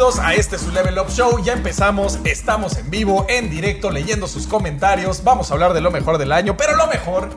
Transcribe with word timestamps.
bienvenidos 0.00 0.18
a 0.18 0.32
este 0.34 0.56
su 0.58 0.70
Level 0.72 0.98
Up 0.98 1.10
Show. 1.10 1.44
Ya 1.44 1.52
empezamos, 1.52 2.18
estamos 2.24 2.78
en 2.78 2.88
vivo, 2.90 3.26
en 3.28 3.50
directo, 3.50 3.90
leyendo 3.90 4.26
sus 4.28 4.46
comentarios. 4.46 5.22
Vamos 5.24 5.50
a 5.50 5.54
hablar 5.54 5.74
de 5.74 5.82
lo 5.82 5.90
mejor 5.90 6.16
del 6.16 6.32
año, 6.32 6.56
pero 6.56 6.74
lo 6.74 6.86
mejor 6.86 7.28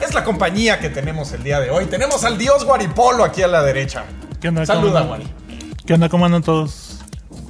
es 0.00 0.14
la 0.14 0.22
compañía 0.22 0.78
que 0.78 0.88
tenemos 0.88 1.32
el 1.32 1.42
día 1.42 1.58
de 1.58 1.70
hoy. 1.70 1.86
Tenemos 1.86 2.22
al 2.22 2.38
dios 2.38 2.64
Guaripolo 2.64 3.24
aquí 3.24 3.42
a 3.42 3.48
la 3.48 3.64
derecha. 3.64 4.04
¿Qué 4.40 4.48
onda? 4.48 4.64
Saluda, 4.64 5.00
¿Cómo 5.00 5.08
Guari. 5.08 5.34
¿Qué 5.84 5.94
onda? 5.94 6.08
¿Cómo 6.08 6.24
andan 6.26 6.42
todos? 6.44 7.00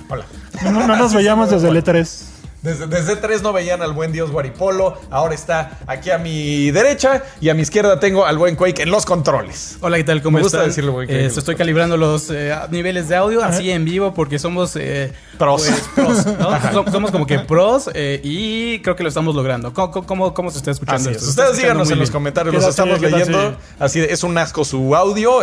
Hola. 0.08 0.24
No, 0.62 0.70
no- 0.70 0.86
no 0.86 0.96
nos 0.96 1.12
veíamos 1.12 1.50
desde 1.50 1.68
el 1.68 1.76
E3. 1.76 2.22
Desde, 2.62 2.86
desde 2.86 3.16
tres 3.16 3.42
no 3.42 3.52
veían 3.52 3.82
al 3.82 3.92
buen 3.92 4.12
dios 4.12 4.30
Guaripolo. 4.30 4.96
Ahora 5.10 5.34
está 5.34 5.80
aquí 5.88 6.10
a 6.10 6.18
mi 6.18 6.70
derecha 6.70 7.24
y 7.40 7.48
a 7.48 7.54
mi 7.54 7.62
izquierda 7.62 7.98
tengo 7.98 8.24
al 8.24 8.38
buen 8.38 8.54
Quake 8.54 8.82
en 8.82 8.90
los 8.92 9.04
controles. 9.04 9.78
Hola, 9.80 9.96
¿qué 9.96 10.04
tal? 10.04 10.22
¿Cómo 10.22 10.36
Me 10.38 10.42
gusta 10.44 10.58
están? 10.58 10.68
decirlo, 10.70 10.96
que- 11.04 11.24
Eh, 11.24 11.26
estoy 11.26 11.56
calibrando 11.56 11.96
los 11.96 12.30
eh, 12.30 12.54
niveles 12.70 13.08
de 13.08 13.16
audio 13.16 13.42
así 13.42 13.68
en 13.72 13.84
vivo 13.84 14.14
porque 14.14 14.38
somos 14.38 14.76
eh, 14.76 15.12
Pros. 15.38 15.64
pues, 15.64 15.82
pros, 16.24 16.26
¿no? 16.38 16.50
Som- 16.72 16.92
Somos 16.92 17.10
como 17.10 17.26
que 17.26 17.40
pros 17.40 17.90
y 18.22 18.78
creo 18.80 18.94
que 18.94 19.02
lo 19.02 19.08
estamos 19.08 19.34
logrando. 19.34 19.74
¿Cómo, 19.74 19.90
cómo- 19.90 20.06
cómo, 20.06 20.34
cómo 20.34 20.50
se 20.52 20.58
está 20.58 20.70
escuchando 20.70 21.10
Así 21.10 21.16
es. 21.16 21.16
esto? 21.16 21.30
Está 21.30 21.42
Ustedes 21.42 21.62
díganos 21.62 21.90
en 21.90 21.98
los 21.98 22.12
comentarios, 22.12 22.52
¿Qué 22.54 22.60
los 22.60 22.68
estamos 22.70 23.00
leyendo. 23.00 23.50
sí? 23.50 23.56
Así 23.80 23.98
es 24.00 24.22
un 24.22 24.38
asco 24.38 24.64
su 24.64 24.94
audio. 24.94 25.40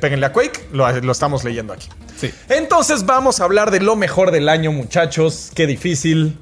péguenle 0.00 0.24
a 0.24 0.32
Quake, 0.32 0.68
lo, 0.72 0.90
lo 1.02 1.12
estamos 1.12 1.44
leyendo 1.44 1.74
aquí. 1.74 1.88
Sí. 2.16 2.30
Entonces 2.48 3.04
vamos 3.04 3.40
a 3.40 3.44
hablar 3.44 3.70
de 3.70 3.80
lo 3.80 3.96
mejor 3.96 4.30
del 4.30 4.48
año, 4.48 4.72
muchachos. 4.72 5.50
Qué 5.54 5.66
difícil. 5.66 6.38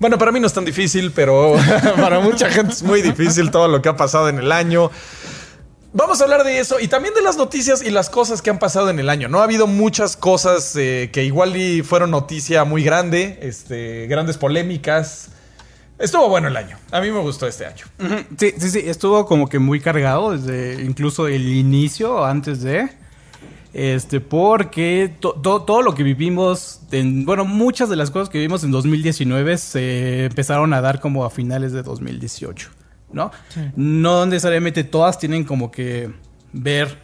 Bueno, 0.00 0.16
para 0.16 0.30
mí 0.30 0.38
no 0.38 0.46
es 0.46 0.52
tan 0.52 0.64
difícil, 0.64 1.10
pero 1.12 1.54
para 1.96 2.20
mucha 2.20 2.48
gente 2.50 2.72
es 2.72 2.82
muy 2.82 3.02
difícil 3.02 3.50
todo 3.50 3.68
lo 3.68 3.82
que 3.82 3.88
ha 3.88 3.96
pasado 3.96 4.28
en 4.28 4.38
el 4.38 4.52
año. 4.52 4.90
Vamos 5.92 6.20
a 6.20 6.24
hablar 6.24 6.44
de 6.44 6.60
eso 6.60 6.78
y 6.78 6.86
también 6.86 7.14
de 7.14 7.22
las 7.22 7.36
noticias 7.36 7.82
y 7.82 7.90
las 7.90 8.10
cosas 8.10 8.42
que 8.42 8.50
han 8.50 8.58
pasado 8.58 8.90
en 8.90 8.98
el 9.00 9.08
año. 9.08 9.28
No 9.28 9.40
ha 9.40 9.44
habido 9.44 9.66
muchas 9.66 10.16
cosas 10.16 10.76
eh, 10.76 11.10
que 11.12 11.24
igual 11.24 11.54
fueron 11.82 12.10
noticia 12.10 12.64
muy 12.64 12.84
grande, 12.84 13.38
este, 13.42 14.06
grandes 14.06 14.36
polémicas. 14.36 15.30
Estuvo 15.98 16.28
bueno 16.28 16.46
el 16.48 16.56
año. 16.56 16.78
A 16.92 17.00
mí 17.00 17.10
me 17.10 17.18
gustó 17.18 17.48
este 17.48 17.66
año. 17.66 17.86
Sí, 18.38 18.54
sí, 18.58 18.70
sí. 18.70 18.82
Estuvo 18.84 19.26
como 19.26 19.48
que 19.48 19.58
muy 19.58 19.80
cargado 19.80 20.36
desde 20.36 20.80
incluso 20.84 21.26
el 21.26 21.48
inicio, 21.48 22.24
antes 22.24 22.62
de. 22.62 22.88
Este, 23.74 24.20
porque 24.20 25.14
to- 25.20 25.34
to- 25.42 25.62
todo 25.62 25.82
lo 25.82 25.94
que 25.94 26.02
vivimos, 26.02 26.80
en, 26.90 27.24
bueno, 27.26 27.44
muchas 27.44 27.88
de 27.90 27.96
las 27.96 28.10
cosas 28.10 28.28
que 28.30 28.38
vivimos 28.38 28.64
en 28.64 28.70
2019 28.70 29.58
se 29.58 30.24
empezaron 30.26 30.72
a 30.72 30.80
dar 30.80 31.00
como 31.00 31.24
a 31.24 31.30
finales 31.30 31.72
de 31.72 31.82
2018, 31.82 32.70
¿no? 33.12 33.30
No 33.76 34.24
necesariamente 34.26 34.84
todas 34.84 35.18
tienen 35.18 35.44
como 35.44 35.70
que 35.70 36.10
ver 36.52 36.98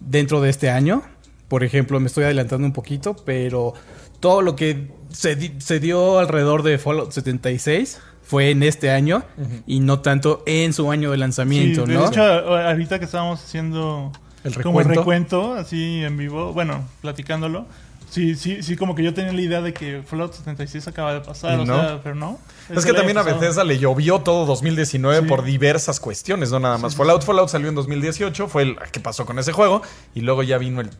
dentro 0.00 0.40
de 0.40 0.50
este 0.50 0.68
año. 0.70 1.02
Por 1.48 1.62
ejemplo, 1.64 1.98
me 2.00 2.06
estoy 2.08 2.24
adelantando 2.24 2.66
un 2.66 2.72
poquito, 2.72 3.14
pero 3.24 3.74
todo 4.18 4.42
lo 4.42 4.56
que 4.56 4.88
se, 5.10 5.36
di- 5.36 5.54
se 5.60 5.78
dio 5.80 6.18
alrededor 6.18 6.62
de 6.64 6.76
Fallout 6.78 7.12
76 7.12 8.00
fue 8.22 8.50
en 8.50 8.62
este 8.62 8.90
año 8.90 9.24
y 9.66 9.80
no 9.80 10.00
tanto 10.00 10.42
en 10.46 10.72
su 10.72 10.90
año 10.92 11.10
de 11.10 11.16
Sí, 11.16 11.20
lanzamiento, 11.20 11.86
de 11.86 11.94
¿no? 11.94 12.06
hecho, 12.08 12.22
ahorita 12.22 12.98
que 12.98 13.04
estábamos 13.06 13.42
haciendo 13.42 14.12
El 14.44 14.54
como 14.62 14.80
el 14.80 14.86
recuento. 14.86 15.00
recuento, 15.42 15.54
así 15.54 16.02
en 16.02 16.16
vivo, 16.16 16.52
bueno, 16.52 16.84
platicándolo. 17.02 17.66
Sí, 18.10 18.34
sí, 18.34 18.60
sí, 18.64 18.74
como 18.74 18.96
que 18.96 19.04
yo 19.04 19.14
tenía 19.14 19.32
la 19.32 19.40
idea 19.40 19.60
de 19.60 19.72
que 19.72 20.02
Fallout 20.04 20.32
76 20.32 20.88
acaba 20.88 21.14
de 21.14 21.20
pasar, 21.20 21.58
Y 21.58 21.62
o 21.62 21.64
no. 21.64 21.76
sea, 21.80 22.00
pero 22.02 22.16
no. 22.16 22.40
Es 22.68 22.84
que 22.84 22.90
el 22.90 22.96
año 22.96 23.04
también 23.04 23.18
a. 23.18 23.22
Bethesda 23.22 23.62
le 23.62 23.78
llovió 23.78 24.18
todo 24.22 24.46
2019 24.46 25.20
Sí. 25.20 25.26
por 25.28 25.44
diversas 25.44 26.00
cuestiones, 26.00 26.50
no 26.50 26.58
nada 26.58 26.76
más. 26.78 26.96
Fallout, 26.96 27.22
Fallout 27.22 27.48
salió 27.50 27.68
en 27.68 27.76
2018, 27.76 28.48
fue 28.48 28.62
el 28.64 28.76
qué 28.90 28.98
pasó 28.98 29.24
con 29.26 29.38
ese 29.38 29.52
juego 29.52 29.82
y 30.12 30.22
luego 30.22 30.42
ya 30.42 30.58
vino 30.58 30.80
el 30.80 30.90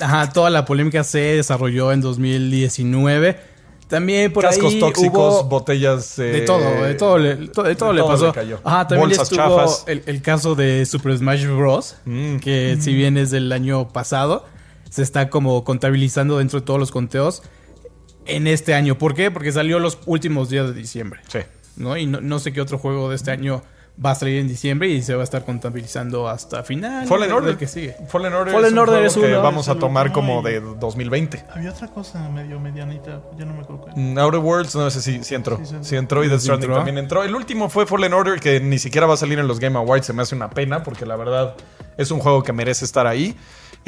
Ajá, 0.00 0.30
toda 0.32 0.48
la 0.48 0.64
polémica 0.64 1.04
se 1.04 1.18
desarrolló 1.18 1.92
en 1.92 2.00
2019. 2.00 3.38
También 3.88 4.32
por 4.32 4.44
cascos 4.44 4.74
ahí 4.74 4.80
tóxicos, 4.80 5.34
hubo 5.34 5.44
botellas 5.44 6.18
eh, 6.18 6.24
de 6.24 6.40
todo, 6.40 6.82
de 6.82 6.94
todo, 6.94 7.18
le, 7.18 7.36
de 7.36 7.46
todo 7.48 7.64
de 7.64 7.70
le 7.70 7.76
todo 7.76 8.08
pasó. 8.08 8.26
le 8.26 8.32
cayó. 8.32 8.60
Ajá, 8.64 8.88
también 8.88 9.08
Bolsas 9.08 9.30
estuvo 9.30 9.38
chafas. 9.38 9.84
el, 9.86 10.02
el 10.06 10.22
caso 10.22 10.54
de 10.56 10.84
Super 10.86 11.16
Smash 11.16 11.46
Bros. 11.46 11.96
Mm. 12.04 12.38
Que 12.38 12.76
si 12.80 12.94
bien 12.94 13.16
es 13.16 13.30
del 13.30 13.52
año 13.52 13.88
pasado, 13.88 14.44
se 14.90 15.02
está 15.02 15.30
como 15.30 15.62
contabilizando 15.62 16.38
dentro 16.38 16.58
de 16.60 16.66
todos 16.66 16.80
los 16.80 16.90
conteos 16.90 17.42
en 18.26 18.48
este 18.48 18.74
año. 18.74 18.98
¿Por 18.98 19.14
qué? 19.14 19.30
Porque 19.30 19.52
salió 19.52 19.78
los 19.78 19.98
últimos 20.06 20.50
días 20.50 20.66
de 20.66 20.74
diciembre. 20.74 21.20
Sí. 21.28 21.38
¿no? 21.76 21.96
Y 21.96 22.06
no, 22.06 22.20
no 22.20 22.38
sé 22.38 22.52
qué 22.52 22.60
otro 22.60 22.78
juego 22.78 23.10
de 23.10 23.16
este 23.16 23.30
año 23.30 23.62
va 24.04 24.10
a 24.10 24.14
salir 24.14 24.40
en 24.40 24.48
diciembre 24.48 24.88
y 24.88 25.02
se 25.02 25.14
va 25.14 25.22
a 25.22 25.24
estar 25.24 25.44
contabilizando 25.44 26.28
hasta 26.28 26.62
final. 26.62 27.06
Fallen 27.06 27.32
Order. 27.32 27.50
del 27.50 27.58
que 27.58 27.66
sigue. 27.66 27.96
Fallen 28.08 28.32
Order 28.34 28.52
Fallen 28.52 28.66
es 28.66 28.72
un 28.72 28.78
Order 28.78 28.94
juego 28.94 29.06
es 29.06 29.14
que 29.14 29.34
uno, 29.34 29.42
vamos 29.42 29.68
a 29.68 29.74
tomar 29.76 30.12
como 30.12 30.42
de 30.42 30.60
2020. 30.60 31.44
Había 31.50 31.70
otra 31.70 31.88
cosa 31.88 32.28
medio 32.28 32.60
medianita, 32.60 33.22
ya 33.38 33.44
no 33.46 33.54
me 33.54 33.60
acuerdo. 33.62 33.86
Mm, 33.96 34.18
Outer 34.18 34.40
Worlds, 34.40 34.74
no 34.74 34.90
sé 34.90 35.00
si, 35.00 35.24
si 35.24 35.34
entró. 35.34 35.60
Sí, 35.80 35.96
entró 35.96 36.22
y 36.24 36.28
Death 36.28 36.40
¿Sí 36.40 36.44
Stranding 36.44 36.64
entró? 36.70 36.76
también 36.76 36.98
entró. 36.98 37.24
El 37.24 37.34
último 37.34 37.68
fue 37.70 37.86
Fallen 37.86 38.12
Order, 38.12 38.38
que 38.40 38.60
ni 38.60 38.78
siquiera 38.78 39.06
va 39.06 39.14
a 39.14 39.16
salir 39.16 39.38
en 39.38 39.48
los 39.48 39.60
Game 39.60 39.78
Awards. 39.78 40.06
Se 40.06 40.12
me 40.12 40.22
hace 40.22 40.34
una 40.34 40.50
pena, 40.50 40.82
porque 40.82 41.06
la 41.06 41.16
verdad 41.16 41.54
es 41.96 42.10
un 42.10 42.20
juego 42.20 42.42
que 42.42 42.52
merece 42.52 42.84
estar 42.84 43.06
ahí. 43.06 43.34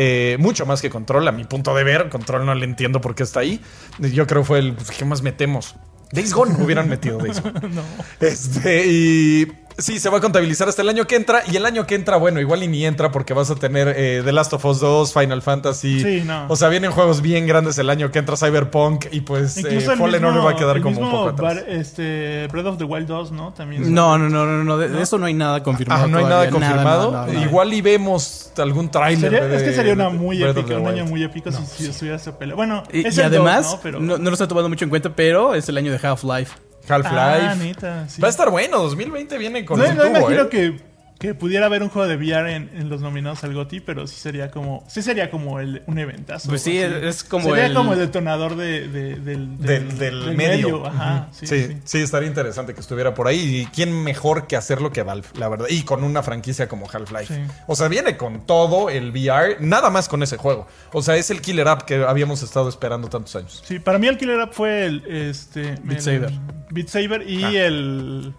Eh, 0.00 0.36
mucho 0.38 0.64
más 0.64 0.80
que 0.80 0.90
Control, 0.90 1.26
a 1.28 1.32
mi 1.32 1.44
punto 1.44 1.74
de 1.74 1.84
ver. 1.84 2.08
Control 2.08 2.46
no 2.46 2.54
le 2.54 2.64
entiendo 2.64 3.00
por 3.00 3.14
qué 3.14 3.24
está 3.24 3.40
ahí. 3.40 3.60
Yo 3.98 4.26
creo 4.26 4.44
fue 4.44 4.60
el. 4.60 4.74
pues, 4.74 4.90
¿Qué 4.92 5.04
más 5.04 5.22
metemos? 5.22 5.74
Days 6.12 6.32
Gone 6.32 6.54
hubieran 6.62 6.88
metido 6.88 7.18
Days 7.18 7.42
Gone. 7.42 7.68
No. 7.68 7.82
Este, 8.20 8.86
y 8.86 9.52
sí, 9.78 9.98
se 9.98 10.10
va 10.10 10.18
a 10.18 10.20
contabilizar 10.20 10.68
hasta 10.68 10.82
el 10.82 10.88
año 10.88 11.06
que 11.06 11.16
entra. 11.16 11.42
Y 11.50 11.56
el 11.56 11.64
año 11.64 11.86
que 11.86 11.94
entra, 11.94 12.16
bueno, 12.16 12.40
igual 12.40 12.62
y 12.62 12.68
ni 12.68 12.84
entra 12.84 13.10
porque 13.10 13.32
vas 13.34 13.50
a 13.50 13.54
tener 13.54 13.88
eh, 13.96 14.22
The 14.24 14.32
Last 14.32 14.52
of 14.52 14.64
Us 14.64 14.80
2, 14.80 15.12
Final 15.14 15.40
Fantasy. 15.42 16.00
Sí, 16.02 16.22
no. 16.26 16.46
O 16.48 16.56
sea, 16.56 16.68
vienen 16.68 16.90
juegos 16.90 17.22
bien 17.22 17.46
grandes 17.46 17.78
el 17.78 17.88
año 17.90 18.10
que 18.10 18.18
entra 18.18 18.36
Cyberpunk 18.36 19.06
y 19.12 19.20
pues 19.22 19.56
eh, 19.58 19.80
Fallen 19.80 20.24
Order 20.24 20.44
va 20.44 20.50
a 20.50 20.56
quedar 20.56 20.80
como 20.80 21.00
un 21.00 21.10
poco 21.10 21.28
atrás. 21.30 21.54
bar- 21.56 21.64
este, 21.68 22.48
Breath 22.50 22.66
of 22.66 22.78
the 22.78 22.84
Wild 22.84 23.06
2, 23.06 23.32
¿no? 23.32 23.52
También. 23.54 23.92
No, 23.94 24.18
no, 24.18 24.28
no, 24.28 24.44
no, 24.44 24.64
no, 24.64 24.76
de, 24.78 24.88
de 24.88 25.02
eso 25.02 25.18
no 25.18 25.26
hay 25.26 25.34
nada 25.34 25.62
confirmado. 25.62 26.04
Ah, 26.04 26.06
no 26.06 26.18
hay 26.18 26.24
nada 26.24 26.50
confirmado. 26.50 27.10
no, 27.12 27.26
no, 27.26 27.32
no. 27.32 27.42
Igual 27.42 27.72
y 27.72 27.80
vemos 27.80 28.52
algún 28.58 28.90
tráiler. 28.90 29.30
Sería- 29.30 29.46
de- 29.46 29.56
es 29.56 29.62
que 29.62 29.72
sería 29.72 29.92
una 29.92 30.08
muy 30.10 30.42
épica, 30.42 30.76
un 30.78 30.86
año 30.88 31.02
Wild. 31.02 31.10
muy 31.10 31.22
épico 31.22 31.50
si, 31.52 31.58
si 31.84 31.86
estuviera 31.90 32.16
esa 32.16 32.38
pelea. 32.38 32.54
Bueno, 32.56 32.82
Y, 32.92 33.06
es 33.06 33.16
y 33.16 33.20
el 33.20 33.30
dos, 33.30 33.40
además, 33.40 33.70
¿no? 33.72 33.80
Pero... 33.82 34.00
no, 34.00 34.18
no 34.18 34.24
lo 34.30 34.32
está 34.32 34.48
tomando 34.48 34.68
mucho 34.68 34.84
en 34.84 34.90
cuenta, 34.90 35.10
pero 35.14 35.54
es 35.54 35.68
el 35.68 35.76
año 35.76 35.92
de 35.92 35.98
Half-Life. 36.06 36.52
Half-Life. 36.88 37.76
Ah, 37.86 38.04
sí. 38.08 38.20
Va 38.20 38.28
a 38.28 38.30
estar 38.30 38.50
bueno. 38.50 38.78
2020 38.78 39.38
viene 39.38 39.64
con 39.64 39.78
No, 39.78 39.86
un 39.88 39.96
no 39.96 40.02
tubo, 40.02 40.16
imagino 40.18 40.42
¿eh? 40.42 40.48
que, 40.48 40.80
que 41.18 41.34
pudiera 41.34 41.66
haber 41.66 41.82
un 41.82 41.88
juego 41.88 42.06
de 42.06 42.16
VR 42.16 42.54
en, 42.54 42.70
en 42.74 42.88
los 42.88 43.00
nominados 43.00 43.42
al 43.42 43.52
GOTY, 43.52 43.80
pero 43.80 44.06
sí 44.06 44.14
sería 44.20 44.52
como 44.52 44.84
sí 44.86 45.02
sería 45.02 45.30
como 45.32 45.58
el, 45.58 45.82
un 45.86 45.98
eventazo. 45.98 46.48
Pues 46.48 46.62
sí, 46.62 46.80
así. 46.80 46.94
es 47.06 47.24
como 47.24 47.46
sería 47.50 47.66
el- 47.66 47.74
como 47.74 47.92
el 47.94 47.98
detonador 47.98 48.54
de, 48.54 48.86
de- 48.86 49.16
del, 49.16 49.58
Del, 49.58 49.98
del 49.98 50.36
medio. 50.36 50.86
Ajá, 50.86 51.28
sí, 51.32 51.46
sí, 51.48 51.66
sí. 51.66 51.76
sí, 51.84 51.98
estaría 51.98 52.28
interesante 52.28 52.72
que 52.72 52.80
estuviera 52.80 53.14
por 53.14 53.26
ahí. 53.26 53.62
Y 53.62 53.66
quién 53.66 53.92
mejor 54.04 54.46
que 54.46 54.54
hacerlo 54.54 54.92
que 54.92 55.02
Valve, 55.02 55.26
la 55.36 55.48
verdad. 55.48 55.66
Y 55.68 55.82
con 55.82 56.04
una 56.04 56.22
franquicia 56.22 56.68
como 56.68 56.88
Half-Life. 56.88 57.34
Sí. 57.34 57.40
O 57.66 57.74
sea, 57.74 57.88
viene 57.88 58.16
con 58.16 58.46
todo 58.46 58.88
el 58.88 59.10
VR, 59.10 59.56
nada 59.58 59.90
más 59.90 60.08
con 60.08 60.22
ese 60.22 60.36
juego. 60.36 60.68
O 60.92 61.02
sea, 61.02 61.16
es 61.16 61.30
el 61.30 61.40
killer 61.40 61.66
app 61.66 61.82
que 61.82 61.96
habíamos 62.04 62.44
estado 62.44 62.68
esperando 62.68 63.08
tantos 63.08 63.34
años. 63.34 63.60
Sí, 63.66 63.80
para 63.80 63.98
mí 63.98 64.06
el 64.06 64.18
killer 64.18 64.38
app 64.40 64.52
fue 64.52 64.84
el 64.86 65.04
este 65.08 65.62
Beat 65.82 65.98
el- 65.98 66.00
Saber. 66.00 66.32
Beat 66.70 66.86
Saber 66.88 67.28
y 67.28 67.42
Ah. 67.44 67.66
el 67.66 68.34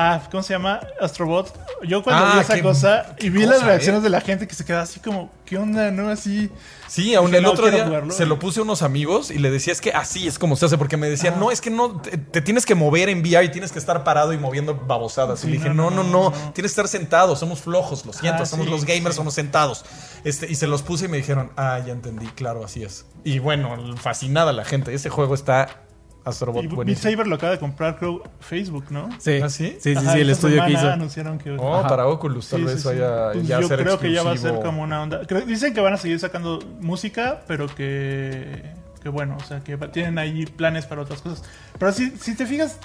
Ah, 0.00 0.22
¿cómo 0.30 0.44
se 0.44 0.52
llama? 0.52 0.78
Astrobot. 1.00 1.52
Yo 1.82 2.04
cuando 2.04 2.24
Ah, 2.24 2.32
vi 2.34 2.40
esa 2.40 2.54
qué- 2.54 2.62
cosa 2.62 3.16
y 3.18 3.30
vi 3.30 3.40
cosa, 3.42 3.54
las 3.56 3.64
reacciones 3.64 3.98
¿eh? 4.00 4.04
de 4.04 4.10
la 4.10 4.20
gente 4.20 4.46
que 4.46 4.54
se 4.54 4.64
quedaba 4.64 4.84
así 4.84 5.00
como, 5.00 5.32
¿qué 5.44 5.58
onda? 5.58 5.90
¿No? 5.90 6.08
Así. 6.08 6.50
Sí, 6.86 7.16
aún 7.16 7.34
el 7.34 7.42
no, 7.42 7.50
otro 7.50 7.68
día 7.68 7.84
jugarlo. 7.84 8.12
se 8.14 8.24
lo 8.24 8.38
puse 8.38 8.60
a 8.60 8.62
unos 8.62 8.82
amigos 8.82 9.32
y 9.32 9.38
le 9.38 9.50
decía, 9.50 9.72
es 9.72 9.80
que 9.80 9.90
así 9.90 10.28
es 10.28 10.38
como 10.38 10.54
se 10.54 10.66
hace, 10.66 10.78
porque 10.78 10.96
me 10.96 11.10
decían, 11.10 11.40
no, 11.40 11.50
es 11.50 11.60
que 11.60 11.70
no, 11.70 12.00
te, 12.00 12.16
te 12.16 12.40
tienes 12.40 12.64
que 12.64 12.76
mover 12.76 13.08
en 13.08 13.22
VR 13.22 13.44
y 13.44 13.48
tienes 13.48 13.72
que 13.72 13.80
estar 13.80 14.04
parado 14.04 14.32
y 14.32 14.38
moviendo 14.38 14.76
babosadas. 14.76 15.42
y 15.42 15.48
le 15.48 15.52
dije, 15.54 15.70
no, 15.70 15.90
no, 15.90 16.04
no, 16.04 16.04
no, 16.04 16.10
no, 16.10 16.30
no, 16.30 16.30
no. 16.30 16.52
tienes 16.52 16.70
que 16.70 16.80
estar 16.80 16.86
sentado, 16.88 17.34
somos 17.34 17.60
flojos, 17.60 18.06
lo 18.06 18.12
siento, 18.12 18.44
Ah, 18.44 18.46
somos 18.46 18.66
sí, 18.66 18.70
los 18.70 18.84
gamers, 18.84 19.14
sí. 19.14 19.18
somos 19.18 19.34
sentados. 19.34 19.84
Este, 20.22 20.46
y 20.48 20.54
se 20.54 20.68
los 20.68 20.82
puse 20.82 21.06
y 21.06 21.08
me 21.08 21.16
dijeron, 21.16 21.50
ah, 21.56 21.80
ya 21.84 21.92
entendí, 21.92 22.26
claro, 22.28 22.64
así 22.64 22.84
es. 22.84 23.04
Y 23.24 23.40
bueno, 23.40 23.76
fascinada 23.96 24.52
la 24.52 24.64
gente, 24.64 24.94
ese 24.94 25.10
juego 25.10 25.34
está 25.34 25.82
Astrobot 26.24 26.64
Y 26.64 26.68
Beat. 26.68 26.98
Saber 26.98 27.26
lo 27.26 27.36
acaba 27.36 27.52
de 27.52 27.58
comprar, 27.58 27.96
creo, 27.98 28.22
Facebook, 28.40 28.86
¿no? 28.90 29.08
Sí, 29.18 29.40
¿Ah, 29.42 29.48
sí? 29.48 29.76
sí, 29.80 29.92
sí, 29.94 29.96
Ajá, 29.96 30.12
sí, 30.12 30.20
el 30.20 30.30
estudio 30.30 30.64
que 30.64 30.72
hizo. 30.72 30.90
anunciaron 30.90 31.38
que 31.38 31.52
Oh, 31.52 31.76
Ajá. 31.78 31.88
para 31.88 32.06
Oculus 32.06 32.48
tal 32.48 32.60
Sí, 32.60 32.66
vez 32.66 32.74
sí, 32.74 32.80
sí. 32.80 32.88
vaya 32.88 33.32
Pues 33.32 33.46
ya 33.48 33.60
yo 33.60 33.68
ser 33.68 33.82
creo 33.82 33.98
que 33.98 34.12
ya 34.12 34.22
va 34.22 34.32
a 34.32 34.36
ser 34.36 34.60
como 34.60 34.82
una 34.82 35.02
onda. 35.02 35.20
Creo- 35.26 35.42
dicen 35.46 35.72
que 35.72 35.80
van 35.80 35.94
a 35.94 35.96
seguir 35.96 36.18
sacando 36.20 36.58
música, 36.80 37.42
pero 37.46 37.66
que, 37.66 38.62
que 39.02 39.08
bueno, 39.08 39.36
o 39.40 39.44
sea, 39.44 39.60
que 39.60 39.76
tienen 39.76 40.18
ahí 40.18 40.44
planes 40.44 40.86
para 40.86 41.02
otras 41.02 41.22
cosas. 41.22 41.42
Pero 41.78 41.92
si, 41.92 42.10
si 42.18 42.34
te 42.36 42.44
fijas, 42.46 42.78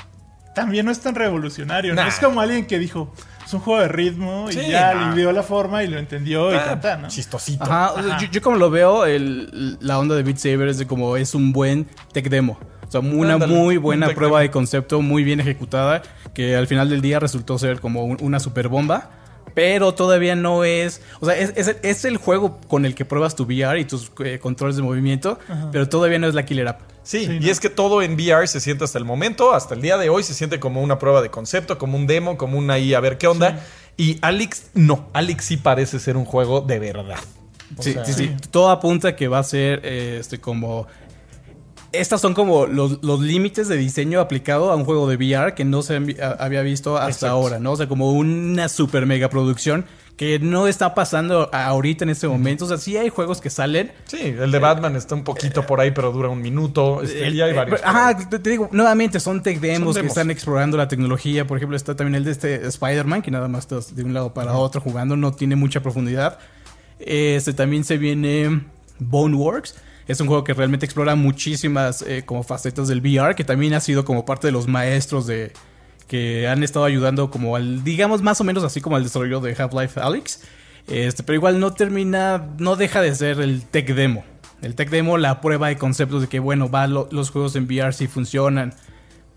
también 0.56 0.86
no 0.86 0.92
es 0.92 1.00
tan 1.02 1.16
revolucionario. 1.16 1.96
¿no? 1.96 2.02
Nah. 2.02 2.08
Es 2.08 2.20
como 2.20 2.40
alguien 2.40 2.66
que 2.68 2.78
dijo, 2.80 3.12
es 3.46 3.54
un 3.54 3.60
juego 3.60 3.82
de 3.82 3.88
ritmo 3.88 4.46
y 4.50 4.54
Sí, 4.54 4.68
ya 4.70 4.94
nah. 4.94 5.10
le 5.10 5.16
dio 5.22 5.32
la 5.32 5.44
forma 5.44 5.84
y 5.84 5.88
lo 5.88 5.98
entendió 5.98 6.54
y 6.54 6.56
Ah, 6.56 6.66
tanta, 6.66 6.98
¿no? 6.98 7.08
Chistosito. 7.10 7.64
Ajá, 7.64 7.88
Ajá. 8.00 8.20
Yo, 8.20 8.28
yo 8.32 8.42
como 8.42 8.58
lo 8.58 8.70
veo, 8.70 9.06
el- 9.06 9.78
la 9.82 9.98
onda 10.00 10.16
de 10.16 10.24
Beat 10.24 10.38
Saber 10.38 10.68
es 10.70 10.78
de 10.78 10.86
como 10.88 11.18
es 11.18 11.34
un 11.36 11.52
buen 11.52 11.88
tech 12.14 12.30
demo. 12.30 12.58
Sea, 13.02 13.12
una 13.12 13.34
Ándale, 13.34 13.54
muy 13.54 13.78
buena 13.78 14.10
prueba 14.16 14.40
de 14.42 14.50
concepto, 14.52 15.02
muy 15.02 15.24
bien 15.24 15.40
ejecutada, 15.40 16.02
que 16.34 16.56
al 16.56 16.68
final 16.68 16.90
del 16.90 17.02
día 17.02 17.20
resultó 17.20 17.58
ser 17.58 17.80
como 17.80 18.04
un- 18.06 18.18
una 18.22 18.40
super 18.40 18.68
bomba. 18.70 19.10
Pero 19.56 19.94
todavía 19.94 20.36
no 20.36 20.64
es. 20.64 21.02
O 21.20 21.28
sea, 21.28 21.36
es, 21.38 21.54
es- 21.56 21.76
es 21.84 22.06
el 22.06 22.18
juego 22.18 22.60
con 22.68 22.86
el 22.86 22.96
que 22.96 23.06
pruebas 23.06 23.36
tu 23.36 23.44
VR 23.44 23.80
y 23.80 23.86
tus 23.86 24.12
eh, 24.26 24.40
controles 24.42 24.76
de 24.78 24.82
movimiento, 24.82 25.38
pero 25.72 25.88
todavía 25.88 26.18
no 26.18 26.28
es 26.28 26.34
la 26.34 26.44
killer 26.44 26.68
app. 26.70 26.82
Sí, 27.04 27.26
Sí, 27.28 27.34
y 27.34 27.46
¿no? 27.46 27.52
es 27.52 27.60
que 27.60 27.70
todo 27.70 28.02
en 28.02 28.14
VR 28.16 28.48
se 28.48 28.60
siente 28.62 28.84
hasta 28.86 28.98
el 28.98 29.06
momento, 29.06 29.54
hasta 29.54 29.76
el 29.76 29.82
día 29.82 29.98
de 29.98 30.10
hoy, 30.10 30.24
se 30.24 30.34
siente 30.34 30.60
como 30.60 30.82
una 30.82 30.98
prueba 30.98 31.22
de 31.22 31.30
concepto, 31.30 31.78
como 31.78 31.98
un 31.98 32.08
demo, 32.08 32.36
como 32.38 32.58
un 32.58 32.72
ahí 32.72 32.94
a 32.96 33.00
ver 33.00 33.18
qué 33.20 33.28
onda. 33.28 33.60
Y 33.96 34.18
Alex, 34.22 34.72
no, 34.74 35.10
Alex 35.14 35.46
sí 35.46 35.58
parece 35.58 36.00
ser 36.00 36.18
un 36.18 36.26
juego 36.26 36.62
de 36.62 36.80
verdad. 36.80 37.18
O 37.78 37.84
Sí, 37.84 37.94
sea, 37.94 38.06
sí, 38.06 38.14
sí. 38.14 38.32
Todo 38.52 38.70
apunta 38.72 39.10
a 39.10 39.16
que 39.16 39.28
va 39.28 39.40
a 39.40 39.44
ser 39.44 39.82
eh, 39.84 40.18
este 40.20 40.40
como. 40.40 40.88
Estas 41.94 42.20
son 42.22 42.34
como 42.34 42.66
los, 42.66 43.04
los 43.04 43.20
límites 43.22 43.68
de 43.68 43.78
diseño 43.78 44.20
aplicado 44.20 44.72
a 44.72 44.76
un 44.76 44.84
juego 44.84 45.08
de 45.08 45.16
VR 45.16 45.54
que 45.54 45.64
no 45.64 45.82
se 45.84 45.96
había 46.40 46.62
visto 46.62 46.98
hasta 46.98 47.10
Exacto. 47.10 47.28
ahora, 47.36 47.60
¿no? 47.60 47.72
O 47.72 47.76
sea, 47.78 47.88
como 47.88 48.12
una 48.12 48.68
super 48.68 49.06
mega 49.06 49.30
producción 49.30 49.86
que 50.18 50.38
no 50.38 50.68
está 50.68 50.94
pasando 50.94 51.50
ahorita 51.54 52.04
en 52.06 52.10
este 52.10 52.28
momento. 52.28 52.66
O 52.66 52.68
sea, 52.68 52.78
sí 52.78 52.98
hay 52.98 53.10
juegos 53.10 53.42
que 53.42 53.50
salen. 53.50 53.92
Sí, 54.06 54.18
el 54.22 54.52
de 54.52 54.60
Batman 54.60 54.96
está 54.96 55.16
un 55.16 55.24
poquito 55.24 55.66
por 55.66 55.80
ahí, 55.82 55.90
pero 55.92 56.12
dura 56.12 56.30
un 56.30 56.42
minuto. 56.42 57.02
Este, 57.02 57.30
y 57.30 57.42
hay 57.42 57.50
Eh, 57.52 57.54
varios. 57.54 57.82
Ajá, 57.84 58.18
te, 58.30 58.38
te 58.40 58.50
digo, 58.50 58.70
nuevamente 58.72 59.20
son 59.20 59.42
tech 59.42 59.60
demos, 59.60 59.96
Son 59.96 60.04
que 60.04 60.08
están 60.08 60.30
explorando 60.30 60.78
la 60.78 60.88
tecnología. 60.88 61.48
Por 61.48 61.58
ejemplo, 61.58 61.76
está 61.76 61.96
también 61.96 62.16
el 62.16 62.26
de 62.26 62.32
este 62.32 62.68
Spider-Man, 62.68 63.22
que 63.24 63.32
nada 63.32 63.48
más 63.48 63.62
estás 63.64 63.96
de 63.96 64.04
un 64.04 64.14
lado 64.14 64.34
para 64.34 64.54
otro 64.54 64.82
jugando, 64.82 65.16
no 65.18 65.32
tiene 65.34 65.56
mucha 65.56 65.82
profundidad. 65.82 66.38
Este 67.00 67.54
también 67.54 67.84
se 67.84 67.98
viene 67.98 68.62
Boneworks. 69.00 69.76
Es 70.08 70.20
un 70.20 70.28
juego 70.28 70.44
que 70.44 70.54
realmente 70.54 70.86
explora 70.86 71.16
muchísimas 71.16 72.02
eh, 72.02 72.24
como 72.26 72.44
facetas 72.44 72.88
del 72.88 73.00
VR, 73.00 73.36
que 73.36 73.44
también 73.44 73.74
ha 73.74 73.80
sido 73.80 74.04
como 74.06 74.26
parte 74.26 74.48
de 74.48 74.52
los 74.52 74.68
maestros 74.68 75.28
de 75.28 75.52
que 76.08 76.48
han 76.48 76.64
estado 76.64 76.86
ayudando 76.86 77.32
como 77.32 77.56
al, 77.56 77.84
digamos 77.84 78.22
más 78.22 78.40
o 78.42 78.44
menos 78.44 78.64
así 78.64 78.82
como 78.82 78.98
al 78.98 79.04
desarrollo 79.04 79.40
de 79.40 79.56
Half-Life 79.58 80.00
Alyx. 80.00 80.42
Este, 80.88 81.24
pero 81.24 81.36
igual 81.38 81.60
no 81.60 81.74
termina, 81.74 82.50
no 82.58 82.76
deja 82.76 83.02
de 83.02 83.16
ser 83.16 83.40
el 83.40 83.64
tech 83.64 83.88
demo. 83.96 84.26
El 84.62 84.76
tech 84.76 84.90
demo, 84.90 85.18
la 85.18 85.40
prueba 85.42 85.70
de 85.70 85.78
conceptos 85.78 86.22
de 86.22 86.28
que, 86.28 86.40
bueno, 86.40 86.70
va, 86.70 86.88
lo- 86.88 87.08
los 87.12 87.32
juegos 87.32 87.56
en 87.56 87.64
VR 87.66 87.94
sí 87.94 88.08
funcionan. 88.08 88.74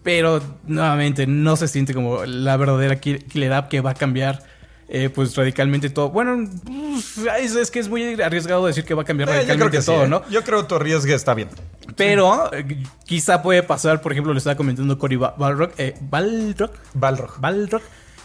Pero 0.02 0.40
nuevamente 0.66 1.26
no 1.26 1.56
se 1.56 1.66
siente 1.68 1.94
como 1.94 2.24
la 2.24 2.56
verdadera 2.56 3.00
ki- 3.00 3.18
killer 3.18 3.52
app 3.52 3.68
que 3.68 3.80
va 3.80 3.90
a 3.90 3.94
cambiar 3.94 4.42
eh, 4.88 5.10
pues 5.12 5.34
radicalmente 5.36 5.90
todo. 5.90 6.10
Bueno, 6.10 6.48
uf, 6.68 7.26
es, 7.38 7.54
es 7.56 7.70
que 7.70 7.80
es 7.80 7.88
muy 7.88 8.20
arriesgado 8.20 8.66
decir 8.66 8.84
que 8.84 8.94
va 8.94 9.02
a 9.02 9.04
cambiar 9.04 9.28
Eh, 9.30 9.32
radicalmente 9.32 9.80
sí, 9.80 9.86
todo, 9.86 10.04
¿eh? 10.04 10.08
¿no? 10.08 10.22
Yo 10.30 10.42
creo 10.44 10.62
que 10.62 10.68
tu 10.68 10.74
arriesgue 10.76 11.14
está 11.14 11.34
bien. 11.34 11.48
Pero 11.96 12.52
eh, 12.52 12.82
quizá 13.04 13.42
puede 13.42 13.62
pasar, 13.62 14.00
por 14.00 14.12
ejemplo, 14.12 14.32
le 14.32 14.38
estaba 14.38 14.56
comentando 14.56 14.98
Cory 14.98 15.16
Ba- 15.16 15.34
Balrock, 15.36 15.72
eh, 15.78 15.94
Balrock, 16.00 16.72
Balrog. 16.94 17.40
Balrog, 17.40 17.82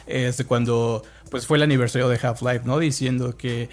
este, 0.08 0.46
cuando 0.46 1.04
pues 1.30 1.48
fue 1.48 1.58
el 1.58 1.63
aniversario 1.63 2.10
de 2.10 2.19
Half-Life, 2.22 2.62
¿no? 2.66 2.78
Diciendo 2.80 3.38
que, 3.38 3.69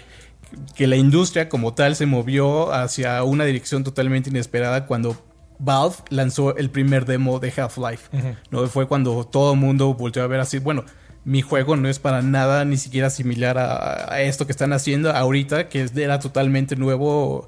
que 0.75 0.87
la 0.87 0.95
industria 0.95 1.49
como 1.49 1.73
tal 1.73 1.95
se 1.95 2.05
movió 2.05 2.71
hacia 2.73 3.21
una 3.23 3.43
dirección 3.45 3.83
totalmente 3.83 4.29
inesperada 4.29 4.85
cuando 4.85 5.21
Valve 5.59 5.95
lanzó 6.09 6.55
el 6.55 6.69
primer 6.69 7.05
demo 7.05 7.39
de 7.39 7.51
Half-Life, 7.55 8.35
¿no? 8.49 8.65
Fue 8.67 8.87
cuando 8.87 9.25
todo 9.25 9.53
el 9.53 9.59
mundo 9.59 9.93
volteó 9.93 10.23
a 10.23 10.27
ver 10.27 10.39
así, 10.39 10.59
bueno, 10.59 10.85
mi 11.25 11.41
juego 11.41 11.75
no 11.75 11.89
es 11.89 11.99
para 11.99 12.21
nada 12.21 12.65
ni 12.65 12.77
siquiera 12.77 13.09
similar 13.09 13.57
a, 13.57 14.21
esto 14.21 14.45
que 14.45 14.51
están 14.51 14.73
haciendo 14.73 15.11
ahorita, 15.11 15.69
que 15.69 15.89
era 15.95 16.19
totalmente 16.19 16.75
nuevo, 16.75 17.47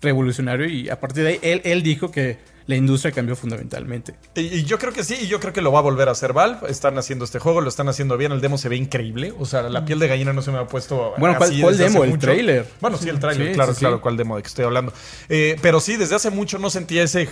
revolucionario, 0.00 0.66
y 0.66 0.88
a 0.88 1.00
partir 1.00 1.24
de 1.24 1.30
ahí 1.30 1.38
él, 1.42 1.60
él 1.64 1.82
dijo 1.82 2.10
que 2.10 2.38
la 2.66 2.76
industria 2.76 3.12
cambió 3.12 3.36
fundamentalmente. 3.36 4.14
Y, 4.34 4.40
y 4.40 4.64
yo 4.64 4.78
creo 4.78 4.92
que 4.92 5.04
sí, 5.04 5.16
y 5.22 5.26
yo 5.26 5.40
creo 5.40 5.52
que 5.52 5.60
lo 5.60 5.72
va 5.72 5.78
a 5.80 5.82
volver 5.82 6.08
a 6.08 6.12
hacer 6.12 6.32
Valve. 6.32 6.68
Están 6.70 6.96
haciendo 6.98 7.24
este 7.24 7.38
juego, 7.38 7.60
lo 7.60 7.68
están 7.68 7.88
haciendo 7.88 8.16
bien. 8.16 8.32
El 8.32 8.40
demo 8.40 8.58
se 8.58 8.68
ve 8.68 8.76
increíble. 8.76 9.34
O 9.38 9.46
sea, 9.46 9.62
la 9.62 9.84
piel 9.84 9.98
de 9.98 10.08
gallina 10.08 10.32
no 10.32 10.42
se 10.42 10.50
me 10.52 10.58
ha 10.58 10.66
puesto. 10.66 11.14
Bueno, 11.18 11.36
¿cuál- 11.38 11.50
así 11.50 11.60
cuál 11.60 11.72
desde 11.74 11.84
hace 11.86 11.92
demo? 11.94 12.04
El 12.04 12.10
mucho. 12.10 12.20
tráiler. 12.26 12.68
Bueno, 12.80 12.96
sí, 12.98 13.08
el 13.08 13.18
trailer, 13.18 13.48
Sí, 13.48 13.54
claro, 13.54 13.72
sí, 13.74 13.80
claro, 13.80 13.96
sí. 13.96 14.02
cuál 14.02 14.16
demo 14.16 14.36
de 14.36 14.42
que 14.42 14.48
estoy 14.48 14.64
hablando. 14.64 14.92
Eh, 15.28 15.56
pero 15.62 15.80
sí, 15.80 15.96
desde 15.96 16.14
hace 16.16 16.30
mucho 16.30 16.58
no 16.58 16.70
sentía 16.70 17.02
ese 17.02 17.28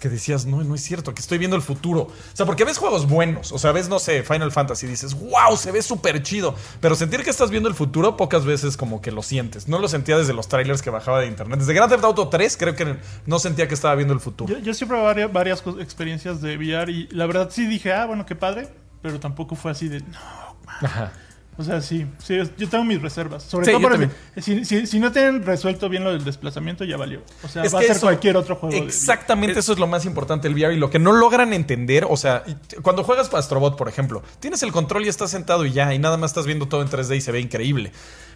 que 0.00 0.08
decías, 0.08 0.46
no, 0.46 0.62
no 0.64 0.74
es 0.74 0.82
cierto, 0.82 1.12
que 1.14 1.20
estoy 1.20 1.36
viendo 1.38 1.56
el 1.56 1.62
futuro. 1.62 2.00
O 2.02 2.12
sea, 2.32 2.46
porque 2.46 2.64
ves 2.64 2.78
juegos 2.78 3.06
buenos. 3.08 3.52
O 3.52 3.58
sea, 3.58 3.72
ves, 3.72 3.88
no 3.88 3.98
sé, 3.98 4.22
Final 4.22 4.50
Fantasy 4.50 4.86
y 4.86 4.88
dices, 4.90 5.14
wow, 5.14 5.56
se 5.56 5.72
ve 5.72 5.82
súper 5.82 6.22
chido. 6.22 6.54
Pero 6.80 6.94
sentir 6.94 7.22
que 7.22 7.30
estás 7.30 7.50
viendo 7.50 7.68
el 7.68 7.74
futuro, 7.74 8.16
pocas 8.16 8.44
veces 8.46 8.76
como 8.78 9.02
que 9.02 9.12
lo 9.12 9.22
sientes. 9.22 9.68
No 9.68 9.78
lo 9.78 9.88
sentía 9.88 10.16
desde 10.16 10.32
los 10.32 10.48
trailers 10.48 10.80
que 10.80 10.88
bajaba 10.90 11.20
de 11.20 11.26
internet. 11.26 11.58
Desde 11.58 11.74
Grand 11.74 11.90
Theft 11.90 12.04
Auto 12.04 12.28
3, 12.28 12.56
creo 12.56 12.74
que 12.74 12.96
no 13.26 13.38
sentía 13.38 13.68
que 13.68 13.74
estaba 13.74 13.94
viendo 13.94 14.14
el 14.14 14.20
futuro. 14.20 14.54
Yo, 14.54 14.58
yo 14.60 14.69
sí 14.74 14.84
probé 14.84 15.02
varias, 15.02 15.32
varias 15.32 15.62
experiencias 15.80 16.40
de 16.40 16.56
VR 16.56 16.90
y 16.92 17.08
la 17.12 17.26
verdad 17.26 17.48
sí 17.50 17.66
dije, 17.66 17.92
ah, 17.92 18.06
bueno, 18.06 18.26
qué 18.26 18.34
padre, 18.34 18.68
pero 19.02 19.18
tampoco 19.20 19.54
fue 19.56 19.70
así 19.70 19.88
de, 19.88 20.00
no. 20.00 20.56
Ajá. 20.82 21.12
O 21.58 21.62
sea, 21.64 21.82
sí, 21.82 22.06
sí, 22.24 22.38
yo 22.56 22.68
tengo 22.70 22.84
mis 22.84 23.02
reservas. 23.02 23.42
Sobre 23.42 23.66
Sí, 23.66 23.72
todo 23.72 23.80
yo 23.82 23.88
por 23.88 23.92
también. 23.98 24.12
si, 24.38 24.64
si, 24.64 24.86
si 24.86 24.98
no 24.98 25.12
tienen 25.12 25.44
resuelto 25.44 25.90
bien 25.90 26.04
lo 26.04 26.12
del 26.12 26.24
desplazamiento, 26.24 26.84
ya 26.84 26.96
valió. 26.96 27.22
O 27.42 27.48
sea, 27.48 27.64
Es 27.64 27.74
va 27.74 27.80
a 27.80 27.82
ser 27.82 27.90
eso- 27.90 28.00
cualquier 28.06 28.38
otro 28.38 28.56
juego. 28.56 28.72
de 28.74 28.80
VR. 28.80 28.88
Exactamente, 28.88 29.58
eso 29.60 29.72
es 29.74 29.78
lo 29.78 29.86
más 29.86 30.06
importante 30.06 30.48
del 30.48 30.54
VR 30.56 30.72
y 30.74 30.78
lo 30.78 30.88
que 30.88 30.98
no 30.98 31.12
logran 31.12 31.52
entender, 31.52 32.06
o 32.08 32.16
sea, 32.16 32.44
cuando 32.80 33.04
juegas 33.04 33.34
Astrobot, 33.34 33.76
por 33.76 33.88
ejemplo, 33.88 34.22
tienes 34.38 34.62
el 34.62 34.72
control 34.72 35.04
y 35.04 35.08
estás 35.08 35.32
sentado 35.32 35.66
y 35.66 35.72
ya, 35.72 35.92
y 35.92 35.98
nada 35.98 36.16
más 36.16 36.30
estás 36.30 36.46
viendo 36.46 36.66
todo 36.66 36.80
en 36.80 36.88
3D 36.88 37.16
y 37.16 37.20
se 37.20 37.30
ve 37.32 37.40
increíble. 37.40 37.92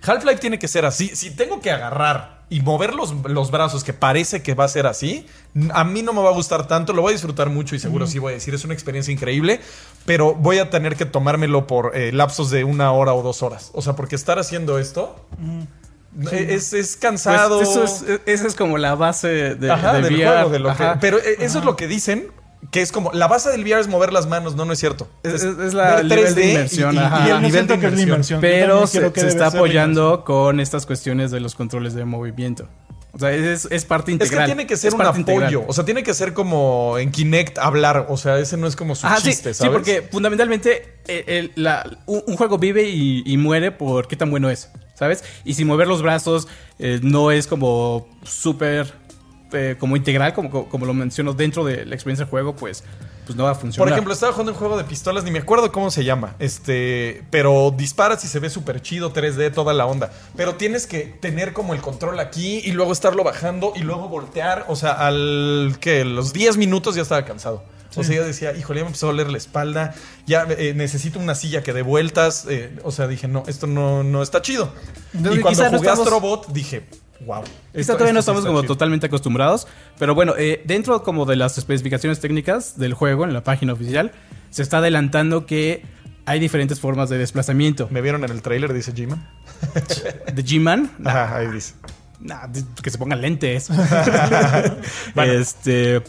Half-Life 0.06 0.40
tiene 0.40 0.58
que 0.58 0.69
ser 0.69 0.84
así. 0.84 1.08
Si 1.16 1.30
tengo 1.34 1.62
que 1.62 1.70
agarrar 1.70 2.42
y 2.50 2.60
mover 2.60 2.92
los, 2.94 3.14
los 3.25 3.50
brazos, 3.50 3.84
que 3.84 3.94
parece 3.94 4.42
que 4.42 4.52
va 4.52 4.64
a 4.64 4.69
ser 4.69 4.87
así, 4.87 5.25
a 5.72 5.84
mí 5.84 6.02
no 6.02 6.12
me 6.12 6.20
va 6.20 6.30
a 6.30 6.32
gustar 6.32 6.66
tanto, 6.66 6.92
lo 6.92 7.02
voy 7.02 7.10
a 7.10 7.12
disfrutar 7.12 7.48
mucho 7.50 7.76
y 7.76 7.78
seguro 7.78 8.06
sí 8.06 8.18
voy 8.18 8.32
a 8.32 8.34
decir, 8.34 8.54
es 8.54 8.64
una 8.64 8.74
experiencia 8.74 9.12
increíble, 9.12 9.60
pero 10.04 10.34
voy 10.34 10.58
a 10.58 10.68
tener 10.70 10.96
que 10.96 11.04
tomármelo 11.04 11.66
por 11.66 11.96
eh, 11.96 12.10
lapsos 12.12 12.50
de 12.50 12.64
una 12.64 12.90
hora 12.92 13.14
o 13.14 13.22
dos 13.22 13.42
horas. 13.42 13.70
O 13.72 13.80
sea, 13.82 13.94
porque 13.94 14.16
estar 14.16 14.38
haciendo 14.38 14.78
esto 14.80 15.14
eh, 16.32 16.46
es, 16.50 16.72
es 16.72 16.88
Pues, 16.88 16.96
cansado. 16.96 17.60
eso 17.60 17.84
es, 17.84 18.04
esa 18.26 18.46
es 18.46 18.54
como 18.54 18.78
la 18.78 18.94
base 18.94 19.54
de, 19.54 19.70
Ajá, 19.70 19.94
de 19.94 20.02
del 20.02 20.14
VR. 20.14 20.26
juego, 20.34 20.50
de 20.50 20.58
lo 20.58 20.70
Ajá. 20.70 20.94
que. 20.94 20.98
Pero 21.00 21.18
eh, 21.18 21.36
eso 21.40 21.58
es 21.60 21.64
lo 21.64 21.76
que 21.76 21.86
dicen. 21.88 22.28
Que 22.70 22.80
es 22.80 22.92
como. 22.92 23.12
La 23.12 23.28
base 23.28 23.50
del 23.50 23.60
VR 23.62 23.80
es 23.80 23.88
mover 23.88 24.12
las 24.12 24.26
manos. 24.26 24.56
No, 24.56 24.64
no 24.64 24.72
es 24.72 24.78
cierto. 24.78 25.06
Es- 25.22 25.44
es- 25.44 25.58
es 25.58 25.74
la- 25.74 26.00
el 26.00 26.08
nivel 26.08 26.34
de 26.34 26.50
inmersión, 26.52 26.94
y, 26.94 26.98
el 26.98 27.04
yo 27.04 27.10
nivel 27.40 27.42
de 27.42 27.50
siento 27.50 27.78
que 27.78 27.86
es 27.88 27.92
la 27.94 28.00
inmersión. 28.02 28.40
Pero 28.40 28.86
se, 28.86 29.12
que 29.12 29.20
está 29.20 29.48
apoyando 29.48 30.24
con 30.24 30.60
estas 30.60 30.86
cuestiones 30.86 31.30
de 31.30 31.40
los 31.40 31.54
controles 31.54 31.94
de 31.94 32.04
movimiento. 32.06 32.66
O 33.14 33.19
sea, 33.19 33.31
es, 33.32 33.69
es 33.70 33.84
parte 33.84 34.11
Es 34.11 34.14
integral. 34.14 34.40
que 34.40 34.46
tiene 34.55 34.66
que 34.66 34.76
ser 34.76 34.88
Es 34.88 34.94
un 34.94 35.02
apoyo. 35.02 35.20
integral. 35.20 35.64
O 35.69 35.72
sea, 35.72 35.84
tiene 35.84 36.02
que 36.02 36.12
ser 36.14 36.32
como 36.34 36.99
en 36.99 37.12
Kinect 37.12 37.58
hablar. 37.58 38.06
O 38.08 38.16
sea, 38.16 38.38
ese 38.38 38.56
no 38.56 38.66
es 38.66 38.75
como 38.75 38.94
su 38.96 39.06
Ajá, 39.06 39.19
sí, 39.19 39.28
chiste, 39.31 39.55
sí, 39.55 39.58
¿sabes? 39.58 39.72
porque 39.72 40.02
fundamentalmente 40.11 40.99
eh, 41.06 41.25
el- 41.28 41.52
la- 41.55 41.99
un, 42.06 42.25
un 42.26 42.37
juego 42.37 42.58
vive 42.58 42.82
y, 42.88 43.22
y 43.25 43.37
muere 43.37 43.70
por 43.70 44.08
qué 44.08 44.16
tan 44.16 44.31
bueno 44.31 44.50
es, 44.50 44.68
¿sabes? 44.94 45.23
Y 45.44 45.54
si 45.54 45.64
mover 45.64 45.87
los 45.87 46.02
brazos 46.02 46.49
eh, 46.80 46.99
no 47.02 47.30
es 47.30 47.47
como 47.47 48.09
súper 48.25 48.92
eh, 49.52 49.76
como 49.78 49.97
integral, 49.97 50.35
como, 50.35 50.50
como, 50.50 50.68
como 50.68 50.85
lo 50.87 50.94
menciono 50.94 51.33
dentro 51.35 51.64
de 51.64 51.87
la 51.87 51.94
experiencia 51.94 52.25
del 52.25 52.30
juego, 52.30 52.56
pues, 52.56 52.83
pues 53.26 53.37
no 53.37 53.45
va 53.45 53.50
a 53.50 53.54
funcionar. 53.54 53.87
Por 53.88 53.93
ejemplo, 53.93 54.12
estaba 54.14 54.33
jugando 54.33 54.52
un 54.52 54.59
juego 54.59 54.76
de 54.76 54.85
pistolas, 54.85 55.25
ni 55.25 55.31
me 55.31 55.38
acuerdo 55.40 55.71
cómo 55.73 55.90
se 55.90 56.04
llama. 56.04 56.37
Este, 56.38 57.25
pero 57.31 57.73
disparas 57.76 58.25
y 58.25 58.28
se 58.28 58.38
ve 58.38 58.50
súper 58.50 58.81
chido, 58.83 59.12
3D, 59.12 59.52
toda 59.52 59.73
la 59.73 59.87
onda. 59.87 60.11
Pero 60.37 60.54
tienes 60.57 60.87
que 60.87 61.00
tener 61.04 61.52
como 61.52 61.75
el 61.75 61.81
control 61.81 62.21
aquí 62.21 62.59
y 62.64 62.73
luego 62.73 62.93
estarlo 62.93 63.25
bajando 63.25 63.73
y 63.76 63.81
luego 63.81 64.09
voltear. 64.09 64.66
O 64.69 64.76
sea, 64.76 64.93
al 64.93 65.76
que 65.81 66.04
los 66.04 66.33
10 66.33 66.57
minutos 66.57 66.95
ya 66.95 67.02
estaba 67.02 67.25
cansado. 67.25 67.64
O 67.97 68.02
sea, 68.02 68.16
yo 68.16 68.25
decía, 68.26 68.52
híjole, 68.57 68.81
ya 68.81 68.85
me 68.85 68.88
empezó 68.88 69.07
a 69.07 69.11
doler 69.12 69.31
la 69.31 69.38
espalda. 69.38 69.95
Ya 70.26 70.45
eh, 70.50 70.73
necesito 70.75 71.21
una 71.21 71.37
silla 71.37 71.62
que 71.62 71.73
dé 71.73 71.83
vueltas. 71.83 72.45
eh, 72.49 72.76
o 72.83 72.90
sea, 72.90 73.07
dije, 73.07 73.28
no, 73.28 73.45
esto 73.47 73.69
no, 73.69 74.02
no 74.02 74.21
está 74.21 74.43
chido. 74.43 74.73
Y 75.12 75.19
cuando 75.38 75.62
no 75.62 75.69
jugué 75.78 75.88
estamos- 75.90 75.99
Astrobot, 76.00 76.49
dije, 76.52 76.85
wow. 77.21 77.42
Quizá 77.75 77.94
todavía 77.94 78.12
no 78.12 78.21
estamos 78.21 78.44
como 78.44 78.62
totalmente 78.62 79.06
acostumbrados, 79.06 79.66
pero 79.99 80.14
bueno, 80.14 80.35
eh, 80.37 80.62
dentro 80.64 81.02
como 81.02 81.26
de 81.26 81.37
las 81.37 81.59
especificaciones 81.59 82.21
técnicas 82.21 82.78
del 82.78 82.94
juego 82.94 83.25
en 83.25 83.33
la 83.33 83.42
página 83.44 83.73
oficial, 83.73 84.12
se 84.50 84.62
está 84.62 84.78
adelantando 84.78 85.47
que 85.47 85.83
hay 86.26 86.40
diferentes 86.40 86.80
formas 86.80 87.09
de 87.11 87.18
desplazamiento. 87.18 87.88
¿Me 87.90 88.00
vieron 88.00 88.25
en 88.25 88.30
el 88.30 88.42
trailer? 88.42 88.73
Dice 88.73 88.94
G-Man. 88.94 89.26
De 90.33 90.44
G-Man, 90.44 90.92
nah, 90.99 91.11
Ajá, 91.25 91.37
ahí 91.38 91.49
dice. 91.49 91.75
nah, 92.21 92.47
que 92.83 92.90
se 92.90 92.99
pongan 92.99 93.21
lentes. 93.21 93.68
Este. 95.16 96.02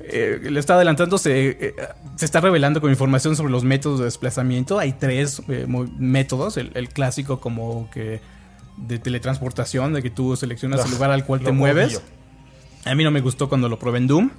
eh, 0.00 0.40
le 0.42 0.60
está 0.60 0.74
adelantando, 0.74 1.16
se, 1.18 1.48
eh, 1.50 1.74
se 2.16 2.24
está 2.24 2.40
revelando 2.40 2.80
con 2.80 2.90
información 2.90 3.36
sobre 3.36 3.52
los 3.52 3.64
métodos 3.64 4.00
de 4.00 4.04
desplazamiento. 4.06 4.78
Hay 4.78 4.92
tres 4.92 5.42
eh, 5.48 5.66
métodos. 5.98 6.56
El, 6.56 6.70
el 6.74 6.88
clásico 6.88 7.40
como 7.40 7.88
que 7.90 8.20
de 8.76 8.98
teletransportación, 8.98 9.92
de 9.92 10.02
que 10.02 10.10
tú 10.10 10.36
seleccionas 10.36 10.84
el 10.84 10.90
lugar 10.90 11.10
al 11.10 11.24
cual 11.24 11.40
te 11.40 11.52
mueves. 11.52 11.96
odio. 11.96 12.00
A 12.84 12.94
mí 12.94 13.04
no 13.04 13.10
me 13.10 13.20
gustó 13.20 13.48
cuando 13.48 13.68
lo 13.68 13.78
probé 13.78 13.98
en 13.98 14.06
Doom. 14.06 14.30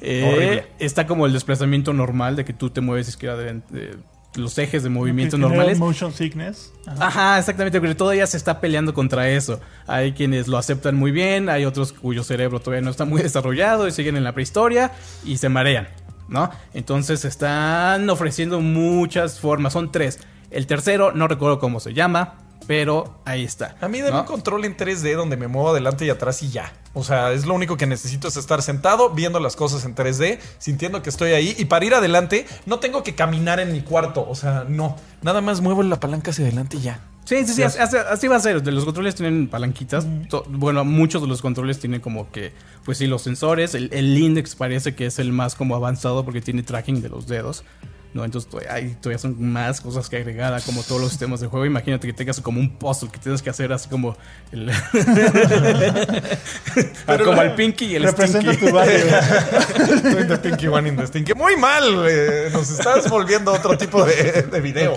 Eh, 0.00 0.30
Horrible. 0.32 0.66
está 0.78 1.06
como 1.06 1.26
el 1.26 1.32
desplazamiento 1.32 1.92
normal 1.92 2.36
de 2.36 2.44
que 2.44 2.52
tú 2.52 2.70
te 2.70 2.80
mueves 2.80 3.08
izquierda 3.08 3.38
de, 3.38 3.54
de 3.70 3.96
los 4.36 4.58
ejes 4.58 4.82
de 4.82 4.90
movimiento 4.90 5.38
normales. 5.38 5.78
Motion 5.78 6.12
sickness. 6.12 6.72
Ajá. 6.86 7.06
Ajá, 7.06 7.38
exactamente, 7.38 7.80
pero 7.80 7.96
todavía 7.96 8.26
se 8.26 8.36
está 8.36 8.60
peleando 8.60 8.92
contra 8.94 9.28
eso. 9.28 9.60
Hay 9.86 10.12
quienes 10.12 10.48
lo 10.48 10.58
aceptan 10.58 10.96
muy 10.96 11.10
bien, 11.10 11.48
hay 11.48 11.64
otros 11.64 11.92
cuyo 11.92 12.22
cerebro 12.22 12.60
todavía 12.60 12.84
no 12.84 12.90
está 12.90 13.04
muy 13.04 13.22
desarrollado 13.22 13.88
y 13.88 13.92
siguen 13.92 14.16
en 14.16 14.24
la 14.24 14.32
prehistoria 14.32 14.92
y 15.24 15.38
se 15.38 15.48
marean, 15.48 15.88
¿no? 16.28 16.50
Entonces 16.74 17.24
están 17.24 18.08
ofreciendo 18.10 18.60
muchas 18.60 19.40
formas, 19.40 19.72
son 19.72 19.90
tres. 19.90 20.20
El 20.50 20.66
tercero, 20.66 21.12
no 21.12 21.26
recuerdo 21.28 21.58
cómo 21.58 21.80
se 21.80 21.94
llama, 21.94 22.43
pero 22.66 23.20
ahí 23.24 23.44
está. 23.44 23.76
A 23.80 23.88
mí 23.88 24.00
dame 24.00 24.12
¿no? 24.12 24.20
un 24.20 24.26
control 24.26 24.64
en 24.64 24.76
3D 24.76 25.16
donde 25.16 25.36
me 25.36 25.48
muevo 25.48 25.70
adelante 25.70 26.04
y 26.06 26.10
atrás 26.10 26.42
y 26.42 26.50
ya. 26.50 26.72
O 26.94 27.02
sea, 27.02 27.32
es 27.32 27.44
lo 27.44 27.54
único 27.54 27.76
que 27.76 27.86
necesito 27.86 28.28
es 28.28 28.36
estar 28.36 28.62
sentado, 28.62 29.10
viendo 29.10 29.40
las 29.40 29.56
cosas 29.56 29.84
en 29.84 29.94
3D, 29.94 30.38
sintiendo 30.58 31.02
que 31.02 31.10
estoy 31.10 31.32
ahí. 31.32 31.54
Y 31.58 31.64
para 31.66 31.84
ir 31.84 31.94
adelante, 31.94 32.46
no 32.66 32.78
tengo 32.78 33.02
que 33.02 33.14
caminar 33.14 33.60
en 33.60 33.72
mi 33.72 33.80
cuarto. 33.80 34.26
O 34.28 34.34
sea, 34.34 34.64
no. 34.68 34.96
Nada 35.22 35.40
más 35.40 35.60
muevo 35.60 35.82
la 35.82 35.98
palanca 35.98 36.30
hacia 36.30 36.44
adelante 36.44 36.76
y 36.76 36.82
ya. 36.82 37.00
Sí, 37.24 37.44
sí, 37.46 37.54
sí, 37.54 37.62
así, 37.62 38.28
va 38.28 38.36
a 38.36 38.40
ser. 38.40 38.62
De 38.62 38.70
Los 38.70 38.84
controles 38.84 39.14
tienen 39.14 39.48
palanquitas. 39.48 40.06
Bueno, 40.48 40.84
muchos 40.84 41.22
de 41.22 41.28
los 41.28 41.40
controles 41.40 41.80
tienen 41.80 42.00
como 42.00 42.30
que, 42.30 42.52
pues 42.84 42.98
sí, 42.98 43.06
los 43.06 43.22
sensores. 43.22 43.74
El, 43.74 43.88
el 43.92 44.16
index 44.16 44.54
parece 44.54 44.94
que 44.94 45.06
es 45.06 45.18
el 45.18 45.32
más 45.32 45.54
como 45.54 45.74
avanzado 45.74 46.24
porque 46.24 46.42
tiene 46.42 46.62
tracking 46.62 47.00
de 47.00 47.08
los 47.08 47.26
dedos. 47.26 47.64
¿No? 48.14 48.24
Entonces 48.24 48.50
to- 48.50 48.60
ahí 48.70 48.96
todavía 49.00 49.18
son 49.18 49.36
más 49.52 49.80
cosas 49.82 50.08
que 50.08 50.16
agregar 50.16 50.54
a 50.54 50.60
como 50.60 50.82
todos 50.82 51.00
los 51.00 51.10
sistemas 51.10 51.40
de 51.40 51.48
juego. 51.48 51.66
Imagínate 51.66 52.06
que 52.06 52.12
tengas 52.14 52.40
como 52.40 52.58
un 52.60 52.70
puzzle 52.78 53.10
que 53.10 53.18
tienes 53.18 53.42
que 53.42 53.50
hacer 53.50 53.72
así 53.72 53.88
como 53.88 54.16
el... 54.52 54.70
Ah, 57.06 57.18
como 57.22 57.42
el 57.42 57.54
Pinky 57.54 57.84
y 57.86 57.94
el 57.96 58.04
Representa 58.04 58.52
Stinky. 58.52 58.66
tu 58.66 58.74
barrio. 58.74 58.96
Estoy 59.94 60.24
de 60.24 60.38
Pinky 60.38 60.66
One 60.68 60.88
in 60.88 60.96
the 60.96 61.06
Stinky. 61.06 61.34
Muy 61.34 61.56
mal, 61.56 61.94
güey. 61.94 62.50
Nos 62.52 62.70
estás 62.70 63.08
volviendo 63.10 63.50
a 63.50 63.54
otro 63.58 63.76
tipo 63.76 64.04
de, 64.04 64.42
de 64.42 64.60
video. 64.60 64.94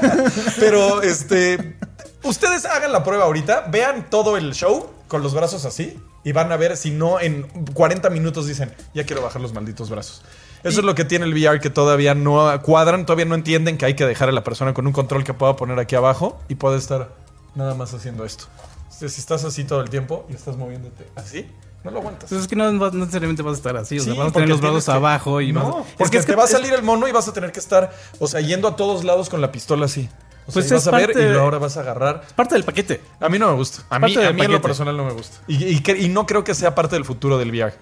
Pero, 0.60 1.02
este. 1.02 1.76
Ustedes 2.22 2.64
hagan 2.64 2.92
la 2.92 3.04
prueba 3.04 3.24
ahorita, 3.24 3.66
vean 3.70 4.08
todo 4.10 4.36
el 4.36 4.52
show 4.52 4.90
con 5.08 5.22
los 5.22 5.32
brazos 5.34 5.64
así 5.64 5.96
y 6.24 6.32
van 6.32 6.50
a 6.50 6.56
ver 6.56 6.76
si 6.76 6.90
no 6.90 7.20
en 7.20 7.42
40 7.72 8.10
minutos 8.10 8.48
dicen, 8.48 8.72
ya 8.94 9.04
quiero 9.04 9.22
bajar 9.22 9.40
los 9.40 9.52
malditos 9.52 9.90
brazos. 9.90 10.22
Eso 10.68 10.80
es 10.80 10.84
lo 10.86 10.94
que 10.94 11.04
tiene 11.04 11.24
el 11.26 11.32
VR 11.34 11.60
que 11.60 11.70
todavía 11.70 12.14
no 12.14 12.60
cuadran, 12.62 13.06
todavía 13.06 13.24
no 13.24 13.34
entienden 13.34 13.78
que 13.78 13.84
hay 13.86 13.94
que 13.94 14.04
dejar 14.06 14.28
a 14.28 14.32
la 14.32 14.42
persona 14.44 14.74
con 14.74 14.86
un 14.86 14.92
control 14.92 15.24
que 15.24 15.34
pueda 15.34 15.56
poner 15.56 15.78
aquí 15.78 15.94
abajo 15.96 16.38
y 16.48 16.54
puede 16.56 16.78
estar 16.78 17.14
nada 17.54 17.74
más 17.74 17.94
haciendo 17.94 18.24
esto. 18.24 18.44
Sea, 18.90 19.08
si 19.08 19.20
estás 19.20 19.44
así 19.44 19.64
todo 19.64 19.80
el 19.80 19.90
tiempo 19.90 20.26
y 20.30 20.34
estás 20.34 20.56
moviéndote 20.56 21.06
así, 21.16 21.46
no 21.84 21.90
lo 21.90 21.98
aguantas. 21.98 22.24
Entonces 22.24 22.42
es 22.44 22.48
que 22.48 22.56
no, 22.56 22.72
no 22.72 22.90
necesariamente 22.90 23.42
vas 23.42 23.54
a 23.54 23.56
estar 23.56 23.76
así. 23.76 23.98
O 23.98 24.02
sea, 24.02 24.14
vas 24.14 24.28
a 24.28 24.32
tener 24.32 24.48
los 24.48 24.60
brazos 24.60 24.84
que- 24.86 24.90
abajo 24.92 25.40
y 25.40 25.52
no, 25.52 25.60
vas 25.60 25.86
a- 25.86 25.96
porque 25.98 26.16
es 26.18 26.24
que 26.26 26.32
te 26.32 26.36
va 26.36 26.42
a 26.44 26.46
es- 26.46 26.52
salir 26.52 26.72
el 26.72 26.82
mono 26.82 27.06
y 27.06 27.12
vas 27.12 27.28
a 27.28 27.32
tener 27.32 27.52
que 27.52 27.60
estar, 27.60 27.92
o 28.18 28.26
sea, 28.26 28.40
yendo 28.40 28.66
a 28.68 28.76
todos 28.76 29.04
lados 29.04 29.28
con 29.28 29.40
la 29.40 29.52
pistola 29.52 29.84
así. 29.86 30.08
O 30.48 30.52
sea, 30.52 30.62
Pues 30.62 30.70
vas 30.72 30.82
es 30.82 30.88
a 30.88 30.90
ver 30.96 31.12
y 31.16 31.36
ahora 31.36 31.58
vas 31.58 31.76
a 31.76 31.80
agarrar. 31.80 32.22
parte 32.36 32.54
del 32.54 32.64
paquete. 32.64 33.00
A 33.20 33.28
mí 33.28 33.38
no 33.38 33.48
me 33.48 33.54
gusta. 33.54 33.82
A 33.90 33.98
mí, 33.98 34.14
a 34.16 34.32
mí 34.32 34.42
en 34.42 34.52
lo 34.52 34.62
personal 34.62 34.96
no 34.96 35.04
me 35.04 35.12
gusta. 35.12 35.38
Y, 35.48 35.64
y 35.64 35.82
y 35.98 36.08
no 36.08 36.24
creo 36.26 36.44
que 36.44 36.54
sea 36.54 36.74
parte 36.74 36.94
del 36.96 37.04
futuro 37.04 37.36
del 37.36 37.50
VR. 37.50 37.74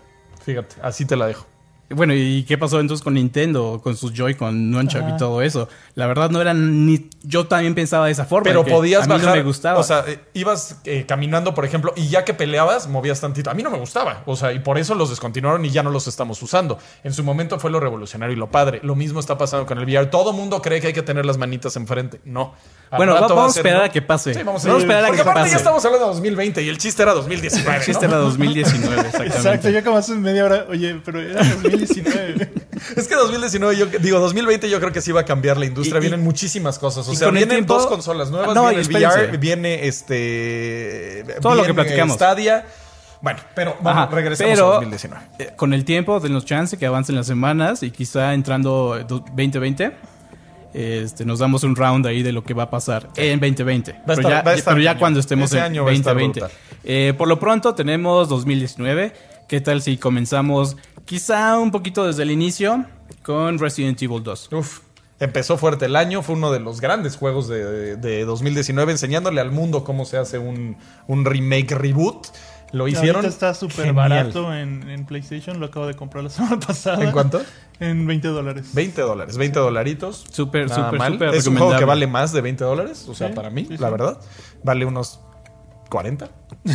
Fíjate, 0.44 0.76
así 0.82 1.04
te 1.04 1.14
la 1.16 1.26
dejo. 1.26 1.46
Bueno, 1.90 2.14
¿y 2.14 2.44
qué 2.44 2.56
pasó 2.58 2.80
entonces 2.80 3.04
con 3.04 3.14
Nintendo, 3.14 3.80
con 3.82 3.96
sus 3.96 4.12
Joy-Con, 4.12 4.70
Nunchuck 4.70 5.02
y 5.14 5.16
todo 5.18 5.42
eso? 5.42 5.68
La 5.94 6.06
verdad 6.06 6.30
no 6.30 6.40
eran 6.40 6.86
ni... 6.86 7.08
Yo 7.22 7.46
también 7.46 7.74
pensaba 7.74 8.06
de 8.06 8.12
esa 8.12 8.24
forma. 8.24 8.44
Pero 8.44 8.64
podías 8.64 9.02
a 9.02 9.06
mí 9.06 9.12
bajar. 9.12 9.28
no 9.28 9.34
me 9.36 9.42
gustaba. 9.42 9.78
O 9.78 9.82
sea, 9.82 10.02
eh, 10.06 10.18
ibas 10.34 10.80
eh, 10.84 11.04
caminando, 11.06 11.54
por 11.54 11.64
ejemplo, 11.64 11.92
y 11.94 12.08
ya 12.08 12.24
que 12.24 12.34
peleabas, 12.34 12.88
movías 12.88 13.20
tantito. 13.20 13.50
A 13.50 13.54
mí 13.54 13.62
no 13.62 13.70
me 13.70 13.78
gustaba. 13.78 14.22
O 14.26 14.34
sea, 14.34 14.52
y 14.52 14.58
por 14.60 14.78
eso 14.78 14.94
los 14.94 15.10
descontinuaron 15.10 15.64
y 15.64 15.70
ya 15.70 15.82
no 15.82 15.90
los 15.90 16.08
estamos 16.08 16.42
usando. 16.42 16.78
En 17.04 17.12
su 17.12 17.22
momento 17.22 17.58
fue 17.60 17.70
lo 17.70 17.80
revolucionario 17.80 18.34
y 18.34 18.38
lo 18.38 18.50
padre. 18.50 18.80
Lo 18.82 18.94
mismo 18.94 19.20
está 19.20 19.36
pasando 19.38 19.66
con 19.66 19.78
el 19.78 19.84
VR. 19.84 20.06
Todo 20.06 20.32
mundo 20.32 20.60
cree 20.62 20.80
que 20.80 20.88
hay 20.88 20.92
que 20.94 21.02
tener 21.02 21.24
las 21.26 21.38
manitas 21.38 21.76
enfrente. 21.76 22.20
No. 22.24 22.54
Al 22.90 22.98
Bueno, 22.98 23.14
va- 23.14 23.20
vamos 23.28 23.56
a 23.56 23.58
esperar 23.60 23.78
¿no? 23.80 23.84
a 23.84 23.88
que 23.90 24.02
pase. 24.02 24.34
Sí, 24.34 24.42
vamos 24.42 24.64
a, 24.64 24.68
Vamos 24.68 24.82
a 24.82 24.84
esperar 24.86 25.04
a 25.04 25.06
Porque 25.08 25.22
que 25.22 25.28
aparte 25.28 25.40
pase. 25.40 25.52
ya 25.52 25.56
estamos 25.58 25.84
hablando 25.84 26.06
de 26.06 26.14
2020 26.14 26.62
y 26.62 26.68
el 26.68 26.78
chiste 26.78 27.02
era 27.02 27.12
2019. 27.14 27.76
El 27.78 27.84
chiste 27.84 28.06
¿no? 28.08 28.12
era 28.14 28.22
2019, 28.22 28.94
exactamente. 29.00 29.36
Exacto, 29.36 29.70
yo 29.70 29.84
como 29.84 29.96
hace 29.96 30.14
media 30.14 30.44
hora, 30.44 30.66
oye, 30.68 31.00
pero 31.04 31.20
era 31.20 31.34
2019. 31.42 31.73
Es 32.96 33.08
que 33.08 33.14
2019, 33.14 33.76
yo 33.76 33.86
digo 33.86 34.18
2020, 34.18 34.68
yo 34.68 34.78
creo 34.80 34.92
que 34.92 35.00
sí 35.00 35.12
va 35.12 35.20
a 35.22 35.24
cambiar 35.24 35.56
la 35.56 35.66
industria. 35.66 35.96
Y- 35.96 35.98
y- 35.98 36.00
vienen 36.08 36.22
muchísimas 36.22 36.78
cosas. 36.78 37.06
O 37.08 37.14
sea, 37.14 37.30
vienen 37.30 37.48
tiempo- 37.50 37.74
dos 37.74 37.86
consolas 37.86 38.30
nuevas. 38.30 38.54
No, 38.54 38.68
viene 38.68 38.80
el. 38.82 38.88
VR, 38.88 39.36
viene 39.38 39.86
este. 39.86 41.24
Todo 41.40 41.54
lo 41.54 41.62
que 41.62 41.68
viene 41.68 41.82
platicamos. 41.82 42.16
Stadia. 42.16 42.64
Bueno, 43.22 43.40
pero 43.54 43.76
Ajá, 43.84 44.06
regresemos 44.12 44.52
pero, 44.52 44.68
a 44.72 44.74
2019. 44.74 45.22
eh, 45.38 45.50
con 45.56 45.72
el 45.72 45.84
tiempo, 45.86 46.20
denos 46.20 46.44
chance 46.44 46.76
que 46.76 46.84
avancen 46.84 47.14
las 47.14 47.26
semanas 47.26 47.82
y 47.82 47.90
quizá 47.90 48.34
entrando 48.34 48.98
eh, 49.00 49.04
do- 49.08 49.20
2020, 49.20 49.92
este, 50.74 51.24
nos 51.24 51.38
damos 51.38 51.62
un 51.64 51.74
round 51.74 52.06
ahí 52.06 52.22
de 52.22 52.32
lo 52.32 52.44
que 52.44 52.52
va 52.52 52.64
a 52.64 52.70
pasar 52.70 53.08
en 53.16 53.40
2020. 53.40 53.92
Va 53.92 53.96
a 53.98 54.02
pero 54.04 54.20
estar- 54.20 54.30
ya, 54.30 54.42
va 54.42 54.56
pero 54.64 54.80
ya 54.80 54.98
cuando 54.98 55.20
estemos 55.20 55.50
Ese 55.50 55.56
en 55.58 55.62
año 55.64 55.84
va 55.84 55.90
a 55.90 55.94
estar 55.94 56.14
2020. 56.14 56.40
brutal. 56.40 56.58
Eh, 56.84 57.14
por 57.16 57.28
lo 57.28 57.38
pronto 57.40 57.74
tenemos 57.74 58.28
2019. 58.28 59.12
¿Qué 59.48 59.60
tal 59.60 59.82
si 59.82 59.96
comenzamos 59.98 60.76
quizá 61.04 61.58
un 61.58 61.70
poquito 61.70 62.06
desde 62.06 62.22
el 62.22 62.30
inicio 62.30 62.84
con 63.22 63.58
Resident 63.58 64.00
Evil 64.02 64.22
2? 64.22 64.48
Uf. 64.52 64.80
Empezó 65.20 65.56
fuerte 65.56 65.84
el 65.86 65.96
año, 65.96 66.22
fue 66.22 66.34
uno 66.34 66.50
de 66.50 66.60
los 66.60 66.80
grandes 66.80 67.16
juegos 67.16 67.46
de, 67.48 67.96
de 67.96 68.24
2019, 68.24 68.92
enseñándole 68.92 69.40
al 69.40 69.52
mundo 69.52 69.84
cómo 69.84 70.04
se 70.06 70.18
hace 70.18 70.38
un, 70.38 70.76
un 71.06 71.24
remake 71.24 71.74
reboot. 71.74 72.26
Lo 72.72 72.88
hicieron. 72.88 73.16
Ahorita 73.24 73.28
está 73.28 73.54
súper 73.54 73.92
barato 73.92 74.52
en, 74.52 74.90
en 74.90 75.06
PlayStation, 75.06 75.60
lo 75.60 75.66
acabo 75.66 75.86
de 75.86 75.94
comprar 75.94 76.24
la 76.24 76.30
semana 76.30 76.58
pasada. 76.58 77.04
¿En 77.04 77.12
cuánto? 77.12 77.40
En 77.78 78.06
20 78.06 78.28
dólares. 78.28 78.70
20 78.72 79.00
dólares, 79.02 79.36
20 79.36 79.58
dolaritos. 79.60 80.24
Súper, 80.32 80.68
súper, 80.68 81.00
súper 81.12 81.34
Es 81.34 81.46
un 81.46 81.56
juego 81.56 81.76
que 81.78 81.84
vale 81.84 82.06
más 82.08 82.32
de 82.32 82.40
20 82.40 82.64
dólares, 82.64 83.06
o 83.08 83.14
sea, 83.14 83.28
Sí, 83.28 83.34
para 83.34 83.50
mí, 83.50 83.66
sí, 83.68 83.76
la 83.78 83.86
sí. 83.88 83.92
verdad. 83.92 84.18
Vale 84.64 84.84
unos 84.84 85.20
40, 85.90 86.28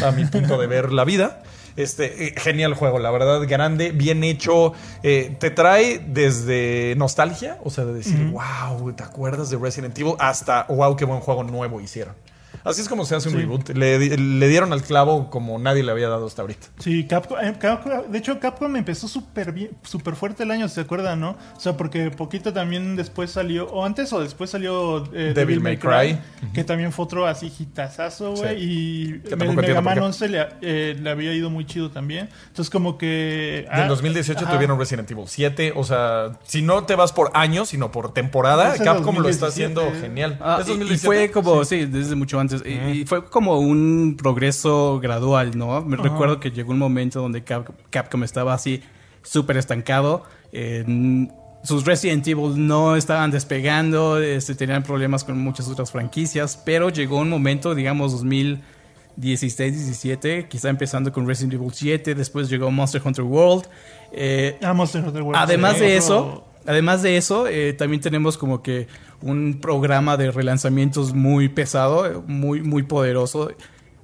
a 0.06 0.12
mi 0.12 0.24
punto 0.26 0.58
de 0.58 0.68
ver 0.68 0.94
la 0.94 1.04
vida. 1.04 1.44
Este, 1.80 2.28
eh, 2.28 2.34
genial 2.36 2.74
juego, 2.74 3.00
la 3.00 3.10
verdad, 3.10 3.48
grande, 3.48 3.92
bien 3.92 4.22
hecho. 4.26 4.74
eh, 5.02 5.34
te 5.40 5.50
trae 5.50 6.00
desde 6.06 6.94
nostalgia, 6.98 7.58
o 7.64 7.70
sea, 7.70 7.86
de 7.86 7.94
decir, 7.94 8.32
wow, 8.32 8.92
¿te 8.92 9.04
acuerdas 9.04 9.50
de 9.50 9.58
Resident 9.58 9.98
Evil? 9.98 10.16
Hasta, 10.20 10.66
wow, 10.68 10.98
qué 10.98 11.06
buen 11.06 11.22
juego 11.22 11.46
nuevo 11.46 11.80
hicieron. 11.80 12.16
Así 12.64 12.82
es 12.82 12.90
como 12.90 13.06
se 13.06 13.16
hace 13.16 13.30
un 13.30 13.36
Sí. 13.36 13.42
reboot. 13.42 13.70
Le, 13.70 13.98
di- 14.00 14.18
le 14.18 14.48
dieron 14.48 14.74
al 14.74 14.82
clavo 14.84 15.30
como 15.30 15.58
nadie 15.60 15.84
le 15.84 15.92
había 15.92 16.10
dado 16.10 16.28
hasta 16.28 16.42
ahorita. 16.42 16.68
Sí, 16.80 17.06
Capcom, 17.06 17.38
eh, 17.40 17.54
Capcom- 17.60 18.06
de 18.08 18.18
hecho 18.18 18.40
Capcom 18.40 18.76
empezó 18.76 19.08
súper 19.08 19.52
bien, 19.52 19.72
súper 19.84 20.16
fuerte 20.16 20.44
el 20.44 20.52
año, 20.52 20.68
¿se 20.68 20.82
acuerdan, 20.82 21.20
no? 21.20 21.38
O 21.56 21.60
sea, 21.60 21.78
porque 21.78 22.12
poquito 22.12 22.52
también 22.54 22.96
después 22.96 23.32
salió, 23.32 23.68
o 23.70 23.86
antes 23.86 24.12
o 24.14 24.20
después 24.22 24.50
salió 24.50 25.06
eh, 25.14 25.34
Devil 25.36 25.62
May 25.62 25.78
Cry. 25.78 26.20
que 26.54 26.64
también 26.64 26.92
fue 26.92 27.06
otro 27.06 27.26
así 27.28 27.52
hitazazo, 27.58 28.34
güey, 28.36 28.58
Sí. 28.60 28.66
y 28.66 29.04
el 29.32 29.38
Mega 29.38 29.82
Man 29.82 29.84
por 29.84 29.94
qué. 29.94 30.00
11 30.02 30.28
le, 30.30 30.48
eh, 30.62 30.98
le 31.02 31.10
había 31.10 31.34
ido 31.34 31.50
muy 31.50 31.66
chido 31.66 31.90
también. 31.92 32.30
Entonces 32.48 32.70
como 32.70 32.98
que... 32.98 33.66
Y 33.70 33.74
en 33.76 33.84
ah, 33.84 33.88
2018 33.88 34.44
ajá. 34.46 34.54
tuvieron 34.54 34.78
Resident 34.80 35.10
Evil 35.12 35.26
7. 35.28 35.74
O 35.76 35.84
sea, 35.84 36.38
si 36.46 36.62
no 36.62 36.84
te 36.86 36.96
vas 36.96 37.12
por 37.14 37.32
años, 37.34 37.70
sino 37.70 37.92
por 37.92 38.14
temporada, 38.14 38.76
Capcom 38.78 39.18
lo 39.20 39.30
está 39.30 39.48
2017. 39.48 39.48
haciendo 39.48 40.02
genial. 40.02 40.38
Ah, 40.42 40.58
¿Es 40.62 40.68
y- 40.68 40.72
y 40.72 40.78
2017? 40.78 41.06
fue 41.06 41.32
como, 41.32 41.64
sí. 41.66 41.86
desde 41.86 42.16
mucho 42.16 42.40
antes. 42.40 42.59
Y- 42.66 43.02
Y, 43.02 43.06
fue 43.06 43.26
como 43.26 43.60
un 43.60 44.16
progreso 44.18 45.00
gradual, 45.02 45.58
¿no? 45.58 45.82
Me 45.84 45.98
recuerdo 45.98 46.40
que 46.40 46.52
llegó 46.52 46.72
un 46.72 46.80
momento 46.80 47.22
donde 47.22 47.44
Cap- 47.44 47.70
Capcom 47.90 48.24
estaba 48.24 48.54
así 48.54 48.82
súper 49.24 49.58
estancado. 49.58 50.24
en- 50.52 51.32
sus 51.62 51.86
Resident 51.86 52.26
Evil 52.28 52.66
no 52.66 52.96
estaban 52.96 53.32
despegando, 53.32 54.18
este, 54.20 54.56
tenían 54.56 54.82
problemas 54.82 55.24
con 55.26 55.38
muchas 55.38 55.68
otras 55.68 55.92
franquicias, 55.92 56.56
pero 56.66 56.90
llegó 56.90 57.18
un 57.18 57.30
momento, 57.30 57.76
digamos, 57.76 58.14
2016, 58.14 59.74
17, 59.76 60.48
quizá 60.48 60.70
empezando 60.70 61.12
con 61.12 61.28
Resident 61.28 61.54
Evil 61.56 61.72
7, 61.74 62.16
después 62.16 62.50
llegó 62.50 62.72
Monster 62.72 63.02
Hunter 63.04 63.26
World. 63.26 63.66
eh, 64.12 64.58
Ah, 64.64 64.74
Monster 64.74 65.04
Hunter 65.06 65.22
World, 65.22 65.40
Además 65.40 65.74
sí, 65.74 65.82
de 65.82 65.86
otro- 65.86 65.98
eso, 65.98 66.48
además 66.70 67.02
de 67.02 67.18
eso, 67.18 67.48
eh, 67.48 67.74
también 67.74 68.02
tenemos 68.02 68.38
como 68.38 68.62
que 68.62 68.88
un 69.22 69.60
programa 69.62 70.16
de 70.18 70.32
relanzamientos 70.32 71.14
muy 71.14 71.50
pesado, 71.50 72.24
muy, 72.28 72.62
muy 72.62 72.84
poderoso. 72.84 73.52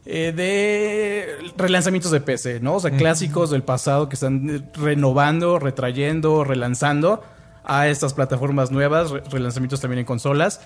eh, 0.07 0.31
de 0.35 1.51
relanzamientos 1.57 2.11
de 2.11 2.19
PC, 2.21 2.59
¿no? 2.59 2.75
O 2.75 2.79
sea, 2.79 2.91
clásicos 2.91 3.49
del 3.49 3.63
pasado 3.63 4.07
que 4.07 4.13
están 4.13 4.49
eh, 4.49 4.61
renovando, 4.75 5.57
retrayendo, 5.57 6.43
relanzando 6.43 7.23
a 7.63 7.87
estas 7.87 8.13
plataformas 8.13 8.69
nuevas, 8.69 9.09
re- 9.09 9.23
relanzamientos 9.31 9.81
también 9.81 9.99
en 10.01 10.05
consolas. 10.05 10.61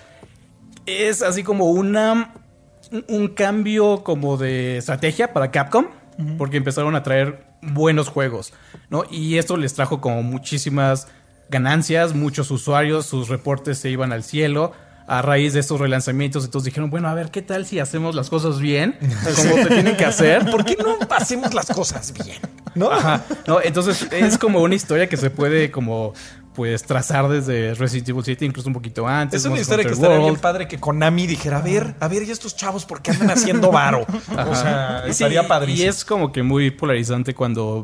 Es 0.86 1.22
así 1.22 1.42
como 1.42 1.70
una 1.70 2.34
un- 2.92 3.04
un 3.08 3.28
cambio 3.28 4.02
como 4.02 4.36
de 4.36 4.76
estrategia 4.78 5.32
para 5.32 5.50
Capcom, 5.50 5.86
porque 6.36 6.56
empezaron 6.58 6.94
a 6.96 7.02
traer 7.02 7.44
buenos 7.62 8.08
juegos, 8.08 8.52
¿no? 8.90 9.04
Y 9.10 9.38
esto 9.38 9.56
les 9.56 9.72
trajo 9.74 10.00
como 10.02 10.22
muchísimas 10.22 11.08
ganancias, 11.50 12.14
muchos 12.14 12.50
usuarios, 12.50 13.06
sus 13.06 13.28
reportes 13.28 13.78
se 13.78 13.90
iban 13.90 14.12
al 14.12 14.22
cielo 14.22 14.72
a 15.10 15.22
raíz 15.22 15.54
de 15.54 15.60
estos 15.60 15.80
relanzamientos, 15.80 16.44
entonces 16.44 16.66
dijeron, 16.66 16.88
bueno, 16.88 17.08
a 17.08 17.14
ver, 17.14 17.32
¿qué 17.32 17.42
tal 17.42 17.66
si 17.66 17.80
hacemos 17.80 18.14
las 18.14 18.30
cosas 18.30 18.60
bien? 18.60 18.96
Como 19.36 19.56
se 19.56 19.66
tienen 19.66 19.96
que 19.96 20.04
hacer. 20.04 20.48
¿Por 20.48 20.64
qué 20.64 20.76
no 20.76 20.96
hacemos 21.10 21.52
las 21.52 21.66
cosas 21.66 22.12
bien? 22.12 22.38
¿No? 22.76 22.92
Ajá. 22.92 23.24
No, 23.48 23.60
entonces 23.60 24.06
es 24.12 24.38
como 24.38 24.60
una 24.60 24.76
historia 24.76 25.08
que 25.08 25.16
se 25.16 25.28
puede 25.28 25.72
como 25.72 26.14
pues 26.54 26.82
trazar 26.82 27.28
desde 27.28 27.74
Resident 27.74 28.08
Evil 28.08 28.24
7, 28.24 28.44
incluso 28.44 28.68
un 28.68 28.74
poquito 28.74 29.06
antes. 29.06 29.40
Es 29.40 29.46
una 29.46 29.54
Monster 29.56 29.80
historia 29.80 29.84
que 29.86 29.94
estaría 29.94 30.18
bien 30.18 30.36
padre 30.36 30.66
que 30.68 30.78
Konami 30.80 31.26
dijera, 31.26 31.58
a 31.58 31.62
ver, 31.62 31.94
a 32.00 32.08
ver, 32.08 32.24
¿y 32.24 32.30
estos 32.30 32.56
chavos 32.56 32.84
por 32.84 33.02
qué 33.02 33.12
andan 33.12 33.30
haciendo 33.30 33.70
varo? 33.72 34.04
O 34.04 34.54
sea, 34.54 35.02
Sí, 35.04 35.10
estaría 35.10 35.42
Y 35.42 35.46
padrísimo. 35.46 35.88
es 35.88 36.04
como 36.04 36.32
que 36.32 36.42
muy 36.42 36.70
polarizante 36.72 37.34
cuando 37.34 37.82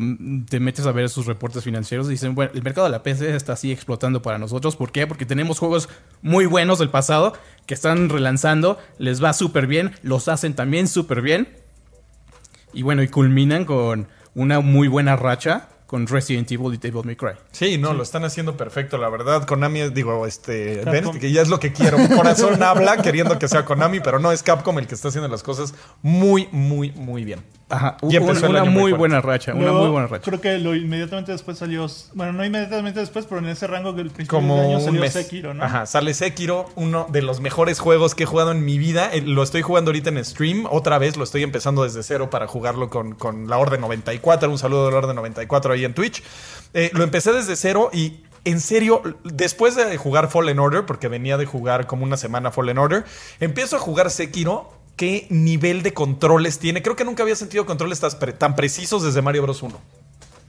te 0.48 0.58
metes 0.60 0.84
a 0.86 0.92
ver 0.92 1.08
sus 1.08 1.26
reportes 1.26 1.62
financieros 1.62 2.08
y 2.08 2.10
dicen, 2.10 2.34
bueno, 2.34 2.50
el 2.54 2.62
mercado 2.62 2.86
de 2.86 2.90
la 2.90 3.02
PC 3.02 3.36
está 3.36 3.52
así 3.52 3.70
explotando 3.70 4.20
para 4.20 4.38
nosotros. 4.38 4.74
¿Por 4.76 4.90
qué? 4.92 5.06
Porque 5.06 5.26
tenemos 5.26 5.58
juegos 5.58 5.88
muy 6.22 6.46
buenos 6.46 6.78
del 6.80 6.90
pasado 6.90 7.34
que 7.66 7.74
están 7.74 8.08
relanzando, 8.08 8.78
les 8.98 9.22
va 9.22 9.32
súper 9.32 9.66
bien, 9.66 9.92
los 10.02 10.28
hacen 10.28 10.54
también 10.54 10.88
súper 10.88 11.22
bien. 11.22 11.48
Y 12.72 12.82
bueno, 12.82 13.02
y 13.02 13.08
culminan 13.08 13.64
con 13.64 14.08
una 14.34 14.60
muy 14.60 14.88
buena 14.88 15.16
racha 15.16 15.68
con 15.86 16.06
Resident 16.06 16.50
Evil 16.50 16.74
y 16.74 16.78
Devil 16.78 17.02
May 17.04 17.16
Cry. 17.16 17.32
Sí, 17.52 17.78
no, 17.78 17.92
lo 17.92 18.02
están 18.02 18.24
haciendo 18.24 18.56
perfecto, 18.56 18.98
la 18.98 19.08
verdad. 19.08 19.46
Konami, 19.46 19.80
es- 19.80 19.94
digo, 19.94 20.26
este, 20.26 20.80
Capcom. 20.84 21.12
ven, 21.12 21.20
que 21.20 21.30
ya 21.32 21.42
es 21.42 21.48
lo 21.48 21.60
que 21.60 21.72
quiero. 21.72 21.96
Mi 21.98 22.08
corazón 22.08 22.60
habla 22.62 22.96
queriendo 22.98 23.38
que 23.38 23.46
sea 23.48 23.64
Konami, 23.64 24.00
pero 24.00 24.18
no 24.18 24.32
es 24.32 24.42
Capcom 24.42 24.78
el 24.78 24.86
que 24.86 24.94
está 24.96 25.08
haciendo 25.08 25.28
las 25.28 25.42
cosas 25.42 25.74
muy, 26.02 26.48
muy, 26.50 26.90
muy 26.92 27.24
bien. 27.24 27.40
Ajá, 27.68 27.96
Y 28.08 28.14
empezó 28.14 28.46
el 28.46 28.52
una 28.52 28.64
muy 28.64 28.92
buena 28.92 29.20
racha, 29.20 29.52
una 29.52 29.62
Luego, 29.62 29.80
muy 29.80 29.90
buena 29.90 30.06
racha. 30.06 30.22
Creo 30.24 30.40
que 30.40 30.58
lo 30.58 30.76
inmediatamente 30.76 31.32
después 31.32 31.58
salió. 31.58 31.86
Bueno, 32.14 32.32
no 32.32 32.44
inmediatamente 32.44 33.00
después, 33.00 33.26
pero 33.26 33.40
en 33.40 33.48
ese 33.48 33.66
rango 33.66 33.94
que 33.94 34.02
el 34.02 34.10
principio 34.10 34.38
Como 34.38 34.56
del 34.56 34.66
año 34.66 34.78
un 34.78 34.84
salió 34.84 35.00
mes. 35.00 35.12
Sekiro, 35.12 35.52
¿no? 35.52 35.64
Ajá, 35.64 35.84
sale 35.86 36.14
Sekiro, 36.14 36.66
uno 36.76 37.06
de 37.10 37.22
los 37.22 37.40
mejores 37.40 37.80
juegos 37.80 38.14
que 38.14 38.22
he 38.22 38.26
jugado 38.26 38.52
en 38.52 38.64
mi 38.64 38.78
vida. 38.78 39.10
Eh, 39.12 39.22
Lo 39.22 39.42
estoy 39.42 39.62
jugando 39.62 39.88
ahorita 39.88 40.10
en 40.10 40.24
stream. 40.24 40.66
Otra 40.70 40.98
vez 40.98 41.16
lo 41.16 41.24
estoy 41.24 41.42
empezando 41.42 41.82
desde 41.82 42.04
cero 42.04 42.30
para 42.30 42.46
jugarlo 42.46 42.88
con, 42.88 43.14
con 43.16 43.48
la 43.48 43.58
Orden 43.58 43.80
94. 43.80 44.48
Un 44.48 44.58
saludo 44.58 44.86
de 44.86 44.92
la 44.92 44.98
Orden 44.98 45.16
94 45.16 45.72
ahí 45.72 45.84
en 45.84 45.94
Twitch. 45.94 46.22
Eh, 46.72 46.90
lo 46.92 47.02
empecé 47.02 47.32
desde 47.32 47.56
cero 47.56 47.90
y 47.92 48.20
en 48.44 48.60
serio, 48.60 49.02
después 49.24 49.74
de 49.74 49.96
jugar 49.96 50.30
Fallen 50.30 50.60
Order, 50.60 50.86
porque 50.86 51.08
venía 51.08 51.36
de 51.36 51.46
jugar 51.46 51.88
como 51.88 52.04
una 52.04 52.16
semana 52.16 52.52
Fallen 52.52 52.78
Order, 52.78 53.04
empiezo 53.40 53.74
a 53.74 53.80
jugar 53.80 54.08
Sekiro. 54.08 54.70
¿Qué 54.96 55.26
nivel 55.30 55.82
de 55.82 55.92
controles 55.92 56.58
tiene? 56.58 56.82
Creo 56.82 56.96
que 56.96 57.04
nunca 57.04 57.22
había 57.22 57.36
sentido 57.36 57.66
controles 57.66 58.00
tan, 58.00 58.10
pre- 58.18 58.32
tan 58.32 58.56
precisos 58.56 59.02
desde 59.02 59.20
Mario 59.22 59.42
Bros. 59.42 59.62
1. 59.62 59.78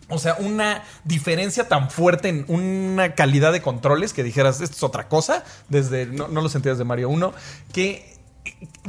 O 0.10 0.18
sea, 0.20 0.36
una 0.40 0.86
diferencia 1.04 1.68
tan 1.68 1.90
fuerte 1.92 2.30
en 2.30 2.46
una 2.48 3.14
calidad 3.14 3.52
de 3.52 3.62
controles 3.62 4.14
que 4.14 4.24
dijeras, 4.24 4.62
esto 4.62 4.78
es 4.78 4.84
otra 4.84 5.10
cosa, 5.10 5.44
desde, 5.68 6.06
no, 6.06 6.30
no 6.30 6.40
lo 6.42 6.48
sentí 6.48 6.70
desde 6.70 6.86
Mario 6.86 7.10
1, 7.10 7.34
que 7.74 8.17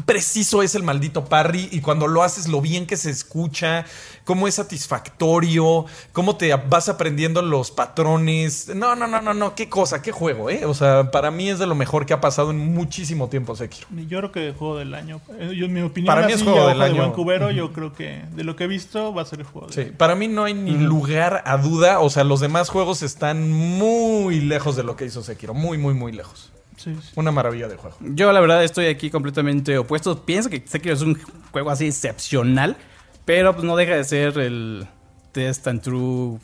preciso 0.07 0.63
es 0.63 0.75
el 0.75 0.83
maldito 0.83 1.25
parry 1.25 1.69
y 1.73 1.81
cuando 1.81 2.07
lo 2.07 2.23
haces 2.23 2.49
lo 2.49 2.61
bien 2.61 2.87
que 2.87 2.97
se 2.97 3.11
escucha, 3.11 3.85
cómo 4.25 4.49
es 4.49 4.55
satisfactorio, 4.57 5.87
cómo 6.13 6.37
te 6.37 6.55
vas 6.55 6.89
aprendiendo 6.89 7.43
los 7.43 7.71
patrones. 7.71 8.69
No, 8.75 8.95
no, 8.95 9.07
no, 9.07 9.21
no, 9.21 9.35
no, 9.35 9.55
qué 9.55 9.69
cosa, 9.69 10.03
qué 10.03 10.13
juego, 10.13 10.51
¿eh? 10.51 10.65
O 10.65 10.75
sea, 10.75 11.11
para 11.11 11.31
mí 11.31 11.49
es 11.49 11.59
de 11.59 11.67
lo 11.67 11.75
mejor 11.75 12.07
que 12.07 12.13
ha 12.13 12.21
pasado 12.21 12.51
en 12.51 12.75
muchísimo 12.75 13.29
tiempo 13.29 13.57
Sekiro. 13.57 13.87
Yo 14.09 14.19
creo 14.19 14.33
que 14.33 14.53
juego 14.53 14.77
del 14.77 14.95
año. 14.95 15.21
Eh, 15.39 15.55
Yo, 15.57 15.67
en 15.67 15.73
mi 15.73 15.81
opinión, 15.81 16.15
Para 16.15 16.27
mí 16.27 16.33
es 16.33 16.43
juego 16.43 16.69
del 16.69 16.83
año. 16.83 17.07
de 17.07 17.13
cubero, 17.13 17.51
yo 17.51 17.73
creo 17.73 17.93
que 17.93 18.23
de 18.35 18.45
lo 18.45 18.57
que 18.57 18.65
he 18.65 18.69
visto 18.69 19.15
va 19.15 19.23
a 19.23 19.25
ser 19.25 19.41
el 19.41 19.47
juego. 19.47 19.69
del 19.69 19.87
Sí, 19.87 19.93
para 19.97 20.15
mí 20.15 20.29
no 20.29 20.45
hay 20.45 20.55
ni 20.55 20.73
lugar 20.73 21.43
a 21.47 21.57
duda. 21.57 22.01
O 22.01 22.11
sea, 22.11 22.25
los 22.25 22.41
demás 22.41 22.69
juegos 22.69 23.03
están 23.03 23.51
muy 23.51 24.41
lejos 24.41 24.77
de 24.77 24.83
lo 24.83 24.97
que 24.97 25.05
hizo 25.07 25.23
Sekiro. 25.23 25.55
Muy, 25.55 25.79
muy, 25.79 25.95
muy 25.95 26.13
lejos. 26.13 26.53
Sí, 26.79 26.97
sí. 27.03 27.11
Una 27.17 27.31
maravilla 27.33 27.69
de 27.69 27.77
juego. 27.77 27.97
Yo 28.01 28.33
la 28.33 28.41
verdad 28.41 28.65
estoy 28.65 28.87
aquí 28.87 29.11
completamente 29.11 29.77
opuesto. 29.77 30.25
Pienso 30.25 30.49
que 30.49 30.63
Sekiro 30.65 30.95
es 30.95 31.03
un 31.03 31.19
juego 31.53 31.71
así 31.71 31.87
excepcional, 31.87 32.77
pero 33.25 33.53
pues 33.53 33.65
no 33.65 33.77
deja 33.77 33.97
de 33.97 34.05
ser 34.05 34.39
el 34.39 34.87
test 35.33 35.67
and 35.67 35.83
true 35.83 36.39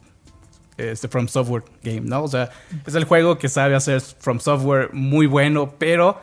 este, 0.77 1.09
From 1.09 1.29
Software 1.29 1.63
game, 1.83 2.03
¿no? 2.03 2.25
O 2.25 2.29
sea, 2.29 2.51
es 2.87 2.95
el 2.95 3.05
juego 3.05 3.39
que 3.39 3.49
sabe 3.49 3.75
hacer 3.75 4.01
From 4.01 4.41
Software 4.41 4.91
muy 4.93 5.27
bueno, 5.27 5.75
pero 5.79 6.19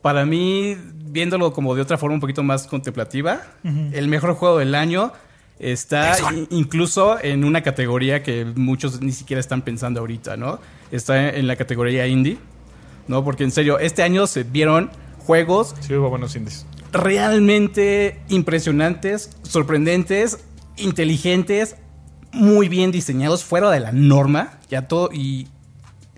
para 0.00 0.24
mí, 0.24 0.76
viéndolo 0.94 1.52
como 1.52 1.74
de 1.74 1.82
otra 1.82 1.98
forma 1.98 2.14
un 2.14 2.20
poquito 2.20 2.42
más 2.44 2.66
contemplativa, 2.68 3.40
el 3.64 4.06
mejor 4.06 4.34
juego 4.34 4.58
del 4.58 4.76
año 4.76 5.12
está 5.58 6.16
incluso 6.50 7.18
en 7.22 7.44
una 7.44 7.62
categoría 7.62 8.22
que 8.22 8.44
muchos 8.44 9.00
ni 9.00 9.10
siquiera 9.10 9.40
están 9.40 9.62
pensando 9.62 10.00
ahorita, 10.00 10.36
¿no? 10.36 10.60
Está 10.92 11.30
en 11.30 11.46
la 11.48 11.56
categoría 11.56 12.06
indie. 12.06 12.38
¿No? 13.08 13.24
Porque 13.24 13.44
en 13.44 13.50
serio, 13.50 13.78
este 13.78 14.02
año 14.02 14.26
se 14.26 14.42
vieron 14.44 14.90
juegos 15.18 15.74
Sí, 15.80 15.94
hubo 15.94 16.08
buenos 16.10 16.34
indies. 16.36 16.66
realmente 16.92 18.20
impresionantes, 18.28 19.30
sorprendentes, 19.42 20.38
inteligentes, 20.76 21.76
muy 22.32 22.68
bien 22.68 22.90
diseñados, 22.92 23.44
fuera 23.44 23.70
de 23.70 23.80
la 23.80 23.92
norma, 23.92 24.58
ya 24.70 24.86
todo 24.88 25.08
y, 25.12 25.48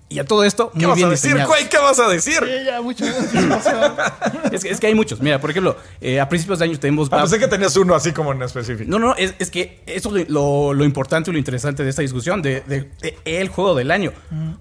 y 0.09 0.18
a 0.18 0.24
todo 0.24 0.42
esto 0.44 0.70
¿Qué 0.72 0.79
muy 0.81 0.87
vas 0.87 0.96
bien 0.96 1.07
a 1.09 1.11
decir, 1.11 1.31
diseñados. 1.35 1.55
güey? 1.57 1.68
¿Qué 1.68 1.79
vas 1.79 1.98
a 2.01 2.09
decir? 2.09 2.40
Sí, 2.42 2.64
ya. 2.64 2.81
Es, 4.53 4.62
que- 4.64 4.70
es 4.70 4.81
que 4.81 4.87
hay 4.87 4.94
muchos. 4.94 5.20
Mira, 5.20 5.40
por 5.40 5.51
ejemplo, 5.51 5.77
eh, 6.01 6.18
a 6.20 6.29
principios 6.29 6.59
de 6.59 6.64
año 6.64 6.79
tenemos 6.79 7.09
Ah, 7.12 7.18
pensé 7.18 7.38
que 7.38 7.46
tenías 7.48 7.77
uno 7.77 7.94
así 7.94 8.12
como 8.12 8.33
en 8.33 8.42
específico. 8.42 8.90
No, 8.90 8.98
no, 8.98 9.14
es, 9.16 9.35
es 9.38 9.51
que 9.51 9.83
eso 9.87 10.16
es 10.16 10.29
lo, 10.31 10.72
lo 10.74 10.85
importante 10.85 11.31
y 11.31 11.33
lo 11.35 11.38
interesante 11.38 11.85
de 11.85 11.90
esta 11.90 12.03
discusión, 12.03 12.40
de, 12.42 12.62
de- 12.62 12.90
de 13.03 13.18
el 13.24 13.48
juego 13.48 13.74
del 13.74 13.90
año. 13.90 14.12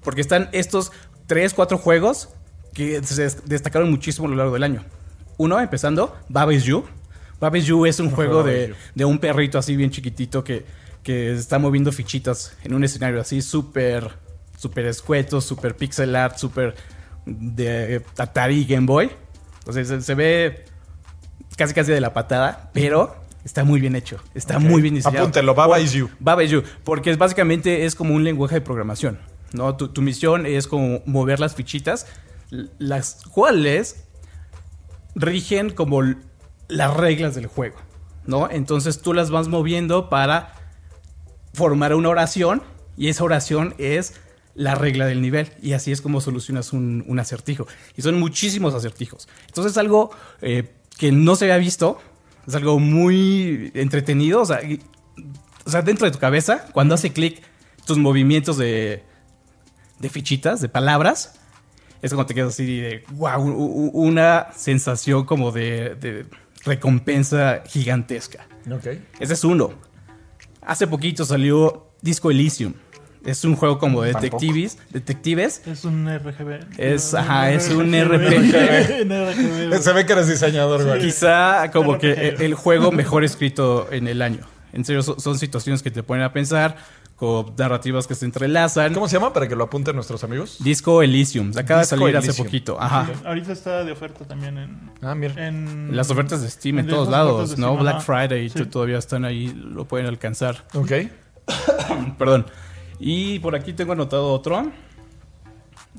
Porque 0.04 0.22
están 0.22 0.50
estos 0.52 0.92
tres, 1.28 1.54
cuatro 1.54 1.78
juegos 1.78 2.30
que 2.74 3.02
se 3.04 3.22
des- 3.24 3.46
destacaron 3.48 3.90
muchísimo 3.92 4.28
a 4.28 4.32
lo 4.32 4.36
largo 4.38 4.54
del 4.54 4.64
año. 4.64 4.84
Uno, 5.38 5.60
empezando, 5.60 6.16
Baba 6.30 6.54
Is 6.54 6.64
You. 6.64 6.84
Baba 7.40 7.58
Is 7.58 7.66
You 7.66 7.86
es 7.86 8.00
un 8.00 8.10
juego 8.10 8.42
de, 8.44 8.74
de 8.96 9.06
un 9.06 9.20
perrito 9.20 9.60
así 9.60 9.76
bien 9.76 9.92
chiquitito 9.92 10.44
que, 10.44 10.66
que 11.04 11.34
está 11.34 11.60
moviendo 11.60 11.92
fichitas 11.92 12.58
en 12.64 12.74
un 12.74 12.84
escenario 12.84 13.22
así 13.22 13.42
súper, 13.44 14.12
súper 14.58 14.86
escueto, 14.88 15.40
súper 15.42 15.76
pixel 15.76 16.16
art, 16.16 16.38
súper 16.38 16.76
de 17.26 18.02
Atari 18.18 18.66
Game 18.66 18.88
Boy. 18.88 19.12
Entonces 19.60 19.88
se, 19.88 20.02
se 20.02 20.16
ve 20.16 20.66
casi 21.58 21.74
casi 21.74 21.92
de 21.92 22.02
la 22.02 22.14
patada, 22.14 22.72
pero 22.74 23.16
está 23.44 23.64
muy 23.64 23.80
bien 23.80 23.96
hecho. 23.96 24.18
Está 24.34 24.60
muy 24.60 24.82
bien 24.82 24.96
diseñado. 24.96 25.24
Apúntelo, 25.26 25.54
Baba 25.54 25.80
is 25.80 25.92
you. 25.94 26.10
Baba 26.20 26.44
is 26.44 26.52
you, 26.52 26.64
porque 26.84 27.12
es 27.12 27.18
básicamente 27.18 27.86
es 27.86 27.94
como 27.96 28.16
un 28.16 28.24
lenguaje 28.24 28.56
de 28.56 28.62
programación. 28.62 29.20
¿No? 29.54 29.76
Tu, 29.76 29.90
tu 29.90 30.02
misión 30.02 30.46
es 30.46 30.68
como 30.68 31.02
mover 31.06 31.40
las 31.40 31.56
fichitas, 31.56 32.08
las 32.50 33.24
cuales 33.32 34.04
rigen 35.16 35.72
como 35.72 36.02
las 36.68 36.96
reglas 36.96 37.36
del 37.36 37.48
juego. 37.48 37.78
¿no? 38.28 38.50
Entonces 38.52 39.02
tú 39.02 39.14
las 39.14 39.32
vas 39.32 39.48
moviendo 39.48 40.10
para 40.10 40.54
formar 41.54 41.96
una 41.96 42.10
oración 42.10 42.62
y 42.96 43.08
esa 43.08 43.24
oración 43.24 43.74
es 43.78 44.14
la 44.54 44.76
regla 44.76 45.06
del 45.06 45.22
nivel 45.22 45.52
y 45.62 45.74
así 45.74 45.92
es 45.92 46.02
como 46.02 46.22
solucionas 46.22 46.74
un, 46.74 47.04
un 47.08 47.20
acertijo. 47.20 47.68
Y 47.96 48.02
son 48.02 48.20
muchísimos 48.20 48.76
acertijos. 48.76 49.28
Entonces 49.48 49.72
es 49.72 49.78
algo 49.78 50.12
eh, 50.42 50.76
que 50.98 51.12
no 51.12 51.36
se 51.36 51.46
había 51.46 51.58
visto, 51.58 52.00
es 52.46 52.54
algo 52.54 52.80
muy 52.80 53.72
entretenido, 53.74 54.42
o 54.42 54.46
sea, 54.46 54.60
o 55.66 55.70
sea, 55.70 55.82
dentro 55.82 56.06
de 56.06 56.12
tu 56.12 56.20
cabeza, 56.20 56.66
cuando 56.72 56.96
hace 56.96 57.12
clic 57.12 57.42
tus 57.86 57.98
movimientos 57.98 58.58
de, 58.58 59.04
de 60.00 60.10
fichitas, 60.10 60.62
de 60.62 60.70
palabras, 60.70 61.40
es 62.02 62.12
como 62.12 62.26
te 62.26 62.34
quedas 62.34 62.54
así 62.54 62.80
de, 62.80 63.04
wow, 63.14 63.42
una 63.94 64.48
sensación 64.56 65.26
como 65.26 65.52
de, 65.52 65.96
de 65.96 66.26
recompensa 66.64 67.64
gigantesca. 67.66 68.46
Ok. 68.72 68.88
Ese 69.20 69.34
es 69.34 69.44
uno. 69.44 69.72
Hace 70.62 70.86
poquito 70.88 71.26
salió 71.26 71.88
Disco 72.02 72.30
Elysium. 72.30 72.74
Es 73.26 73.44
un 73.44 73.56
juego 73.56 73.78
como 73.78 74.04
de 74.04 74.14
detectives, 74.14 74.78
detectives. 74.90 75.62
Es 75.66 75.84
un 75.84 76.08
RGB. 76.08 76.60
Es- 76.78 77.14
ajá, 77.14 77.52
es 77.52 77.70
un 77.70 77.92
RGB. 77.92 79.82
Se 79.82 79.92
ve 79.94 80.06
que 80.06 80.14
eres 80.14 80.30
diseñador, 80.30 80.86
güey. 80.86 81.02
Quizá 81.02 81.70
como 81.72 81.98
que 81.98 82.36
el, 82.40 82.54
juego 82.54 82.92
mejor 82.92 83.26
escrito 83.26 83.90
en 83.92 84.08
el 84.08 84.22
año. 84.22 84.46
En 84.72 84.86
serio, 84.86 85.02
son 85.02 85.38
situaciones 85.40 85.82
que 85.82 85.92
te 85.92 86.04
ponen 86.04 86.24
a 86.24 86.32
pensar, 86.32 86.78
con 87.18 87.54
narrativas 87.58 88.06
que 88.08 88.14
se 88.16 88.26
entrelazan. 88.26 88.94
¿Cómo 88.94 89.08
se 89.10 89.16
llama 89.18 89.34
para 89.34 89.48
que 89.48 89.56
lo 89.56 89.64
apunten 89.66 89.96
nuestros 89.96 90.24
amigos? 90.24 90.58
Disco 90.60 91.02
Elysium. 91.02 91.52
Acaba 91.58 91.82
Disco 91.82 91.96
de 91.96 92.02
salir 92.14 92.18
hace 92.18 92.34
poquito. 92.34 92.78
Ajá. 92.80 93.10
Ahorita 93.26 93.52
está 93.52 93.84
de 93.84 93.92
oferta 93.92 94.24
también 94.26 94.58
en. 94.60 94.92
Ah, 95.02 95.16
mira. 95.16 95.48
en 95.48 95.96
Las 95.98 96.10
ofertas 96.12 96.42
de 96.44 96.50
Steam 96.50 96.78
en 96.80 96.86
en 96.86 96.92
todos 96.92 97.10
lados, 97.10 97.58
¿no? 97.58 97.68
Steam, 97.74 97.80
Black 97.80 97.96
ajá. 97.98 98.06
Friday 98.06 98.50
Sí. 98.50 98.66
todavía 98.68 99.00
están 99.00 99.26
ahí, 99.26 99.52
lo 99.54 99.86
pueden 99.86 100.06
alcanzar. 100.06 100.64
Ok. 100.76 100.92
Perdón. 102.20 102.46
Y 103.00 103.40
por 103.40 103.56
aquí 103.56 103.74
tengo 103.74 103.94
anotado 103.94 104.32
otro. 104.32 104.72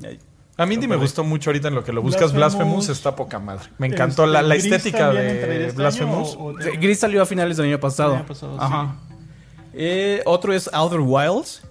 Ay, 0.03 0.19
A 0.57 0.65
mí 0.65 0.77
me 0.77 0.95
gustó 0.95 1.23
mucho 1.23 1.49
ahorita 1.49 1.67
en 1.69 1.75
lo 1.75 1.83
que 1.83 1.91
lo 1.93 2.01
buscas. 2.01 2.33
Blasphemous. 2.33 2.67
Blasphemous 2.85 2.89
está 2.89 3.15
poca 3.15 3.39
madre. 3.39 3.69
Me 3.77 3.87
encantó 3.87 4.23
Este, 4.23 4.33
la, 4.33 4.41
la 4.41 4.55
Gris 4.55 4.65
estética 4.65 5.11
de 5.11 5.67
este 5.67 5.77
Blasphemous. 5.77 6.33
año, 6.33 6.39
o- 6.39 6.53
o- 6.53 6.61
Sí, 6.61 6.69
Gris 6.79 6.99
salió 6.99 7.21
a 7.21 7.25
finales 7.25 7.57
del 7.57 7.67
año 7.67 7.79
pasado. 7.79 8.11
El 8.13 8.17
año 8.19 8.25
pasado, 8.27 8.57
sí. 8.57 9.08
Eh, 9.73 10.21
otro 10.25 10.53
es 10.53 10.69
Outer 10.73 10.99
Wilds. 11.01 11.61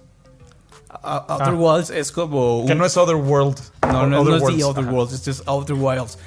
Outer 1.03 1.53
Ah. 1.53 1.55
Wilds 1.55 1.89
es 1.89 2.11
como 2.11 2.61
un... 2.61 2.67
Que 2.67 2.75
no 2.75 2.85
es 2.85 2.97
Otherworld. 2.97 3.57
No, 3.83 4.07
no, 4.07 4.21
Other 4.21 4.41
no 4.41 4.49
es. 4.49 4.55
The 4.57 4.63
Outer 4.63 4.83
Ajá. 4.83 4.91
Worlds, 4.93 5.13
este 5.13 5.31
es 5.31 5.43
Outer 5.45 5.75
Wilds. 5.75 6.17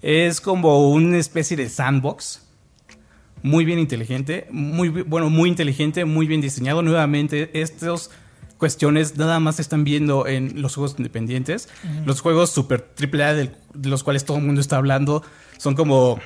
Es 0.00 0.40
como 0.40 0.90
una 0.90 1.18
especie 1.18 1.56
de 1.56 1.68
sandbox. 1.68 2.42
Muy 3.42 3.64
bien 3.64 3.78
inteligente. 3.78 4.46
Muy, 4.50 4.88
bueno, 4.88 5.28
muy 5.30 5.48
inteligente, 5.48 6.04
muy 6.04 6.26
bien 6.26 6.40
diseñado. 6.40 6.82
Nuevamente, 6.82 7.50
estos 7.60 8.10
cuestiones 8.58 9.16
nada 9.16 9.40
más 9.40 9.56
se 9.56 9.62
están 9.62 9.82
viendo 9.82 10.28
en 10.28 10.62
los 10.62 10.76
juegos 10.76 10.94
independientes. 10.96 11.68
Los 12.04 12.20
juegos 12.20 12.50
super 12.50 12.80
triple 12.80 13.24
A 13.24 13.34
de 13.34 13.50
los 13.82 14.04
cuales 14.04 14.24
todo 14.24 14.36
el 14.36 14.44
mundo 14.44 14.60
está 14.60 14.76
hablando 14.76 15.24
son 15.58 15.74
como, 15.74 16.20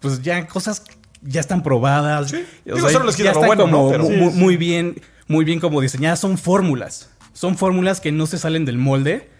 pues 0.00 0.22
ya 0.22 0.46
cosas 0.48 0.82
ya 1.26 1.40
están 1.40 1.62
probadas. 1.62 2.30
Sí. 2.30 2.44
O 2.70 2.74
Digo, 2.74 2.80
sea, 2.88 2.90
solo 2.98 3.06
les 3.06 3.16
ya 3.16 3.30
están 3.32 3.46
bueno, 3.46 3.64
como 3.64 4.30
muy 4.32 4.56
bien, 4.56 5.00
muy 5.28 5.44
bien 5.44 5.60
como 5.60 5.80
diseñadas. 5.80 6.20
Son 6.20 6.38
fórmulas. 6.38 7.10
Son 7.32 7.56
fórmulas 7.56 8.00
que 8.00 8.12
no 8.12 8.26
se 8.26 8.38
salen 8.38 8.64
del 8.64 8.78
molde. 8.78 9.30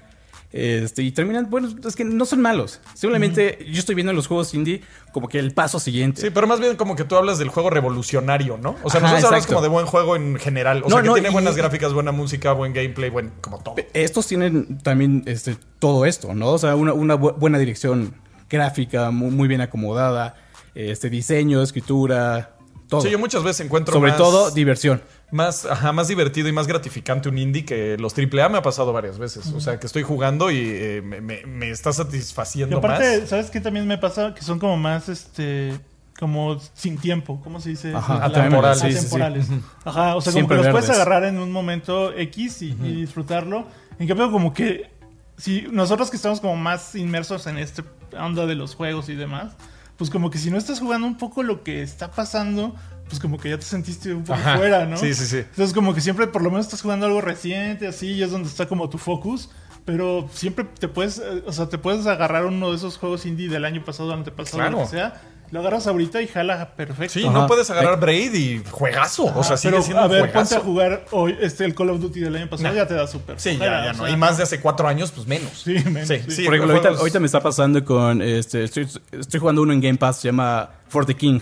Este, 0.53 1.03
y 1.03 1.11
terminan, 1.11 1.51
bueno, 1.51 1.69
es 1.87 1.97
que 1.97 2.05
no 2.05 2.25
son 2.25 2.41
malos. 2.41 2.81
Simplemente 2.95 3.67
yo 3.71 3.79
estoy 3.79 3.95
viendo 3.95 4.11
en 4.11 4.17
los 4.17 4.27
juegos 4.27 4.55
indie 4.55 4.81
como 5.13 5.29
que 5.29 5.39
el 5.39 5.53
paso 5.53 5.79
siguiente. 5.81 6.23
Sí, 6.23 6.29
pero 6.31 6.47
más 6.47 6.61
bien 6.61 6.77
como 6.77 6.97
que 6.97 7.05
tú 7.05 7.17
hablas 7.17 7.39
del 7.39 7.49
juego 7.49 7.69
revolucionario, 7.69 8.57
¿no? 8.57 8.77
O 8.83 8.89
sea, 8.89 9.01
Ajá, 9.01 9.09
nosotros 9.09 9.25
hablamos 9.25 9.33
exacto. 9.45 9.55
como 9.55 9.63
de 9.63 9.69
buen 9.69 9.87
juego 9.87 10.17
en 10.17 10.37
general. 10.39 10.79
O 10.85 10.89
No, 10.89 10.97
sea, 10.97 11.03
que 11.03 11.09
no, 11.09 11.15
tiene 11.15 11.29
y- 11.29 11.33
buenas 11.33 11.57
gráficas, 11.57 11.93
buena 11.93 12.13
música, 12.13 12.53
buen 12.53 12.73
gameplay, 12.73 13.11
buen, 13.11 13.33
como 13.43 13.59
todo. 13.59 13.75
Estos 13.93 14.29
tienen 14.29 14.79
también 14.79 15.25
este, 15.27 15.57
todo 15.79 16.07
esto, 16.07 16.33
¿no? 16.33 16.49
O 16.53 16.59
sea, 16.59 16.75
una, 16.77 16.93
una 16.95 17.19
bu- 17.19 17.35
buena 17.37 17.59
dirección 17.59 18.15
gráfica, 18.49 19.11
muy, 19.11 19.31
muy 19.33 19.49
bien 19.49 19.61
acomodada, 19.61 20.37
este 20.77 21.11
diseño, 21.11 21.63
escritura, 21.63 22.57
todo. 22.89 23.01
Sí, 23.01 23.11
yo 23.11 23.19
muchas 23.19 23.43
veces 23.43 23.67
encuentro 23.67 23.95
Sobre 23.95 24.11
más, 24.11 24.19
todo 24.19 24.51
diversión. 24.53 25.03
más, 25.33 25.65
ajá, 25.65 25.91
más 25.93 26.07
divertido 26.09 26.49
y 26.49 26.53
más 26.53 26.67
gratificante 26.69 27.29
un 27.29 27.39
indie 27.39 27.65
que 27.65 27.97
los 27.99 28.15
AAA 28.17 28.49
me 28.49 28.59
ha 28.59 28.63
pasado 28.63 28.93
varias 28.93 29.19
veces. 29.19 29.47
O 29.53 29.61
sea, 29.61 29.81
que 29.81 29.87
estoy 29.87 30.03
jugando 30.05 30.51
y 30.51 30.59
eh, 30.61 31.03
me, 31.05 31.21
me- 31.21 31.45
me 31.47 31.71
está 31.71 31.91
Y 31.91 31.95
satisfaciendo 31.95 32.79
aparte, 32.79 33.21
más. 33.21 33.29
¿sabes 33.31 33.51
qué 33.51 33.61
también 33.61 33.87
me 33.87 33.99
pasa? 33.99 34.35
Que 34.35 34.43
son 34.43 34.59
como 34.61 34.77
más, 34.77 35.09
este, 35.09 35.73
como 36.21 36.59
sin 36.75 36.97
tiempo, 36.99 37.41
¿cómo 37.43 37.61
se 37.61 37.71
dice? 37.71 37.93
Ajá, 37.95 38.25
atemporales, 38.25 38.79
sí, 38.81 38.87
sí, 38.89 38.93
sí. 38.93 38.99
atemporales. 38.99 39.47
Ajá, 39.85 40.15
o 40.17 40.21
sea, 40.21 40.33
Siempre 40.33 40.57
como 40.59 40.63
que 40.69 40.73
los 40.73 40.81
puedes 40.81 40.91
agarrar 40.97 41.25
en 41.25 41.39
un 41.39 41.51
momento 41.51 42.13
X 42.13 42.63
y, 42.63 42.67
y 42.83 43.01
disfrutarlo. 43.01 43.67
En 43.99 44.07
cambio, 44.07 44.31
como 44.31 44.55
que 44.55 44.91
si 45.39 45.63
nosotros 45.73 46.09
que 46.11 46.17
estamos 46.17 46.41
como 46.41 46.55
más 46.57 46.95
inmersos 46.95 47.47
en 47.49 47.59
esta 47.59 47.83
onda 48.19 48.47
de 48.47 48.55
los 48.55 48.75
juegos 48.77 49.09
y 49.09 49.15
demás, 49.17 49.55
pues 49.97 50.11
como 50.11 50.31
que 50.31 50.39
si 50.39 50.51
no 50.51 50.59
estás 50.59 50.81
jugando 50.81 51.07
un 51.07 51.17
poco 51.19 51.43
lo 51.43 51.63
que 51.63 51.83
está 51.83 52.11
pasando, 52.11 52.75
pues 53.09 53.21
como 53.21 53.39
que 53.39 53.51
ya 53.51 53.59
te 53.59 53.65
sentiste 53.65 54.13
un 54.15 54.25
poco 54.25 54.39
Ajá. 54.39 54.57
fuera, 54.59 54.85
¿no? 54.87 54.97
Sí, 54.97 55.15
sí, 55.15 55.27
sí. 55.27 55.39
Entonces 55.39 55.73
como 55.73 55.95
que 55.95 56.01
siempre 56.01 56.27
por 56.27 56.43
lo 56.43 56.51
menos 56.51 56.67
estás 56.67 56.83
jugando 56.83 57.07
algo 57.07 57.21
reciente, 57.21 57.87
así, 57.87 58.09
y 58.13 58.23
es 58.23 58.31
donde 58.31 58.49
está 58.49 58.67
como 58.67 58.89
tu 58.91 58.99
focus. 58.99 59.51
Pero 59.85 60.29
siempre 60.33 60.65
te 60.65 60.89
puedes, 60.89 61.19
eh, 61.19 61.45
o 61.47 61.53
sea, 61.53 61.69
te 61.69 61.79
puedes 61.79 62.07
agarrar 62.09 62.45
uno 62.47 62.71
de 62.71 62.77
esos 62.77 62.99
juegos 62.99 63.25
indie 63.25 63.49
del 63.49 63.65
año 63.65 63.85
pasado, 63.85 64.13
antepasado, 64.13 64.59
Claro. 64.59 64.79
lo 64.79 64.83
que 64.85 64.91
sea. 64.91 65.23
Lo 65.53 65.61
agarras 65.61 65.87
ahorita 65.87 66.21
y 66.23 66.27
jala 66.27 66.73
perfecto. 66.77 67.15
Sí, 67.15 67.25
Ajá. 67.25 67.33
no 67.33 67.47
puedes 67.47 67.71
agarrar 67.71 68.01
Braid 68.01 68.35
y 68.35 68.63
juegazo. 68.71 69.25
o 69.27 69.45
sea, 69.45 69.55
Ah, 69.55 69.57
sigue 69.57 69.73
pero, 69.73 69.83
siendo 69.83 70.03
a 70.03 70.07
un 70.07 70.11
ver, 70.11 70.21
ponte 70.23 70.33
juegazo. 70.35 70.57
a 70.57 70.61
jugar 70.61 71.05
hoy 71.13 71.37
este 71.41 71.65
el 71.65 71.75
Call 71.75 71.91
of 71.91 72.01
Duty 72.01 72.21
del 72.21 72.37
año 72.37 72.49
pasado, 72.51 72.75
ya 72.75 72.87
te 72.87 72.95
da 72.95 73.07
súper. 73.07 73.39
Sí, 73.39 73.57
ya, 73.59 73.85
ya 73.85 73.93
no. 73.93 74.05
sea, 74.05 74.11
Y 74.11 74.17
más 74.17 74.37
de 74.37 74.43
hace 74.43 74.61
cuatro 74.61 74.89
años, 74.89 75.13
pues 75.13 75.27
menos. 75.27 75.51
Sí, 75.65 75.75
menos, 75.91 76.09
Sí, 76.09 76.19
sí. 76.27 76.31
sí, 76.31 76.45
Por 76.45 76.55
ejemplo, 76.55 76.73
ahorita, 76.75 76.89
juegos- 76.89 76.99
ahorita 77.01 77.21
me 77.21 77.27
está 77.27 77.41
pasando 77.41 77.85
con. 77.85 78.21
Este, 78.23 78.65
estoy, 78.65 78.89
estoy 79.13 79.41
jugando 79.41 79.63
uno 79.63 79.73
en 79.73 79.81
Game 79.81 79.99
Pass, 79.99 80.21
se 80.21 80.29
llama 80.29 80.71
For 80.89 81.07
the 81.07 81.15
King. 81.15 81.41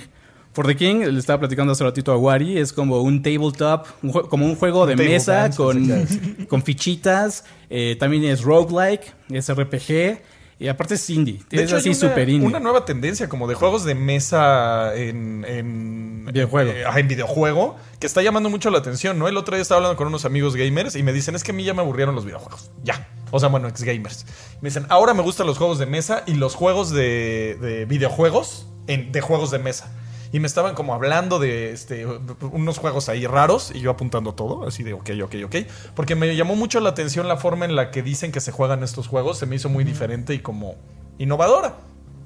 For 0.52 0.64
the 0.68 0.76
King, 0.76 1.00
le 1.00 1.18
estaba 1.18 1.40
platicando 1.40 1.72
hace 1.72 1.82
ratito 1.82 2.12
a 2.12 2.16
Wari, 2.16 2.58
es 2.58 2.72
como 2.72 3.00
un 3.02 3.22
tabletop, 3.22 3.86
un 4.04 4.12
como 4.12 4.46
un 4.46 4.54
juego 4.54 4.86
de 4.86 4.94
mesa 4.94 5.50
con, 5.56 5.88
con 6.48 6.62
fichitas. 6.62 7.44
eh, 7.70 7.96
también 7.98 8.22
es 8.24 8.42
roguelike, 8.42 9.12
es 9.30 9.48
RPG. 9.52 10.20
Y 10.58 10.68
aparte 10.68 10.94
es 10.94 11.10
indie. 11.10 11.40
De 11.50 11.56
es 11.56 11.62
hecho, 11.64 11.76
así 11.76 11.88
hay 11.88 11.94
una, 11.96 12.08
super 12.08 12.28
indie. 12.28 12.46
una 12.48 12.60
nueva 12.60 12.84
tendencia 12.84 13.28
como 13.28 13.48
de 13.48 13.54
juegos 13.54 13.84
de 13.84 13.94
mesa 13.94 14.94
en, 14.94 15.44
en 15.48 16.26
Videojuego. 16.26 16.70
eh, 16.70 16.84
en 16.96 17.08
videojuego 17.08 17.76
que 17.98 18.06
está 18.06 18.22
llamando 18.22 18.48
mucho 18.50 18.70
la 18.70 18.78
atención, 18.78 19.18
¿no? 19.18 19.26
El 19.28 19.36
otro 19.36 19.56
día 19.56 19.62
estaba 19.62 19.78
hablando 19.78 19.96
con 19.96 20.06
unos 20.06 20.24
amigos 20.24 20.54
gamers 20.56 20.94
y 20.96 21.02
me 21.02 21.12
dicen, 21.12 21.34
es 21.34 21.42
que 21.42 21.50
a 21.50 21.54
mí 21.54 21.64
ya 21.64 21.74
me 21.74 21.80
aburrieron 21.82 22.14
los 22.14 22.24
videojuegos. 22.24 22.70
Ya. 22.84 23.08
O 23.30 23.40
sea, 23.40 23.48
bueno, 23.48 23.66
ex 23.68 23.82
gamers. 23.82 24.26
Me 24.60 24.68
dicen, 24.68 24.86
ahora 24.90 25.12
me 25.12 25.22
gustan 25.22 25.46
los 25.46 25.58
juegos 25.58 25.78
de 25.80 25.86
mesa 25.86 26.22
y 26.26 26.34
los 26.34 26.54
juegos 26.54 26.90
de, 26.90 27.58
de 27.60 27.84
videojuegos 27.84 28.66
en- 28.86 29.10
de 29.10 29.20
juegos 29.20 29.50
de 29.50 29.58
mesa. 29.58 29.92
Y 30.35 30.40
me 30.40 30.49
estaban 30.49 30.75
como 30.75 30.94
hablando 30.94 31.38
de 31.38 31.70
este, 31.70 32.09
unos 32.40 32.79
juegos 32.79 33.09
ahí 33.09 33.25
raros 33.25 33.70
y 33.73 33.79
yo 33.79 33.92
apuntando 33.92 34.35
todo, 34.35 34.66
así 34.66 34.83
de 34.83 34.92
ok, 34.92 35.11
ok, 35.23 35.35
ok. 35.44 35.57
Porque 35.94 36.16
me 36.16 36.35
llamó 36.35 36.57
mucho 36.57 36.81
la 36.81 36.88
atención 36.88 37.29
la 37.29 37.37
forma 37.37 37.66
en 37.66 37.77
la 37.77 37.92
que 37.92 38.03
dicen 38.03 38.33
que 38.33 38.40
se 38.40 38.51
juegan 38.51 38.83
estos 38.83 39.07
juegos. 39.07 39.38
Se 39.38 39.47
me 39.47 39.55
hizo 39.55 39.68
muy 39.68 39.85
diferente 39.85 40.35
y 40.35 40.40
como 40.40 40.75
innovadora. 41.18 41.77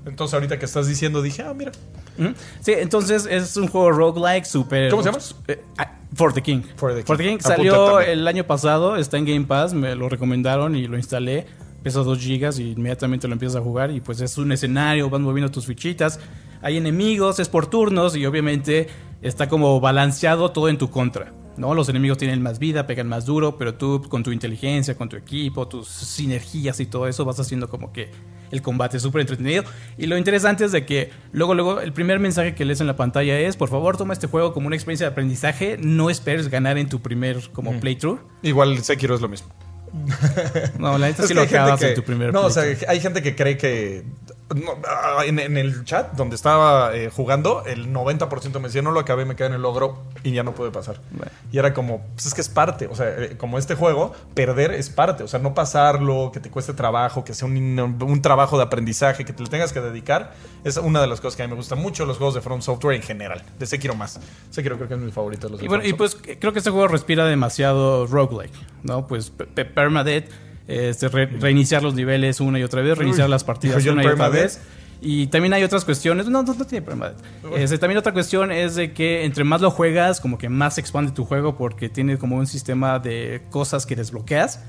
Entonces 0.07 0.33
ahorita 0.33 0.59
que 0.59 0.64
estás 0.64 0.87
diciendo 0.87 1.21
dije, 1.21 1.42
ah, 1.42 1.53
mira. 1.53 1.73
Sí, 2.62 2.73
entonces 2.73 3.27
es 3.27 3.59
un 3.59 3.68
juego 3.68 3.92
roguelike 3.92 4.47
super. 4.47 4.88
¿Cómo 4.88 5.03
se 5.03 5.11
llama? 5.11 5.23
Eh, 5.47 5.62
ah, 5.77 5.92
For 6.14 6.33
the 6.33 6.40
King. 6.40 6.62
For 6.77 6.94
the 6.94 7.05
King. 7.05 7.35
Apunta 7.35 7.47
salió 7.47 7.90
también. 7.90 8.11
el 8.11 8.27
año 8.27 8.44
pasado, 8.44 8.97
está 8.97 9.18
en 9.18 9.27
Game 9.27 9.44
Pass, 9.44 9.75
me 9.75 9.94
lo 9.94 10.09
recomendaron 10.09 10.77
y 10.77 10.87
lo 10.87 10.97
instalé. 10.97 11.47
Pesa 11.88 12.01
2 12.01 12.18
gigas 12.18 12.59
y 12.59 12.72
inmediatamente 12.72 13.27
lo 13.29 13.33
empiezas 13.33 13.57
a 13.57 13.64
jugar 13.64 13.90
y 13.90 14.03
pues 14.03 14.20
es 14.20 14.37
un 14.37 14.53
escenario, 14.53 15.09
vas 15.09 15.22
moviendo 15.22 15.51
tus 15.51 15.64
fichitas, 15.64 16.20
hay 16.61 16.77
enemigos, 16.77 17.40
es 17.40 17.48
por 17.48 17.66
turnos 17.66 18.14
y 18.14 18.27
obviamente 18.27 18.88
está 19.22 19.48
como 19.48 19.81
balanceado 19.81 20.51
todo 20.51 20.68
en 20.68 20.77
tu 20.77 20.90
contra. 20.90 21.33
¿no? 21.57 21.72
Los 21.72 21.88
enemigos 21.88 22.18
tienen 22.18 22.42
más 22.42 22.59
vida, 22.59 22.87
pegan 22.87 23.09
más 23.09 23.24
duro, 23.24 23.57
pero 23.57 23.77
tú 23.77 24.03
con 24.07 24.22
tu 24.22 24.33
inteligencia, 24.33 24.98
con 24.98 25.09
tu 25.09 25.16
equipo, 25.16 25.66
tus 25.66 25.88
sinergias 25.88 26.79
y 26.81 26.85
todo 26.85 27.09
eso 27.09 27.24
vas 27.24 27.40
haciendo 27.40 27.70
como 27.70 27.90
que 27.90 28.11
el 28.51 28.61
combate 28.61 28.98
es 28.98 29.03
súper 29.03 29.22
entretenido. 29.22 29.64
Y 29.96 30.09
lo 30.09 30.18
interesante 30.18 30.66
es 30.66 30.72
de 30.72 30.85
que 30.85 31.11
luego, 31.33 31.55
luego, 31.55 31.81
el 31.81 31.94
primer 31.94 32.18
mensaje 32.18 32.55
que 32.55 32.66
lees 32.66 32.83
en 32.83 32.87
la 32.87 32.96
pantalla 32.96 33.40
es, 33.40 33.57
por 33.57 33.70
favor, 33.70 33.96
toma 33.96 34.12
este 34.12 34.27
juego 34.27 34.53
como 34.53 34.66
una 34.66 34.77
experiencia 34.77 35.07
de 35.07 35.12
aprendizaje, 35.12 35.79
no 35.81 36.11
esperes 36.11 36.51
ganar 36.51 36.77
en 36.77 36.90
tu 36.90 37.01
primer 37.01 37.48
como 37.55 37.72
playthrough. 37.81 38.20
Igual 38.42 38.77
Sekiro 38.85 39.14
es 39.14 39.22
lo 39.22 39.29
mismo. 39.31 39.48
No, 40.79 40.98
la 40.98 41.07
neta 41.09 41.22
Es 41.22 41.29
sí 41.29 41.35
que 41.35 41.40
lo 41.40 41.42
acabas 41.46 41.81
que- 41.81 41.88
en 41.88 41.94
tu 41.94 42.03
primer 42.03 42.33
No, 42.33 42.42
o 42.46 42.51
sea, 42.51 42.64
hay 42.88 43.01
gente 43.01 43.22
que 43.22 43.35
cree 43.35 43.57
que. 43.57 44.05
Ah, 44.87 45.22
en, 45.26 45.38
en 45.38 45.56
el 45.56 45.84
chat 45.84 46.12
donde 46.14 46.37
estaba 46.37 46.94
eh, 46.96 47.11
jugando, 47.11 47.64
el 47.66 47.92
90% 47.92 48.54
me 48.61 48.68
decía, 48.68 48.82
no 48.82 48.90
lo 48.92 49.00
acabé, 49.00 49.24
me 49.24 49.37
quedé 49.37 49.48
en 49.48 49.54
el 49.54 49.62
logro 49.62 50.02
y 50.22 50.32
ya 50.32 50.42
no 50.42 50.52
pude 50.54 50.70
pasar. 50.70 51.00
Bueno. 51.11 51.30
Y 51.52 51.58
era 51.58 51.74
como, 51.74 52.02
pues 52.14 52.26
es 52.26 52.34
que 52.34 52.40
es 52.40 52.48
parte, 52.48 52.87
o 52.87 52.94
sea, 52.94 53.08
eh, 53.08 53.37
como 53.37 53.58
este 53.58 53.74
juego, 53.74 54.12
perder 54.34 54.72
es 54.72 54.90
parte, 54.90 55.22
o 55.24 55.28
sea, 55.28 55.38
no 55.40 55.54
pasarlo, 55.54 56.30
que 56.32 56.40
te 56.40 56.50
cueste 56.50 56.72
trabajo, 56.72 57.24
que 57.24 57.34
sea 57.34 57.46
un, 57.46 57.78
un 58.00 58.22
trabajo 58.22 58.56
de 58.56 58.64
aprendizaje, 58.64 59.24
que 59.24 59.32
te 59.32 59.42
le 59.42 59.48
tengas 59.48 59.72
que 59.72 59.80
dedicar, 59.80 60.32
es 60.64 60.76
una 60.76 61.00
de 61.00 61.06
las 61.06 61.20
cosas 61.20 61.37
que 61.37 61.42
a 61.42 61.46
mí 61.46 61.50
me 61.50 61.56
gustan 61.56 61.78
mucho 61.80 62.04
los 62.06 62.16
juegos 62.18 62.34
de 62.34 62.40
From 62.40 62.61
Software 62.62 62.96
en 62.96 63.02
general. 63.02 63.42
De 63.58 63.66
Sekiro 63.66 63.94
más. 63.94 64.18
Sekiro 64.50 64.76
creo 64.76 64.88
que 64.88 64.94
es 64.94 65.00
mi 65.00 65.12
favorito 65.12 65.46
de 65.46 65.50
los 65.52 65.61
de 65.61 65.66
Y 65.66 65.68
bueno, 65.68 65.82
From 65.82 65.94
y 65.94 65.96
pues 65.96 66.16
creo 66.38 66.52
que 66.52 66.58
este 66.58 66.70
juego 66.70 66.88
respira 66.88 67.24
demasiado 67.26 68.06
roguelike, 68.06 68.54
¿no? 68.82 69.06
Pues 69.06 69.30
pe- 69.30 69.46
pe- 69.46 69.64
permadeath, 69.64 70.26
este, 70.68 71.09
re- 71.09 71.26
reiniciar 71.26 71.83
los 71.83 71.94
niveles 71.94 72.40
una 72.40 72.61
y 72.61 72.62
otra 72.62 72.83
vez, 72.83 72.96
reiniciar 72.96 73.26
Uy, 73.26 73.33
las 73.33 73.42
partidas 73.42 73.85
una 73.87 74.04
y 74.04 74.07
otra 74.07 74.28
vez. 74.28 74.61
Y 75.00 75.28
también 75.28 75.52
hay 75.52 75.62
otras 75.62 75.85
cuestiones, 75.85 76.26
no, 76.26 76.42
no, 76.42 76.54
no 76.54 76.64
tiene 76.64 76.85
permadeath. 76.85 77.18
Este, 77.57 77.78
también 77.78 77.98
otra 77.98 78.12
cuestión 78.12 78.50
es 78.50 78.74
de 78.74 78.92
que 78.92 79.24
entre 79.24 79.44
más 79.44 79.61
lo 79.61 79.70
juegas, 79.70 80.20
como 80.20 80.38
que 80.38 80.48
más 80.48 80.74
se 80.74 80.81
expande 80.81 81.12
tu 81.12 81.24
juego 81.24 81.57
porque 81.57 81.88
tiene 81.88 82.18
como 82.18 82.37
un 82.37 82.46
sistema 82.48 82.98
de 82.98 83.42
cosas 83.50 83.87
que 83.87 83.94
desbloqueas. 83.94 84.61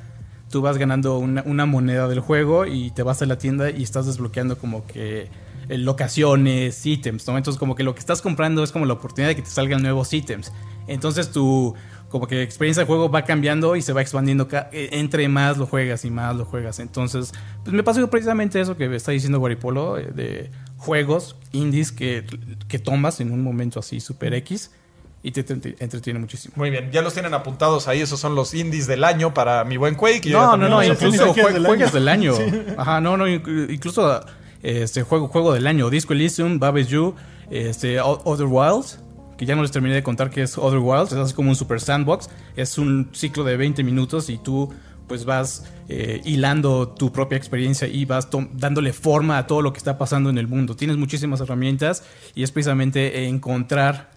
Tú 0.51 0.62
vas 0.62 0.77
ganando 0.77 1.17
una, 1.17 1.43
una 1.47 1.65
moneda 1.65 2.07
del 2.07 2.19
juego 2.19 2.65
y 2.67 2.91
te 2.91 3.01
vas 3.03 3.21
a 3.23 3.25
la 3.25 3.38
tienda 3.39 3.71
y 3.71 3.81
estás 3.81 4.05
desbloqueando 4.05 4.57
como 4.57 4.85
que 4.85 5.29
eh, 5.67 5.77
locaciones, 5.77 6.85
ítems, 6.85 7.27
¿no? 7.27 7.38
Entonces 7.38 7.59
como 7.59 7.75
que 7.75 7.83
lo 7.83 7.93
que 7.93 7.99
estás 7.99 8.21
comprando 8.21 8.63
es 8.63 8.71
como 8.71 8.85
la 8.85 8.93
oportunidad 8.93 9.29
de 9.29 9.35
que 9.35 9.41
te 9.41 9.49
salgan 9.49 9.81
nuevos 9.81 10.13
ítems. 10.13 10.51
Entonces 10.88 11.31
tu 11.31 11.73
como 12.09 12.27
que 12.27 12.41
experiencia 12.41 12.81
de 12.83 12.87
juego 12.87 13.09
va 13.09 13.23
cambiando 13.23 13.75
y 13.75 13.81
se 13.81 13.93
va 13.93 14.01
expandiendo 14.01 14.47
eh, 14.71 14.89
entre 14.93 15.27
más 15.29 15.57
lo 15.57 15.65
juegas 15.65 16.03
y 16.05 16.11
más 16.11 16.35
lo 16.35 16.45
juegas. 16.45 16.79
Entonces, 16.79 17.31
pues 17.63 17.73
me 17.73 17.83
pasó 17.83 18.09
precisamente 18.09 18.59
eso 18.59 18.75
que 18.75 18.93
está 18.95 19.11
diciendo 19.11 19.39
Guaripolo 19.39 19.97
eh, 19.97 20.09
de 20.13 20.49
juegos 20.77 21.35
indies 21.51 21.91
que, 21.91 22.25
que 22.67 22.79
tomas 22.79 23.19
en 23.19 23.31
un 23.31 23.43
momento 23.43 23.79
así 23.79 23.99
super 23.99 24.33
X 24.33 24.71
y 25.21 25.31
te, 25.31 25.41
entretiene 25.79 26.17
muchísimo. 26.19 26.53
Muy 26.57 26.69
bien, 26.69 26.91
ya 26.91 27.01
los 27.01 27.13
tienen 27.13 27.33
apuntados 27.33 27.87
ahí. 27.89 27.99
Esos 28.01 28.19
son 28.19 28.35
los 28.35 28.53
indies 28.53 28.87
del 28.87 29.03
año 29.03 29.33
para 29.33 29.63
mi 29.65 29.75
buen 29.77 29.95
Quake. 29.95 30.29
No, 30.29 30.55
no, 30.57 30.69
no, 30.69 30.81
incluso 30.83 31.33
tienes 31.33 31.53
jue- 31.53 31.91
del 31.91 32.07
año. 32.07 32.33
Ajá, 32.77 33.01
no, 33.01 33.17
no, 33.17 33.27
inc- 33.27 33.69
incluso 33.71 34.21
este 34.63 35.03
juego, 35.03 35.27
juego 35.27 35.53
del 35.53 35.67
año, 35.67 35.89
Disco 35.89 36.13
Elysium, 36.13 36.57
Babes 36.59 36.87
You, 36.87 37.15
este, 37.51 37.99
Other 37.99 38.47
Wilds, 38.47 38.99
que 39.39 39.45
ya 39.45 39.56
no 39.56 39.62
les 39.62 39.71
terminé 39.71 39.95
de 39.95 40.04
contar 40.04 40.30
que 40.30 40.41
es 40.41 40.58
Other 40.58 40.80
Wilds, 40.80 41.13
es 41.13 41.34
como 41.34 41.49
un 41.49 41.56
super 41.56 41.80
sandbox, 41.80 42.30
es 42.58 42.78
un 42.78 43.08
ciclo 43.13 43.45
de 43.45 43.56
20 43.56 43.86
minutos 43.86 44.30
y 44.30 44.38
tú 44.38 44.69
pues 45.08 45.23
vas 45.23 45.63
eh, 45.88 46.19
hilando 46.25 46.89
tu 46.89 47.13
propia 47.13 47.38
experiencia 47.38 47.88
y 47.88 48.04
vas 48.04 48.28
dándole 48.52 48.91
forma 48.91 49.38
a 49.38 49.47
todo 49.47 49.62
lo 49.62 49.71
que 49.71 49.78
está 49.78 49.97
pasando 49.97 50.30
en 50.30 50.38
el 50.38 50.49
mundo. 50.49 50.75
Tienes 50.75 50.97
muchísimas 50.97 51.39
herramientas 51.39 52.04
y 52.36 52.43
es 52.43 52.52
precisamente 52.52 53.28
encontrar 53.28 54.12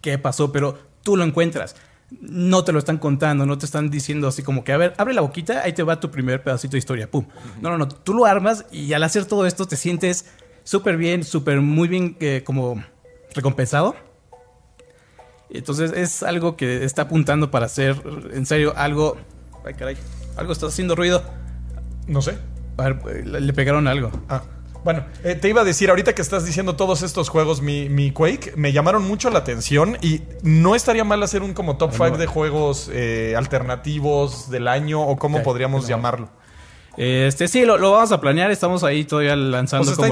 qué 0.00 0.16
pasó, 0.16 0.52
pero 0.52 0.78
tú 1.02 1.16
lo 1.16 1.24
encuentras. 1.24 1.74
No 2.20 2.62
te 2.62 2.70
lo 2.70 2.78
están 2.78 2.98
contando, 2.98 3.46
no 3.46 3.58
te 3.58 3.66
están 3.66 3.90
diciendo 3.90 4.28
así 4.28 4.44
como 4.44 4.62
que, 4.62 4.70
a 4.70 4.76
ver, 4.76 4.94
abre 4.96 5.12
la 5.12 5.22
boquita, 5.22 5.62
ahí 5.64 5.72
te 5.72 5.82
va 5.82 5.98
tu 5.98 6.12
primer 6.12 6.44
pedacito 6.44 6.72
de 6.72 6.78
historia, 6.78 7.10
pum. 7.10 7.26
No, 7.60 7.70
no, 7.70 7.78
no, 7.78 7.88
tú 7.88 8.14
lo 8.14 8.26
armas 8.26 8.64
y 8.70 8.92
al 8.92 9.02
hacer 9.02 9.24
todo 9.24 9.44
esto 9.44 9.66
te 9.66 9.74
sientes 9.74 10.26
súper 10.62 10.96
bien, 10.96 11.24
súper 11.24 11.60
muy 11.62 11.88
bien 11.88 12.16
eh, 12.20 12.42
como 12.46 12.80
recompensado. 13.34 14.07
Entonces 15.50 15.92
es 15.92 16.22
algo 16.22 16.56
que 16.56 16.84
está 16.84 17.02
apuntando 17.02 17.50
para 17.50 17.66
hacer, 17.66 18.00
en 18.32 18.46
serio, 18.46 18.74
algo... 18.76 19.16
Ay, 19.64 19.74
caray. 19.74 19.96
Algo 20.36 20.52
está 20.52 20.66
haciendo 20.66 20.94
ruido. 20.94 21.22
No 22.06 22.22
sé. 22.22 22.38
A 22.76 22.90
ver, 22.90 23.26
le 23.26 23.52
pegaron 23.52 23.88
algo. 23.88 24.10
Ah. 24.28 24.42
Bueno, 24.84 25.04
eh, 25.24 25.34
te 25.34 25.48
iba 25.48 25.62
a 25.62 25.64
decir, 25.64 25.90
ahorita 25.90 26.14
que 26.14 26.22
estás 26.22 26.46
diciendo 26.46 26.76
todos 26.76 27.02
estos 27.02 27.28
juegos, 27.28 27.60
mi, 27.60 27.88
mi 27.88 28.12
Quake, 28.12 28.54
me 28.56 28.72
llamaron 28.72 29.06
mucho 29.06 29.28
la 29.30 29.40
atención 29.40 29.98
y 30.00 30.22
no 30.42 30.74
estaría 30.74 31.04
mal 31.04 31.22
hacer 31.22 31.42
un 31.42 31.52
como 31.52 31.76
top 31.76 31.92
5 31.92 32.16
de 32.16 32.26
juegos 32.26 32.88
eh, 32.92 33.34
alternativos 33.36 34.50
del 34.50 34.68
año 34.68 35.02
o 35.02 35.16
cómo 35.16 35.42
podríamos 35.42 35.88
llamarlo. 35.88 36.30
Este, 36.98 37.46
sí, 37.46 37.64
lo, 37.64 37.78
lo 37.78 37.92
vamos 37.92 38.10
a 38.10 38.20
planear. 38.20 38.50
Estamos 38.50 38.82
ahí 38.82 39.04
todavía 39.04 39.36
lanzando 39.36 39.84
Pues 39.86 39.96
como. 39.96 40.08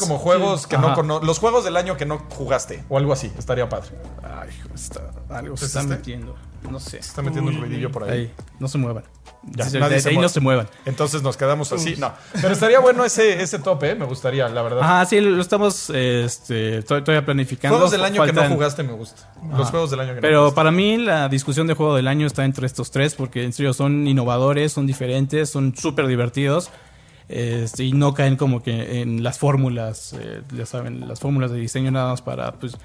Como 0.00 0.18
juegos 0.18 0.66
que 0.66 0.76
no 0.76 0.94
cono- 0.94 1.20
Los 1.22 1.38
juegos 1.38 1.64
del 1.64 1.76
año 1.76 1.96
que 1.96 2.04
no 2.04 2.18
jugaste 2.30 2.84
o 2.90 2.98
algo 2.98 3.12
así. 3.14 3.32
Estaría 3.38 3.68
padre. 3.68 3.88
Ay, 4.22 4.50
está- 4.74 5.10
algo 5.30 5.56
se 5.56 5.64
¿Es 5.64 5.70
está 5.70 5.80
este? 5.80 5.94
metiendo. 5.94 6.36
No 6.70 6.80
sé. 6.80 6.90
Se 6.90 6.98
está 6.98 7.22
metiendo 7.22 7.50
un 7.50 7.56
Uy, 7.56 7.62
ruidillo 7.62 7.90
por 7.90 8.04
ahí. 8.04 8.10
Ahí, 8.10 8.32
no 8.58 8.68
se 8.68 8.78
muevan. 8.78 9.04
Ya, 9.44 9.64
Sí, 9.64 9.78
nadie 9.78 9.94
de- 9.94 10.00
se 10.00 10.08
de 10.08 10.10
ahí 10.10 10.14
mueve. 10.16 10.24
no 10.24 10.28
se 10.28 10.40
muevan. 10.40 10.68
Entonces 10.84 11.22
nos 11.22 11.36
quedamos 11.36 11.72
así. 11.72 11.94
No. 11.96 12.12
Pero 12.34 12.52
estaría 12.52 12.80
bueno 12.80 13.04
ese, 13.04 13.40
ese 13.40 13.58
tope, 13.60 13.90
¿eh? 13.90 13.94
Me 13.94 14.04
gustaría, 14.04 14.48
la 14.48 14.62
verdad. 14.62 14.80
Ajá, 14.82 15.06
sí, 15.06 15.20
lo 15.20 15.40
estamos 15.40 15.90
este, 15.90 16.82
to- 16.82 17.02
todavía 17.04 17.24
planificando. 17.24 17.76
Juegos 17.76 17.92
del 17.92 18.04
año 18.04 18.24
que 18.24 18.32
no 18.32 18.48
jugaste 18.48 18.82
me 18.82 18.92
gusta. 18.92 19.32
Los 19.50 19.60
Ajá. 19.62 19.70
juegos 19.70 19.90
del 19.92 20.00
año 20.00 20.08
que 20.10 20.14
no 20.16 20.20
Pero 20.22 20.38
jugaste. 20.40 20.54
para 20.56 20.70
mí 20.72 20.96
la 20.98 21.28
discusión 21.28 21.66
de 21.68 21.74
juego 21.74 21.94
del 21.94 22.08
año 22.08 22.26
está 22.26 22.44
entre 22.44 22.66
estos 22.66 22.90
tres 22.90 23.14
porque 23.14 23.44
en 23.44 23.52
serio 23.52 23.72
son 23.72 24.06
innovadores, 24.08 24.72
son 24.72 24.86
diferentes, 24.86 25.48
son 25.50 25.74
súper 25.76 26.06
divertidos 26.08 26.70
este, 27.28 27.84
y 27.84 27.92
no 27.92 28.14
caen 28.14 28.36
como 28.36 28.62
que 28.62 29.00
en 29.02 29.22
las 29.22 29.38
fórmulas, 29.38 30.14
eh, 30.18 30.42
ya 30.52 30.66
saben, 30.66 31.06
las 31.08 31.20
fórmulas 31.20 31.50
de 31.50 31.58
diseño 31.58 31.90
nada 31.90 32.10
más 32.10 32.22
para, 32.22 32.52
pues, 32.52 32.76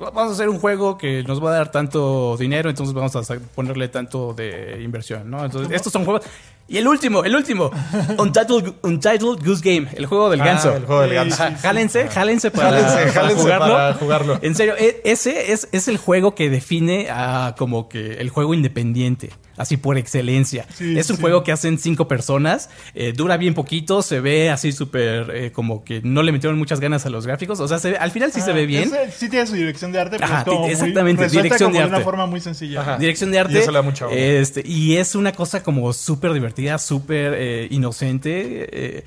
vamos 0.00 0.30
a 0.30 0.32
hacer 0.32 0.48
un 0.48 0.58
juego 0.58 0.98
que 0.98 1.22
nos 1.24 1.42
va 1.42 1.50
a 1.50 1.54
dar 1.54 1.70
tanto 1.70 2.36
dinero, 2.36 2.70
entonces 2.70 2.94
vamos 2.94 3.14
a 3.16 3.22
ponerle 3.54 3.88
tanto 3.88 4.34
de 4.34 4.80
inversión, 4.82 5.30
¿no? 5.30 5.44
Entonces, 5.44 5.74
estos 5.74 5.92
son 5.92 6.04
juegos... 6.04 6.24
Y 6.66 6.78
el 6.78 6.88
último, 6.88 7.24
el 7.24 7.36
último, 7.36 7.70
Untitled, 8.18 8.72
Untitled 8.82 9.44
Goose 9.44 9.60
Game, 9.62 9.88
el 9.94 10.06
juego 10.06 10.30
del 10.30 10.40
Ah, 10.40 10.44
ganso. 10.46 10.74
el 10.74 10.84
juego 10.86 11.02
del 11.02 11.10
Sí, 11.10 11.16
ganso. 11.16 11.42
Ajá, 11.42 11.56
jálense, 11.58 12.08
jálense 12.08 12.50
para, 12.50 12.70
Jálense, 12.70 12.96
para 12.96 13.12
jálense 13.12 13.42
jugarlo. 13.42 13.74
para 13.74 13.94
jugarlo. 13.94 14.38
En 14.42 14.54
serio, 14.54 14.74
e- 14.78 15.02
ese 15.04 15.52
es, 15.52 15.68
es 15.72 15.88
el 15.88 15.98
juego 15.98 16.34
que 16.34 16.48
define 16.48 17.08
a 17.10 17.54
como 17.58 17.88
que 17.90 18.14
el 18.14 18.30
juego 18.30 18.54
independiente, 18.54 19.30
así 19.58 19.76
por 19.76 19.98
excelencia. 19.98 20.66
Sí, 20.74 20.98
es 20.98 21.10
un 21.10 21.16
sí. 21.16 21.22
juego 21.22 21.44
que 21.44 21.52
hacen 21.52 21.78
cinco 21.78 22.08
personas, 22.08 22.70
eh, 22.94 23.12
dura 23.14 23.36
bien 23.36 23.52
poquito, 23.52 24.00
se 24.00 24.20
ve 24.20 24.48
así 24.50 24.72
súper 24.72 25.30
eh, 25.34 25.52
como 25.52 25.84
que 25.84 26.00
no 26.02 26.22
le 26.22 26.32
metieron 26.32 26.58
muchas 26.58 26.80
ganas 26.80 27.04
a 27.04 27.10
los 27.10 27.26
gráficos, 27.26 27.60
o 27.60 27.68
sea, 27.68 27.78
se 27.78 27.90
ve- 27.90 27.98
al 27.98 28.10
final 28.10 28.32
sí 28.32 28.40
se 28.40 28.52
Ah, 28.52 28.54
ve 28.54 28.64
bien. 28.64 28.84
ese 28.84 29.10
sí 29.10 29.28
tiene 29.28 29.46
su 29.46 29.52
dirección 29.54 29.92
de 29.92 30.00
arte, 30.00 30.16
pero 30.18 30.24
Ajá, 30.32 30.38
es 30.38 30.44
como 30.44 30.60
muy- 30.62 30.70
exactamente, 30.70 31.28
dirección 31.28 31.68
como 31.70 31.74
de 31.74 31.80
de 31.82 31.88
una 31.88 31.96
arte. 31.98 32.04
forma 32.04 32.24
muy 32.26 32.40
sencilla. 32.40 32.80
Ajá. 32.80 32.96
Dirección 32.96 33.30
de 33.30 33.38
arte. 33.38 33.52
Y 33.52 33.56
eso 33.58 33.70
le 33.70 33.76
da 33.78 33.82
mucha 33.82 34.06
onda. 34.06 34.16
este, 34.16 34.62
y 34.66 34.96
es 34.96 35.14
una 35.14 35.32
cosa 35.32 35.62
como 35.62 35.92
súper 35.92 36.32
divertida, 36.32 36.53
súper 36.78 37.34
eh, 37.36 37.68
inocente. 37.70 38.68
eh, 38.98 39.04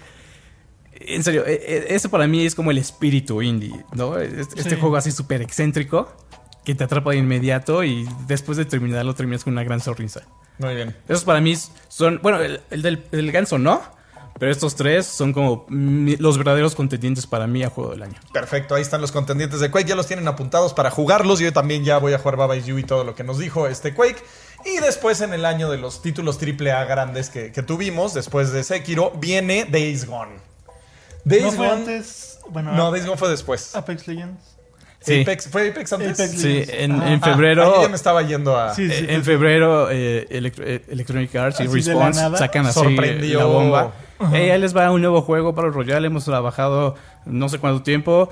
en 0.99 1.23
serio, 1.23 1.43
eh, 1.45 1.86
ese 1.89 2.10
para 2.10 2.27
mí 2.27 2.45
es 2.45 2.55
como 2.55 2.71
el 2.71 2.77
espíritu 2.79 3.41
indie, 3.41 3.86
¿no? 3.93 4.17
Este, 4.17 4.60
este 4.60 4.71
Sí. 4.75 4.81
juego 4.81 4.97
así 4.97 5.12
súper 5.12 5.41
excéntrico 5.41 6.12
que 6.65 6.73
te 6.75 6.83
atrapa 6.83 7.12
de 7.12 7.17
inmediato 7.17 7.83
y 7.83 8.07
después 8.27 8.57
de 8.57 8.65
terminarlo 8.65 9.13
terminas 9.15 9.43
con 9.43 9.53
una 9.53 9.63
gran 9.63 9.79
sonrisa. 9.79 10.21
Muy 10.57 10.73
bien. 10.75 10.95
Esos 11.07 11.23
para 11.23 11.39
mí 11.39 11.55
son, 11.88 12.19
bueno, 12.23 12.39
el, 12.41 12.60
el 12.71 12.81
del 12.81 13.03
el 13.12 13.31
ganso 13.31 13.57
no, 13.60 13.81
pero 14.39 14.51
estos 14.51 14.75
tres 14.75 15.05
son 15.05 15.33
como 15.33 15.65
los 15.69 16.38
verdaderos 16.38 16.75
contendientes 16.75 17.25
para 17.27 17.47
mí 17.47 17.63
a 17.63 17.69
juego 17.69 17.91
del 17.91 18.03
año. 18.03 18.19
Perfecto, 18.33 18.73
ahí 18.75 18.81
están 18.81 18.99
los 19.01 19.12
contendientes 19.12 19.60
de 19.60 19.69
Quake, 19.71 19.88
ya 19.88 19.95
los 19.95 20.07
tienen 20.07 20.27
apuntados 20.27 20.73
para 20.73 20.89
jugarlos. 20.89 21.39
Yo 21.39 21.53
también 21.53 21.86
ya 21.86 21.99
voy 21.99 22.13
a 22.13 22.17
jugar 22.19 22.36
Baba 22.38 22.55
Is 22.57 22.65
You 22.65 22.79
y 22.79 22.83
todo 22.83 23.03
lo 23.03 23.13
que 23.15 23.23
nos 23.23 23.38
dijo 23.38 23.67
este 23.67 23.93
Quake. 23.93 24.21
Y 24.67 24.80
después 24.82 25.21
en 25.21 25.34
el 25.34 25.45
año 25.45 25.69
de 25.69 25.77
los 25.77 26.01
títulos 26.01 26.38
AAA 26.41 26.84
grandes 26.86 27.30
que, 27.30 27.51
que 27.51 27.63
tuvimos, 27.63 28.13
después 28.13 28.51
de 28.51 28.63
Sekiro, 28.63 29.12
viene 29.17 29.65
Days 29.65 30.06
Gone. 30.06 30.34
Days 31.23 31.43
¿No 31.43 31.51
fue 31.51 31.67
Gone. 31.67 31.80
antes? 31.82 32.39
Bueno, 32.49 32.73
No, 32.73 32.91
Days 32.91 33.06
Gone 33.06 33.17
fue 33.17 33.30
después. 33.30 33.75
Apex 33.75 34.08
Legends. 34.08 34.56
Sí. 34.99 35.21
Apex, 35.21 35.47
¿Fue 35.49 35.69
Apex 35.69 35.93
antes? 35.93 36.19
Apex 36.19 36.41
Sí, 36.41 36.47
Legends. 36.53 36.73
en, 36.73 36.91
Ah, 37.01 37.13
en 37.13 37.19
Ah, 37.23 37.25
febrero... 37.34 37.75
ahí 37.75 37.82
ya 37.84 37.89
me 37.89 37.95
estaba 37.95 38.21
yendo 38.23 38.58
a. 38.58 38.73
Sí, 38.73 38.88
sí, 38.89 38.93
Eh, 38.93 38.99
sí. 38.99 39.06
en 39.10 39.23
febrero, 39.23 39.89
eh, 39.89 40.27
eh, 40.30 40.82
Electronic 40.89 41.34
Arts 41.36 41.60
y 41.60 41.63
Así 41.63 41.82
de 41.82 41.93
la 41.95 42.08
Response 42.08 42.38
sacan 42.38 42.65
así 42.65 42.80
Sorprendió. 42.80 43.39
la 43.39 43.45
bomba. 43.45 43.93
Hey, 44.34 44.49
ahí 44.49 44.60
les 44.60 44.75
va 44.75 44.91
un 44.91 44.99
nuevo 45.01 45.21
juego 45.21 45.53
para 45.53 45.69
Royale. 45.69 46.08
Hemos 46.08 46.25
trabajado 46.25 46.95
no 47.25 47.47
sé 47.47 47.60
cuánto 47.60 47.84
tiempo. 47.84 48.30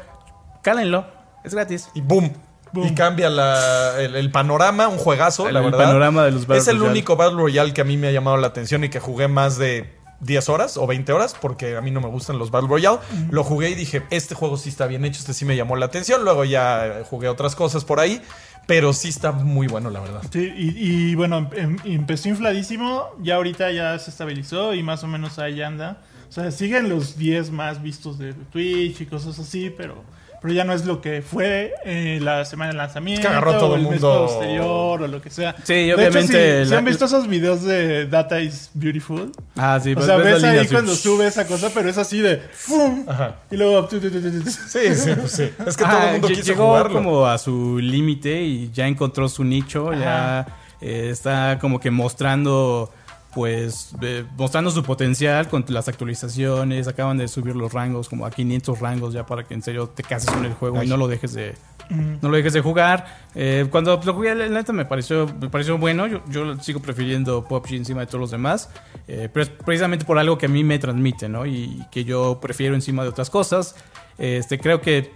Cálenlo, 0.63 1.05
es 1.43 1.53
gratis. 1.53 1.89
Y 1.93 2.01
boom. 2.01 2.33
Boom. 2.75 2.87
Y 2.87 2.93
cambia 2.93 3.29
la- 3.31 3.99
el, 3.99 4.15
el 4.15 4.29
panorama, 4.31 4.87
un 4.87 4.97
juegazo, 4.97 5.47
El- 5.47 5.53
la 5.55 5.59
el 5.61 5.65
verdad. 5.65 5.85
panorama 5.85 6.23
de 6.25 6.31
los 6.31 6.45
Battle 6.45 6.61
Es 6.61 6.67
el 6.67 6.75
Royale. 6.77 6.91
único 6.91 7.15
Battle 7.15 7.37
Royale 7.41 7.73
que 7.73 7.81
a 7.81 7.85
mí 7.85 7.97
me 7.97 8.07
ha 8.07 8.11
llamado 8.11 8.37
la 8.37 8.47
atención 8.47 8.83
y 8.83 8.89
que 8.89 8.99
jugué 8.99 9.27
más 9.27 9.57
de 9.57 9.89
10 10.21 10.47
horas 10.49 10.77
o 10.77 10.87
20 10.87 11.11
horas, 11.11 11.35
porque 11.39 11.75
a 11.75 11.81
mí 11.81 11.91
no 11.91 12.01
me 12.01 12.07
gustan 12.07 12.37
los 12.37 12.51
Battle 12.51 12.69
Royale. 12.69 12.99
Lo 13.31 13.43
jugué 13.43 13.69
y 13.71 13.75
dije, 13.75 14.03
este 14.11 14.35
juego 14.35 14.57
sí 14.57 14.69
está 14.69 14.87
bien 14.87 15.03
hecho, 15.05 15.19
este 15.19 15.33
sí 15.33 15.45
me 15.45 15.55
llamó 15.55 15.75
la 15.75 15.85
atención. 15.87 16.23
Luego 16.23 16.45
ya 16.45 17.01
jugué 17.09 17.27
otras 17.27 17.55
cosas 17.55 17.83
por 17.85 17.99
ahí, 17.99 18.21
pero 18.65 18.93
sí 18.93 19.09
está 19.09 19.31
muy 19.31 19.67
bueno, 19.67 19.89
la 19.89 19.99
verdad. 19.99 20.21
Sí, 20.31 20.51
y, 20.55 21.09
y 21.11 21.15
bueno, 21.15 21.49
em- 21.53 21.77
empezó 21.83 22.29
infladísimo, 22.29 23.09
ya 23.21 23.35
ahorita 23.35 23.71
ya 23.71 23.99
se 23.99 24.09
estabilizó 24.09 24.73
y 24.73 24.83
más 24.83 25.03
o 25.03 25.07
menos 25.07 25.37
ahí 25.37 25.61
anda. 25.61 26.01
O 26.29 26.31
sea, 26.31 26.49
siguen 26.49 26.89
los 26.89 27.17
10 27.17 27.51
más 27.51 27.81
vistos 27.83 28.17
de 28.17 28.33
Twitch 28.33 29.01
y 29.01 29.05
cosas 29.05 29.37
así, 29.37 29.69
pero, 29.69 30.03
pero 30.45 30.53
ya 30.53 30.63
no 30.63 30.73
es 30.73 30.85
lo 30.85 31.01
que 31.01 31.23
fue 31.23 31.73
eh, 31.85 32.19
la 32.21 32.45
semana 32.45 32.71
de 32.71 32.77
lanzamiento, 32.77 33.23
que 33.23 33.27
agarró 33.27 33.57
todo 33.57 33.71
o 33.71 33.75
el 33.77 33.81
mundo. 33.81 34.27
posterior 34.27 35.01
o 35.01 35.07
lo 35.07 35.19
que 35.19 35.31
sea. 35.31 35.55
Sí, 35.63 35.73
De 35.87 35.95
obviamente 35.95 36.61
hecho, 36.61 36.69
la- 36.69 36.77
han 36.77 36.85
visto 36.85 37.05
esos 37.05 37.27
videos 37.27 37.63
de 37.63 38.05
Data 38.05 38.39
is 38.39 38.69
Beautiful, 38.75 39.31
Ah, 39.55 39.79
sí, 39.81 39.93
o 39.93 39.95
ves- 39.95 40.05
sea, 40.05 40.17
ves 40.17 40.43
ahí 40.43 40.59
así. 40.59 40.67
cuando 40.71 40.93
sube 40.93 41.25
esa 41.25 41.47
cosa, 41.47 41.71
pero 41.73 41.89
es 41.89 41.97
así 41.97 42.19
de 42.19 42.37
¡fum! 42.53 43.05
Ajá. 43.07 43.37
Y 43.49 43.57
luego... 43.57 43.85
tu, 43.85 43.99
tu, 43.99 44.11
tu, 44.11 44.21
tu, 44.21 44.29
tu, 44.31 44.43
tu. 44.43 44.51
Sí, 44.51 44.93
sí, 44.95 45.11
pues 45.19 45.31
sí. 45.31 45.49
Es 45.65 45.75
que 45.75 45.83
todo 45.83 45.87
Ajá, 45.97 46.05
el 46.07 46.11
mundo 46.13 46.27
quiso 46.27 46.43
llegó 46.43 46.67
jugarlo. 46.67 46.93
como 46.93 47.25
a 47.25 47.39
su 47.39 47.79
límite 47.79 48.43
y 48.43 48.69
ya 48.71 48.85
encontró 48.87 49.27
su 49.27 49.43
nicho, 49.43 49.93
ya 49.93 50.45
eh, 50.79 51.09
está 51.11 51.57
como 51.59 51.79
que 51.79 51.89
mostrando 51.89 52.93
pues 53.35 53.93
eh, 54.01 54.23
mostrando 54.37 54.71
su 54.71 54.81
potencial 54.81 55.49
con 55.49 55.65
las 55.67 55.89
actualizaciones, 55.89 56.87
acaban 56.87 57.17
de 57.17 57.27
subir 57.27 57.53
los 57.53 57.73
rangos 57.73 58.07
como 58.07 58.25
a 58.25 58.31
500 58.31 58.79
rangos 58.79 59.13
ya 59.13 59.25
para 59.25 59.43
que 59.43 59.53
en 59.53 59.61
serio 59.61 59.89
te 59.89 60.03
cases 60.03 60.31
con 60.31 60.45
el 60.45 60.53
juego 60.53 60.81
y 60.81 60.87
no 60.87 60.95
lo 60.95 61.09
dejes 61.09 61.33
de 61.33 61.53
no 61.89 62.29
lo 62.29 62.37
dejes 62.37 62.53
de 62.53 62.61
jugar. 62.61 63.05
Eh, 63.35 63.67
cuando 63.69 64.01
lo 64.03 64.13
jugué, 64.13 64.33
la 64.33 64.47
neta 64.47 64.71
me 64.71 64.85
pareció, 64.85 65.27
me 65.39 65.49
pareció 65.49 65.77
bueno. 65.77 66.07
Yo, 66.07 66.23
yo 66.29 66.57
sigo 66.57 66.79
prefiriendo 66.79 67.43
PUBG 67.45 67.73
encima 67.73 67.99
de 67.99 68.07
todos 68.07 68.21
los 68.21 68.31
demás. 68.31 68.69
Eh, 69.07 69.29
pero 69.31 69.43
es 69.43 69.49
precisamente 69.49 70.05
por 70.05 70.17
algo 70.17 70.37
que 70.37 70.45
a 70.45 70.49
mí 70.49 70.63
me 70.63 70.79
transmite, 70.79 71.27
¿no? 71.29 71.45
Y 71.45 71.85
que 71.91 72.05
yo 72.05 72.39
prefiero 72.41 72.73
encima 72.73 73.03
de 73.03 73.09
otras 73.09 73.29
cosas. 73.29 73.75
Este, 74.17 74.57
creo 74.59 74.81
que 74.81 75.11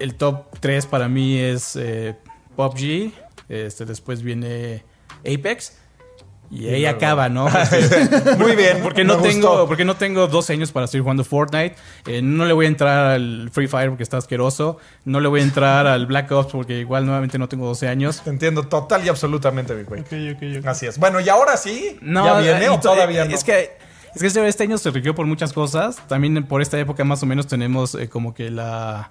el 0.00 0.16
top 0.16 0.46
3 0.60 0.86
para 0.86 1.08
mí 1.08 1.38
es 1.38 1.78
PUBG. 2.56 3.12
Este, 3.48 3.86
después 3.86 4.22
viene 4.22 4.84
Apex. 5.20 5.83
Y 6.50 6.68
ahí 6.68 6.82
luego- 6.82 6.96
acaba, 6.96 7.28
¿no? 7.28 7.48
Muy 8.38 8.54
bien. 8.54 8.80
Porque 8.82 9.02
me 9.02 9.08
no, 9.14 9.16
tengo, 9.22 9.48
gustó. 9.48 9.66
porque 9.66 9.84
no 9.84 9.96
tengo 9.96 10.26
12 10.28 10.52
años 10.52 10.70
para 10.72 10.86
seguir 10.86 11.02
jugando 11.02 11.24
Fortnite. 11.24 11.74
Eh, 12.06 12.22
no 12.22 12.44
le 12.44 12.52
voy 12.52 12.66
a 12.66 12.68
entrar 12.68 13.06
al 13.12 13.50
Free 13.52 13.66
Fire 13.66 13.88
porque 13.88 14.02
está 14.02 14.18
asqueroso. 14.18 14.78
No 15.04 15.20
le 15.20 15.28
voy 15.28 15.40
a 15.40 15.42
entrar 15.42 15.86
al 15.86 16.06
Black 16.06 16.30
Ops 16.30 16.52
porque 16.52 16.78
igual 16.78 17.06
nuevamente 17.06 17.38
no 17.38 17.48
tengo 17.48 17.66
12 17.66 17.88
años. 17.88 18.20
Te 18.22 18.30
entiendo 18.30 18.62
total 18.64 19.04
y 19.04 19.08
absolutamente, 19.08 19.74
mi 19.74 19.82
güey. 19.84 20.02
Ok, 20.02 20.12
ok, 20.36 20.58
ok. 20.60 20.66
Así 20.66 20.86
es. 20.86 20.98
Bueno, 20.98 21.18
y 21.20 21.28
ahora 21.28 21.56
sí. 21.56 21.98
No, 22.00 22.24
¿Ya 22.24 22.38
viene 22.40 22.64
y 22.66 22.68
o 22.68 22.74
to- 22.74 22.90
todavía 22.92 23.24
no? 23.24 23.34
Es 23.34 23.42
que, 23.42 23.76
es 24.14 24.20
que 24.20 24.26
este 24.28 24.46
este 24.46 24.62
año 24.62 24.78
se 24.78 24.90
rigió 24.90 25.14
por 25.14 25.26
muchas 25.26 25.52
cosas. 25.52 25.96
También 26.06 26.44
por 26.44 26.62
esta 26.62 26.78
época 26.78 27.02
más 27.04 27.22
o 27.22 27.26
menos 27.26 27.46
tenemos 27.46 27.94
eh, 27.96 28.08
como 28.08 28.32
que 28.34 28.50
la 28.50 29.10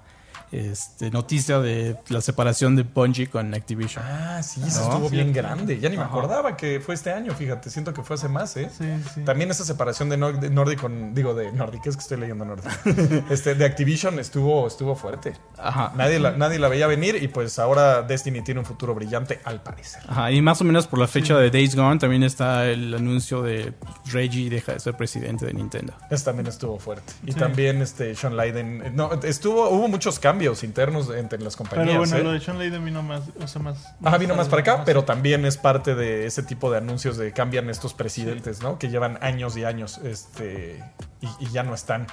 este, 0.52 1.10
noticia 1.10 1.58
de 1.60 1.96
la 2.08 2.20
separación 2.20 2.76
de 2.76 2.82
Bungie 2.82 3.28
con 3.28 3.52
Activision. 3.54 4.04
Ah, 4.06 4.42
sí, 4.42 4.60
eso 4.66 4.80
¿No? 4.82 4.88
estuvo 4.90 5.08
Sí. 5.08 5.16
bien 5.16 5.32
grande. 5.32 5.78
Ya 5.80 5.88
ni 5.88 5.96
me 5.96 6.02
acordaba 6.04 6.56
que 6.56 6.80
fue 6.80 6.94
este 6.94 7.12
año, 7.12 7.34
fíjate. 7.34 7.70
Siento 7.70 7.92
que 7.92 8.02
fue 8.02 8.14
hace 8.14 8.28
más, 8.28 8.56
¿eh? 8.56 8.70
Sí, 8.76 8.84
sí. 9.14 9.20
También 9.22 9.50
esa 9.50 9.64
separación 9.64 10.08
de, 10.08 10.16
Nor- 10.18 10.38
de 10.38 10.50
Nordic 10.50 10.80
con. 10.80 11.14
Digo, 11.14 11.34
de 11.34 11.50
Nordic, 11.52 11.86
es 11.86 11.96
que 11.96 12.02
estoy 12.02 12.18
leyendo 12.18 12.44
Nordic. 12.44 12.66
este, 13.30 13.54
de 13.54 13.64
Activision 13.64 14.18
estuvo, 14.18 14.66
estuvo 14.66 14.94
fuerte. 14.94 15.34
Ajá. 15.58 15.92
Nadie 15.96 16.18
la, 16.18 16.32
nadie 16.32 16.58
la 16.58 16.68
veía 16.68 16.86
venir 16.86 17.16
y 17.22 17.28
pues 17.28 17.58
ahora 17.58 18.02
Destiny 18.02 18.42
tiene 18.42 18.60
un 18.60 18.66
futuro 18.66 18.94
brillante, 18.94 19.40
al 19.44 19.62
parecer. 19.62 20.02
Ajá, 20.08 20.30
y 20.30 20.40
más 20.42 20.60
o 20.60 20.64
menos 20.64 20.86
por 20.86 20.98
la 20.98 21.06
fecha 21.08 21.36
de 21.36 21.50
Days 21.50 21.74
Gone 21.74 21.98
también 21.98 22.22
está 22.22 22.66
el 22.66 22.94
anuncio 22.94 23.42
de 23.42 23.72
Reggie 24.12 24.48
deja 24.50 24.72
de 24.72 24.80
ser 24.80 24.94
presidente 24.96 25.46
de 25.46 25.52
Nintendo. 25.54 25.94
Eso 26.10 26.24
también 26.26 26.46
estuvo 26.46 26.78
fuerte. 26.78 27.12
Y 27.24 27.32
también 27.32 27.82
este 27.82 28.14
Sean 28.14 28.36
Layden. 28.36 28.94
No, 28.94 29.12
estuvo, 29.22 29.68
hubo 29.70 29.88
muchos 29.88 30.18
cambios 30.18 30.43
internos 30.62 31.08
entre 31.16 31.40
las 31.40 31.56
compañías. 31.56 31.86
Pero 31.88 31.98
bueno, 32.00 32.16
¿eh? 32.16 32.22
lo 32.22 32.32
de 32.32 32.40
Sean 32.40 32.58
Layden 32.58 32.84
vino 32.84 33.02
más, 33.02 33.22
o 33.42 33.48
sea, 33.48 33.62
más... 33.62 33.78
Ajá, 34.04 34.18
vino 34.18 34.34
más 34.34 34.48
para 34.48 34.60
acá, 34.62 34.76
más- 34.76 34.86
pero 34.86 35.04
también 35.04 35.44
es 35.46 35.56
parte 35.56 35.94
de 35.94 36.26
ese 36.26 36.42
tipo 36.42 36.70
de 36.70 36.78
anuncios 36.78 37.16
de 37.16 37.32
cambian 37.32 37.70
estos 37.70 37.94
presidentes, 37.94 38.60
¿no? 38.62 38.78
Que 38.78 38.88
llevan 38.90 39.18
años 39.22 39.56
y 39.56 39.64
años, 39.64 39.98
este, 40.04 40.82
y, 41.20 41.44
y 41.44 41.50
ya 41.50 41.62
no 41.62 41.74
están. 41.74 42.06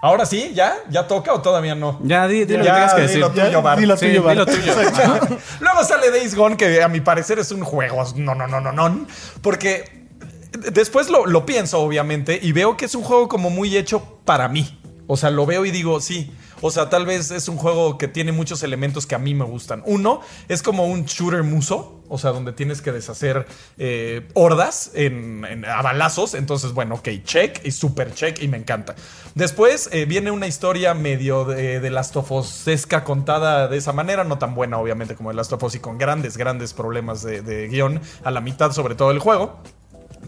Ahora 0.00 0.26
sí, 0.26 0.52
¿ya? 0.54 0.76
¿Ya 0.90 1.08
toca 1.08 1.32
o 1.34 1.42
todavía 1.42 1.74
no? 1.74 1.98
Ya, 2.04 2.28
di, 2.28 2.44
di 2.44 2.52
lo 2.56 2.60
que 2.60 2.64
Ya, 2.66 2.74
tengas 2.74 2.94
que 2.94 3.00
dilo 3.08 3.28
decir. 3.30 3.42
tú. 3.42 3.48
tuyo, 3.48 3.62
Bar. 3.62 3.78
Dilo 3.80 3.96
Sí, 3.96 4.06
tuyo, 4.06 4.22
Bar. 4.22 4.32
dilo 4.34 4.46
tuyo. 4.46 4.72
Luego 5.60 5.84
sale 5.84 6.10
Days 6.10 6.34
Gone, 6.36 6.56
que 6.56 6.82
a 6.82 6.88
mi 6.88 7.00
parecer 7.00 7.40
es 7.40 7.50
un 7.50 7.62
juego. 7.64 8.04
No, 8.14 8.34
no, 8.36 8.46
no, 8.46 8.60
no, 8.60 8.70
no. 8.72 9.06
Porque 9.42 10.06
después 10.72 11.08
lo, 11.10 11.26
lo 11.26 11.44
pienso, 11.44 11.80
obviamente, 11.80 12.38
y 12.40 12.52
veo 12.52 12.76
que 12.76 12.84
es 12.84 12.94
un 12.94 13.02
juego 13.02 13.28
como 13.28 13.50
muy 13.50 13.76
hecho 13.76 14.20
para 14.24 14.46
mí. 14.48 14.80
O 15.08 15.16
sea, 15.16 15.30
lo 15.30 15.46
veo 15.46 15.64
y 15.64 15.70
digo, 15.72 16.00
sí. 16.00 16.32
O 16.60 16.70
sea, 16.70 16.88
tal 16.90 17.06
vez 17.06 17.30
es 17.30 17.48
un 17.48 17.56
juego 17.56 17.98
que 17.98 18.08
tiene 18.08 18.32
muchos 18.32 18.62
elementos 18.62 19.06
que 19.06 19.14
a 19.14 19.18
mí 19.18 19.34
me 19.34 19.44
gustan. 19.44 19.82
Uno, 19.86 20.20
es 20.48 20.62
como 20.62 20.86
un 20.86 21.04
shooter 21.04 21.42
muso, 21.42 22.02
o 22.08 22.18
sea, 22.18 22.30
donde 22.30 22.52
tienes 22.52 22.80
que 22.82 22.90
deshacer 22.92 23.46
eh, 23.76 24.28
hordas 24.34 24.90
en, 24.94 25.44
en- 25.44 25.64
a 25.64 25.82
balazos. 25.82 26.34
Entonces, 26.34 26.72
bueno, 26.72 26.96
ok, 26.96 27.08
check 27.24 27.60
y 27.64 27.70
super 27.70 28.12
check 28.14 28.42
y 28.42 28.48
me 28.48 28.56
encanta. 28.56 28.94
Después 29.34 29.88
eh, 29.92 30.04
viene 30.04 30.30
una 30.30 30.46
historia 30.46 30.94
medio 30.94 31.44
de, 31.44 31.80
de 31.80 31.90
Last 31.90 32.16
of 32.16 32.30
contada 33.04 33.68
de 33.68 33.76
esa 33.76 33.92
manera, 33.92 34.24
no 34.24 34.38
tan 34.38 34.54
buena, 34.54 34.78
obviamente, 34.78 35.14
como 35.14 35.30
de 35.30 35.36
Last 35.36 35.52
of 35.52 35.62
Us 35.62 35.74
y 35.76 35.78
con 35.78 35.98
grandes, 35.98 36.36
grandes 36.36 36.72
problemas 36.74 37.22
de, 37.22 37.42
de 37.42 37.68
guion 37.68 38.00
a 38.24 38.30
la 38.30 38.40
mitad, 38.40 38.72
sobre 38.72 38.94
todo 38.94 39.10
el 39.10 39.18
juego. 39.18 39.60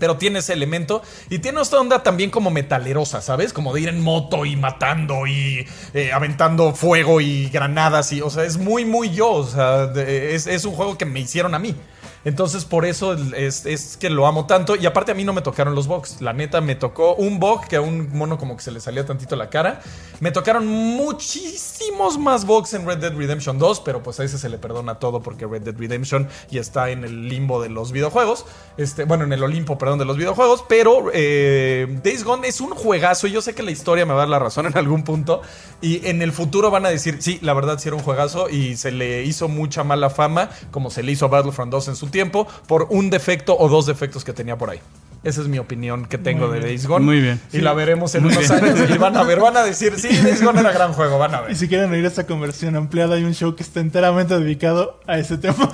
Pero 0.01 0.17
tiene 0.17 0.41
ese 0.41 0.53
elemento 0.55 1.03
y 1.29 1.39
tiene 1.39 1.61
esta 1.61 1.79
onda 1.79 2.03
también 2.03 2.31
como 2.31 2.51
metalerosa, 2.51 3.21
¿sabes? 3.21 3.53
Como 3.53 3.73
de 3.73 3.83
ir 3.83 3.89
en 3.89 4.03
moto 4.03 4.45
y 4.45 4.57
matando 4.57 5.29
y 5.29 5.65
eh, 5.95 6.11
aventando 6.13 6.75
fuego 6.75 7.21
y 7.21 7.49
granadas 7.51 8.13
y, 8.13 8.21
o 8.21 8.31
sea, 8.31 8.45
es 8.45 8.57
muy, 8.57 8.85
muy 8.85 9.11
yo, 9.11 9.31
o 9.31 9.47
sea, 9.47 9.93
es, 9.95 10.49
es 10.49 10.65
un 10.65 10.75
juego 10.75 10.99
que 10.99 11.05
me 11.05 11.21
hicieron 11.21 11.55
a 11.55 11.61
mí. 11.61 11.77
Entonces 12.25 12.65
por 12.65 12.85
eso 12.85 13.15
es, 13.15 13.97
que 13.99 14.11
lo 14.11 14.27
amo 14.27 14.47
tanto 14.47 14.77
y 14.77 14.87
aparte 14.87 15.13
a 15.13 15.15
mí 15.15 15.25
no 15.25 15.33
me 15.33 15.43
tocaron 15.43 15.75
los 15.75 15.87
bugs. 15.87 16.21
La 16.21 16.33
neta 16.33 16.61
me 16.61 16.75
tocó 16.75 17.15
un 17.15 17.39
bug 17.39 17.67
que 17.67 17.77
a 17.77 17.81
un 17.81 18.17
mono 18.17 18.39
como 18.39 18.57
que 18.57 18.63
se 18.63 18.71
le 18.71 18.81
salía 18.81 19.07
tantito 19.07 19.37
la 19.37 19.49
cara. 19.49 19.81
Me 20.21 20.31
tocaron 20.31 20.67
muchísimos 20.67 22.19
más 22.19 22.45
bugs 22.45 22.75
en 22.75 22.87
Red 22.87 22.99
Dead 22.99 23.15
Redemption 23.15 23.59
2, 23.59 23.81
pero 23.81 24.03
pues 24.03 24.21
a 24.21 24.25
ese 24.25 24.39
se 24.39 24.49
le 24.49 24.59
perdona 24.59 24.97
todo 24.99 25.23
porque 25.23 25.47
Red 25.47 25.63
Dead 25.63 25.77
Redemption 25.77 26.29
ya 26.51 26.61
está 26.61 26.91
en 26.91 27.05
el 27.05 27.29
limbo 27.29 27.63
de 27.63 27.71
los 27.71 27.93
videojuegos. 27.93 28.45
Este, 28.77 29.05
bueno, 29.05 29.25
en 29.25 29.33
el 29.33 29.43
Olimpo, 29.43 29.79
perdón, 29.79 29.99
de 29.99 30.05
los 30.05 30.17
videojuegos. 30.17 30.65
Pero 30.69 31.11
eh, 31.13 31.87
Days 32.03 32.25
Gone 32.25 32.47
es 32.47 32.61
un 32.61 32.71
juegazo 32.71 33.27
y 33.27 33.33
yo 33.33 33.41
sé 33.41 33.55
que 33.55 33.63
la 33.63 33.71
historia 33.71 34.05
me 34.05 34.13
va 34.13 34.21
a 34.21 34.23
dar 34.23 34.29
la 34.29 34.39
razón 34.39 34.67
en 34.67 34.77
algún 34.77 35.05
punto. 35.05 35.41
Y 35.81 36.07
en 36.07 36.21
el 36.21 36.33
futuro 36.33 36.71
van 36.71 36.85
a 36.85 36.91
decir, 36.91 37.17
sí, 37.21 37.39
la 37.41 37.55
verdad 37.55 37.79
sí 37.79 37.89
era 37.89 37.97
un 37.97 38.03
juegazo 38.03 38.51
y 38.51 38.77
se 38.77 38.91
le 38.91 39.25
hizo 39.25 39.49
mucha 39.49 39.85
mala 39.85 40.11
fama, 40.11 40.51
como 40.71 40.91
se 40.91 41.03
le 41.03 41.13
hizo 41.13 41.25
a 41.25 41.29
Battlefront 41.29 41.73
2 41.73 41.89
en 41.89 41.97
su 41.97 42.10
tiempo, 42.11 42.47
por 42.67 42.87
un 42.91 43.11
defecto 43.11 43.57
o 43.59 43.69
dos 43.69 43.87
defectos 43.87 44.25
que 44.25 44.33
tenía 44.33 44.57
por 44.57 44.71
ahí. 44.71 44.81
Esa 45.23 45.43
es 45.43 45.49
mi 45.49 45.59
opinión 45.59 46.07
que 46.07 46.17
tengo 46.17 46.47
Muy 46.47 46.55
de 46.55 46.59
bien. 46.61 46.69
Days 46.71 46.87
Gone. 46.87 47.05
Muy 47.05 47.21
bien. 47.21 47.39
Y 47.53 47.59
la 47.59 47.75
veremos 47.75 48.15
en 48.15 48.23
Muy 48.25 48.33
unos 48.33 48.49
bien. 48.49 48.65
años 48.65 48.89
y 48.91 48.97
van 48.97 49.15
a 49.19 49.23
ver, 49.23 49.39
van 49.39 49.55
a 49.55 49.63
decir, 49.63 49.93
sí, 49.99 50.09
Days 50.23 50.43
Gone 50.43 50.61
era 50.61 50.73
gran 50.73 50.95
juego, 50.95 51.19
van 51.19 51.35
a 51.35 51.41
Y 51.43 51.47
ver. 51.49 51.57
si 51.57 51.69
quieren 51.69 51.91
oír 51.93 52.07
esta 52.07 52.25
conversión 52.27 52.75
ampliada, 52.75 53.17
hay 53.17 53.25
un 53.25 53.35
show 53.35 53.55
que 53.55 53.63
está 53.63 53.81
enteramente 53.81 54.39
dedicado 54.39 54.99
a 55.07 55.19
ese 55.19 55.37
tema. 55.37 55.69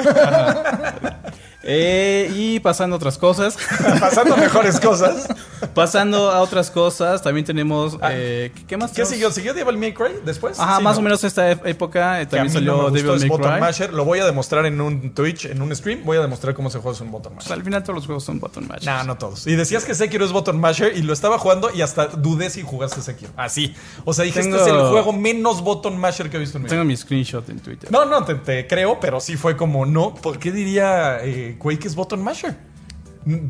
Eh, 1.68 2.30
y 2.34 2.60
pasando 2.60 2.94
a 2.94 2.98
otras 2.98 3.18
cosas. 3.18 3.56
Pasando 4.00 4.36
mejores 4.36 4.78
cosas. 4.80 5.26
pasando 5.74 6.30
a 6.30 6.40
otras 6.40 6.70
cosas, 6.70 7.22
también 7.22 7.44
tenemos. 7.44 7.96
eh, 8.10 8.52
¿qué- 8.54 8.64
¿Qué 8.66 8.76
más 8.76 8.90
Ah. 8.90 8.94
¿Qué 8.94 9.02
tenemos? 9.02 9.10
siguió? 9.12 9.30
¿Siguió 9.32 9.54
Devil 9.54 9.76
May 9.78 9.92
Cry 9.92 10.12
después? 10.24 10.58
Ajá, 10.60 10.78
Sí, 10.78 10.82
más 10.84 10.94
¿no? 10.96 11.00
o 11.00 11.02
menos 11.02 11.24
esta 11.24 11.50
época 11.50 12.20
eh, 12.20 12.26
también 12.26 12.52
salió 12.52 12.76
no 12.76 12.90
Devil 12.90 13.14
es 13.14 13.26
May 13.28 13.38
Cry. 13.38 13.60
Masher. 13.60 13.92
Lo 13.92 14.04
voy 14.04 14.20
a 14.20 14.26
demostrar 14.26 14.64
en 14.66 14.80
un 14.80 15.12
Twitch, 15.14 15.46
en 15.46 15.60
un 15.62 15.74
stream. 15.74 16.02
Voy 16.04 16.16
a 16.18 16.20
demostrar 16.20 16.54
cómo 16.54 16.70
se 16.70 16.78
juega 16.78 16.96
un 17.02 17.10
Button 17.10 17.34
Masher. 17.34 17.52
al 17.52 17.62
final 17.62 17.82
todos 17.82 17.96
los 17.96 18.06
juegos 18.06 18.24
son 18.24 18.38
button 18.38 18.66
matches. 18.68 18.86
No, 18.86 19.02
no 19.04 19.16
todos. 19.18 19.46
Y 19.46 19.54
decías 19.56 19.84
que 19.84 19.94
Sekiro 19.94 20.24
es 20.24 20.32
Button 20.32 20.60
Masher 20.60 20.96
y 20.96 21.02
lo 21.02 21.12
estaba 21.12 21.38
jugando 21.38 21.70
y 21.74 21.82
hasta 21.82 22.06
dudé 22.06 22.48
si 22.50 22.62
jugaste 22.62 23.00
Sekiro. 23.02 23.32
Así. 23.36 23.74
O 24.04 24.12
sea, 24.14 24.24
dije, 24.24 24.40
Tengo- 24.40 24.56
este 24.56 24.70
es 24.70 24.76
el 24.76 24.82
juego 24.88 25.12
menos 25.12 25.62
Button 25.62 25.98
Masher 25.98 26.30
que 26.30 26.36
he 26.36 26.40
visto 26.40 26.58
en 26.58 26.62
mi 26.62 26.66
vida. 26.68 26.74
Tengo 26.76 26.84
mi 26.84 26.96
screenshot 26.96 27.48
en 27.48 27.58
Twitter. 27.60 27.90
No, 27.90 28.04
no, 28.04 28.24
te, 28.24 28.34
te 28.36 28.66
creo, 28.66 28.98
pero 29.00 29.20
sí 29.20 29.36
fue 29.36 29.56
como, 29.56 29.84
no, 29.84 30.14
¿por 30.14 30.38
qué 30.38 30.52
diría 30.52 31.18
eh, 31.22 31.55
Quake 31.58 31.86
es 31.86 31.94
Button 31.94 32.22
Masher? 32.22 32.56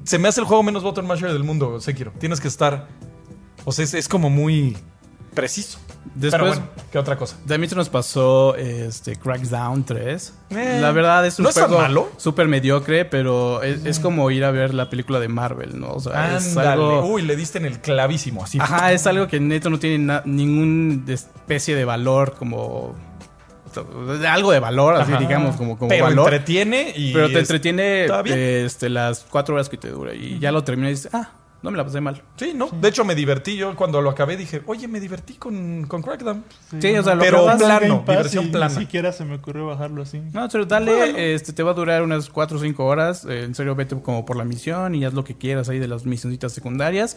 Se 0.04 0.18
me 0.18 0.28
hace 0.28 0.40
el 0.40 0.46
juego 0.46 0.62
menos 0.62 0.82
Button 0.82 1.06
Masher 1.06 1.32
del 1.32 1.44
mundo, 1.44 1.80
Sekiro. 1.80 2.12
Tienes 2.18 2.40
que 2.40 2.48
estar... 2.48 2.88
O 3.64 3.72
sea, 3.72 3.84
es, 3.84 3.94
es 3.94 4.08
como 4.08 4.30
muy 4.30 4.76
preciso. 5.34 5.78
Después, 6.14 6.32
pero 6.32 6.46
bueno, 6.46 6.66
¿qué 6.92 6.98
otra 6.98 7.18
cosa? 7.18 7.36
también 7.46 7.68
se 7.68 7.76
nos 7.76 7.90
pasó 7.90 8.54
este, 8.56 9.16
Crackdown 9.16 9.84
3. 9.84 10.32
Eh, 10.50 10.78
la 10.80 10.92
verdad 10.92 11.26
es 11.26 11.38
un 11.38 11.42
¿no 11.42 11.48
es 11.50 11.56
tan 11.56 11.66
juego 11.66 11.82
malo? 11.82 12.08
súper 12.16 12.48
mediocre, 12.48 13.04
pero 13.04 13.62
es, 13.62 13.84
es 13.84 13.98
como 13.98 14.30
ir 14.30 14.44
a 14.44 14.50
ver 14.50 14.72
la 14.72 14.88
película 14.88 15.20
de 15.20 15.28
Marvel, 15.28 15.78
¿no? 15.78 15.90
O 15.92 16.00
sea, 16.00 16.36
es 16.38 16.56
algo... 16.56 17.04
Uy, 17.04 17.22
le 17.22 17.36
diste 17.36 17.58
en 17.58 17.66
el 17.66 17.80
clavísimo, 17.80 18.44
así. 18.44 18.58
Ajá, 18.58 18.92
es 18.92 19.06
algo 19.06 19.26
que 19.28 19.38
neto 19.40 19.68
no 19.68 19.78
tiene 19.78 19.98
na- 19.98 20.22
ningún 20.24 21.04
especie 21.08 21.74
de 21.74 21.84
valor 21.84 22.34
como... 22.38 22.94
Algo 24.28 24.52
de 24.52 24.60
valor, 24.60 24.94
así 24.96 25.12
Ajá. 25.12 25.20
digamos, 25.20 25.56
como, 25.56 25.76
como 25.78 25.88
pero 25.88 26.04
valor. 26.04 26.32
entretiene 26.32 26.92
y... 26.96 27.12
pero 27.12 27.26
te 27.28 27.34
es- 27.34 27.38
entretiene 27.40 28.06
bien. 28.24 28.38
este, 28.38 28.88
las 28.88 29.26
cuatro 29.30 29.54
horas 29.54 29.68
que 29.68 29.76
te 29.76 29.88
dura. 29.90 30.14
Y 30.14 30.38
ya 30.38 30.52
lo 30.52 30.62
terminas 30.64 30.90
y 30.90 30.94
dices, 30.94 31.10
ah, 31.14 31.30
no 31.62 31.70
me 31.70 31.78
la 31.78 31.84
pasé 31.84 32.00
mal. 32.00 32.22
Sí, 32.36 32.52
¿no? 32.54 32.68
De 32.70 32.88
hecho, 32.88 33.04
me 33.04 33.14
divertí. 33.16 33.56
Yo 33.56 33.74
cuando 33.74 34.00
lo 34.00 34.10
acabé 34.10 34.36
dije, 34.36 34.62
oye, 34.66 34.86
me 34.86 35.00
divertí 35.00 35.34
con, 35.34 35.86
con 35.88 36.00
Crackdown. 36.02 36.44
Sí, 36.80 36.96
o 36.96 37.02
sea, 37.02 37.14
lo 37.16 37.22
Pero 37.22 37.44
plano, 37.56 38.04
diversión 38.06 38.44
y 38.46 38.48
plana. 38.50 38.68
Ni 38.74 38.80
siquiera 38.82 39.10
se 39.12 39.24
me 39.24 39.36
ocurrió 39.36 39.66
bajarlo 39.66 40.02
así. 40.02 40.20
No, 40.32 40.48
pero 40.48 40.64
dale, 40.66 41.34
este, 41.34 41.52
te 41.52 41.62
va 41.64 41.72
a 41.72 41.74
durar 41.74 42.02
unas 42.02 42.28
4 42.30 42.58
o 42.58 42.60
5 42.60 42.84
horas. 42.84 43.24
eh, 43.24 43.42
en 43.44 43.54
serio, 43.54 43.74
vete 43.74 44.00
como 44.00 44.24
por 44.24 44.36
la 44.36 44.44
misión 44.44 44.94
y 44.94 45.04
haz 45.04 45.14
lo 45.14 45.24
que 45.24 45.34
quieras 45.36 45.68
ahí 45.68 45.78
de 45.80 45.88
las 45.88 46.04
misioncitas 46.06 46.52
secundarias. 46.52 47.16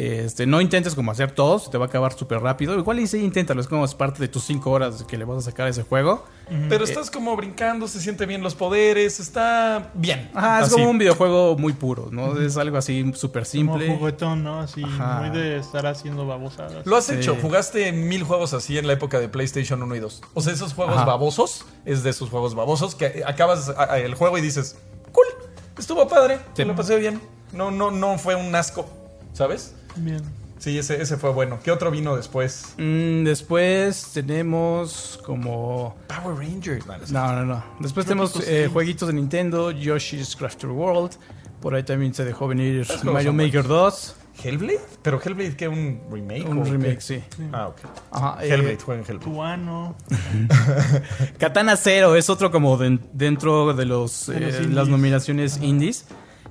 Este, 0.00 0.46
no 0.46 0.60
intentes 0.60 0.94
como 0.94 1.10
hacer 1.10 1.32
todo, 1.32 1.58
se 1.58 1.70
te 1.70 1.76
va 1.76 1.86
a 1.86 1.88
acabar 1.88 2.12
súper 2.16 2.38
rápido. 2.38 2.78
Igual 2.78 3.00
y 3.00 3.08
sí, 3.08 3.18
inténtalo, 3.18 3.60
es 3.60 3.66
como 3.66 3.84
es 3.84 3.96
parte 3.96 4.20
de 4.20 4.28
tus 4.28 4.44
5 4.44 4.70
horas 4.70 5.02
que 5.02 5.18
le 5.18 5.24
vas 5.24 5.38
a 5.38 5.40
sacar 5.50 5.66
a 5.66 5.70
ese 5.70 5.82
juego. 5.82 6.24
Pero 6.68 6.84
estás 6.84 7.10
como 7.10 7.34
brincando, 7.36 7.88
se 7.88 8.00
siente 8.00 8.24
bien 8.24 8.40
los 8.40 8.54
poderes, 8.54 9.18
está 9.18 9.90
bien. 9.94 10.30
Ajá, 10.34 10.60
es 10.60 10.66
Así. 10.66 10.74
como 10.76 10.90
un 10.90 10.98
videojuego 10.98 11.58
muy 11.58 11.72
puro, 11.72 12.10
¿no? 12.12 12.40
Es 12.40 12.56
algo 12.56 12.78
así 12.78 13.10
súper 13.16 13.42
Como 13.42 13.50
simple. 13.50 13.96
juguetón, 13.98 14.44
¿no? 14.44 14.60
Así, 14.60 14.84
Ajá. 14.84 15.20
muy 15.20 15.36
de 15.36 15.58
estar 15.58 15.84
haciendo 15.86 16.26
babosadas. 16.28 16.86
Lo 16.86 16.96
has 16.96 17.06
Sí. 17.06 17.14
hecho, 17.16 17.36
jugaste 17.42 17.90
mil 17.90 18.22
juegos 18.22 18.54
así 18.54 18.78
en 18.78 18.86
la 18.86 18.92
época 18.92 19.18
de 19.18 19.28
PlayStation 19.28 19.82
1 19.82 19.96
y 19.96 19.98
2. 19.98 20.22
O 20.34 20.40
sea, 20.40 20.52
esos 20.52 20.74
juegos 20.74 20.94
Ajá. 20.94 21.06
babosos, 21.06 21.66
es 21.84 22.04
de 22.04 22.10
esos 22.10 22.30
juegos 22.30 22.54
babosos 22.54 22.94
que 22.94 23.24
acabas 23.26 23.72
el 23.96 24.14
juego 24.14 24.38
y 24.38 24.42
dices, 24.42 24.76
cool, 25.10 25.26
estuvo 25.76 26.06
padre, 26.06 26.38
Sí. 26.54 26.62
me 26.62 26.66
lo 26.66 26.76
pasé 26.76 26.96
bien. 26.98 27.20
No, 27.52 27.72
no, 27.72 27.90
no 27.90 28.16
fue 28.16 28.36
un 28.36 28.54
asco, 28.54 28.86
¿sabes? 29.32 29.74
Bien. 29.98 30.20
Sí, 30.58 30.76
ese, 30.76 31.00
ese 31.00 31.16
fue 31.16 31.30
bueno. 31.30 31.60
¿Qué 31.62 31.70
otro 31.70 31.90
vino 31.90 32.16
después? 32.16 32.74
Mm, 32.78 33.22
después 33.24 34.10
tenemos 34.12 35.20
como... 35.24 35.96
Power 36.08 36.36
Rangers. 36.36 36.84
No, 37.12 37.32
no. 37.32 37.44
No. 37.44 37.64
Después 37.78 38.06
tenemos 38.06 38.34
eh, 38.48 38.68
jueguitos 38.72 39.06
de 39.08 39.14
Nintendo, 39.14 39.70
Yoshi's 39.70 40.34
Crafted 40.34 40.68
World. 40.70 41.12
Por 41.60 41.74
ahí 41.74 41.84
también 41.84 42.12
se 42.12 42.24
dejó 42.24 42.48
venir 42.48 42.86
Mario 43.04 43.32
Maker 43.32 43.66
2. 43.68 44.16
¿Hellblade? 44.42 44.80
¿Pero 45.02 45.20
Hellblade 45.24 45.56
qué? 45.56 45.66
¿Un 45.68 46.00
remake? 46.10 46.48
Un 46.48 46.58
o 46.58 46.62
qué? 46.64 46.70
remake, 46.70 47.00
sí. 47.00 47.20
Ah, 47.52 47.68
ok. 47.68 47.76
Ajá, 48.12 48.44
eh, 48.44 48.48
Hellblade, 48.54 48.78
jueguen 48.78 49.04
Hellblade. 49.08 49.24
Tuano. 49.32 49.96
Katana 51.38 51.76
Zero 51.76 52.14
es 52.16 52.30
otro 52.30 52.50
como 52.50 52.76
de- 52.76 52.98
dentro 53.12 53.72
de 53.74 53.84
los, 53.84 54.28
eh, 54.28 54.66
las 54.70 54.88
nominaciones 54.88 55.58
indies. 55.62 56.04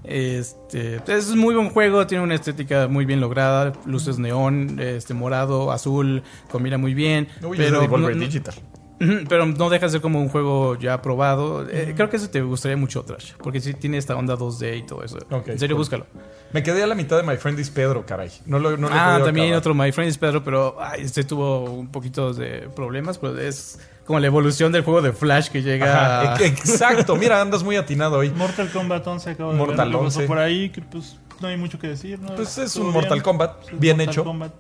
Este, 0.04 1.02
es 1.08 1.36
muy 1.36 1.54
buen 1.56 1.70
juego, 1.70 2.08
tiene 2.08 2.24
una 2.24 2.36
estética 2.36 2.88
muy 2.88 3.06
bien 3.06 3.20
lograda, 3.20 3.74
luces 3.86 4.20
neón, 4.20 4.80
este 4.80 5.14
morado, 5.14 5.72
azul, 5.72 6.24
combina 6.50 6.78
muy 6.78 6.94
bien. 6.94 7.28
Uy, 7.42 7.52
es 7.54 7.58
de 7.58 7.66
pero, 7.66 7.82
Devolver 7.82 8.12
no, 8.16 8.22
no- 8.22 8.26
Digital. 8.26 8.56
Pero 9.00 9.46
no 9.46 9.70
deja 9.70 9.86
de 9.86 9.92
ser 9.92 10.02
como 10.02 10.20
un 10.22 10.30
juego 10.30 10.78
ya 10.78 11.02
probado. 11.02 11.68
Eh, 11.70 11.94
creo 11.96 12.10
que 12.10 12.18
eso 12.18 12.30
te 12.30 12.42
gustaría 12.42 12.78
mucho, 12.78 13.04
Trash, 13.04 13.34
porque 13.38 13.60
sí 13.62 13.74
tiene 13.74 13.98
esta 13.98 14.16
onda 14.16 14.36
2D 14.36 14.80
y 14.80 14.84
todo 14.86 15.04
eso. 15.04 15.20
En 15.46 15.60
serio, 15.60 15.76
cool. 15.76 15.82
búscalo. 15.82 16.06
Me 16.54 16.64
quedé 16.64 16.82
a 16.84 16.88
la 16.88 16.96
mitad 16.96 17.18
de 17.18 17.24
My 17.24 17.38
Friend 17.38 17.60
is 17.60 17.70
Pedro, 17.70 18.06
caray. 18.06 18.32
No 18.46 18.58
lo, 18.58 18.78
no 18.78 18.90
lo 18.90 18.96
he 18.96 19.00
ah, 19.00 19.20
también 19.24 19.48
acabar. 19.48 19.60
otro 19.60 19.74
My 19.76 19.92
Friend 19.92 20.10
is 20.10 20.18
Pedro, 20.18 20.44
pero 20.44 20.78
ay, 20.80 21.02
este 21.04 21.24
tuvo 21.24 21.66
un 21.66 21.90
poquito 21.90 22.34
de 22.34 22.70
problemas, 22.76 23.18
pero 23.18 23.38
es 23.38 23.80
como 24.06 24.20
la 24.20 24.28
evolución 24.28 24.72
del 24.72 24.84
juego 24.84 25.02
de 25.02 25.12
Flash 25.12 25.50
que 25.50 25.62
llega 25.62 26.24
Ajá, 26.24 26.34
a- 26.36 26.42
exacto. 26.46 27.16
Mira, 27.18 27.42
andas 27.42 27.64
muy 27.64 27.76
atinado 27.76 28.18
hoy. 28.18 28.30
Mortal 28.32 28.70
Kombat 28.72 29.06
11 29.06 29.30
acabo 29.32 29.52
de 29.52 29.58
Mortal 29.58 29.78
ver 29.78 29.88
lo 29.88 30.00
que 30.00 30.06
pasó 30.06 30.20
11. 30.20 30.28
por 30.28 30.38
ahí, 30.40 30.70
que 30.70 30.82
pues 30.82 31.18
no 31.42 31.48
hay 31.48 31.58
mucho 31.58 31.78
que 31.80 31.88
decir, 31.88 32.20
¿no? 32.20 32.36
Pues 32.36 32.58
es 32.58 32.76
un 32.76 32.92
Mortal 32.92 33.14
bien. 33.14 33.24
Kombat, 33.24 33.52
bien 33.80 33.98
Mortal 33.98 34.14
hecho. 34.14 34.24
Kombat. 34.24 34.54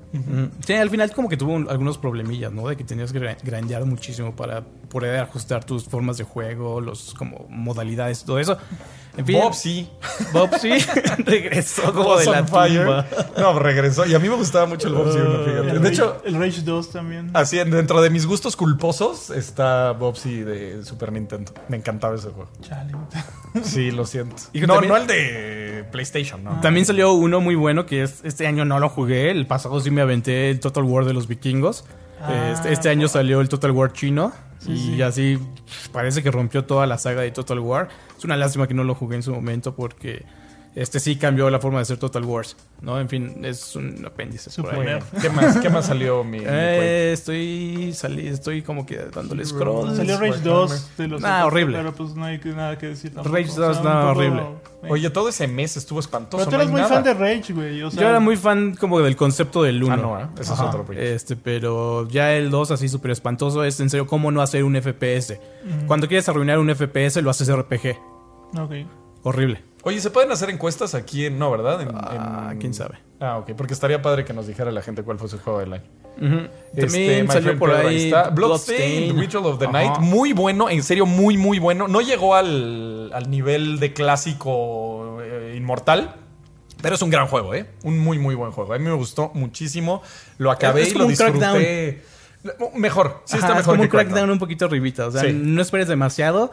Sí, 0.65 0.73
al 0.73 0.89
final 0.89 1.11
como 1.11 1.29
que 1.29 1.37
tuvo 1.37 1.53
un- 1.53 1.69
algunos 1.69 1.97
problemillas, 1.97 2.51
¿no? 2.51 2.67
De 2.67 2.75
que 2.77 2.83
tenías 2.83 3.11
que 3.11 3.19
gra- 3.19 3.37
grandear 3.43 3.85
muchísimo 3.85 4.35
para 4.35 4.61
poder 4.61 5.19
ajustar 5.19 5.63
tus 5.63 5.85
formas 5.85 6.17
de 6.17 6.23
juego, 6.23 6.79
los 6.81 7.13
como 7.13 7.45
modalidades, 7.49 8.23
todo 8.23 8.39
eso. 8.39 8.57
En 9.17 9.25
fin, 9.25 9.39
Bob 9.39 9.53
sí. 9.53 9.89
Bob 10.33 10.49
sí 10.59 10.69
regresó 11.25 11.91
como 11.93 12.03
Boss 12.03 12.25
de 12.25 12.31
la 12.31 12.45
tumba. 12.45 13.05
No, 13.37 13.57
regresó. 13.59 14.05
Y 14.05 14.13
a 14.13 14.19
mí 14.19 14.29
me 14.29 14.35
gustaba 14.35 14.65
mucho 14.67 14.87
el 14.87 14.93
Bob 14.93 15.11
sí, 15.11 15.17
uno, 15.19 15.43
fíjate. 15.43 15.69
El 15.71 15.81
De 15.81 15.89
Rage- 15.89 15.93
hecho, 15.93 16.21
el 16.25 16.35
Rage 16.39 16.61
2 16.61 16.89
también. 16.91 17.31
así 17.33 17.59
en- 17.59 17.71
dentro 17.71 18.01
de 18.01 18.09
mis 18.09 18.25
gustos 18.25 18.55
culposos 18.55 19.29
está 19.31 19.91
Bobsy 19.93 20.41
de 20.41 20.85
Super 20.85 21.11
Nintendo. 21.11 21.51
Me 21.67 21.77
encantaba 21.77 22.15
ese 22.15 22.29
juego. 22.29 22.49
Chale. 22.61 22.93
Sí, 23.63 23.91
lo 23.91 24.05
siento. 24.05 24.35
Y 24.53 24.61
no, 24.61 24.75
también- 24.75 24.93
no 24.93 24.97
el 24.97 25.07
de 25.07 25.85
PlayStation, 25.91 26.43
¿no? 26.43 26.59
También 26.61 26.85
salió 26.85 27.13
uno 27.13 27.41
muy 27.41 27.55
bueno 27.55 27.85
que 27.85 28.03
es, 28.03 28.19
este 28.23 28.45
año 28.47 28.65
no 28.65 28.79
lo 28.79 28.89
jugué, 28.89 29.31
el 29.31 29.47
pasado 29.47 29.79
sí 29.79 29.89
me 29.91 30.01
aventé 30.01 30.49
el 30.51 30.59
Total 30.59 30.83
War 30.83 31.05
de 31.05 31.13
los 31.13 31.27
vikingos. 31.27 31.85
Ah, 32.21 32.49
este, 32.51 32.73
este 32.73 32.89
año 32.89 33.07
salió 33.07 33.41
el 33.41 33.49
Total 33.49 33.71
War 33.71 33.93
chino 33.93 34.31
Sí, 34.67 34.73
y 34.73 34.95
sí. 34.95 35.01
así 35.01 35.39
parece 35.91 36.21
que 36.21 36.31
rompió 36.31 36.65
toda 36.65 36.85
la 36.85 36.97
saga 36.97 37.21
de 37.21 37.31
Total 37.31 37.59
War. 37.59 37.89
Es 38.17 38.23
una 38.25 38.37
lástima 38.37 38.67
que 38.67 38.73
no 38.73 38.83
lo 38.83 38.95
jugué 38.95 39.15
en 39.15 39.23
su 39.23 39.33
momento 39.33 39.75
porque 39.75 40.25
este 40.79 40.99
sí 40.99 41.15
cambió 41.15 41.49
la 41.49 41.59
forma 41.59 41.79
de 41.79 41.83
hacer 41.83 41.97
Total 41.97 42.23
Wars, 42.23 42.55
¿no? 42.81 42.99
En 42.99 43.09
fin, 43.09 43.43
es 43.43 43.75
un 43.75 44.05
apéndice. 44.05 44.49
por 44.61 44.73
ahí. 44.73 44.99
¿Qué 45.21 45.29
más, 45.29 45.57
¿Qué 45.57 45.69
más 45.69 45.87
salió, 45.87 46.23
mi, 46.23 46.39
mi 46.39 46.45
Eh, 46.47 47.11
estoy 47.13 47.91
salí, 47.93 48.27
estoy 48.27 48.61
como 48.61 48.85
que 48.85 48.97
dándole 49.13 49.43
scroll. 49.45 49.95
Salió 49.95 50.13
Rage 50.19 50.29
Warhammer. 50.31 50.43
2 50.43 50.97
de 50.97 51.07
los 51.07 51.21
Nah, 51.21 51.37
otros, 51.39 51.53
horrible. 51.53 51.77
Pero 51.77 51.93
pues 51.95 52.15
no 52.15 52.25
hay 52.25 52.39
que- 52.39 52.49
nada 52.49 52.77
que 52.77 52.87
decir 52.87 53.13
tampoco. 53.13 53.35
Rage 53.35 53.51
2, 53.55 53.57
no, 53.57 53.89
un 53.89 53.95
poco- 53.97 54.07
horrible. 54.19 54.43
Oye, 54.89 55.09
todo 55.09 55.27
ese 55.29 55.47
mes 55.47 55.75
estuvo 55.75 55.99
espantoso. 55.99 56.37
pero 56.37 56.45
tú 56.45 56.51
no 56.55 56.61
eres 56.61 56.71
muy 56.71 56.81
nada. 56.81 56.93
fan 56.93 57.03
de 57.03 57.13
Rage, 57.15 57.51
güey. 57.53 57.81
O 57.81 57.89
sea, 57.91 57.99
Yo 58.01 58.07
era 58.09 58.19
muy 58.19 58.37
fan 58.37 58.75
como 58.75 58.99
del 58.99 59.15
concepto 59.15 59.63
del 59.63 59.83
1. 59.83 59.93
Ah, 59.93 59.97
no, 59.97 60.19
¿eh? 60.19 60.27
Ese 60.39 60.53
es 60.53 60.59
otro 60.59 60.85
proyecto. 60.85 61.09
Este, 61.15 61.35
pero 61.35 62.07
ya 62.07 62.33
el 62.35 62.51
2 62.51 62.69
así 62.71 62.87
súper 62.87 63.11
espantoso 63.11 63.63
es 63.63 63.79
en 63.79 63.89
serio 63.89 64.05
cómo 64.05 64.31
no 64.31 64.41
hacer 64.41 64.63
un 64.63 64.75
FPS. 64.75 65.39
Cuando 65.87 66.07
quieres 66.07 66.29
arruinar 66.29 66.59
un 66.59 66.69
FPS 66.69 67.21
lo 67.23 67.31
haces 67.31 67.49
RPG. 67.49 67.97
Ok. 68.57 68.71
Horrible. 69.23 69.61
Oye, 69.87 70.01
¿se 70.01 70.09
pueden 70.09 70.29
hacer 70.31 70.49
encuestas 70.49 70.93
aquí 70.95 71.25
en. 71.27 71.39
No, 71.39 71.49
¿verdad? 71.49 71.81
En- 71.81 71.89
Ah, 71.93 72.49
en- 72.51 72.59
quién 72.59 72.73
sabe. 72.73 72.99
Ah, 73.21 73.37
ok. 73.37 73.51
Porque 73.55 73.73
estaría 73.73 74.01
padre 74.01 74.25
que 74.25 74.33
nos 74.33 74.45
dijera 74.45 74.69
la 74.71 74.81
gente 74.81 75.01
cuál 75.03 75.17
fue 75.17 75.29
su 75.29 75.39
juego 75.39 75.59
del 75.59 75.73
año. 75.73 75.83
También 76.19 76.49
Este, 76.75 77.23
My 77.23 77.27
salió 77.29 77.57
por 77.57 77.71
Pedro, 77.71 77.87
ahí 77.87 78.05
está. 78.05 78.29
Bloodstained, 78.29 78.87
Bloodstained. 79.13 79.19
Ritual 79.21 79.45
of 79.45 79.59
the. 79.59 79.67
Night. 79.67 79.97
Muy 79.99 80.33
bueno, 80.33 80.69
en 80.69 80.83
serio, 80.83 81.05
muy, 81.05 81.37
muy 81.37 81.57
bueno. 81.59 81.87
No 81.87 82.01
llegó 82.01 82.35
al, 82.35 83.11
al 83.13 83.29
nivel 83.29 83.79
de 83.79 83.93
clásico 83.93 85.19
eh, 85.21 85.53
inmortal. 85.55 86.15
Pero 86.81 86.95
es 86.95 87.01
un 87.01 87.09
gran 87.09 87.27
juego, 87.27 87.55
¿eh? 87.55 87.65
Un 87.83 87.97
muy, 87.97 88.19
muy 88.19 88.35
buen 88.35 88.51
juego. 88.51 88.73
A 88.73 88.77
mí 88.77 88.83
me 88.83 88.93
gustó 88.93 89.31
muchísimo. 89.33 90.01
Lo 90.37 90.51
acabé 90.51 90.81
Es 90.83 90.91
y 90.93 90.97
lo 90.97 91.05
disfruté. 91.07 92.03
Mejor, 92.75 93.21
sí 93.25 93.35
está 93.35 93.47
mejor 93.55 93.59
es 93.61 93.65
como 93.65 93.75
que 93.77 93.81
un 93.81 93.87
crackdown 93.89 93.89
Crackdown. 94.13 94.29
un 94.31 94.39
poquito 94.39 94.65
arribita. 94.65 95.07
O 95.07 95.11
sea, 95.11 95.21
Sí. 95.21 95.33
no 95.33 95.61
esperes 95.61 95.87
demasiado. 95.87 96.51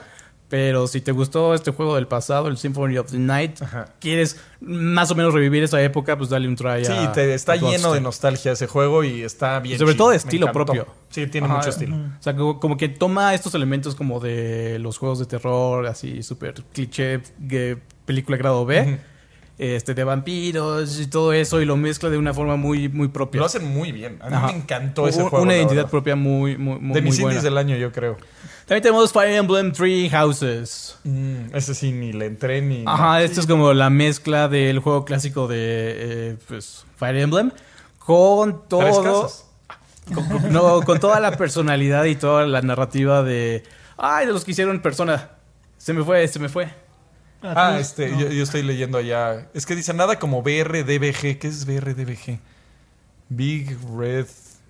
Pero 0.48 0.86
si 0.86 1.00
te 1.00 1.10
gustó 1.10 1.54
este 1.54 1.70
juego 1.72 1.96
del 1.96 2.06
pasado, 2.06 2.48
el 2.48 2.58
Symphony 2.58 2.98
of 2.98 3.10
the 3.10 3.18
Night, 3.18 3.60
Ajá. 3.62 3.86
quieres 3.98 4.38
más 4.60 5.10
o 5.10 5.14
menos 5.14 5.32
revivir 5.34 5.62
esa 5.64 5.82
época, 5.82 6.16
pues 6.18 6.28
dale 6.30 6.46
un 6.46 6.54
try 6.54 6.84
Sí, 6.84 6.92
a- 6.92 7.12
te, 7.12 7.34
está 7.34 7.52
a 7.52 7.56
lleno 7.56 7.92
de 7.92 8.00
nostalgia 8.00 8.52
ese 8.52 8.66
juego 8.66 9.02
y 9.04 9.22
está 9.22 9.58
bien. 9.60 9.78
Sobre 9.78 9.92
chido. 9.94 10.04
todo 10.04 10.10
de 10.10 10.16
estilo 10.18 10.52
propio. 10.52 10.86
Sí, 11.08 11.26
tiene 11.28 11.46
Ajá. 11.46 11.56
mucho 11.56 11.70
estilo. 11.70 11.96
O 11.96 12.22
sea, 12.22 12.36
como, 12.36 12.60
como 12.60 12.76
que 12.76 12.88
toma 12.88 13.34
estos 13.34 13.54
elementos 13.54 13.94
como 13.94 14.20
de 14.20 14.78
los 14.80 14.98
juegos 14.98 15.18
de 15.18 15.26
terror, 15.26 15.86
así 15.86 16.22
súper 16.22 16.54
cliché, 16.72 17.20
que- 17.48 17.78
película 18.04 18.36
grado 18.36 18.66
B, 18.66 18.98
este, 19.56 19.94
de 19.94 20.04
vampiros 20.04 21.00
y 21.00 21.06
todo 21.06 21.32
eso, 21.32 21.60
y 21.62 21.64
lo 21.64 21.76
mezcla 21.76 22.10
de 22.10 22.18
una 22.18 22.34
forma 22.34 22.56
muy, 22.56 22.88
muy 22.90 23.08
propia. 23.08 23.38
Lo 23.40 23.46
hacen 23.46 23.64
muy 23.72 23.92
bien. 23.92 24.18
A 24.20 24.28
mí 24.28 24.36
me 24.52 24.58
encantó 24.58 25.08
ese 25.08 25.22
juego. 25.22 25.42
Una 25.42 25.54
identidad 25.56 25.76
verdad. 25.84 25.90
propia 25.90 26.16
muy, 26.16 26.58
muy, 26.58 26.78
muy, 26.78 26.94
De 26.94 27.00
mis 27.02 27.14
muy 27.14 27.22
buena. 27.22 27.34
indies 27.38 27.44
del 27.44 27.56
año, 27.56 27.76
yo 27.76 27.90
creo. 27.92 28.18
También 28.66 28.82
tenemos 28.82 29.12
Fire 29.12 29.34
Emblem 29.36 29.72
Three 29.72 30.08
Houses. 30.08 30.96
Mm, 31.04 31.54
ese 31.54 31.74
sí, 31.74 31.92
ni 31.92 32.12
le 32.12 32.26
entré 32.26 32.62
ni. 32.62 32.84
Ajá, 32.86 33.22
esto 33.22 33.40
es 33.40 33.46
como 33.46 33.72
la 33.74 33.90
mezcla 33.90 34.48
del 34.48 34.78
juego 34.78 35.04
clásico 35.04 35.46
de 35.48 35.56
eh, 36.30 36.36
pues, 36.48 36.84
Fire 36.96 37.16
Emblem 37.18 37.50
con 37.98 38.66
Tres 38.68 38.90
todo. 38.94 39.22
casas. 39.22 39.44
Con, 40.14 40.26
con- 40.28 40.52
no, 40.52 40.80
con 40.82 40.98
toda 41.00 41.20
la 41.20 41.36
personalidad 41.36 42.04
y 42.04 42.14
toda 42.16 42.46
la 42.46 42.62
narrativa 42.62 43.22
de. 43.22 43.64
Ay, 43.98 44.26
de 44.26 44.32
los 44.32 44.44
que 44.44 44.52
hicieron 44.52 44.80
persona. 44.80 45.30
Se 45.76 45.92
me 45.92 46.02
fue, 46.02 46.26
se 46.28 46.38
me 46.38 46.48
fue. 46.48 46.68
Ah, 47.42 47.72
tú- 47.74 47.80
este, 47.80 48.08
no. 48.08 48.20
yo, 48.20 48.28
yo 48.30 48.42
estoy 48.44 48.62
leyendo 48.62 48.96
allá. 48.96 49.48
Es 49.52 49.66
que 49.66 49.76
dice 49.76 49.92
nada 49.92 50.18
como 50.18 50.42
BRDBG. 50.42 51.38
¿Qué 51.38 51.48
es 51.48 51.66
BRDBG? 51.66 52.38
Big 53.28 53.76
Red 53.94 54.26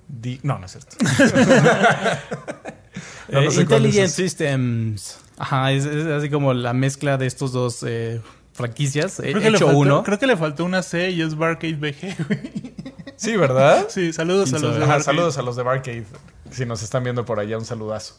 D. 0.09 0.41
No, 0.43 0.59
no 0.59 0.67
es 0.67 0.73
cierto. 0.73 0.97
No, 3.29 3.41
no 3.41 3.49
Eh, 3.49 3.51
sé 3.51 3.63
Intelligent. 3.63 4.09
Systems. 4.11 5.19
Ajá, 5.39 5.73
es, 5.73 5.85
es 5.85 6.07
así 6.07 6.31
como 6.31 6.55
la 6.55 6.73
mezcla 6.73 7.17
de 7.19 7.27
estos 7.27 7.53
dos 7.53 7.83
eh, 7.87 8.21
franquicias. 8.53 9.19
He 9.21 9.33
Creo 9.33 9.43
que, 9.43 9.51
le 9.51 9.57
hecho 9.57 9.67
faltó, 9.67 9.79
uno. 9.81 10.03
creo 10.05 10.19
que 10.19 10.27
le 10.27 10.37
faltó 10.37 10.65
una 10.65 10.83
C 10.83 11.11
y 11.11 11.23
es 11.23 11.35
Barcade 11.37 11.75
BG, 11.75 12.17
güey. 12.29 12.75
Sí, 13.17 13.37
¿verdad? 13.37 13.87
Sí, 13.89 14.13
saludos 14.13 14.53
a 14.53 14.59
¿Quién 14.59 14.71
los 14.71 14.79
de 14.79 14.85
Ajá, 14.85 15.01
saludos 15.01 15.39
a 15.39 15.43
los 15.43 15.57
de 15.57 15.63
Barcade. 15.63 16.05
Si 16.51 16.67
nos 16.67 16.83
están 16.83 17.03
viendo 17.05 17.25
por 17.25 17.41
allá, 17.41 17.59
un 17.59 17.65
saludazo. 17.65 18.17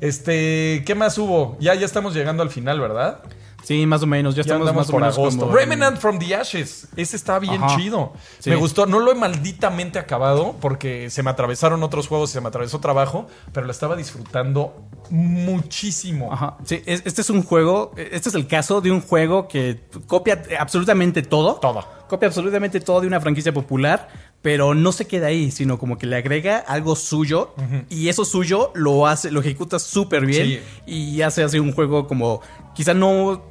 Este, 0.00 0.82
¿qué 0.86 0.94
más 0.94 1.16
hubo? 1.18 1.56
Ya, 1.60 1.74
ya 1.74 1.86
estamos 1.86 2.14
llegando 2.14 2.42
al 2.42 2.50
final, 2.50 2.80
¿verdad? 2.80 3.20
Sí, 3.64 3.86
más 3.86 4.02
o 4.02 4.06
menos. 4.06 4.34
Ya, 4.34 4.42
estamos 4.42 4.72
más 4.74 4.88
o 4.88 4.92
por 4.92 5.00
menos 5.00 5.16
agosto. 5.18 5.40
como 5.40 5.52
Remnant 5.56 5.98
from 5.98 6.18
the 6.18 6.34
Ashes. 6.34 6.86
Ese 6.96 7.16
está 7.16 7.38
bien 7.38 7.62
Ajá. 7.62 7.76
chido. 7.76 8.12
Sí. 8.38 8.50
Me 8.50 8.56
gustó. 8.56 8.86
No 8.86 9.00
lo 9.00 9.10
he 9.10 9.14
malditamente 9.14 9.98
acabado 9.98 10.54
porque 10.60 11.10
se 11.10 11.22
me 11.22 11.30
atravesaron 11.30 11.82
otros 11.82 12.06
juegos 12.08 12.30
y 12.30 12.32
se 12.34 12.40
me 12.40 12.48
atravesó 12.48 12.78
trabajo, 12.80 13.26
pero 13.52 13.66
lo 13.66 13.72
estaba 13.72 13.96
disfrutando 13.96 14.74
muchísimo. 15.10 16.32
Ajá. 16.32 16.56
Sí, 16.64 16.82
es- 16.86 17.02
este 17.04 17.20
es 17.22 17.30
un 17.30 17.42
juego, 17.42 17.92
este 17.96 18.28
es 18.28 18.34
el 18.34 18.46
caso 18.46 18.80
de 18.80 18.90
un 18.92 19.00
juego 19.00 19.48
que 19.48 19.80
copia 20.06 20.42
absolutamente 20.58 21.22
todo. 21.22 21.54
Todo. 21.56 21.84
Copia 22.08 22.28
absolutamente 22.28 22.80
todo 22.80 23.00
de 23.00 23.06
una 23.06 23.20
franquicia 23.20 23.52
popular, 23.52 24.08
pero 24.42 24.74
no 24.74 24.92
se 24.92 25.06
queda 25.06 25.28
ahí, 25.28 25.50
sino 25.50 25.78
como 25.78 25.96
que 25.96 26.06
le 26.06 26.16
agrega 26.16 26.58
algo 26.58 26.96
suyo 26.96 27.54
y 27.88 28.08
eso 28.08 28.24
suyo 28.24 28.70
lo 28.74 29.06
hace, 29.06 29.30
lo 29.30 29.40
ejecuta 29.40 29.78
súper 29.78 30.26
bien 30.26 30.46
Sí. 30.46 30.60
y 30.86 31.22
hace 31.22 31.42
así 31.42 31.58
un 31.58 31.72
juego 31.72 32.06
como 32.06 32.40
quizá 32.74 32.92
no 32.92 33.42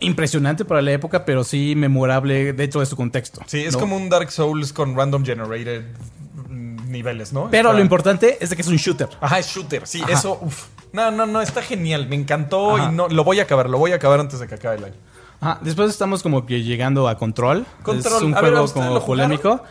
impresionante 0.00 0.64
para 0.64 0.82
la 0.82 0.92
época, 0.92 1.24
pero 1.24 1.44
sí 1.44 1.74
memorable 1.76 2.52
dentro 2.52 2.80
de 2.80 2.86
su 2.86 2.96
contexto. 2.96 3.40
Sí, 3.46 3.60
es 3.64 3.74
¿no? 3.74 3.80
como 3.80 3.96
un 3.96 4.08
Dark 4.08 4.30
Souls 4.32 4.72
con 4.72 4.96
random 4.96 5.24
generated 5.24 5.84
niveles, 6.48 7.32
¿no? 7.32 7.48
Pero 7.50 7.68
Está- 7.68 7.76
lo 7.78 7.82
importante 7.82 8.38
es 8.40 8.50
de 8.50 8.56
que 8.56 8.62
es 8.62 8.68
un 8.68 8.76
shooter. 8.76 9.08
Ajá, 9.20 9.38
es 9.38 9.46
shooter. 9.46 9.86
Sí, 9.86 10.00
Ajá. 10.02 10.12
eso. 10.12 10.38
uf. 10.42 10.66
No, 10.92 11.10
no, 11.12 11.24
no, 11.24 11.40
está 11.40 11.62
genial. 11.62 12.08
Me 12.08 12.16
encantó 12.16 12.76
Ajá. 12.76 12.90
y 12.90 12.94
no 12.96 13.08
lo 13.08 13.22
voy 13.22 13.38
a 13.38 13.44
acabar. 13.44 13.70
Lo 13.70 13.78
voy 13.78 13.92
a 13.92 13.96
acabar 13.96 14.18
antes 14.18 14.40
de 14.40 14.48
que 14.48 14.56
acabe 14.56 14.76
el 14.78 14.84
año. 14.84 14.94
Ajá, 15.40 15.58
después 15.62 15.88
estamos 15.88 16.22
como 16.22 16.44
que 16.46 16.62
llegando 16.64 17.06
a 17.08 17.16
Control. 17.16 17.64
Control. 17.82 18.16
Es 18.16 18.22
un 18.22 18.34
A 18.34 18.40
juego 18.40 18.62
¿ustedes 18.64 18.86
como 18.86 19.06
polémico. 19.06 19.62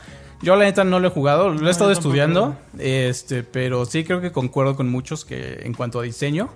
Yo 0.41 0.55
la 0.55 0.63
neta 0.63 0.85
no 0.85 1.01
lo 1.01 1.09
he 1.09 1.11
jugado, 1.11 1.49
lo 1.49 1.67
he 1.67 1.71
estado 1.71 1.89
yo 1.91 1.95
tampoco. 1.95 2.15
estudiando, 2.15 2.55
este, 2.77 3.43
pero 3.43 3.85
sí 3.85 4.05
creo 4.05 4.21
que 4.21 4.31
concuerdo 4.31 4.77
con 4.77 4.89
muchos 4.89 5.25
que 5.25 5.59
en 5.63 5.73
cuanto 5.73 5.99
a 5.99 6.03
diseño 6.03 6.49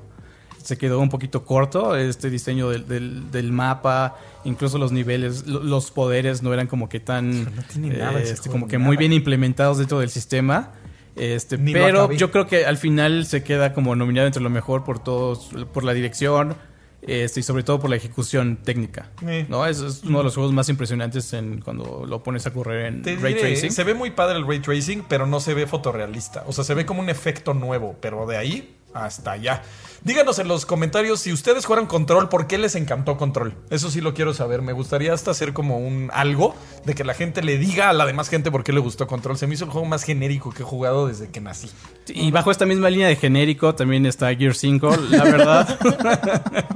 se 0.64 0.78
quedó 0.78 1.00
un 1.00 1.10
poquito 1.10 1.46
corto 1.46 1.96
este 1.96 2.30
diseño 2.30 2.70
del, 2.70 2.88
del- 2.88 3.32
del 3.32 3.52
mapa, 3.52 4.16
incluso 4.44 4.78
los 4.78 4.92
niveles, 4.92 5.46
lo- 5.46 5.62
los 5.64 5.92
poderes 5.92 6.42
no 6.42 6.54
eran 6.54 6.68
como 6.68 6.90
que 6.90 7.00
tan, 7.00 7.44
No 7.56 7.64
tiene 7.72 7.98
nada 7.98 8.20
ese 8.20 8.34
este, 8.34 8.50
como 8.50 8.68
que 8.68 8.78
nada. 8.78 8.88
muy 8.88 8.98
bien 8.98 9.14
implementados 9.14 9.78
dentro 9.78 10.00
del 10.00 10.10
sistema. 10.10 10.72
Este, 11.16 11.58
Ni 11.60 11.74
pero 11.74 12.12
yo 12.12 12.32
creo 12.32 12.48
que 12.48 12.66
al 12.66 12.78
final 12.78 13.26
se 13.28 13.44
queda 13.44 13.74
como 13.74 13.96
nominado 13.96 14.26
entre 14.26 14.42
lo 14.42 14.50
mejor 14.50 14.84
por 14.84 14.98
todos, 14.98 15.52
por 15.72 15.84
la 15.84 15.94
dirección, 15.94 16.56
este, 17.04 17.42
y 17.42 17.44
sobre 17.44 17.62
todo 17.64 17.80
por 17.80 17.90
la 17.92 17.98
ejecución 17.98 18.58
técnica. 18.64 19.10
Eh. 19.28 19.46
¿no? 19.50 19.66
Es, 19.68 19.80
es 19.82 20.04
uno 20.06 20.20
de 20.20 20.24
los 20.24 20.34
juegos 20.34 20.54
más 20.54 20.70
impresionantes 20.70 21.32
en 21.34 21.60
cuando 21.62 22.06
lo 22.08 22.24
pones 22.24 22.48
a 22.48 22.52
correr 22.54 22.86
en 22.88 23.02
Te 23.04 23.16
ray 23.18 23.34
diré, 23.36 23.50
tracing. 23.52 23.72
se 23.72 23.84
ve 23.84 23.94
muy 23.94 24.10
padre 24.12 24.38
el 24.40 24.48
ray 24.48 24.60
tracing, 24.60 25.04
pero 25.08 25.28
no 25.28 25.40
se 25.40 25.54
ve 25.54 25.68
fotorrealista. 25.68 26.46
O 26.48 26.54
sea, 26.54 26.64
se 26.64 26.74
ve 26.74 26.86
como 26.86 27.02
un 27.02 27.10
efecto 27.10 27.54
nuevo, 27.54 27.96
pero 28.02 28.26
de 28.26 28.38
ahí 28.38 28.76
hasta 28.96 29.34
allá. 29.34 29.62
Díganos 30.04 30.38
en 30.40 30.50
los 30.50 30.66
comentarios 30.66 31.22
si 31.22 31.32
ustedes 31.32 31.66
jugaron 31.66 31.86
Control, 31.86 32.28
¿por 32.28 32.46
qué 32.46 32.58
les 32.58 32.76
encantó 32.76 33.16
Control? 33.16 33.56
Eso 33.70 33.90
sí 33.90 34.02
lo 34.02 34.14
quiero 34.14 34.34
saber. 34.34 34.62
Me 34.62 34.74
gustaría 34.74 35.14
hasta 35.14 35.32
hacer 35.32 35.54
como 35.54 35.78
un 35.78 36.10
algo 36.14 36.56
de 36.86 36.94
que 36.94 37.06
la 37.06 37.14
gente 37.14 37.42
le 37.42 37.58
diga 37.58 37.90
a 37.90 37.94
la 37.94 38.06
demás 38.06 38.28
gente 38.28 38.52
por 38.52 38.66
qué 38.66 38.74
le 38.74 38.82
gustó 38.82 39.08
Control. 39.08 39.38
Se 39.38 39.48
me 39.48 39.54
hizo 39.54 39.64
el 39.64 39.72
juego 39.72 39.88
más 39.88 40.04
genérico 40.04 40.52
que 40.52 40.64
he 40.64 40.66
jugado 40.66 41.08
desde 41.08 41.30
que 41.30 41.40
nací. 41.40 41.70
Y 42.08 42.32
bajo 42.32 42.52
esta 42.52 42.66
misma 42.66 42.90
línea 42.90 43.08
de 43.08 43.16
genérico 43.16 43.76
también 43.76 44.06
está 44.06 44.36
Gear 44.36 44.56
5. 44.56 44.98
La 45.10 45.24
verdad, 45.24 45.80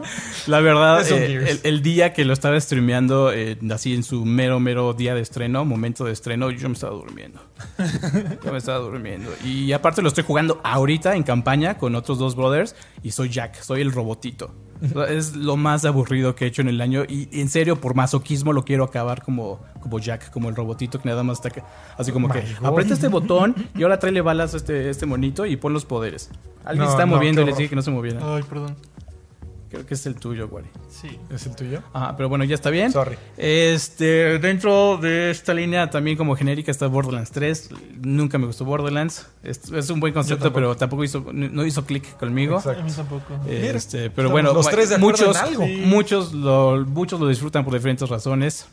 la 0.47 0.59
verdad, 0.61 1.11
eh, 1.11 1.49
el, 1.49 1.59
el 1.63 1.81
día 1.81 2.13
que 2.13 2.23
lo 2.23 2.31
estaba 2.31 2.57
streameando, 2.57 3.33
eh, 3.33 3.57
así 3.71 3.93
en 3.93 4.03
su 4.03 4.23
mero, 4.23 4.61
mero 4.61 4.93
día 4.93 5.13
de 5.15 5.21
estreno, 5.21 5.65
momento 5.65 6.05
de 6.05 6.13
estreno, 6.13 6.49
yo 6.49 6.69
me 6.69 6.75
estaba 6.75 6.93
durmiendo. 6.93 7.41
Yo 8.45 8.51
me 8.53 8.57
estaba 8.57 8.77
durmiendo. 8.77 9.31
Y 9.43 9.73
aparte 9.73 10.01
lo 10.01 10.07
estoy 10.07 10.23
jugando 10.23 10.61
ahorita 10.63 11.15
en 11.17 11.23
campaña 11.23 11.77
con 11.77 11.93
otros 11.95 12.19
dos 12.19 12.35
brothers 12.35 12.73
y 13.03 13.11
soy 13.17 13.29
Jack, 13.29 13.61
soy 13.61 13.81
el 13.81 13.91
robotito. 13.91 14.53
Es 15.09 15.35
lo 15.35 15.57
más 15.57 15.85
aburrido 15.85 16.35
que 16.35 16.45
he 16.45 16.47
hecho 16.47 16.61
en 16.61 16.67
el 16.67 16.79
año 16.81 17.03
y 17.09 17.27
en 17.41 17.49
serio 17.49 17.81
por 17.81 17.95
masoquismo 17.95 18.53
lo 18.53 18.63
quiero 18.63 18.83
acabar 18.83 19.23
como, 19.23 19.59
como 19.81 19.97
Jack, 19.97 20.29
como 20.29 20.49
el 20.49 20.55
robotito 20.55 21.01
que 21.01 21.09
nada 21.09 21.23
más 21.23 21.43
está 21.43 21.63
así 21.97 22.11
como 22.11 22.29
que 22.29 22.43
aprieta 22.63 22.93
este 22.93 23.07
botón 23.07 23.55
y 23.75 23.81
ahora 23.81 23.97
tráele 23.97 24.21
balas 24.21 24.53
a 24.53 24.57
este, 24.57 24.91
este 24.91 25.07
monito 25.07 25.47
y 25.47 25.57
pon 25.57 25.73
los 25.73 25.85
poderes. 25.85 26.29
Alguien 26.63 26.85
No, 26.85 26.91
está 26.91 27.07
no, 27.07 27.15
moviendo 27.15 27.41
y 27.41 27.45
le 27.45 27.53
dije 27.53 27.69
que 27.69 27.75
no 27.75 27.81
se 27.81 27.89
moviera. 27.89 28.19
Ay, 28.21 28.43
perdón. 28.43 28.75
Creo 29.69 29.85
que 29.85 29.95
es 29.95 30.05
el 30.05 30.15
tuyo, 30.15 30.47
Wally. 30.47 30.69
Sí. 30.89 31.19
¿Es 31.29 31.45
el 31.45 31.55
tuyo? 31.55 31.81
Ajá, 31.91 32.15
pero 32.15 32.29
bueno, 32.29 32.45
ya 32.45 32.55
está 32.55 32.69
bien. 32.69 32.91
Sorry. 32.91 33.17
Este, 33.35 34.39
dentro 34.39 34.97
de 34.97 35.29
esta 35.31 35.53
línea 35.53 35.89
también 35.89 36.15
como 36.15 36.35
genérica 36.37 36.71
está 36.71 36.87
Borderlands 36.87 37.31
3. 37.31 37.69
Nunca 38.01 38.37
me 38.37 38.45
gustó 38.47 38.63
Borderlands. 38.63 39.27
Es, 39.43 39.69
es 39.71 39.89
un 39.89 39.99
buen 39.99 40.13
concepto, 40.13 40.43
tampoco. 40.45 40.55
pero 40.55 40.77
tampoco 40.77 41.03
hizo, 41.03 41.25
no 41.33 41.65
hizo 41.65 41.85
clic 41.85 42.17
conmigo. 42.17 42.57
Exacto. 42.57 42.81
A 42.81 42.85
mí 42.85 42.91
tampoco. 42.91 43.33
Este, 43.47 43.97
Mira, 43.97 44.13
pero 44.15 44.27
estamos 44.27 44.31
bueno, 44.31 44.53
los 44.53 44.69
tres 44.69 44.89
de 44.89 44.97
muchos, 44.97 45.35
en 45.37 45.43
algo. 45.43 45.65
Sí. 45.65 45.81
muchos, 45.85 46.33
lo, 46.33 46.85
muchos 46.85 47.19
lo 47.19 47.27
disfrutan 47.27 47.65
por 47.65 47.73
diferentes 47.73 48.07
razones. 48.07 48.67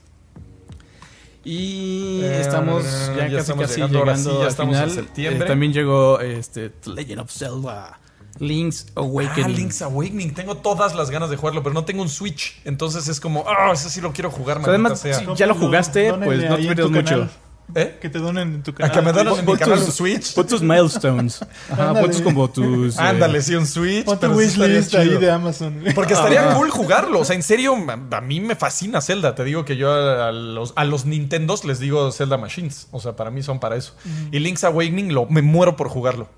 Y 1.44 2.20
Eh, 2.22 2.40
estamos 2.40 2.84
ya 2.84 3.16
ya, 3.16 3.22
casi 3.24 3.36
estamos 3.36 3.62
casi 3.66 3.74
llegando, 3.80 3.98
llegando, 3.98 3.98
ahora 4.00 4.16
sí, 4.16 4.28
ya 4.38 4.42
al 4.44 4.48
estamos 4.48 4.76
en 4.76 4.82
final. 4.88 5.04
septiembre. 5.04 5.44
Eh, 5.44 5.48
también 5.48 5.72
llegó 5.72 6.20
este 6.20 6.70
The 6.70 6.90
Legend 6.90 7.20
of 7.20 7.30
Zelda 7.30 8.00
Link's 8.38 8.86
Awakening. 8.96 9.44
Ah, 9.44 9.48
Link's 9.48 9.82
Awakening. 9.82 10.34
Tengo 10.34 10.56
todas 10.56 10.94
las 10.94 11.10
ganas 11.10 11.30
de 11.30 11.36
jugarlo, 11.36 11.62
pero 11.62 11.72
no 11.74 11.84
tengo 11.84 12.02
un 12.02 12.08
Switch. 12.08 12.60
Entonces 12.64 13.06
es 13.08 13.20
como, 13.20 13.44
ah, 13.48 13.70
ese 13.72 13.88
sí 13.90 14.00
lo 14.00 14.12
quiero 14.12 14.30
jugar, 14.30 14.58
O 14.58 14.60
sea, 14.62 14.70
además, 14.70 15.00
sea. 15.00 15.34
ya 15.34 15.46
lo 15.46 15.54
jugaste, 15.54 16.08
Dónenle 16.08 16.26
pues 16.48 16.50
no 16.50 16.74
te 16.74 16.82
tu 16.82 16.90
mucho. 16.90 17.28
¿Eh? 17.74 17.98
Que 17.98 18.10
te 18.10 18.18
donen 18.18 18.56
en 18.56 18.62
tu 18.62 18.72
A 18.72 18.74
canal. 18.74 18.92
que 18.92 19.00
me 19.02 19.12
den 19.14 19.26
Pon- 19.26 19.38
en 19.38 19.46
mi 19.46 19.56
canal 19.56 19.78
tus- 19.78 19.86
un 19.88 19.92
Switch. 19.94 20.34
Pon 20.34 20.46
tus 20.46 20.60
milestones. 20.60 21.40
Ajá, 21.70 21.94
pon 21.94 22.10
tus 22.10 22.20
como 22.20 22.50
tus. 22.50 22.94
eh, 22.96 23.00
Ándale, 23.00 23.40
sí, 23.40 23.54
un 23.54 23.66
Switch. 23.66 24.04
Pon 24.04 24.20
tu 24.20 24.26
wishlist 24.32 24.94
ahí 24.94 25.08
de 25.16 25.30
Amazon. 25.30 25.82
Porque 25.94 26.12
estaría 26.12 26.52
cool 26.54 26.68
jugarlo. 26.70 27.20
O 27.20 27.24
sea, 27.24 27.34
en 27.34 27.42
serio, 27.42 27.74
a 27.74 28.16
a 28.16 28.20
mí 28.20 28.40
me 28.40 28.54
fascina 28.54 29.00
Zelda. 29.00 29.34
Te 29.34 29.44
digo 29.44 29.64
que 29.64 29.76
yo 29.78 29.90
a 29.94 30.30
los, 30.30 30.74
a 30.76 30.84
los 30.84 31.06
Nintendos 31.06 31.64
les 31.64 31.78
digo 31.78 32.12
Zelda 32.12 32.36
Machines. 32.36 32.88
O 32.90 33.00
sea, 33.00 33.16
para 33.16 33.30
mí 33.30 33.42
son 33.42 33.58
para 33.60 33.76
eso. 33.76 33.94
Y 34.30 34.40
Link's 34.40 34.62
Awakening, 34.64 35.14
lo, 35.14 35.24
me 35.26 35.40
muero 35.40 35.74
por 35.74 35.88
jugarlo. 35.88 36.28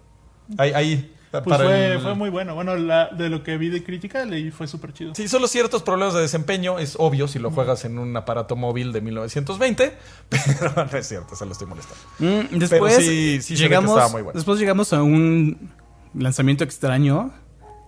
Ahí, 0.59 0.73
ahí. 0.75 1.13
Pues 1.43 1.61
fue, 1.61 1.93
el- 1.93 2.01
fue 2.01 2.15
muy 2.15 2.31
bueno. 2.31 2.55
Bueno, 2.55 2.77
la- 2.77 3.09
de 3.09 3.29
lo 3.29 3.43
que 3.43 3.57
vi 3.59 3.69
de 3.69 3.83
crítica, 3.85 4.25
leí 4.25 4.51
fue 4.51 4.67
súper 4.67 4.93
chido. 4.93 5.15
Sí, 5.15 5.29
solo 5.29 5.47
ciertos 5.49 5.83
problemas 5.83 6.15
de 6.15 6.21
desempeño. 6.23 6.79
Es 6.79 6.97
obvio 6.99 7.29
si 7.29 7.39
lo 7.39 7.51
juegas 7.51 7.85
en 7.85 7.99
un 7.99 8.17
aparato 8.17 8.57
móvil 8.57 8.93
de 8.93 9.01
1920. 9.01 9.93
Pero 10.29 10.87
no 10.91 10.99
es 10.99 11.07
cierto, 11.09 11.37
se 11.37 11.47
lo 11.47 11.53
estoy 11.53 11.67
molestando. 11.67 12.03
Mm, 12.19 12.59
después 12.59 12.95
Pero 12.97 13.09
sí- 13.09 13.41
sí 13.43 13.43
se 13.43 13.53
ve 13.55 13.57
que 13.57 13.63
llegamos, 13.69 13.91
estaba 13.91 14.09
muy 14.11 14.23
bueno. 14.23 14.37
después 14.37 14.59
llegamos 14.59 14.93
a 14.93 15.03
un 15.03 15.71
lanzamiento 16.15 16.65
extraño 16.65 17.33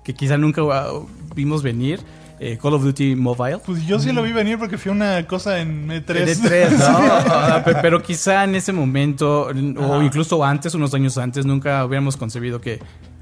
que 0.05 0.14
quizá 0.14 0.36
nunca 0.38 0.62
uh, 0.62 1.07
vimos 1.34 1.62
venir. 1.62 2.01
eh, 2.40 2.57
Call 2.62 2.74
of 2.74 2.84
Duty 2.84 3.16
Mobile. 3.16 3.59
Pues 3.66 3.84
yo 3.84 3.99
sí 3.99 4.12
lo 4.12 4.22
vi 4.22 4.30
venir 4.32 4.59
porque 4.61 4.78
fue 4.78 4.92
una 4.92 5.26
cosa 5.26 5.59
en 5.59 5.88
E3. 5.88 6.24
De 6.24 6.36
tres, 6.36 6.70
¿no? 6.78 6.84
Ah, 6.86 7.62
pe- 7.64 7.74
Pero 7.82 8.01
quizá 8.01 8.44
en 8.44 8.55
ese 8.55 8.72
momento, 8.72 9.49
o 9.49 10.03
incluso 10.03 10.44
antes, 10.44 10.72
unos 10.76 10.94
años 10.94 11.18
antes, 11.18 11.44
nunca 11.44 11.84
hubiéramos 11.84 12.16
concebido 12.16 12.61
que 12.61 12.78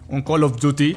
un 0.09 0.23
Call 0.23 0.45
of 0.45 0.61
Duty 0.61 0.97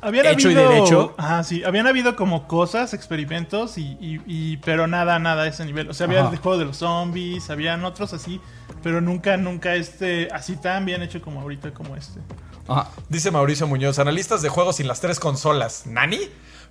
Habían 0.00 0.26
Hecho 0.26 0.50
y 0.50 0.54
habido, 0.54 0.68
derecho. 0.70 1.14
Ajá, 1.16 1.44
sí. 1.44 1.64
Habían 1.64 1.86
habido 1.86 2.14
como 2.14 2.46
cosas, 2.46 2.92
experimentos, 2.92 3.78
y, 3.78 3.96
y- 4.00 4.20
y- 4.26 4.56
pero 4.58 4.86
nada, 4.86 5.18
nada 5.18 5.44
a 5.44 5.46
ese 5.46 5.64
nivel. 5.64 5.88
O 5.88 5.94
sea, 5.94 6.06
había 6.06 6.20
Ajá. 6.20 6.30
el 6.30 6.38
juego 6.38 6.58
de 6.58 6.66
los 6.66 6.76
zombies, 6.76 7.48
habían 7.48 7.84
otros 7.86 8.12
así, 8.12 8.38
pero 8.82 9.00
nunca, 9.00 9.38
nunca 9.38 9.74
este, 9.76 10.28
así 10.30 10.56
tan 10.56 10.84
bien 10.84 11.00
hecho 11.02 11.22
como 11.22 11.40
ahorita, 11.40 11.72
como 11.72 11.96
este. 11.96 12.20
Ajá. 12.68 12.90
Dice 13.08 13.30
Mauricio 13.30 13.66
Muñoz, 13.66 13.98
analistas 13.98 14.42
de 14.42 14.50
juegos 14.50 14.76
sin 14.76 14.88
las 14.88 15.00
tres 15.00 15.18
consolas. 15.18 15.86
¿Nani? 15.86 16.20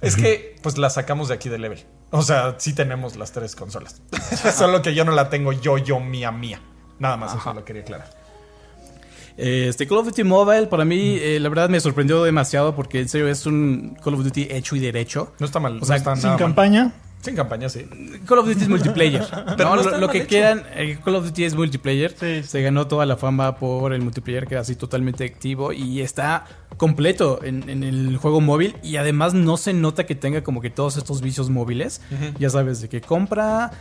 Es 0.01 0.15
que, 0.15 0.55
pues 0.61 0.77
las 0.77 0.93
sacamos 0.95 1.29
de 1.29 1.33
aquí 1.33 1.49
de 1.49 1.57
level. 1.57 1.83
O 2.11 2.21
sea, 2.21 2.55
sí 2.59 2.73
tenemos 2.73 3.15
las 3.15 3.31
tres 3.31 3.55
consolas. 3.55 4.01
Solo 4.55 4.83
que 4.83 4.93
yo 4.93 5.05
no 5.05 5.11
la 5.11 5.29
tengo 5.29 5.53
yo, 5.53 5.79
yo, 5.79 5.99
mía, 5.99 6.31
mía. 6.31 6.59
Nada 6.99 7.17
más, 7.17 7.33
eso 7.35 7.51
lo 7.53 7.65
quería 7.65 7.81
aclarar. 7.81 8.22
Este 9.37 9.87
Call 9.87 9.97
of 9.99 10.05
Duty 10.05 10.23
Mobile 10.23 10.67
para 10.67 10.85
mí 10.85 11.17
eh, 11.19 11.39
la 11.39 11.49
verdad 11.49 11.69
me 11.69 11.79
sorprendió 11.79 12.23
demasiado 12.23 12.75
porque 12.75 12.99
en 13.01 13.09
serio 13.09 13.27
es 13.27 13.45
un 13.45 13.97
Call 14.03 14.13
of 14.15 14.23
Duty 14.23 14.47
hecho 14.51 14.75
y 14.75 14.79
derecho. 14.79 15.33
No 15.39 15.45
está 15.45 15.59
mal. 15.59 15.79
O 15.81 15.85
sea, 15.85 15.95
no 15.95 15.97
está 15.97 16.15
Sin 16.15 16.23
nada 16.23 16.35
mal. 16.35 16.39
campaña. 16.39 16.93
Sin 17.21 17.35
campaña, 17.37 17.69
sí. 17.69 17.85
Call 18.27 18.39
of 18.39 18.47
Duty 18.47 18.63
es 18.63 18.67
multiplayer. 18.69 19.25
Pero 19.57 19.75
No, 19.75 19.81
no 19.81 19.97
lo, 19.97 20.09
que 20.09 20.25
quieran, 20.25 20.63
eh, 20.75 20.97
Call 21.03 21.15
of 21.15 21.25
Duty 21.25 21.45
es 21.45 21.55
multiplayer. 21.55 22.13
Sí. 22.19 22.43
Se 22.43 22.61
ganó 22.61 22.85
toda 22.87 23.05
la 23.05 23.15
fama 23.15 23.55
por 23.55 23.93
el 23.93 24.01
multiplayer 24.01 24.45
que 24.45 24.55
era 24.55 24.61
así 24.61 24.75
totalmente 24.75 25.23
activo 25.23 25.71
y 25.71 26.01
está 26.01 26.45
completo 26.75 27.39
en, 27.43 27.69
en 27.69 27.83
el 27.83 28.17
juego 28.17 28.41
móvil 28.41 28.75
y 28.83 28.97
además 28.97 29.33
no 29.33 29.55
se 29.57 29.73
nota 29.73 30.05
que 30.05 30.15
tenga 30.15 30.43
como 30.43 30.59
que 30.59 30.69
todos 30.69 30.97
estos 30.97 31.21
vicios 31.21 31.49
móviles. 31.49 32.01
Ya 32.39 32.49
sabes, 32.49 32.81
de 32.81 32.89
que 32.89 32.99
compra, 32.99 33.71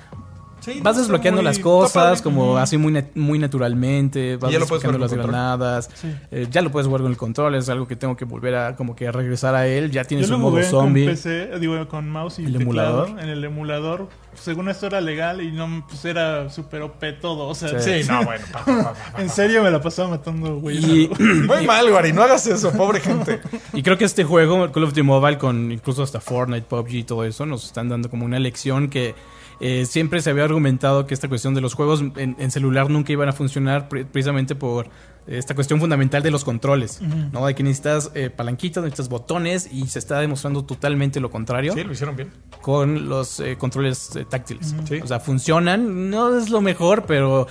Sí, 0.63 0.81
vas 0.83 0.97
desbloqueando 0.97 1.43
las 1.43 1.59
cosas 1.59 2.23
como 2.23 2.57
así 2.57 2.79
muy, 2.79 3.05
muy 3.15 3.39
naturalmente, 3.39 4.37
vas 4.37 4.51
Y 4.51 4.55
ya 4.55 4.61
desbloqueando 4.61 4.99
las 4.99 5.13
granadas, 5.13 5.91
Sí. 5.95 6.09
eh, 6.31 6.47
ya 6.51 6.63
lo 6.63 6.71
puedes 6.71 6.87
jugar 6.87 7.03
con 7.03 7.11
el 7.11 7.17
control, 7.17 7.55
es 7.57 7.69
algo 7.69 7.87
que 7.89 7.97
tengo 7.97 8.17
que 8.17 8.25
volver 8.25 8.55
a 8.55 8.77
como 8.77 8.95
que 8.95 9.09
a 9.09 9.13
regresar 9.13 9.55
a 9.55 9.67
él, 9.67 9.91
ya 9.91 10.05
tiene 10.05 10.23
Yo 10.23 10.29
su 10.29 10.33
lo 10.35 10.39
modo 10.39 10.55
con 10.55 10.65
zombie. 10.65 11.07
PC, 11.07 11.59
digo, 11.59 11.87
con 11.89 12.09
mouse 12.09 12.39
y 12.39 12.45
¿El 12.45 12.53
teclado. 12.59 13.07
emulador? 13.07 13.21
En 13.21 13.29
el 13.29 13.45
emulador. 13.45 14.09
Según 14.35 14.69
esto 14.71 14.87
era 14.87 15.01
legal 15.03 15.43
y 15.43 15.53
no, 15.53 15.85
pues 15.89 16.05
era 16.07 16.49
super 16.49 16.81
OP 16.83 17.13
todo. 17.21 17.49
O 17.49 17.55
sea, 17.55 17.79
Sí, 17.81 18.01
no, 18.09 18.25
bueno. 18.25 18.45
pa, 18.53 18.65
pa, 18.65 18.77
pa, 18.77 18.83
pa, 18.95 19.13
pa. 19.13 19.21
en 19.23 19.29
serio 19.29 19.63
me 19.63 19.71
la 19.71 19.83
pasaba 19.83 20.09
matando 20.11 20.57
güeyes. 20.59 20.85
Y, 20.85 21.11
Muy 21.23 21.67
mal, 21.67 21.91
Gary. 21.91 22.13
No 22.13 22.23
hagas 22.23 22.47
eso, 22.47 22.73
pobre 22.73 23.01
gente. 23.01 23.41
y 23.75 23.83
creo 23.83 23.99
que 23.99 24.05
este 24.05 24.25
juego, 24.25 24.71
Call 24.73 24.85
of 24.85 24.91
Duty 24.91 25.03
Mobile, 25.03 25.37
con 25.39 25.71
incluso 25.73 26.03
hasta 26.03 26.21
Fortnite, 26.21 26.63
PUBG 26.67 26.91
y 26.95 27.03
todo 27.05 27.25
eso, 27.25 27.45
nos 27.47 27.65
están 27.67 27.89
dando 27.89 28.09
como 28.09 28.25
una 28.25 28.39
lección 28.39 28.89
que 28.89 29.15
eh, 29.61 29.86
siempre 29.86 30.20
se 30.22 30.30
había 30.30 30.44
argumentado 30.44 31.07
que 31.07 31.14
esta 31.14 31.28
cuestión 31.28 31.55
de 31.55 31.61
los 31.61 31.74
juegos 31.74 32.00
en, 32.16 32.36
en 32.38 32.50
celular 32.50 32.90
nunca 32.90 33.12
iban 33.12 33.28
a 33.28 33.32
funcionar 33.32 33.88
pre- 33.88 34.05
precisamente 34.05 34.55
por 34.55 34.88
esta 35.24 35.55
cuestión 35.55 35.78
fundamental 35.78 36.20
de 36.20 36.32
los 36.32 36.42
controles, 36.44 37.00
¿no? 37.32 37.46
De 37.46 37.55
que 37.55 37.62
necesitas 37.62 38.11
eh, 38.14 38.28
palanquitas, 38.28 38.82
necesitas 38.82 39.09
botones 39.09 39.68
y 39.72 39.86
se 39.86 40.00
está 40.00 40.18
demostrando 40.18 40.64
totalmente 40.64 41.20
lo 41.20 41.30
contrario 41.30 41.74
Sí, 41.74 41.84
lo 41.84 41.92
hicieron 41.92 42.16
bien. 42.16 42.30
con 42.61 43.09
los 43.09 43.38
eh, 43.38 43.57
controles 43.57 44.16
eh, 44.16 44.24
táctiles. 44.28 44.74
Sí. 44.88 44.96
O 45.00 45.07
sea, 45.07 45.20
funcionan, 45.20 46.11
no 46.11 46.36
es 46.36 46.50
lo 46.50 46.61
mejor, 46.61 47.05
pero 47.07 47.46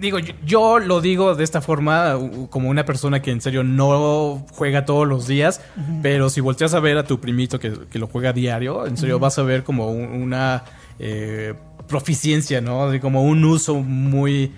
digo, 0.00 0.20
yo, 0.20 0.32
yo 0.46 0.78
lo 0.78 1.02
digo 1.02 1.34
de 1.34 1.44
esta 1.44 1.60
forma 1.60 2.16
como 2.48 2.70
una 2.70 2.86
persona 2.86 3.20
que 3.20 3.30
en 3.30 3.42
serio 3.42 3.62
no 3.62 4.46
juega 4.52 4.86
todos 4.86 5.06
los 5.06 5.26
días, 5.26 5.60
pero 6.00 6.30
si 6.30 6.40
volteas 6.40 6.72
a 6.72 6.80
ver 6.80 6.96
a 6.96 7.04
tu 7.04 7.20
primito 7.20 7.58
que, 7.60 7.72
que 7.90 7.98
lo 7.98 8.06
juega 8.06 8.30
a 8.30 8.32
diario, 8.32 8.86
en 8.86 8.96
serio 8.96 9.18
vas 9.18 9.38
a 9.38 9.42
ver 9.42 9.64
como 9.64 9.90
un- 9.92 10.22
una 10.22 10.64
eh, 10.98 11.54
proficiencia, 11.88 12.60
¿no? 12.60 12.90
De 12.90 13.00
como 13.00 13.22
un 13.24 13.44
uso 13.44 13.74
muy 13.76 14.52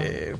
eh, 0.00 0.36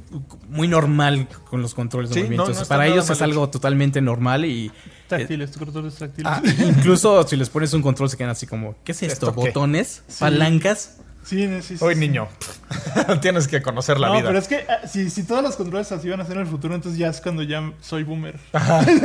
muy 0.48 0.68
normal 0.68 1.26
con 1.48 1.62
los 1.62 1.74
controles 1.74 2.10
de 2.10 2.14
Sí, 2.14 2.20
movimiento. 2.20 2.48
no, 2.48 2.54
no 2.54 2.62
está 2.62 2.74
Para 2.76 2.86
ellos 2.86 3.08
es 3.10 3.22
algo 3.22 3.48
totalmente 3.48 4.00
normal 4.00 4.44
y 4.44 4.70
Táctiles, 5.08 5.56
controles 5.56 5.94
táctiles. 5.94 6.30
Ah, 6.32 6.42
incluso 6.66 7.26
si 7.26 7.36
les 7.36 7.48
pones 7.48 7.72
un 7.72 7.82
control 7.82 8.10
se 8.10 8.16
quedan 8.16 8.30
así 8.30 8.46
como, 8.46 8.74
¿qué 8.84 8.92
es 8.92 9.02
esto? 9.02 9.28
¿Esto 9.28 9.40
qué? 9.40 9.48
¿Botones? 9.48 10.02
¿Palancas? 10.18 10.98
Sí, 11.22 11.48
sí, 11.60 11.76
sí. 11.76 11.84
Hoy, 11.84 11.94
sí. 11.94 12.00
niño. 12.00 12.28
Tienes 13.20 13.48
que 13.48 13.60
conocer 13.60 13.98
la 13.98 14.08
no, 14.08 14.14
vida. 14.14 14.26
pero 14.26 14.38
es 14.38 14.46
que 14.46 14.64
ah, 14.68 14.86
si, 14.86 15.10
si 15.10 15.24
todos 15.24 15.42
los 15.42 15.56
controles 15.56 15.90
así 15.90 16.08
van 16.08 16.20
a 16.20 16.24
ser 16.24 16.36
en 16.36 16.42
el 16.42 16.46
futuro, 16.46 16.74
entonces 16.74 16.98
ya 16.98 17.08
es 17.08 17.20
cuando 17.20 17.42
ya 17.42 17.72
soy 17.80 18.04
boomer. 18.04 18.38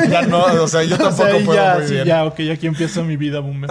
ya 0.10 0.22
no, 0.28 0.44
o 0.62 0.68
sea, 0.68 0.84
yo 0.84 0.96
o 1.00 1.00
tampoco 1.00 1.24
sea, 1.24 1.34
ahí 1.36 1.44
puedo 1.44 1.60
ya, 1.64 1.76
muy 1.80 1.88
sí, 1.88 1.94
bien. 1.94 2.06
ya, 2.06 2.26
ok, 2.26 2.40
aquí 2.54 2.68
empiezo 2.68 3.04
mi 3.04 3.18
vida 3.18 3.40
boomer. 3.40 3.70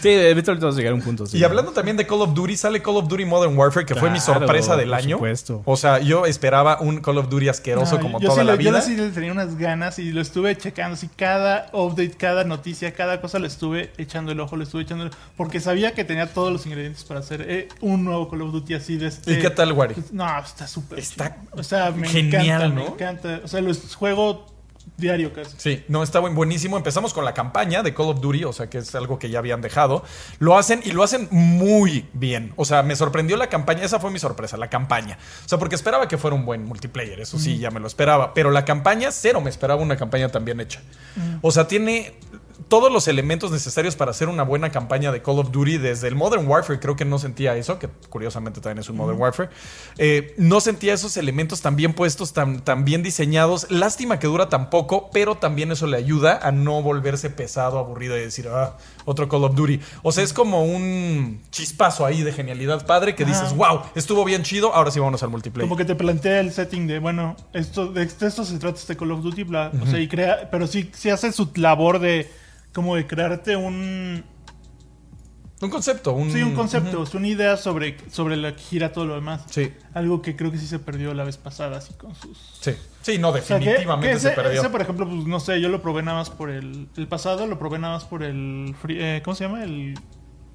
Sí, 0.00 0.14
ahorita 0.14 0.52
vamos 0.52 0.74
a 0.74 0.78
llegar 0.78 0.92
a 0.92 0.94
un 0.96 1.02
punto. 1.02 1.26
sí. 1.26 1.38
Y 1.38 1.44
hablando 1.44 1.72
también 1.72 1.96
de 1.96 2.06
Call 2.06 2.22
of 2.22 2.34
Duty, 2.34 2.56
sale 2.56 2.82
Call 2.82 2.96
of 2.96 3.08
Duty 3.08 3.24
Modern 3.24 3.56
Warfare, 3.56 3.86
que 3.86 3.94
fue 3.94 4.10
mi 4.10 4.20
sorpresa 4.20 4.76
del 4.76 4.88
por 4.90 4.98
año. 4.98 5.16
supuesto. 5.16 5.62
O 5.64 5.76
sea, 5.76 5.98
yo 5.98 6.26
esperaba 6.26 6.78
un 6.80 7.00
Call 7.00 7.18
of 7.18 7.28
Duty 7.28 7.48
asqueroso 7.48 7.96
No, 7.96 8.00
como 8.02 8.20
yo 8.20 8.28
toda 8.28 8.42
sí 8.42 8.46
la 8.46 8.56
le, 8.56 8.62
yo 8.64 8.70
vida. 8.70 8.80
sí 8.82 8.96
le 8.96 9.08
tenía 9.10 9.32
unas 9.32 9.56
ganas 9.56 9.98
y 9.98 10.12
lo 10.12 10.20
estuve 10.20 10.56
checando. 10.56 10.94
Así 10.94 11.08
cada 11.16 11.68
update, 11.72 12.12
cada 12.16 12.44
noticia, 12.44 12.92
cada 12.94 13.20
cosa 13.20 13.38
le 13.38 13.46
estuve 13.48 13.92
echando 13.98 14.32
el 14.32 14.40
ojo, 14.40 14.56
le 14.56 14.64
estuve 14.64 14.82
echando 14.82 15.04
el 15.04 15.10
Porque 15.36 15.60
sabía 15.60 15.92
que 15.94 16.04
tenía 16.04 16.32
todos 16.32 16.52
los 16.52 16.66
ingredientes 16.66 17.04
para 17.04 17.20
hacer 17.20 17.44
eh, 17.48 17.68
un 17.80 18.04
nuevo 18.04 18.28
Call 18.28 18.42
of 18.42 18.52
Duty 18.52 18.74
así 18.74 18.96
de 18.96 19.08
este. 19.08 19.32
¿Y 19.32 19.38
qué 19.38 19.50
tal, 19.50 19.72
Wari? 19.72 19.94
No, 20.12 20.26
está 20.38 20.66
súper. 20.66 20.98
Está 20.98 21.36
chido. 21.36 21.48
O 21.52 21.62
sea, 21.62 21.90
me 21.90 22.08
genial, 22.08 22.44
encanta, 22.62 22.68
¿no? 22.68 22.74
me 22.74 22.86
encanta. 22.86 23.40
O 23.44 23.48
sea, 23.48 23.60
lo 23.60 23.72
juego 23.96 24.55
diario 24.96 25.32
casi. 25.32 25.54
Sí, 25.58 25.84
no, 25.88 26.02
está 26.02 26.20
buen- 26.20 26.34
buenísimo. 26.34 26.76
Empezamos 26.76 27.12
con 27.12 27.24
la 27.24 27.34
campaña 27.34 27.82
de 27.82 27.92
Call 27.94 28.06
of 28.06 28.20
Duty, 28.20 28.44
o 28.44 28.52
sea 28.52 28.68
que 28.70 28.78
es 28.78 28.94
algo 28.94 29.18
que 29.18 29.28
ya 29.30 29.38
habían 29.40 29.60
dejado. 29.60 30.02
Lo 30.38 30.56
hacen 30.56 30.80
y 30.84 30.92
lo 30.92 31.02
hacen 31.02 31.28
muy 31.30 32.06
bien. 32.12 32.52
O 32.56 32.64
sea, 32.64 32.82
me 32.82 32.96
sorprendió 32.96 33.36
la 33.36 33.48
campaña, 33.48 33.82
esa 33.84 34.00
fue 34.00 34.10
mi 34.10 34.18
sorpresa, 34.18 34.56
la 34.56 34.70
campaña. 34.70 35.18
O 35.44 35.48
sea, 35.48 35.58
porque 35.58 35.74
esperaba 35.74 36.08
que 36.08 36.16
fuera 36.18 36.34
un 36.34 36.44
buen 36.44 36.64
multiplayer, 36.64 37.20
eso 37.20 37.38
sí, 37.38 37.58
ya 37.58 37.70
me 37.70 37.80
lo 37.80 37.86
esperaba. 37.86 38.32
Pero 38.34 38.50
la 38.50 38.64
campaña, 38.64 39.10
cero 39.12 39.40
me 39.40 39.50
esperaba 39.50 39.82
una 39.82 39.96
campaña 39.96 40.28
tan 40.30 40.44
bien 40.44 40.60
hecha. 40.60 40.80
O 41.42 41.50
sea, 41.50 41.66
tiene 41.68 42.14
todos 42.68 42.92
los 42.92 43.06
elementos 43.08 43.50
necesarios 43.50 43.94
para 43.96 44.10
hacer 44.10 44.28
una 44.28 44.42
buena 44.42 44.70
campaña 44.70 45.12
de 45.12 45.22
Call 45.22 45.38
of 45.38 45.52
Duty. 45.52 45.78
Desde 45.78 46.08
el 46.08 46.14
Modern 46.14 46.46
Warfare 46.46 46.80
creo 46.80 46.96
que 46.96 47.04
no 47.04 47.18
sentía 47.18 47.56
eso, 47.56 47.78
que 47.78 47.88
curiosamente 48.08 48.60
también 48.60 48.78
es 48.78 48.88
un 48.88 48.96
Modern 48.96 49.20
Warfare. 49.20 49.50
Eh, 49.98 50.34
no 50.36 50.60
sentía 50.60 50.94
esos 50.94 51.16
elementos 51.16 51.60
tan 51.60 51.76
bien 51.76 51.94
puestos, 51.94 52.32
tan, 52.32 52.60
tan 52.60 52.84
bien 52.84 53.02
diseñados. 53.02 53.70
Lástima 53.70 54.18
que 54.18 54.26
dura 54.26 54.48
tan 54.48 54.70
poco, 54.70 55.10
pero 55.12 55.36
también 55.36 55.70
eso 55.70 55.86
le 55.86 55.96
ayuda 55.96 56.40
a 56.42 56.50
no 56.50 56.82
volverse 56.82 57.30
pesado, 57.30 57.78
aburrido 57.78 58.16
y 58.16 58.20
decir, 58.20 58.48
ah, 58.48 58.76
otro 59.04 59.28
Call 59.28 59.44
of 59.44 59.54
Duty. 59.54 59.80
O 60.02 60.12
sea, 60.12 60.24
es 60.24 60.32
como 60.32 60.64
un 60.64 61.42
chispazo 61.50 62.04
ahí 62.04 62.22
de 62.22 62.32
genialidad 62.32 62.84
padre 62.86 63.14
que 63.14 63.24
dices, 63.24 63.54
wow, 63.54 63.82
estuvo 63.94 64.24
bien 64.24 64.42
chido, 64.42 64.74
ahora 64.74 64.90
sí 64.90 64.98
vamos 64.98 65.22
al 65.22 65.30
multiplayer. 65.30 65.68
Como 65.68 65.76
que 65.76 65.84
te 65.84 65.94
plantea 65.94 66.40
el 66.40 66.52
setting 66.52 66.86
de, 66.86 66.98
bueno, 66.98 67.36
esto, 67.52 67.86
de 67.86 68.02
esto 68.02 68.44
se 68.44 68.58
trata 68.58 68.78
este 68.78 68.96
Call 68.96 69.12
of 69.12 69.22
Duty, 69.22 69.44
bla, 69.44 69.70
o 69.80 69.86
sea, 69.86 70.00
y 70.00 70.08
crea, 70.08 70.48
pero 70.50 70.66
sí, 70.66 70.90
sí 70.92 71.10
hace 71.10 71.32
su 71.32 71.50
labor 71.54 72.00
de 72.00 72.28
como 72.76 72.94
de 72.94 73.06
crearte 73.06 73.56
un, 73.56 74.22
Un 75.62 75.70
concepto, 75.70 76.12
un... 76.12 76.30
sí, 76.30 76.42
un 76.42 76.54
concepto, 76.54 77.02
es 77.02 77.14
una 77.14 77.26
idea 77.28 77.56
sobre, 77.56 77.96
sobre 78.10 78.36
la 78.36 78.54
que 78.54 78.62
gira 78.62 78.92
todo 78.92 79.06
lo 79.06 79.14
demás. 79.14 79.44
Sí, 79.48 79.72
Algo 79.94 80.20
que 80.20 80.36
creo 80.36 80.52
que 80.52 80.58
sí 80.58 80.66
se 80.66 80.78
perdió 80.78 81.14
la 81.14 81.24
vez 81.24 81.38
pasada, 81.38 81.78
así 81.78 81.94
con 81.94 82.14
sus... 82.14 82.38
sí. 82.60 82.72
Sí, 83.00 83.18
no, 83.18 83.28
O 83.30 83.38
sea, 83.38 83.58
que- 83.60 83.64
definitivamente 83.66 84.10
que 84.10 84.16
ese, 84.18 84.28
se 84.30 84.34
perdió. 84.34 84.60
ese, 84.60 84.68
por 84.68 84.82
ejemplo, 84.82 85.08
pues 85.08 85.24
no 85.26 85.38
sé, 85.40 85.60
yo 85.60 85.68
lo 85.70 85.80
probé 85.80 86.02
nada 86.02 86.18
más 86.18 86.28
por 86.28 86.50
el, 86.50 86.88
el 86.96 87.06
pasado, 87.08 87.46
lo 87.46 87.56
probé 87.58 87.78
nada 87.78 87.94
más 87.94 88.04
por 88.04 88.22
el... 88.22 88.74
free- 88.82 88.98
eh, 89.00 89.22
¿Cómo 89.24 89.34
se 89.36 89.44
llama? 89.44 89.62
El, 89.64 89.94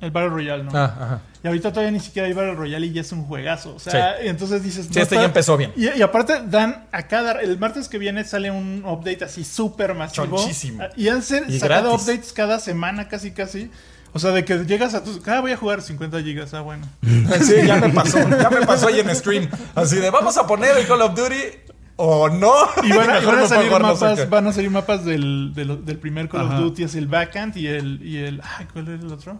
el 0.01 0.11
Battle 0.11 0.29
Royale, 0.29 0.63
¿no? 0.63 0.71
Ah, 0.73 0.97
ajá. 0.99 1.21
Y 1.43 1.47
ahorita 1.47 1.69
todavía 1.69 1.91
ni 1.91 1.99
siquiera 1.99 2.27
hay 2.27 2.33
Battle 2.33 2.55
Royale 2.55 2.87
y 2.87 2.91
ya 2.91 3.01
es 3.01 3.11
un 3.11 3.23
juegazo. 3.23 3.75
O 3.75 3.79
sea, 3.79 4.23
y 4.23 4.27
entonces 4.27 4.63
dices... 4.63 4.87
Sí, 4.91 4.99
este 4.99 5.15
ya 5.15 5.25
empezó 5.25 5.57
bien. 5.57 5.71
Y, 5.75 5.89
y 5.89 6.01
aparte 6.01 6.41
dan 6.45 6.85
a 6.91 7.03
cada... 7.03 7.39
El 7.41 7.57
martes 7.57 7.87
que 7.87 7.97
viene 7.97 8.23
sale 8.23 8.51
un 8.51 8.83
update 8.85 9.23
así 9.23 9.43
súper 9.43 9.93
masivo. 9.93 10.37
Chonchísimo. 10.37 10.83
Y 10.95 11.07
han 11.07 11.21
sacado 11.21 11.93
updates 11.95 12.33
cada 12.33 12.59
semana 12.59 13.07
casi 13.07 13.31
casi. 13.31 13.71
O 14.13 14.19
sea, 14.19 14.31
de 14.31 14.43
que 14.43 14.65
llegas 14.65 14.93
a 14.93 15.03
tus... 15.03 15.25
Ah, 15.27 15.39
voy 15.39 15.51
a 15.51 15.57
jugar 15.57 15.81
50 15.81 16.21
gigas. 16.21 16.53
Ah, 16.53 16.61
bueno. 16.61 16.87
Sí, 17.41 17.55
ya 17.65 17.77
me 17.77 17.89
pasó. 17.89 18.17
Ya 18.19 18.49
me 18.49 18.65
pasó 18.65 18.87
ahí 18.87 18.99
en 18.99 19.15
stream. 19.15 19.49
Así 19.73 19.97
de, 19.97 20.09
vamos 20.09 20.37
a 20.37 20.45
poner 20.45 20.77
el 20.77 20.87
Call 20.87 21.01
of 21.01 21.15
Duty 21.15 21.71
o 21.95 22.29
no. 22.29 22.53
Y 22.83 22.91
van 22.91 23.09
y 23.23 23.25
van 23.25 23.39
a 23.39 23.47
salir 23.47 23.71
mapas, 23.71 24.29
van 24.29 24.47
a 24.47 24.53
salir 24.53 24.69
mapas 24.69 25.05
del, 25.05 25.53
del, 25.53 25.85
del 25.85 25.97
primer 25.97 26.27
Call 26.27 26.41
Ajá. 26.41 26.55
of 26.55 26.61
Duty, 26.61 26.83
es 26.83 26.95
el 26.95 27.07
Backhand 27.07 27.55
y 27.57 27.67
el, 27.67 28.01
y 28.03 28.17
el. 28.17 28.41
Ay, 28.57 28.67
¿cuál 28.73 28.87
es 28.89 29.01
el 29.01 29.11
otro? 29.11 29.39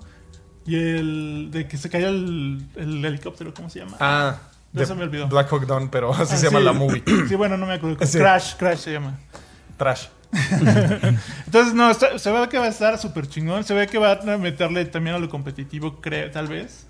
Y 0.66 0.76
el 0.76 1.50
de 1.52 1.68
que 1.68 1.78
se 1.78 1.90
cayó 1.90 2.10
el, 2.10 2.64
el 2.76 3.04
helicóptero, 3.04 3.54
¿cómo 3.54 3.70
se 3.70 3.80
llama? 3.80 3.98
Ah, 4.00 4.38
Ya 4.74 4.86
se 4.86 4.94
me 4.96 5.04
olvidó. 5.04 5.28
Black 5.28 5.52
Hawk 5.52 5.66
Down, 5.66 5.90
pero 5.90 6.14
así 6.14 6.34
Ah, 6.36 6.38
se 6.38 6.46
llama 6.46 6.60
sí. 6.60 6.66
la 6.66 6.74
movie. 6.74 7.04
Sí, 7.28 7.36
bueno, 7.36 7.58
no 7.58 7.66
me 7.66 7.74
acuerdo. 7.74 8.06
Sí. 8.06 8.18
Crash, 8.18 8.56
Crash 8.58 8.80
se 8.80 8.92
llama. 8.94 9.18
Trash. 9.78 10.06
Entonces, 11.46 11.74
no, 11.74 11.90
está- 11.90 12.18
se 12.18 12.32
ve 12.32 12.48
que 12.50 12.58
va 12.58 12.66
a 12.66 12.70
estar 12.70 12.98
súper 12.98 13.28
chingón. 13.28 13.64
Se 13.64 13.74
ve 13.74 13.88
que 13.88 13.98
va 13.98 14.12
a 14.14 14.38
meterle 14.38 14.86
también 14.86 15.16
a 15.16 15.20
lo 15.20 15.30
competitivo, 15.30 16.00
creo, 16.00 16.32
tal 16.32 16.48
vez. 16.48 16.86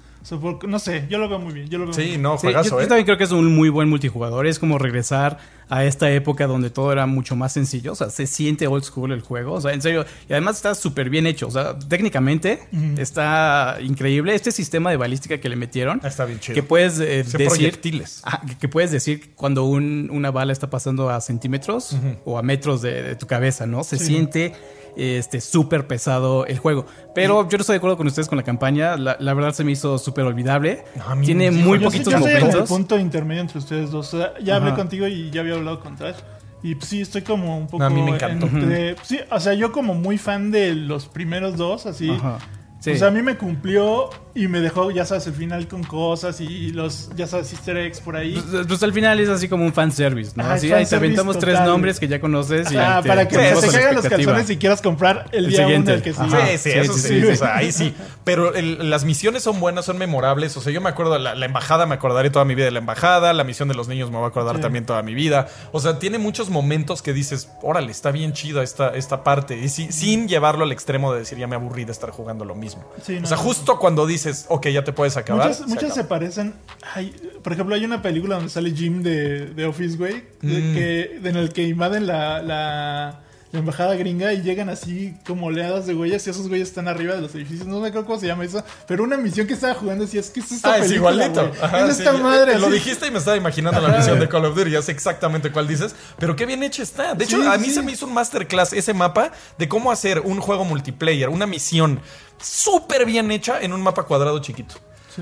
No 0.68 0.80
sé, 0.80 1.08
yo 1.10 1.18
lo 1.18 1.28
veo 1.28 1.40
muy 1.40 1.54
bien. 1.54 1.68
Yo 1.70 1.78
lo 1.80 1.86
veo 1.86 1.94
muy 1.96 2.04
Sí, 2.04 2.10
bien. 2.12 2.22
no, 2.22 2.38
Sí, 2.38 2.48
yo, 2.48 2.54
juegazo, 2.54 2.70
yo 2.78 2.82
¿eh? 2.82 2.88
también 2.88 3.06
creo 3.06 3.18
que 3.18 3.24
es 3.24 3.32
un 3.32 3.54
muy 3.56 3.70
buen 3.70 3.90
multijugador. 3.90 4.46
Es 4.46 4.60
como 4.60 4.78
regresar 4.78 5.40
a 5.68 5.84
esta 5.86 6.12
época 6.12 6.48
donde 6.48 6.70
todo 6.70 6.92
era 6.92 7.06
mucho 7.08 7.36
más 7.36 7.54
sencillo. 7.54 7.94
O 7.94 7.96
sea, 7.96 8.10
se 8.10 8.28
siente 8.28 8.68
old 8.68 8.84
school 8.84 9.12
el 9.14 9.22
juego. 9.22 9.54
O 9.54 9.62
sea, 9.62 9.74
en 9.74 9.82
serio. 9.82 10.06
Y 10.30 10.34
además 10.34 10.58
está 10.58 10.76
súper 10.76 11.10
bien 11.10 11.26
hecho. 11.28 11.48
O 11.48 11.52
sea, 11.52 11.78
técnicamente 11.80 12.60
está 12.98 13.78
increíble. 13.82 14.36
Este 14.36 14.52
sistema 14.52 14.92
de 14.92 14.98
balística 14.98 15.40
que 15.40 15.50
le 15.50 15.56
metieron. 15.56 16.00
Ah, 16.04 16.08
Está 16.08 16.26
bien 16.26 16.40
chido. 16.40 16.56
Que 16.56 16.64
puedes 16.64 17.00
eh, 17.00 17.24
Son 17.24 17.34
decir. 17.40 17.48
proyectiles. 17.48 18.22
Ah, 18.24 18.42
que, 18.60 18.68
puedes 18.68 18.92
decir 18.92 19.32
cuando 19.36 19.64
un- 19.66 20.10
una 20.12 20.30
bala 20.32 20.54
está 20.54 20.70
pasando 20.70 21.10
a 21.10 21.20
centímetros 21.22 21.96
o 22.26 22.38
a 22.38 22.44
metros 22.44 22.82
de, 22.82 23.02
de 23.02 23.16
tu 23.16 23.28
cabeza, 23.28 23.66
¿no? 23.66 23.84
Se 23.84 23.98
Sí. 23.98 24.06
siente 24.06 24.54
este 24.96 25.42
súper 25.42 25.88
pesado 25.88 26.46
el 26.46 26.58
juego. 26.60 26.86
Pero 27.16 27.48
yo 27.50 27.58
no 27.58 27.62
estoy 27.62 27.74
de 27.74 27.78
acuerdo 27.78 27.98
con 27.98 28.08
ustedes 28.08 28.28
con 28.28 28.38
la 28.38 28.44
campaña. 28.44 28.98
La, 28.98 29.18
la 29.20 29.34
verdad 29.34 29.54
se 29.54 29.64
me 29.64 29.72
hizo 29.72 29.98
súper 29.98 30.26
olvidable. 30.26 30.84
No, 30.96 31.22
Tiene 31.22 31.52
muy 31.52 31.80
yo 31.80 31.86
poquitos 31.86 32.12
yo 32.12 32.18
estoy 32.18 32.32
en 32.32 32.38
el 32.38 32.44
momentos. 32.44 32.70
punto 32.70 33.00
intermedio 33.00 33.42
entre 33.42 33.60
ustedes 33.60 33.92
dos. 33.92 34.14
O 34.14 34.18
sea, 34.18 34.34
ya 34.44 34.56
hablé 34.58 34.70
Ajá. 34.70 34.78
contigo 34.78 35.08
y 35.08 35.30
ya 35.32 35.42
había 35.42 35.56
hablado 35.56 35.80
con 35.80 35.96
Trash. 35.96 36.16
Y 36.64 36.76
pues, 36.76 36.89
sí, 36.89 37.02
estoy 37.02 37.24
como 37.24 37.58
un 37.58 37.66
poco. 37.66 37.80
No, 37.80 37.86
a 37.86 37.89
mí 37.89 38.02
me 38.04 38.12
encantó. 38.12 38.46
entre- 38.46 38.96
sí, 39.04 39.20
o 39.32 39.39
sea, 39.39 39.54
yo 39.56 39.72
como 39.72 39.96
muy 39.96 40.18
fan 40.18 40.52
de 40.52 40.76
los 40.76 41.08
primeros 41.08 41.58
dos, 41.58 41.86
así. 41.88 42.10
Ajá. 42.12 42.38
Sí. 42.82 42.92
O 42.92 42.98
sea, 42.98 43.10
a 43.10 43.12
mí 43.12 43.22
me 43.22 43.38
cumplió 43.38 44.10
y 44.34 44.48
me 44.48 44.60
dejó, 44.60 44.90
ya 44.90 45.06
sabes, 45.06 45.28
el 45.28 45.34
final 45.34 45.68
con 45.68 45.84
cosas 45.84 46.42
y 46.42 46.72
los, 46.72 47.12
ya 47.16 47.28
sabes, 47.28 47.52
easter 47.54 47.78
eggs 47.78 48.00
por 48.00 48.16
ahí. 48.16 48.42
Pues, 48.50 48.66
pues 48.66 48.82
al 48.82 48.92
final 48.92 49.20
es 49.20 49.30
así 49.30 49.48
como 49.48 49.64
un 49.66 49.72
fanservice, 49.72 50.32
¿no? 50.36 50.42
Ajá, 50.44 50.54
Así, 50.56 50.72
ahí 50.74 50.86
te 50.88 50.96
aventamos 50.96 51.38
tres 51.38 51.60
nombres 51.60 52.00
que 52.00 52.08
ya 52.08 52.20
conoces 52.20 52.72
y 52.72 52.78
Ah, 52.78 53.02
te- 53.04 53.08
para 53.10 53.28
que 53.28 53.38
te 53.38 53.70
caigan 53.72 53.94
los 53.96 54.08
calzones 54.08 54.50
y 54.50 54.58
quieras 54.58 54.82
comprar 54.82 55.28
el, 55.32 55.46
El 55.46 55.52
día 55.52 55.60
siguiente. 55.60 55.92
uno 55.92 55.98
el 55.98 56.02
que 56.02 56.14
sigue. 56.14 56.58
Sí, 56.58 56.58
sí, 56.58 56.72
Sí, 56.72 56.80
eso 56.80 56.94
sí, 56.94 57.00
sí, 57.02 57.22
sí, 57.22 57.28
o 57.28 57.36
sea, 57.36 57.56
ahí 57.58 57.72
sí. 57.72 57.94
Pero 58.24 58.56
el- 58.56 58.90
las 58.90 59.06
misiones 59.06 59.44
son 59.44 59.60
buenas, 59.60 59.86
son 59.86 60.00
memorables. 60.00 60.58
O 60.58 60.62
sea, 60.62 60.74
yo 60.74 60.82
me 60.82 60.90
acuerdo, 60.90 61.20
la, 61.20 61.36
la 61.36 61.46
embajada, 61.46 61.86
me 61.86 61.94
acordaré 61.94 62.32
toda 62.32 62.46
mi 62.46 62.56
vida 62.56 62.66
de 62.66 62.72
la 62.72 62.80
embajada. 62.80 63.34
La 63.34 63.44
misión 63.44 63.68
de 63.68 63.76
los 63.76 63.88
niños 63.88 64.10
me 64.10 64.18
voy 64.18 64.26
a 64.26 64.30
acordar 64.30 64.56
Sí. 64.56 64.62
también 64.64 64.88
toda 64.88 65.04
mi 65.04 65.14
vida. 65.14 65.50
O 65.72 65.80
sea, 65.82 66.00
tiene 66.00 66.18
muchos 66.18 66.50
momentos 66.50 67.04
que 67.04 67.14
dices, 67.14 67.48
órale, 67.62 67.92
está 67.92 68.10
bien 68.12 68.34
chida 68.34 68.64
esta, 68.64 68.90
esta 68.96 69.24
parte. 69.24 69.56
Y 69.60 69.70
sí- 69.70 69.92
sin 69.92 70.28
llevarlo 70.28 70.64
al 70.64 70.72
extremo 70.72 71.14
de 71.14 71.20
decir, 71.20 71.38
ya 71.38 71.46
me 71.46 71.56
aburrí 71.58 71.86
de 71.86 71.92
estar 71.92 72.10
jugando 72.10 72.44
lo 72.44 72.56
mismo. 72.56 72.71
Sí, 73.04 73.18
no, 73.20 73.24
o 73.24 73.26
sea, 73.28 73.38
no. 73.38 73.44
justo 73.44 73.80
cuando 73.80 74.06
dices, 74.06 74.46
ok, 74.50 74.68
ya 74.68 74.84
te 74.84 74.94
puedes 74.94 75.18
acabar. 75.18 75.48
Muchas, 75.48 75.58
se 75.64 75.68
muchas 75.68 75.94
se 75.94 76.00
acaba. 76.02 76.10
parecen. 76.10 76.54
ay, 76.94 77.14
por 77.44 77.54
ejemplo, 77.54 77.76
hay 77.76 77.86
una 77.86 78.02
película 78.02 78.36
donde 78.36 78.50
sale 78.50 78.72
Jim 78.72 79.02
de, 79.04 79.48
de 79.48 79.66
Office, 79.66 79.98
güey. 79.98 80.24
Mm. 80.42 80.74
que, 80.74 81.20
en 81.24 81.36
el 81.36 81.52
que 81.54 81.64
invaden 81.64 82.08
la, 82.08 82.42
la, 82.42 83.20
la 83.52 83.60
embajada 83.60 83.96
gringa 83.96 84.32
y 84.34 84.42
llegan 84.44 84.70
así 84.70 85.14
como 85.28 85.48
oleadas 85.48 85.86
de 85.86 85.94
güeyes 85.94 86.26
y 86.26 86.30
esos 86.30 86.48
güeyes 86.48 86.70
están 86.70 86.88
arriba 86.88 87.16
de 87.16 87.22
los 87.22 87.36
edificios. 87.36 87.68
No 87.68 87.80
me 87.82 87.90
acuerdo 87.90 88.08
cómo 88.08 88.20
se 88.20 88.26
llama 88.28 88.46
eso. 88.46 88.64
Pero 88.88 89.04
una 89.04 89.18
misión 89.18 89.46
que 89.46 89.54
estaba 89.56 89.74
jugando 89.74 90.06
así 90.06 90.18
es 90.18 90.30
que 90.30 90.40
es 90.40 90.52
esta 90.54 90.74
Ah, 90.74 90.78
es 90.78 90.90
igualito. 90.92 91.52
Ajá, 91.62 91.86
es 91.86 91.98
sí, 91.98 92.04
esta 92.04 92.14
madre. 92.18 92.54
eh, 92.54 92.60
Lo 92.60 92.68
así. 92.68 92.76
dijiste 92.76 93.08
y 93.08 93.12
me 93.12 93.18
estaba 93.20 93.36
imaginando 93.36 93.82
la 93.82 93.98
misión 93.98 94.20
de 94.22 94.30
Call 94.30 94.46
of 94.46 94.56
Duty. 94.56 94.72
Ya 94.72 94.82
sé 94.82 94.94
exactamente 94.94 95.52
cuál 95.52 95.68
dices. 95.68 95.94
Pero 96.18 96.36
qué 96.38 96.46
bien 96.46 96.64
hecha 96.64 96.82
está. 96.84 97.14
De 97.14 97.26
hecho, 97.26 97.42
Sí, 97.42 97.48
a 97.48 97.58
mí 97.58 97.66
sí. 97.66 97.74
se 97.74 97.82
me 97.82 97.92
hizo 97.92 98.06
un 98.06 98.14
masterclass 98.14 98.72
ese 98.72 98.94
mapa 98.94 99.32
de 99.58 99.68
cómo 99.68 99.92
hacer 99.92 100.20
un 100.22 100.40
juego 100.40 100.64
multiplayer, 100.64 101.28
una 101.28 101.46
misión 101.46 102.00
súper 102.42 103.06
bien 103.06 103.32
hecha 103.32 103.62
en 103.62 103.74
un 103.74 103.82
mapa 103.82 104.04
cuadrado 104.04 104.39
chiquito. 104.39 104.76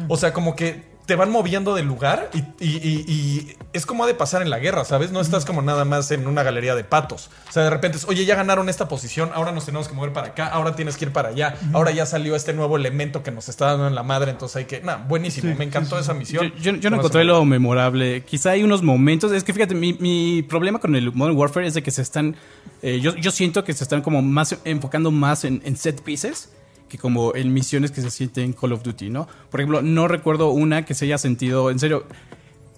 O 0.08 0.18
sea, 0.18 0.34
como 0.34 0.56
que 0.56 0.88
te 1.08 1.16
van 1.16 1.32
moviendo 1.32 1.74
del 1.74 1.88
lugar 1.88 2.30
y, 2.36 2.38
y- 2.64 2.78
y- 2.78 3.12
y 3.12 3.58
es 3.74 3.88
como 3.88 4.04
ha 4.04 4.08
de 4.08 4.14
pasar 4.14 4.44
en 4.44 4.52
la 4.52 4.60
guerra, 4.60 4.86
¿sabes? 4.86 5.12
No 5.12 5.20
estás 5.22 5.44
como 5.44 5.64
nada 5.64 5.84
más 5.84 6.12
en 6.12 6.28
una 6.28 6.44
galería 6.44 6.76
de 6.76 6.84
patos. 6.84 7.32
O 7.50 7.52
sea, 7.52 7.64
de 7.64 7.72
repente 7.72 7.98
es, 7.98 8.06
oye, 8.08 8.26
ya 8.26 8.36
ganaron 8.36 8.70
esta 8.70 8.88
posición, 8.88 9.32
ahora 9.34 9.52
nos 9.52 9.66
tenemos 9.66 9.88
que 9.88 9.96
mover 9.96 10.14
para 10.14 10.28
acá, 10.28 10.46
ahora 10.46 10.76
tienes 10.76 10.98
que 10.98 11.06
ir 11.06 11.12
para 11.12 11.30
allá, 11.30 11.56
ahora 11.74 11.90
ya 11.90 12.06
salió 12.06 12.36
este 12.36 12.54
nuevo 12.54 12.78
elemento 12.78 13.24
que 13.24 13.32
nos 13.32 13.50
está 13.50 13.66
dando 13.66 13.88
en 13.88 13.96
la 13.96 14.04
madre, 14.04 14.30
entonces 14.30 14.58
hay 14.58 14.66
que... 14.66 14.82
Nah, 14.82 14.98
buenísimo, 14.98 15.52
Sí, 15.52 15.58
me 15.58 15.66
encantó 15.66 15.96
sí, 15.98 16.04
sí. 16.04 16.04
esa 16.04 16.14
misión. 16.14 16.54
Yo, 16.60 16.74
yo- 16.74 16.78
yo 16.80 16.90
no 16.92 16.98
Con 16.98 17.06
encontré 17.06 17.24
lo 17.24 17.44
memorable. 17.44 18.24
Quizá 18.24 18.52
hay 18.52 18.62
unos 18.62 18.84
momentos. 18.84 19.32
Es 19.32 19.44
que 19.44 19.52
fíjate, 19.56 19.74
mi, 19.74 19.94
mi 19.94 20.44
problema 20.44 20.78
con 20.78 20.96
el 20.96 21.12
Modern 21.12 21.36
Warfare 21.36 21.66
es 21.66 21.74
de 21.74 21.82
que 21.82 21.90
se 21.90 22.04
están. 22.04 22.36
eh, 22.84 23.00
yo, 23.02 23.16
yo 23.16 23.32
siento 23.32 23.64
que 23.64 23.74
se 23.74 23.84
están 23.84 24.04
como 24.04 24.22
más 24.22 24.56
enfocando 24.64 25.10
más 25.10 25.44
en, 25.44 25.64
en 25.66 25.76
set 25.76 26.02
pieces 26.04 26.50
que 26.90 26.98
como 26.98 27.34
en 27.36 27.54
misiones 27.54 27.92
que 27.92 28.02
se 28.02 28.12
sienten 28.12 28.44
en 28.46 28.54
Call 28.54 28.74
of 28.74 28.84
Duty, 28.84 29.10
¿no? 29.10 29.28
Por 29.50 29.62
ejemplo, 29.62 29.82
no 29.82 30.08
recuerdo 30.10 30.50
una 30.50 30.84
que 30.86 30.94
se 30.94 31.06
haya 31.06 31.18
sentido. 31.18 31.70
En 31.72 31.80
serio. 31.80 32.06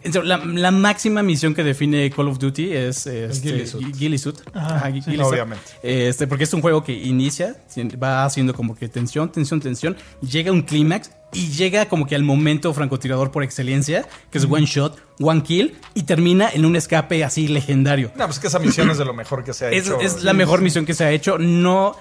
en 0.04 0.14
serio, 0.14 0.28
la, 0.28 0.38
la 0.46 0.72
máxima 0.72 1.24
misión 1.24 1.54
que 1.56 1.64
define 1.64 2.10
Call 2.12 2.28
of 2.28 2.38
Duty 2.40 2.74
es 2.74 3.08
este, 3.08 3.50
Ghillie 3.50 3.68
Suit. 3.68 3.88
Gui- 3.88 3.98
Ghillie 3.98 4.18
Suit. 4.20 4.36
Ajá, 4.54 4.76
Ajá, 4.88 4.92
sí. 5.04 5.18
Obviamente. 5.20 5.64
Este, 5.82 6.28
porque 6.28 6.44
es 6.44 6.54
un 6.54 6.62
juego 6.62 6.84
que 6.84 6.92
inicia, 6.94 7.56
va 8.02 8.26
haciendo 8.26 8.54
como 8.54 8.76
que 8.76 8.88
tensión, 8.90 9.32
tensión, 9.32 9.60
tensión, 9.62 9.96
llega 10.22 10.52
un 10.52 10.62
clímax 10.64 11.12
y 11.34 11.48
llega 11.50 11.86
como 11.88 12.08
que 12.08 12.16
al 12.16 12.24
momento 12.24 12.74
francotirador 12.74 13.32
por 13.32 13.42
excelencia, 13.44 14.06
que 14.32 14.38
es 14.38 14.44
one 14.44 14.66
shot, 14.66 14.98
one 15.22 15.44
kill, 15.44 15.76
y 15.94 16.04
termina 16.04 16.50
en 16.52 16.66
un 16.66 16.76
escape 16.76 17.24
así 17.24 17.48
legendario. 17.48 18.12
No, 18.18 18.26
pues 18.26 18.38
que 18.40 18.48
esa 18.48 18.60
misión 18.60 18.90
es 18.90 18.98
de 18.98 19.06
lo 19.06 19.14
mejor 19.14 19.44
que 19.46 19.54
se 19.54 19.66
ha 19.68 19.70
Es, 19.72 19.86
hecho. 19.86 20.02
es 20.02 20.24
la 20.24 20.34
mejor 20.34 20.60
misión 20.62 20.86
que 20.86 20.94
se 20.94 21.06
ha 21.06 21.12
hecho. 21.12 21.38
No, 21.38 21.96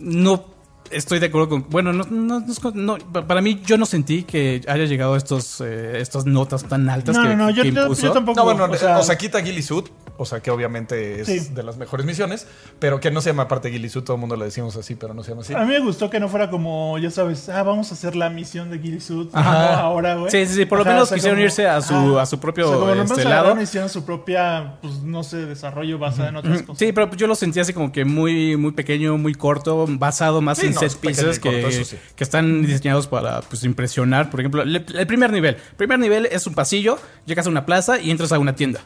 no 0.00 0.53
estoy 0.90 1.18
de 1.18 1.26
acuerdo 1.26 1.48
con. 1.48 1.66
Bueno, 1.70 1.92
no, 1.92 2.04
no, 2.10 2.40
no 2.74 2.98
para 3.26 3.40
mí, 3.40 3.60
yo 3.64 3.76
no 3.78 3.86
sentí 3.86 4.22
que 4.24 4.60
haya 4.68 4.84
llegado 4.84 5.14
a 5.14 5.16
estos, 5.18 5.60
eh, 5.60 6.00
estas 6.00 6.26
notas 6.26 6.64
tan 6.64 6.88
altas 6.88 7.16
No, 7.16 7.22
que, 7.22 7.28
no, 7.30 7.36
no, 7.36 7.50
yo, 7.50 7.62
que 7.62 7.72
yo- 7.72 7.82
impuso. 7.82 8.02
yo 8.02 8.12
tampoco. 8.12 8.38
No, 8.38 8.44
bueno, 8.44 8.64
o 8.72 8.76
sea, 8.76 8.98
o 8.98 9.02
sea, 9.02 9.16
quita 9.16 9.40
Ghillie 9.40 9.62
Suit, 9.62 9.86
o 10.16 10.24
sea, 10.24 10.40
que 10.40 10.50
obviamente 10.50 11.20
es 11.20 11.26
Sí. 11.26 11.54
de 11.54 11.62
las 11.62 11.76
mejores 11.76 12.06
misiones, 12.06 12.46
pero 12.78 13.00
que 13.00 13.10
no 13.10 13.20
se 13.20 13.30
llama 13.30 13.44
aparte 13.44 13.70
Ghillie 13.70 13.88
Suit, 13.88 14.04
todo 14.04 14.14
el 14.16 14.20
mundo 14.20 14.36
le 14.36 14.44
decimos 14.44 14.76
así, 14.76 14.94
pero 14.94 15.14
no 15.14 15.22
se 15.24 15.30
llama 15.30 15.42
así. 15.42 15.54
a 15.54 15.60
mí 15.60 15.66
me 15.66 15.80
gustó 15.80 16.08
que 16.10 16.20
no 16.20 16.28
fuera 16.28 16.50
como, 16.50 16.98
ya 16.98 17.10
sabes, 17.10 17.48
ah, 17.48 17.62
vamos 17.62 17.90
a 17.90 17.94
hacer 17.94 18.14
la 18.16 18.30
misión 18.30 18.70
de 18.70 19.00
Suit 19.00 19.30
Ajá. 19.32 19.80
ahora, 19.80 20.14
güey. 20.16 20.30
Sí, 20.30 20.46
sí, 20.46 20.54
sí, 20.54 20.64
por 20.66 20.78
lo 20.78 20.82
Ajá, 20.82 20.90
menos 20.92 21.04
o 21.04 21.06
sea, 21.08 21.16
quisieron 21.16 21.36
como- 21.38 21.44
irse 21.46 21.66
a 21.66 21.80
su- 21.80 21.94
ajá. 21.94 22.22
a 22.22 22.26
su 22.26 22.38
propio, 22.38 22.66
O 22.66 22.68
sea, 22.68 22.78
como 22.78 23.02
este, 23.02 23.24
lado. 23.24 23.60
hicieron 23.60 23.88
su 23.88 24.04
propia, 24.04 24.76
pues, 24.82 25.02
no 25.02 25.22
sé, 25.24 25.46
desarrollo 25.46 25.98
basado 25.98 26.28
en 26.28 26.36
otras 26.36 26.62
cosas. 26.62 26.78
Sí, 26.78 26.92
pero 26.92 27.10
yo 27.14 27.26
lo 27.26 27.34
sentí 27.34 27.58
así 27.60 27.72
como 27.72 27.90
que 27.90 28.04
muy, 28.04 28.56
muy 28.56 28.72
pequeño, 28.72 29.16
muy 29.18 29.34
corto, 29.34 29.86
basado 29.88 30.40
más 30.40 30.58
Sí, 30.58 30.66
en 30.66 30.74
no, 30.74 30.80
set 30.88 31.00
pieces 31.00 31.38
y 31.38 31.40
corto, 31.40 31.58
que, 31.58 31.68
eso 31.68 31.84
sí. 31.84 31.96
que 32.16 32.24
están 32.24 32.62
diseñados 32.62 33.06
para 33.06 33.40
pues, 33.42 33.64
impresionar. 33.64 34.30
Por 34.30 34.40
ejemplo, 34.40 34.62
el, 34.62 34.76
el 34.76 35.06
primer 35.06 35.32
nivel. 35.32 35.54
El 35.54 35.76
primer 35.76 35.98
nivel 35.98 36.26
es 36.26 36.46
un 36.46 36.54
pasillo, 36.54 36.98
llegas 37.26 37.46
a 37.46 37.50
una 37.50 37.66
plaza 37.66 38.00
y 38.00 38.10
entras 38.10 38.32
a 38.32 38.38
una 38.38 38.54
tienda. 38.54 38.80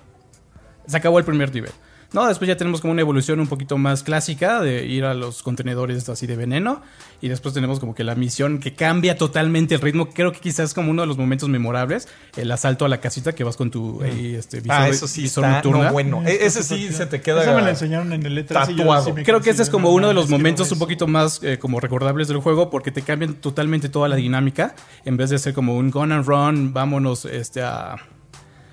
Se 0.87 0.97
acabó 0.97 1.19
el 1.19 1.25
primer 1.25 1.55
nivel. 1.55 1.73
No, 2.11 2.27
después 2.27 2.49
ya 2.49 2.57
tenemos 2.57 2.81
como 2.81 2.93
una 2.93 3.03
evolución 3.03 3.39
un 3.39 3.49
poquito 3.49 3.77
más 3.77 4.03
clásica 4.03 4.63
de 4.63 4.87
ir 4.87 5.05
a 5.05 5.13
los 5.13 5.43
contenedores 5.43 6.09
así 6.09 6.27
de 6.27 6.37
veneno. 6.37 6.81
Y 7.21 7.29
después 7.29 7.53
tenemos 7.53 7.81
como 7.81 7.95
que 7.95 8.03
la 8.03 8.15
misión 8.15 8.61
que 8.61 8.75
cambia 8.75 9.19
totalmente 9.19 9.75
el 9.75 9.83
ritmo. 9.83 10.09
Creo 10.09 10.33
que 10.33 10.41
quizás 10.41 10.71
es 10.71 10.75
como 10.75 10.91
uno 10.91 11.03
de 11.03 11.07
los 11.09 11.19
momentos 11.19 11.51
memorables. 11.51 12.09
El 12.37 12.51
asalto 12.51 12.87
a 12.87 12.89
la 12.89 13.01
casita 13.01 13.35
que 13.35 13.45
vas 13.45 13.59
con 13.59 13.71
tu 13.71 14.03
ahí, 14.03 14.35
este, 14.35 14.61
visor, 14.61 14.77
ah, 14.79 14.89
eso 14.89 15.07
sí 15.07 15.23
visor 15.23 15.45
está, 15.45 15.57
nocturna. 15.57 15.85
no, 15.89 15.93
bueno. 15.93 16.23
E- 16.27 16.47
ese 16.47 16.63
sí 16.63 16.91
se 16.93 17.05
te 17.05 17.21
queda 17.21 17.43
Esa 17.43 17.55
me 17.55 17.61
la 17.61 17.71
enseñaron 17.71 18.11
en 18.15 18.25
el 18.25 18.39
E3 18.39 18.71
y 18.71 18.73
yo 18.73 18.77
tatuado. 18.79 19.15
sí 19.15 19.23
Creo 19.25 19.43
que 19.43 19.51
ese 19.51 19.63
es 19.63 19.69
como 19.69 19.89
no 19.89 19.95
uno 19.95 20.09
de 20.09 20.15
los 20.15 20.31
momentos 20.31 20.73
un 20.73 20.79
poquito 20.79 21.07
más 21.07 21.43
eh, 21.43 21.59
como 21.59 21.79
recordables 21.79 22.29
del 22.29 22.39
juego 22.39 22.71
porque 22.71 22.91
te 22.91 23.03
cambian 23.03 23.35
totalmente 23.35 23.91
toda 23.91 24.09
la 24.09 24.17
dinámica 24.17 24.75
en 25.05 25.19
vez 25.19 25.29
de 25.29 25.39
ser 25.39 25.53
como 25.53 25.77
un 25.77 25.91
gun 25.91 26.13
and 26.13 26.25
run, 26.27 26.73
vámonos 26.73 27.27
este 27.27 27.61
a 27.63 27.97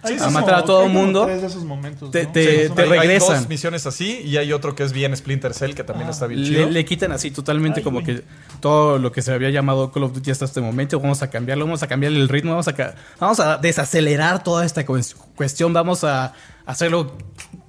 sí, 0.07 0.15
a 0.19 0.29
matar 0.29 0.55
a 0.55 0.63
todo 0.65 0.79
hay 0.81 0.87
el 0.87 0.93
mundo. 0.93 1.25
tres 1.25 1.41
de 1.41 1.47
esos 1.47 1.63
momentos, 1.63 2.11
Te- 2.11 2.25
¿no? 2.25 2.31
te- 2.31 2.67
Sí, 2.67 2.73
te 2.73 2.81
Hay- 2.83 2.89
hay 2.91 2.99
regresan. 2.99 3.37
dos 3.41 3.49
misiones 3.49 3.85
así 3.85 4.21
y 4.23 4.37
hay 4.37 4.53
otro 4.53 4.75
que 4.75 4.83
es 4.83 4.93
bien 4.93 5.15
Splinter 5.15 5.53
Cell 5.53 5.73
que 5.73 5.83
también 5.83 6.09
está 6.09 6.27
bien 6.27 6.43
chido. 6.43 6.65
Le, 6.65 6.71
le 6.71 6.85
quitan 6.85 7.11
así 7.11 7.31
totalmente 7.31 7.79
Ay, 7.79 7.83
como 7.83 8.03
que 8.03 8.23
todo 8.59 8.97
lo 8.99 9.11
que 9.11 9.21
se 9.21 9.33
había 9.33 9.49
llamado 9.49 9.91
Call 9.91 10.03
of 10.03 10.13
Duty 10.13 10.31
hasta 10.31 10.45
este 10.45 10.61
momento. 10.61 10.99
Vamos 10.99 11.21
a 11.21 11.29
cambiarlo, 11.29 11.65
vamos 11.65 11.83
a 11.83 11.87
cambiar 11.87 12.13
el 12.13 12.29
ritmo, 12.29 12.51
vamos 12.51 12.67
a, 12.67 12.95
vamos 13.19 13.39
a 13.39 13.57
desacelerar 13.57 14.43
toda 14.43 14.65
esta 14.65 14.85
cues- 14.85 15.15
cuestión, 15.35 15.73
vamos 15.73 16.03
a 16.03 16.33
hacerlo 16.65 17.17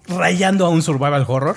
rayando 0.08 0.66
a 0.66 0.68
un 0.68 0.82
survival 0.82 1.24
horror. 1.26 1.56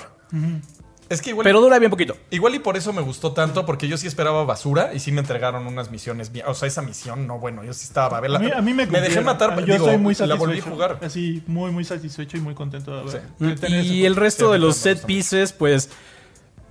Es 1.10 1.20
que 1.20 1.30
igual, 1.30 1.44
Pero 1.44 1.60
dura 1.60 1.78
bien 1.78 1.90
poquito. 1.90 2.16
igual 2.30 2.54
y 2.54 2.60
por 2.60 2.76
eso 2.78 2.92
me 2.94 3.02
gustó 3.02 3.32
tanto, 3.32 3.66
porque 3.66 3.88
yo 3.88 3.98
sí 3.98 4.06
esperaba 4.06 4.44
basura 4.44 4.94
y 4.94 5.00
sí 5.00 5.10
me 5.12 5.20
entregaron 5.20 5.66
unas 5.66 5.90
misiones 5.90 6.32
bien. 6.32 6.46
O 6.48 6.54
sea, 6.54 6.68
esa 6.68 6.80
misión, 6.82 7.26
no, 7.26 7.38
bueno, 7.38 7.64
yo 7.64 7.74
sí 7.74 7.84
estaba. 7.84 8.16
A, 8.16 8.20
ver, 8.20 8.34
A 8.34 8.38
mí, 8.38 8.50
a 8.50 8.62
mí 8.62 8.72
me, 8.72 8.86
dejé 8.86 8.96
cumplieron. 9.00 9.24
matar, 9.24 9.58
Yo 9.58 9.74
digo, 9.74 9.86
estoy 9.86 9.98
muy 9.98 10.12
la 10.14 10.18
satisfecho. 10.18 10.46
volví 10.46 10.58
a 10.60 10.62
jugar. 10.62 10.98
Así, 11.02 11.42
muy, 11.46 11.72
muy 11.72 11.84
satisfecho 11.84 12.36
y 12.36 12.40
muy 12.40 12.54
contento 12.54 12.94
de 12.94 13.00
haber. 13.00 13.58
Sí. 13.58 13.76
Y 13.76 14.06
el 14.06 14.14
resto 14.16 14.46
Sí, 14.46 14.52
de 14.52 14.58
los 14.60 14.76
set 14.76 15.04
pieces, 15.04 15.52
pues. 15.52 15.90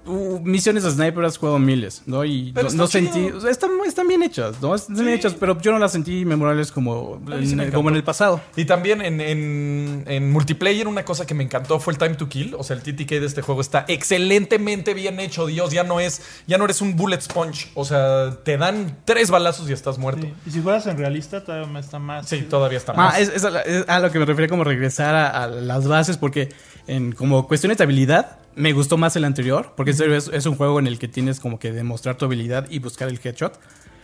Uh, 0.10 0.40
misiones 0.44 0.84
de 0.84 0.92
sniper 0.92 1.24
has 1.26 1.38
jugado 1.38 1.60
miles, 1.60 2.02
¿no? 2.06 2.26
Y 2.26 2.52
Pero 2.54 2.64
no, 2.64 2.70
está 2.70 2.78
no 2.78 2.88
chido. 2.88 3.14
sentí. 3.14 3.32
o 3.38 3.40
sea, 3.42 3.52
están, 3.52 3.72
están 3.86 4.08
bien 4.08 4.24
hechas, 4.24 4.62
¿no? 4.62 4.76
Están 4.76 4.96
bien 4.96 5.10
hechas, 5.10 5.36
pero 5.40 5.60
yo 5.62 5.72
no 5.72 5.80
las 5.80 5.92
sentí 5.92 6.26
memorables 6.26 6.72
como, 6.72 7.20
me 7.26 7.36
en, 7.38 7.72
como 7.72 7.90
en 7.90 7.96
el 7.96 8.04
pasado. 8.04 8.42
Y 8.56 8.66
también 8.66 9.02
en, 9.02 9.22
en- 9.22 10.04
en 10.08 10.32
multiplayer 10.32 10.88
una 10.88 11.06
cosa 11.06 11.26
que 11.26 11.34
me 11.34 11.44
encantó 11.44 11.80
fue 11.80 11.94
el 11.94 12.00
time 12.00 12.16
to 12.16 12.28
kill. 12.28 12.56
O 12.56 12.64
sea, 12.64 12.76
el 12.76 12.82
TTK 12.84 13.10
de 13.20 13.26
este 13.26 13.42
juego 13.42 13.62
está 13.62 13.86
excelentemente 13.88 14.94
bien 14.94 15.20
hecho. 15.20 15.46
Dios, 15.48 15.72
ya 15.72 15.84
no 15.84 16.00
es, 16.00 16.22
ya 16.48 16.58
no 16.58 16.66
eres 16.66 16.82
un 16.82 16.96
bullet 16.96 17.22
sponge. 17.22 17.70
O 17.76 17.86
sea, 17.86 18.38
te 18.44 18.58
dan 18.58 18.98
tres 19.06 19.30
balazos 19.32 19.70
y 19.70 19.74
estás 19.74 19.98
muerto. 19.98 20.24
Sí. 20.24 20.34
Y 20.48 20.52
si 20.52 20.62
juegas 20.62 20.88
en 20.88 20.98
realista, 20.98 21.44
todavía 21.44 21.80
está 21.80 22.00
más. 22.00 22.28
Sí, 22.28 22.42
todavía 22.42 22.78
está 22.78 22.92
Ah, 22.94 22.96
más. 22.96 23.20
es, 23.20 23.30
es 23.30 23.44
a, 23.46 23.50
la- 23.50 23.62
es 23.62 23.88
a 23.88 24.00
lo 24.00 24.12
que 24.12 24.20
me 24.20 24.26
refería 24.26 24.50
como 24.50 24.64
regresar 24.64 25.16
a, 25.16 25.44
a 25.44 25.48
las 25.48 25.88
bases, 25.88 26.18
porque 26.18 26.50
en 26.88 27.12
como 27.12 27.48
cuestiones 27.48 27.78
de 27.78 27.84
habilidad 27.84 28.38
me 28.60 28.74
gustó 28.74 28.98
más 28.98 29.16
el 29.16 29.24
anterior, 29.26 29.74
porque 29.76 29.92
en 29.92 29.98
serio 29.98 30.16
es, 30.16 30.28
es 30.32 30.46
un 30.46 30.56
juego 30.56 30.80
en 30.80 30.86
el 30.88 31.00
que 31.00 31.08
tienes 31.08 31.40
como 31.40 31.58
que 31.58 31.72
demostrar 31.72 32.16
tu 32.18 32.26
habilidad 32.26 32.68
y 32.70 32.80
buscar 32.80 33.08
el 33.10 33.20
headshot. 33.24 33.60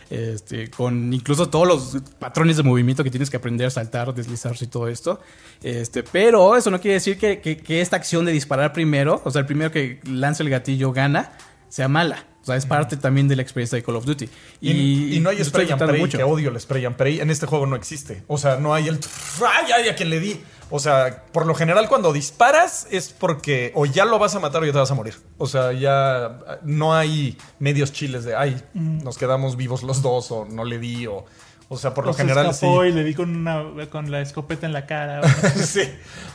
Este, 0.08 0.70
con 0.70 1.12
incluso 1.12 1.48
todos 1.48 1.66
los 1.66 2.02
patrones 2.20 2.56
de 2.56 2.62
movimiento 2.62 3.02
que 3.02 3.10
tienes 3.10 3.28
que 3.28 3.38
aprender, 3.38 3.72
saltar, 3.72 4.14
deslizarse 4.14 4.64
y 4.64 4.68
todo 4.68 4.86
esto. 4.88 5.20
Este, 5.62 6.04
pero 6.04 6.56
eso 6.56 6.70
no 6.70 6.80
quiere 6.80 6.94
decir 6.94 7.18
que, 7.18 7.40
que- 7.40 7.56
que 7.56 7.80
esta 7.80 7.96
acción 7.96 8.24
de 8.24 8.30
disparar 8.32 8.72
primero, 8.72 9.20
o 9.24 9.30
sea, 9.32 9.40
el 9.40 9.46
primero 9.46 9.72
que 9.72 10.00
lanza 10.04 10.42
el 10.44 10.50
gatillo 10.50 10.92
gana, 10.92 11.32
sea 11.68 11.88
mala. 11.88 12.24
O 12.42 12.46
sea, 12.46 12.54
es 12.54 12.64
parte 12.66 12.96
también 12.96 13.26
de 13.26 13.34
la 13.34 13.42
experiencia 13.42 13.74
de 13.74 13.82
Call 13.82 13.96
of 13.96 14.04
Duty. 14.06 14.28
Y, 14.60 15.16
y 15.16 15.18
no 15.20 15.30
hay 15.30 15.44
spray 15.44 15.66
and 15.72 15.80
pray, 15.88 16.00
que 16.18 16.22
odio 16.22 16.50
el 16.50 16.60
spray 16.60 16.84
and 16.84 16.94
pray. 16.94 17.18
En 17.18 17.28
este 17.28 17.46
juego 17.46 17.66
no 17.66 17.74
existe. 17.74 18.22
O 18.28 18.38
sea, 18.38 18.58
no 18.58 18.72
hay 18.72 18.86
el. 18.86 19.00
¡Ay, 19.44 19.72
ay, 19.74 19.88
a 19.88 19.96
quien 19.96 20.10
le 20.10 20.20
di! 20.20 20.40
O 20.68 20.80
sea, 20.80 21.22
por 21.32 21.46
lo 21.46 21.54
general, 21.54 21.88
cuando 21.88 22.12
disparas 22.12 22.88
es 22.90 23.10
porque 23.10 23.70
o 23.76 23.86
ya 23.86 24.04
lo 24.04 24.18
vas 24.18 24.34
a 24.34 24.40
matar 24.40 24.62
o 24.62 24.66
ya 24.66 24.72
te 24.72 24.78
vas 24.78 24.90
a 24.90 24.94
morir. 24.94 25.14
O 25.38 25.46
sea, 25.46 25.72
ya 25.72 26.58
no 26.62 26.94
hay 26.94 27.38
medios 27.60 27.92
chiles 27.92 28.24
de 28.24 28.34
ay, 28.34 28.60
nos 28.74 29.16
quedamos 29.16 29.56
vivos 29.56 29.84
los 29.84 30.02
dos 30.02 30.32
o 30.32 30.44
no 30.44 30.64
le 30.64 30.78
di 30.78 31.06
o. 31.06 31.24
O 31.68 31.76
sea, 31.76 31.94
por 31.94 32.06
lo 32.06 32.14
general 32.14 32.54
sí. 32.54 32.64
y 32.66 32.92
le 32.92 33.02
di 33.02 33.12
con, 33.14 33.34
una, 33.34 33.88
con 33.90 34.10
la 34.12 34.20
escopeta 34.20 34.66
en 34.66 34.72
la 34.72 34.86
cara. 34.86 35.20
sí. 35.56 35.82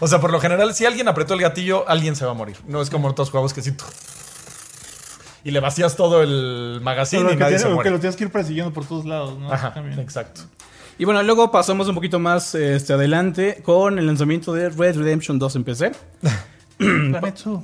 O 0.01 0.07
sea, 0.07 0.19
por 0.19 0.29
lo 0.29 0.41
general, 0.41 0.73
si 0.75 0.85
alguien 0.85 1.07
apretó 1.07 1.35
el 1.35 1.41
gatillo, 1.41 1.87
alguien 1.87 2.17
se 2.17 2.25
va 2.25 2.31
a 2.31 2.33
morir. 2.33 2.57
No 2.67 2.81
es 2.81 2.89
como 2.89 3.07
otros 3.07 3.29
juegos 3.31 3.53
que 3.53 3.61
sí. 3.61 3.73
Y 5.43 5.51
le 5.51 5.59
vacías 5.61 5.95
todo 5.95 6.21
el 6.21 6.79
magazine 6.83 7.23
y 7.23 7.27
que, 7.29 7.35
nadie 7.35 7.55
tiene- 7.55 7.59
se 7.59 7.67
que 7.67 7.73
muere. 7.73 7.89
lo 7.91 7.99
tienes 7.99 8.15
que 8.15 8.25
ir 8.25 8.31
persiguiendo 8.31 8.73
por 8.73 8.85
todos 8.85 9.05
lados, 9.05 9.37
¿no? 9.39 9.51
Ajá, 9.51 9.73
También. 9.73 9.99
exacto. 9.99 10.41
Y 10.97 11.05
bueno, 11.05 11.23
luego 11.23 11.51
pasamos 11.51 11.87
un 11.87 11.95
poquito 11.95 12.19
más 12.19 12.53
este, 12.55 12.93
adelante 12.93 13.61
con 13.63 13.97
el 13.97 14.05
lanzamiento 14.05 14.53
de 14.53 14.69
Red 14.69 14.97
Redemption 14.97 15.39
2 15.39 15.55
en 15.55 15.63
PC. 15.63 15.91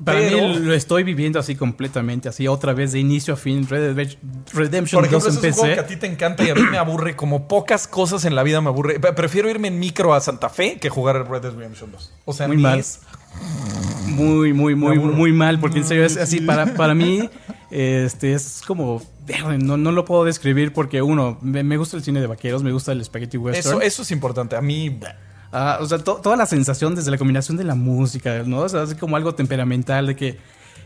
Para 0.05 0.19
mí 0.19 0.29
lo 0.59 0.73
estoy 0.75 1.03
viviendo 1.03 1.39
así 1.39 1.55
completamente, 1.55 2.29
así 2.29 2.47
otra 2.47 2.73
vez 2.73 2.91
de 2.91 2.99
inicio 2.99 3.33
a 3.33 3.37
fin. 3.37 3.67
Red 3.67 3.95
Dead 3.95 4.09
Redemption 4.53 4.99
Por 5.01 5.07
ejemplo, 5.07 5.27
2 5.31 5.37
ese 5.37 5.47
en 5.47 5.51
es 5.51 5.57
un 5.57 5.61
juego 5.61 5.75
que 5.75 5.81
PC. 5.81 5.85
a 5.85 5.87
ti 5.87 5.95
te 5.99 6.05
encanta 6.05 6.43
y 6.43 6.49
a 6.51 6.55
mí 6.55 6.61
me 6.69 6.77
aburre 6.77 7.15
como 7.15 7.47
pocas 7.47 7.87
cosas 7.87 8.25
en 8.25 8.35
la 8.35 8.43
vida 8.43 8.61
me 8.61 8.69
aburre. 8.69 8.99
Pre- 8.99 9.13
Prefiero 9.13 9.49
irme 9.49 9.69
en 9.69 9.79
micro 9.79 10.13
a 10.13 10.19
Santa 10.21 10.49
Fe 10.49 10.77
que 10.79 10.89
jugar 10.89 11.27
Red 11.29 11.41
Dead 11.41 11.53
Redemption 11.55 11.91
2. 11.91 12.13
O 12.25 12.33
sea, 12.33 12.47
Muy 12.47 12.57
mal. 12.57 12.77
es- 12.79 12.99
Muy, 14.05 14.53
muy, 14.53 14.75
muy, 14.75 14.97
muy 14.99 15.31
mal, 15.33 15.59
porque 15.59 15.79
en 15.79 15.85
serio 15.85 16.05
es 16.05 16.13
Sí. 16.13 16.19
así. 16.19 16.41
Para, 16.41 16.73
para 16.75 16.93
mí, 16.93 17.27
este 17.71 18.33
es 18.33 18.61
como. 18.65 19.01
No, 19.59 19.75
no 19.77 19.91
lo 19.91 20.05
puedo 20.05 20.23
describir 20.23 20.71
porque, 20.73 21.01
uno, 21.01 21.37
me, 21.41 21.63
me 21.63 21.75
gusta 21.77 21.97
el 21.97 22.03
cine 22.03 22.21
de 22.21 22.27
vaqueros, 22.27 22.63
me 22.63 22.71
gusta 22.71 22.91
el 22.93 23.03
spaghetti 23.03 23.37
western. 23.37 23.77
Eso, 23.77 23.81
eso 23.81 24.01
es 24.03 24.11
importante. 24.11 24.55
A 24.55 24.61
mí. 24.61 24.99
Ah, 25.51 25.77
o 25.81 25.85
sea, 25.85 25.97
to- 25.99 26.17
toda 26.23 26.35
la 26.37 26.45
sensación 26.45 26.95
desde 26.95 27.09
la 27.11 27.17
combinación 27.17 27.57
de 27.57 27.63
la 27.63 27.75
música, 27.75 28.43
¿no? 28.45 28.59
O 28.59 28.69
sea, 28.69 28.83
así 28.83 28.95
como 28.95 29.15
algo 29.17 29.33
temperamental 29.35 30.07
de 30.07 30.15
que. 30.15 30.37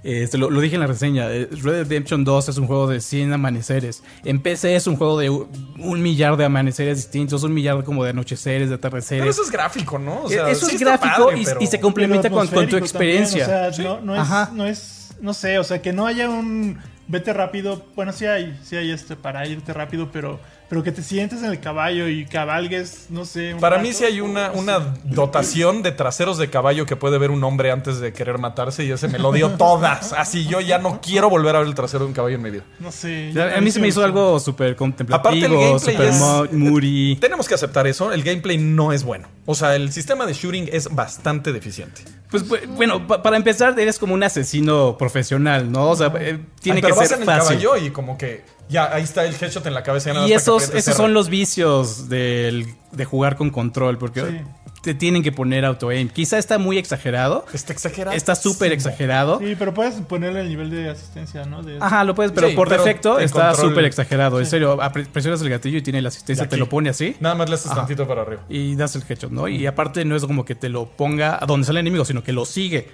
este, 0.04 0.38
lo, 0.40 0.50
lo 0.50 0.60
dije 0.62 0.76
en 0.76 0.82
la 0.82 0.88
reseña. 0.88 1.30
eh, 1.32 1.48
Red 1.52 1.62
Dead 1.74 1.84
Redemption 1.88 2.24
2 2.24 2.50
es 2.50 2.58
un 2.58 2.66
juego 2.68 2.88
de 2.88 3.00
100 3.02 3.34
amaneceres. 3.34 4.02
En 4.26 4.40
PC 4.42 4.76
es 4.76 4.88
un 4.88 4.96
juego 4.96 5.20
de 5.20 5.30
un 5.30 6.02
millar 6.02 6.38
de 6.38 6.46
amaneceres 6.46 6.98
distintos, 6.98 7.44
un 7.44 7.54
millar 7.54 7.84
como 7.84 8.04
de 8.04 8.10
anocheceres, 8.12 8.70
de 8.70 8.76
atardeceres. 8.76 9.22
Pero 9.22 9.32
eso 9.32 9.44
es 9.44 9.52
gráfico, 9.52 10.00
¿no? 10.00 10.24
O 10.24 10.30
sea, 10.30 10.50
eso 10.50 10.66
sí 10.68 10.76
es 10.76 10.82
gráfico 10.82 11.26
padre, 11.28 11.42
y, 11.42 11.46
pero- 11.46 11.62
y 11.62 11.68
se 11.68 11.80
complementa 11.80 12.30
con, 12.32 12.48
con 12.48 12.68
tu 12.68 12.78
experiencia. 12.78 13.46
también, 13.46 13.70
o 13.70 13.74
sea, 13.74 13.74
Sí. 13.74 13.84
no, 13.84 14.02
no, 14.02 14.16
es, 14.16 14.22
Ajá. 14.22 14.52
no 14.54 14.66
es, 14.66 15.01
no 15.22 15.34
sé, 15.34 15.60
o 15.60 15.64
sea, 15.64 15.82
que 15.82 15.94
no 15.94 16.06
haya 16.08 16.30
un 16.30 16.80
vete 17.12 17.34
rápido. 17.34 17.86
Bueno, 17.96 18.12
sí 18.14 18.26
hay, 18.26 18.58
sí 18.64 18.76
hay 18.76 18.90
este 18.90 19.16
para 19.16 19.46
irte 19.46 19.74
rápido, 19.74 20.10
pero, 20.12 20.40
pero 20.70 20.82
que 20.82 20.92
te 20.92 21.04
sientes 21.04 21.44
en 21.44 21.52
el 21.52 21.60
caballo 21.60 22.08
y 22.08 22.26
cabalgues, 22.26 23.08
no 23.10 23.26
sé. 23.26 23.56
Para 23.60 23.76
rato, 23.76 23.88
mí 23.88 23.94
sí 23.94 24.06
hay 24.06 24.22
una, 24.22 24.48
no 24.48 24.54
sé. 24.54 24.60
una 24.60 24.80
dotación 25.04 25.84
de 25.84 25.92
traseros 25.92 26.38
de 26.38 26.50
caballo 26.50 26.86
que 26.86 26.96
puede 26.96 27.18
ver 27.18 27.30
un 27.30 27.44
hombre 27.44 27.72
antes 27.72 28.00
de 28.00 28.14
querer 28.14 28.38
matarse 28.38 28.86
y 28.86 28.92
ese 28.92 29.08
me 29.10 29.20
lo 29.20 29.32
dio 29.32 29.52
todas. 29.58 30.14
Así 30.14 30.46
yo 30.46 30.62
ya 30.62 30.80
no 30.80 31.02
quiero 31.02 31.30
volver 31.30 31.56
a 31.56 31.60
ver 31.60 31.68
el 31.68 31.76
trasero 31.76 32.06
de 32.06 32.08
un 32.08 32.14
caballo 32.14 32.36
en 32.36 32.42
mi 32.42 32.50
vida. 32.50 32.64
No 32.80 32.92
sé. 32.92 33.34
A 33.56 33.62
mí 33.62 33.72
se 33.72 33.80
me 33.80 33.90
hizo 33.90 34.04
algo 34.04 34.40
súper 34.40 34.72
Aparte, 34.72 34.72
el 34.72 34.76
contemplativo, 34.76 35.60
gameplay 35.60 36.14
súper 36.14 36.54
moody. 36.54 37.18
Tenemos 37.18 37.48
que 37.48 37.56
aceptar 37.56 37.86
eso. 37.88 38.12
El 38.12 38.24
gameplay 38.24 38.58
no 38.58 38.94
es 38.94 39.04
bueno. 39.04 39.28
O 39.46 39.54
sea, 39.54 39.76
el 39.76 39.92
sistema 39.92 40.26
de 40.26 40.34
shooting 40.34 40.70
es 40.72 40.94
bastante 40.94 41.52
deficiente. 41.52 42.04
Pues 42.32 42.48
bu- 42.48 42.66
bueno, 42.76 43.06
pa- 43.06 43.22
para 43.22 43.36
empezar, 43.38 43.78
eres 43.80 44.00
como 44.00 44.14
un 44.14 44.24
asesino 44.24 44.98
profesional, 44.98 45.72
¿no? 45.72 45.90
O 45.90 45.96
sea, 45.96 46.08
eh, 46.18 46.40
tiene 46.62 46.78
Ay, 46.78 46.82
que 46.82 46.88
pero 46.88 46.96
vas 46.96 47.08
ser 47.10 47.18
en 47.18 47.22
el 47.24 47.26
fácil. 47.28 47.58
caballo 47.62 47.86
y 47.86 47.92
como 47.92 48.18
que 48.18 48.44
ya 48.70 48.94
ahí 48.94 49.04
está 49.04 49.26
el 49.26 49.36
headshot 49.40 49.66
en 49.66 49.74
la 49.74 49.84
cabeza. 49.84 50.12
Y 50.24 50.28
que 50.30 50.34
esos, 50.36 50.70
esos 50.74 50.96
son 50.96 51.14
los 51.14 51.28
vicios 51.30 52.08
del, 52.08 52.74
de 52.94 53.06
jugar 53.06 53.36
con 53.36 53.50
control, 53.50 53.98
porque 53.98 54.22
Sí. 54.22 54.42
Te 54.82 54.94
tienen 54.96 55.22
que 55.22 55.32
poner 55.32 55.64
auto-aim. 55.64 56.10
Quizá 56.10 56.38
está 56.40 56.58
muy 56.58 56.78
exagerado, 56.78 57.46
Está 57.54 57.72
exagerado. 57.72 58.18
está 58.18 58.34
súper 58.36 58.72
exagerado. 58.72 59.40
Sí, 59.40 59.56
pero 59.58 59.74
puedes 59.74 59.94
ponerle 60.02 60.42
el 60.42 60.50
nivel 60.50 60.70
de 60.72 60.90
asistencia, 60.90 61.46
¿no? 61.46 61.62
De- 61.62 61.78
Ajá, 61.80 62.04
lo 62.04 62.16
puedes, 62.16 62.32
pero 62.32 62.50
Sí, 62.50 62.56
por 62.56 62.68
pero 62.68 62.84
defecto 62.84 63.20
está 63.20 63.54
súper 63.54 63.86
exagerado. 63.86 64.40
En 64.40 64.46
serio, 64.46 64.80
presionas 65.14 65.42
el 65.42 65.50
gatillo 65.50 65.78
y 65.78 65.82
tiene 65.82 66.02
la 66.02 66.10
asistencia, 66.10 66.50
te 66.50 66.58
lo 66.58 66.68
pone 66.68 66.90
así. 66.90 67.16
Nada 67.20 67.36
más 67.36 67.48
le 67.50 67.56
haces 67.56 67.72
tantito 67.74 68.08
para 68.08 68.24
arriba. 68.24 68.42
y 68.50 68.76
das 68.76 68.96
el 68.96 69.04
headshot, 69.08 69.32
¿no? 69.32 69.48
Y 69.48 69.66
aparte 69.68 70.04
no 70.06 70.16
es 70.16 70.26
como 70.26 70.46
que 70.46 70.56
te 70.56 70.70
lo 70.70 70.86
ponga 70.86 71.38
a 71.42 71.46
donde 71.46 71.66
sale 71.68 71.80
el 71.80 71.88
enemigo, 71.88 72.04
sino 72.06 72.24
que 72.24 72.32
lo 72.34 72.46
sigue 72.46 72.90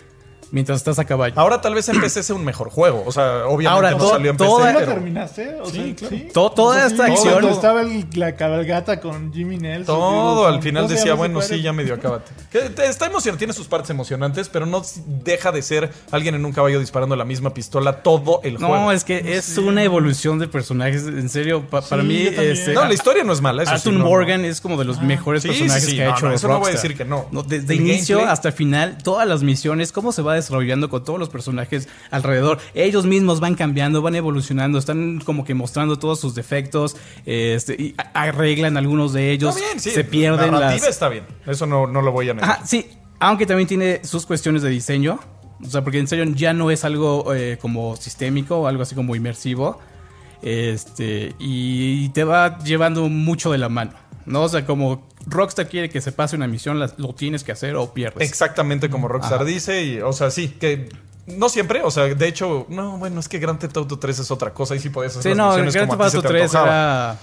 mientras 0.52 0.78
estás 0.80 1.00
a 1.00 1.06
caballo. 1.06 1.34
Ahora 1.38 1.62
tal 1.62 1.74
vez 1.74 1.88
en 1.90 2.00
PC 2.00 2.24
sea 2.24 2.36
un 2.36 2.44
mejor 2.46 2.70
juego. 2.70 3.04
O 3.06 3.12
sea, 3.12 3.46
obviamente 3.48 3.68
Ahora, 3.68 3.92
no 3.92 3.98
to- 3.98 4.10
salió 4.10 4.32
en 4.32 4.38
toda- 4.38 4.50
¿Sí 4.50 4.62
PC, 4.68 4.74
lo 4.74 4.80
pero 4.80 4.92
terminaste? 4.94 5.62
O 5.62 5.66
Sí, 5.66 5.72
sea, 5.72 5.96
claro. 5.96 6.16
¿sí? 6.18 6.28
To- 6.34 6.52
toda 6.52 6.70
O 6.70 6.74
sea, 6.80 6.88
esta 6.88 7.06
sí, 7.06 7.12
acción- 7.12 7.34
Cuando 7.34 7.50
estaba 7.52 7.82
el- 7.82 8.06
la 8.14 8.36
cabalgata 8.36 9.00
con 9.00 9.34
Jimmy 9.34 9.58
Nelson. 9.58 9.86
todo 9.86 10.48
al 10.48 10.62
final 10.62 10.84
¿cómo 10.84 10.90
se 10.90 10.96
decía, 10.96 11.14
bueno, 11.14 11.42
sí, 11.42 11.62
ya 11.62 11.74
medio 11.74 11.94
acábate. 11.96 12.32
Que 12.52 12.70
te- 12.70 12.88
Está 12.88 13.06
emocionante, 13.08 13.40
tiene 13.40 13.54
sus 13.54 13.68
partes 13.68 13.90
emocionantes, 13.90 14.50
pero 14.50 14.66
no 14.66 14.82
deja 15.24 15.52
de 15.52 15.62
ser 15.62 15.92
alguien 16.12 16.36
en 16.36 16.46
un 16.46 16.52
caballo 16.54 16.80
disparando 16.80 17.16
la 17.16 17.26
misma 17.26 17.54
pistola 17.54 18.02
todo 18.02 18.40
el 18.44 18.56
No, 18.60 18.68
juego. 18.68 18.92
es 18.92 19.04
que 19.04 19.38
es 19.38 19.58
una 19.58 19.84
evolución 19.84 20.40
de 20.40 20.48
personajes. 20.48 21.06
En 21.06 21.30
serio, 21.30 21.64
pa- 21.70 21.82
para 21.82 22.02
Sí, 22.02 22.08
mí, 22.08 22.24
yo 22.24 22.32
también. 22.32 22.52
este, 22.54 22.74
No, 22.74 22.86
la 22.86 22.94
historia 22.94 23.24
no 23.24 23.34
es 23.34 23.42
mala, 23.42 23.64
eso 23.64 23.72
sí, 23.72 23.76
Arthur 23.78 23.94
no, 23.94 24.00
no. 24.00 24.06
Morgan 24.06 24.46
es 24.46 24.62
como 24.62 24.78
de 24.78 24.86
los 24.86 25.02
mejores 25.02 25.44
Sí, 25.44 25.50
personajes 25.50 25.84
sí, 25.84 25.90
sí, 25.92 25.96
que 25.98 26.04
ha 26.04 26.10
no, 26.10 26.16
hecho 26.16 26.26
no, 26.28 26.34
eso 26.34 26.48
no 26.48 26.54
voy 26.60 26.70
a 26.70 26.72
Rockstar. 26.72 26.82
decir 26.92 26.98
que 26.98 27.06
no. 27.06 27.28
desde 27.48 27.74
El 27.74 27.82
inicio 27.82 28.20
gameplay- 28.20 28.30
hasta 28.32 28.48
el 28.50 28.54
final, 28.54 28.98
todas 29.04 29.28
las 29.28 29.44
misiones, 29.44 29.92
cómo 29.92 30.12
se 30.12 30.22
va 30.22 30.34
desarrollando 30.38 30.90
con 30.90 31.04
todos 31.04 31.20
los 31.20 31.30
personajes 31.30 31.88
alrededor. 32.12 32.60
Ellos 32.74 33.06
mismos 33.06 33.40
van 33.40 33.56
cambiando, 33.56 34.02
van 34.02 34.16
evolucionando, 34.16 34.78
están 34.78 35.20
como 35.20 35.44
que 35.44 35.54
mostrando 35.54 36.00
todos 36.00 36.20
sus 36.20 36.36
defectos, 36.36 36.96
este, 37.26 37.74
y 37.74 37.96
arreglan 38.14 38.78
algunos 38.78 39.14
de 39.14 39.32
ellos, 39.32 39.56
Está 39.56 39.68
bien, 39.68 39.80
sí. 39.80 39.92
se 39.92 40.04
pierden 40.04 40.52
La 40.52 40.60
narrativa 40.60 40.86
las... 40.86 40.96
está 40.96 41.10
bien. 41.10 41.26
Eso 41.46 41.66
no, 41.66 41.88
no 41.88 42.02
lo 42.02 42.12
voy 42.12 42.30
a 42.30 42.34
negar. 42.34 42.50
Ajá, 42.50 42.66
sí, 42.66 42.88
aunque 43.20 43.46
también 43.46 43.68
tiene 43.68 44.04
sus 44.04 44.26
cuestiones 44.26 44.62
de 44.62 44.70
diseño. 44.70 45.20
O 45.62 45.70
sea, 45.70 45.84
porque 45.84 46.00
en 46.00 46.08
serio 46.08 46.26
ya 46.36 46.54
no 46.54 46.70
es 46.70 46.86
algo 46.86 47.34
eh, 47.34 47.58
como 47.60 47.96
sistémico 47.96 48.58
o 48.58 48.68
algo 48.68 48.84
así 48.84 48.94
como 48.94 49.16
inmersivo. 49.16 49.80
Este, 50.42 51.34
y 51.40 52.10
te 52.10 52.24
va 52.24 52.60
llevando 52.60 53.10
mucho 53.10 53.52
de 53.52 53.58
la 53.58 53.70
mano. 53.70 53.94
¿No? 54.26 54.44
O 54.44 54.50
sea, 54.50 54.66
como 54.66 55.08
Rockstar 55.30 55.68
quiere 55.68 55.90
que 55.90 56.02
se 56.02 56.12
pase 56.12 56.36
una 56.36 56.48
misión, 56.48 56.80
la- 56.80 56.92
lo 56.98 57.14
tienes 57.14 57.44
que 57.44 57.52
hacer 57.52 57.76
o 57.76 57.94
pierdes. 57.94 58.28
Exactamente 58.28 58.90
como 58.90 59.08
Rockstar 59.08 59.44
dice. 59.46 59.84
Y, 59.84 60.00
o 60.02 60.14
sea, 60.14 60.32
sí, 60.32 60.48
que 60.50 60.90
no 61.28 61.50
siempre. 61.50 61.82
O 61.84 61.92
sea, 61.92 62.06
de 62.06 62.28
hecho, 62.28 62.66
no, 62.70 62.98
bueno, 62.98 63.20
es 63.20 63.28
que 63.28 63.38
Grand 63.40 63.60
Theft 63.60 63.76
Auto 63.78 64.00
3 64.00 64.20
es 64.20 64.32
otra 64.32 64.54
cosa. 64.54 64.76
Y 64.76 64.80
sí 64.80 64.90
podías 64.90 65.12
hacer 65.18 65.24
Sí, 65.24 65.30
las 65.30 65.38
no, 65.38 65.48
misiones 65.50 65.74
Grand 65.74 65.90
Theft 65.92 66.02
Auto 66.02 66.12
se 66.12 66.22
te 66.22 66.28
3 66.28 66.44
antojaba. 66.56 66.76
era 67.12 67.18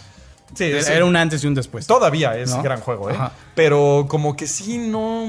Sí, 0.54 0.64
era, 0.64 0.82
sí. 0.82 1.02
un 1.02 1.16
antes 1.16 1.42
y 1.42 1.46
un 1.48 1.54
después. 1.54 1.86
Todavía 1.86 2.36
es 2.36 2.50
¿No? 2.50 2.62
gran 2.62 2.80
juego, 2.80 3.10
¿eh? 3.10 3.14
Ajá. 3.14 3.32
Pero 3.56 4.04
como 4.08 4.36
que 4.36 4.46
sí, 4.46 4.78
no. 4.78 5.24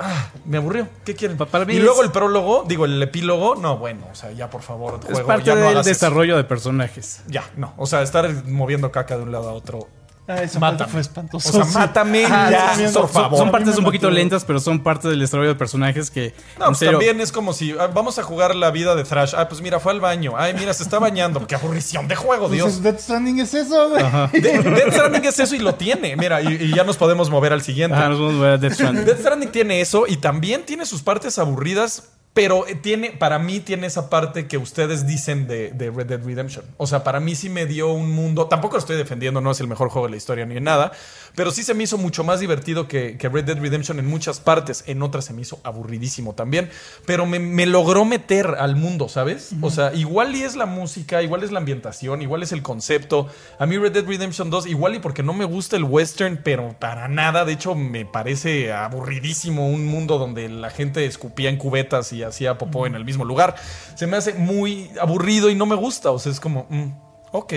Ah, 0.00 0.28
me 0.44 0.58
aburrió. 0.58 0.86
¿Qué 1.04 1.16
quieren? 1.16 1.36
Pa- 1.36 1.46
para 1.46 1.64
mí 1.64 1.74
y 1.74 1.80
luego 1.80 2.00
es- 2.02 2.06
el 2.06 2.12
prólogo, 2.12 2.64
digo, 2.68 2.84
el 2.84 3.02
epílogo, 3.02 3.56
no, 3.56 3.78
bueno, 3.78 4.06
o 4.12 4.14
sea, 4.14 4.30
ya 4.30 4.48
por 4.48 4.62
favor, 4.62 5.00
es 5.02 5.06
juego, 5.10 5.26
parte 5.26 5.44
ya 5.46 5.54
no 5.54 5.60
del 5.62 5.70
hagas 5.70 5.86
eso. 5.88 5.94
desarrollo 6.06 6.36
de 6.36 6.44
personajes. 6.44 7.22
Ya, 7.26 7.42
no. 7.56 7.72
O 7.78 7.86
sea, 7.86 8.02
estar 8.02 8.30
moviendo 8.44 8.92
caca 8.92 9.16
de 9.16 9.24
un 9.24 9.32
lado 9.32 9.48
a 9.48 9.52
otro. 9.54 9.88
Ah, 10.30 10.42
esa 10.42 10.58
Mátame. 10.58 10.92
fue 10.92 11.00
espantoso. 11.00 11.48
O 11.48 11.64
sea, 11.64 11.64
mátame 11.80 12.22
ya, 12.22 12.74
por 12.76 12.88
son- 12.92 13.08
favor. 13.08 13.38
Son 13.38 13.50
partes 13.50 13.78
un 13.78 13.84
poquito 13.84 14.10
lentas, 14.10 14.44
pero 14.44 14.60
son 14.60 14.82
parte 14.82 15.08
del 15.08 15.18
desarrollo 15.20 15.48
de 15.48 15.54
personajes 15.54 16.10
que. 16.10 16.34
No, 16.58 16.66
pues 16.66 16.78
serio, 16.78 16.92
también 16.98 17.20
es 17.22 17.32
como 17.32 17.54
si 17.54 17.72
ah, 17.80 17.86
vamos 17.86 18.18
a 18.18 18.22
jugar 18.22 18.54
la 18.54 18.70
vida 18.70 18.94
de 18.94 19.04
Thrash. 19.04 19.32
Ah, 19.34 19.48
pues 19.48 19.62
mira, 19.62 19.80
fue 19.80 19.90
al 19.92 20.00
baño. 20.00 20.34
Ay, 20.36 20.52
mira, 20.52 20.74
se 20.74 20.82
está 20.82 20.98
bañando. 20.98 21.46
Qué 21.46 21.54
aburrición 21.54 22.08
de 22.08 22.14
juego, 22.14 22.48
Pues 22.48 22.52
Dios. 22.62 22.82
Death 22.82 23.00
Stranding 23.00 23.38
es 23.40 23.54
eso, 23.54 23.88
güey. 23.88 24.04
De- 24.32 24.58
Death 24.62 24.92
Stranding 24.92 25.24
es 25.24 25.38
eso 25.38 25.54
y 25.54 25.60
lo 25.60 25.74
tiene. 25.76 26.14
Mira, 26.16 26.42
y, 26.42 26.48
y 26.62 26.74
ya 26.74 26.84
nos 26.84 26.98
podemos 26.98 27.30
mover 27.30 27.54
al 27.54 27.62
siguiente. 27.62 27.96
Ajá, 27.96 28.10
nos 28.10 28.20
vamos 28.20 28.34
a 28.34 28.38
ver 28.40 28.50
a 28.52 28.58
Death 28.58 28.72
Stranding. 28.74 29.04
Death 29.06 29.20
Stranding 29.20 29.48
tiene 29.50 29.80
eso 29.80 30.04
y 30.06 30.18
también 30.18 30.64
tiene 30.66 30.84
sus 30.84 31.02
partes 31.02 31.38
aburridas, 31.38 32.10
pero 32.34 32.66
eh, 32.66 32.74
tiene, 32.74 33.10
para 33.10 33.38
mí 33.38 33.60
tiene 33.60 33.86
esa 33.86 34.10
parte 34.10 34.46
que 34.46 34.58
ustedes 34.58 35.06
dicen 35.06 35.46
de, 35.46 35.70
de 35.70 35.90
Red 35.90 36.06
Dead 36.06 36.24
Redemption. 36.24 36.64
O 36.76 36.86
sea, 36.86 37.02
para 37.02 37.20
mí 37.20 37.34
sí 37.34 37.48
me 37.48 37.66
dio 37.66 37.92
un 37.92 38.10
mundo, 38.10 38.46
tampoco 38.46 38.74
lo 38.74 38.80
estoy 38.80 38.96
defendiendo, 38.96 39.40
no 39.40 39.50
es 39.50 39.60
el 39.60 39.66
mejor 39.66 39.88
juego 39.88 40.06
de 40.06 40.12
la 40.12 40.16
historia 40.16 40.46
ni 40.46 40.60
nada, 40.60 40.92
pero 41.38 41.52
sí 41.52 41.62
se 41.62 41.72
me 41.72 41.84
hizo 41.84 41.98
mucho 41.98 42.24
más 42.24 42.40
divertido 42.40 42.88
que, 42.88 43.16
que 43.16 43.28
Red 43.28 43.44
Dead 43.44 43.60
Redemption 43.60 44.00
en 44.00 44.06
muchas 44.06 44.40
partes, 44.40 44.82
en 44.88 45.02
otras 45.02 45.26
se 45.26 45.32
me 45.32 45.42
hizo 45.42 45.60
aburridísimo 45.62 46.34
también, 46.34 46.68
pero 47.06 47.26
me, 47.26 47.38
me 47.38 47.64
logró 47.64 48.04
meter 48.04 48.56
al 48.58 48.74
mundo, 48.74 49.08
¿sabes? 49.08 49.50
O 49.60 49.70
sea, 49.70 49.94
igual 49.94 50.34
y 50.34 50.42
es 50.42 50.56
la 50.56 50.66
música, 50.66 51.22
igual 51.22 51.44
es 51.44 51.52
la 51.52 51.60
ambientación, 51.60 52.22
igual 52.22 52.42
es 52.42 52.50
el 52.50 52.62
concepto. 52.62 53.28
A 53.60 53.66
mí 53.66 53.78
Red 53.78 53.92
Dead 53.92 54.04
Redemption 54.04 54.50
2, 54.50 54.66
igual 54.66 54.96
y 54.96 54.98
porque 54.98 55.22
no 55.22 55.32
me 55.32 55.44
gusta 55.44 55.76
el 55.76 55.84
western, 55.84 56.40
pero 56.42 56.74
para 56.76 57.06
nada, 57.06 57.44
de 57.44 57.52
hecho 57.52 57.76
me 57.76 58.04
parece 58.04 58.72
aburridísimo 58.72 59.68
un 59.68 59.86
mundo 59.86 60.18
donde 60.18 60.48
la 60.48 60.70
gente 60.70 61.06
escupía 61.06 61.50
en 61.50 61.56
cubetas 61.56 62.12
y 62.12 62.24
hacía 62.24 62.58
popó 62.58 62.84
en 62.84 62.96
el 62.96 63.04
mismo 63.04 63.24
lugar. 63.24 63.54
Se 63.94 64.08
me 64.08 64.16
hace 64.16 64.34
muy 64.34 64.90
aburrido 65.00 65.50
y 65.50 65.54
no 65.54 65.66
me 65.66 65.76
gusta, 65.76 66.10
o 66.10 66.18
sea, 66.18 66.32
es 66.32 66.40
como, 66.40 66.66
mm, 66.68 66.88
ok. 67.30 67.54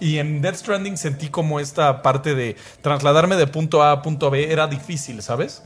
Y 0.00 0.18
en 0.18 0.42
Death 0.42 0.56
Stranding 0.56 0.96
sentí 0.96 1.28
como 1.28 1.60
esta 1.60 2.02
parte 2.02 2.34
de 2.34 2.56
trasladarme 2.82 3.36
de 3.36 3.46
punto 3.46 3.82
A 3.82 3.92
a 3.92 4.02
punto 4.02 4.30
B 4.30 4.52
era 4.52 4.66
difícil, 4.66 5.22
¿sabes? 5.22 5.62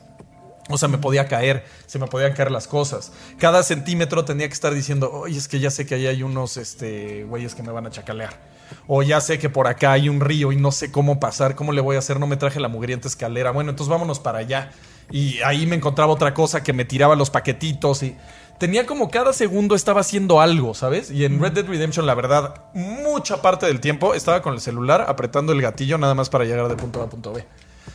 O 0.70 0.76
sea, 0.76 0.88
me 0.88 0.98
podía 0.98 1.26
caer, 1.26 1.64
se 1.86 1.98
me 1.98 2.06
podían 2.06 2.34
caer 2.34 2.50
las 2.50 2.68
cosas. 2.68 3.12
Cada 3.38 3.62
centímetro 3.62 4.24
tenía 4.26 4.46
que 4.46 4.52
estar 4.52 4.74
diciendo, 4.74 5.10
oye, 5.10 5.38
es 5.38 5.48
que 5.48 5.60
ya 5.60 5.70
sé 5.70 5.86
que 5.86 5.94
ahí 5.94 6.06
hay 6.06 6.22
unos 6.22 6.58
este, 6.58 7.24
güeyes 7.24 7.54
que 7.54 7.62
me 7.62 7.72
van 7.72 7.86
a 7.86 7.90
chacalear. 7.90 8.38
O 8.86 9.02
ya 9.02 9.22
sé 9.22 9.38
que 9.38 9.48
por 9.48 9.66
acá 9.66 9.92
hay 9.92 10.10
un 10.10 10.20
río 10.20 10.52
y 10.52 10.56
no 10.56 10.70
sé 10.70 10.92
cómo 10.92 11.18
pasar, 11.20 11.54
cómo 11.54 11.72
le 11.72 11.80
voy 11.80 11.96
a 11.96 12.00
hacer, 12.00 12.20
no 12.20 12.26
me 12.26 12.36
traje 12.36 12.60
la 12.60 12.68
mugrienta 12.68 13.08
escalera. 13.08 13.50
Bueno, 13.50 13.70
entonces 13.70 13.90
vámonos 13.90 14.20
para 14.20 14.40
allá. 14.40 14.70
Y 15.10 15.40
ahí 15.40 15.66
me 15.66 15.74
encontraba 15.74 16.12
otra 16.12 16.34
cosa 16.34 16.62
que 16.62 16.74
me 16.74 16.84
tiraba 16.84 17.16
los 17.16 17.30
paquetitos 17.30 18.02
y 18.02 18.14
tenía 18.58 18.86
como 18.86 19.10
cada 19.10 19.32
segundo 19.32 19.74
estaba 19.74 20.00
haciendo 20.00 20.40
algo, 20.40 20.74
¿sabes? 20.74 21.10
Y 21.10 21.24
en 21.24 21.40
Red 21.40 21.52
Dead 21.52 21.66
Redemption, 21.66 22.06
la 22.06 22.14
verdad, 22.14 22.64
mucha 22.74 23.40
parte 23.42 23.66
del 23.66 23.80
tiempo 23.80 24.14
estaba 24.14 24.42
con 24.42 24.54
el 24.54 24.60
celular 24.60 25.06
apretando 25.08 25.52
el 25.52 25.62
gatillo 25.62 25.98
nada 25.98 26.14
más 26.14 26.28
para 26.30 26.44
llegar 26.44 26.68
de 26.68 26.76
punto 26.76 27.00
A 27.00 27.04
a 27.04 27.08
punto 27.08 27.32
B. 27.32 27.44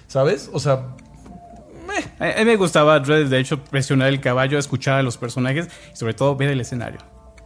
¿Sabes? 0.08 0.50
O 0.54 0.60
sea. 0.60 0.86
A 2.20 2.40
mí 2.40 2.46
me 2.46 2.56
gustaba, 2.56 2.98
Red, 3.00 3.28
de 3.28 3.40
hecho, 3.40 3.64
presionar 3.64 4.08
el 4.08 4.20
caballo, 4.20 4.58
escuchar 4.58 5.00
a 5.00 5.04
los 5.04 5.18
personajes 5.18 5.68
y 5.94 5.96
sobre 5.98 6.14
todo 6.14 6.36
ver 6.36 6.50
el 6.50 6.60
escenario. 6.62 7.00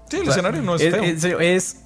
Sí, 0.10 0.18
el 0.18 0.22
O 0.22 0.26
sea, 0.26 0.32
escenario 0.34 0.62
no 0.62 0.76
es, 0.76 0.82
es, 0.82 0.94
feo. 0.96 1.20
serio, 1.20 1.40
es 1.40 1.84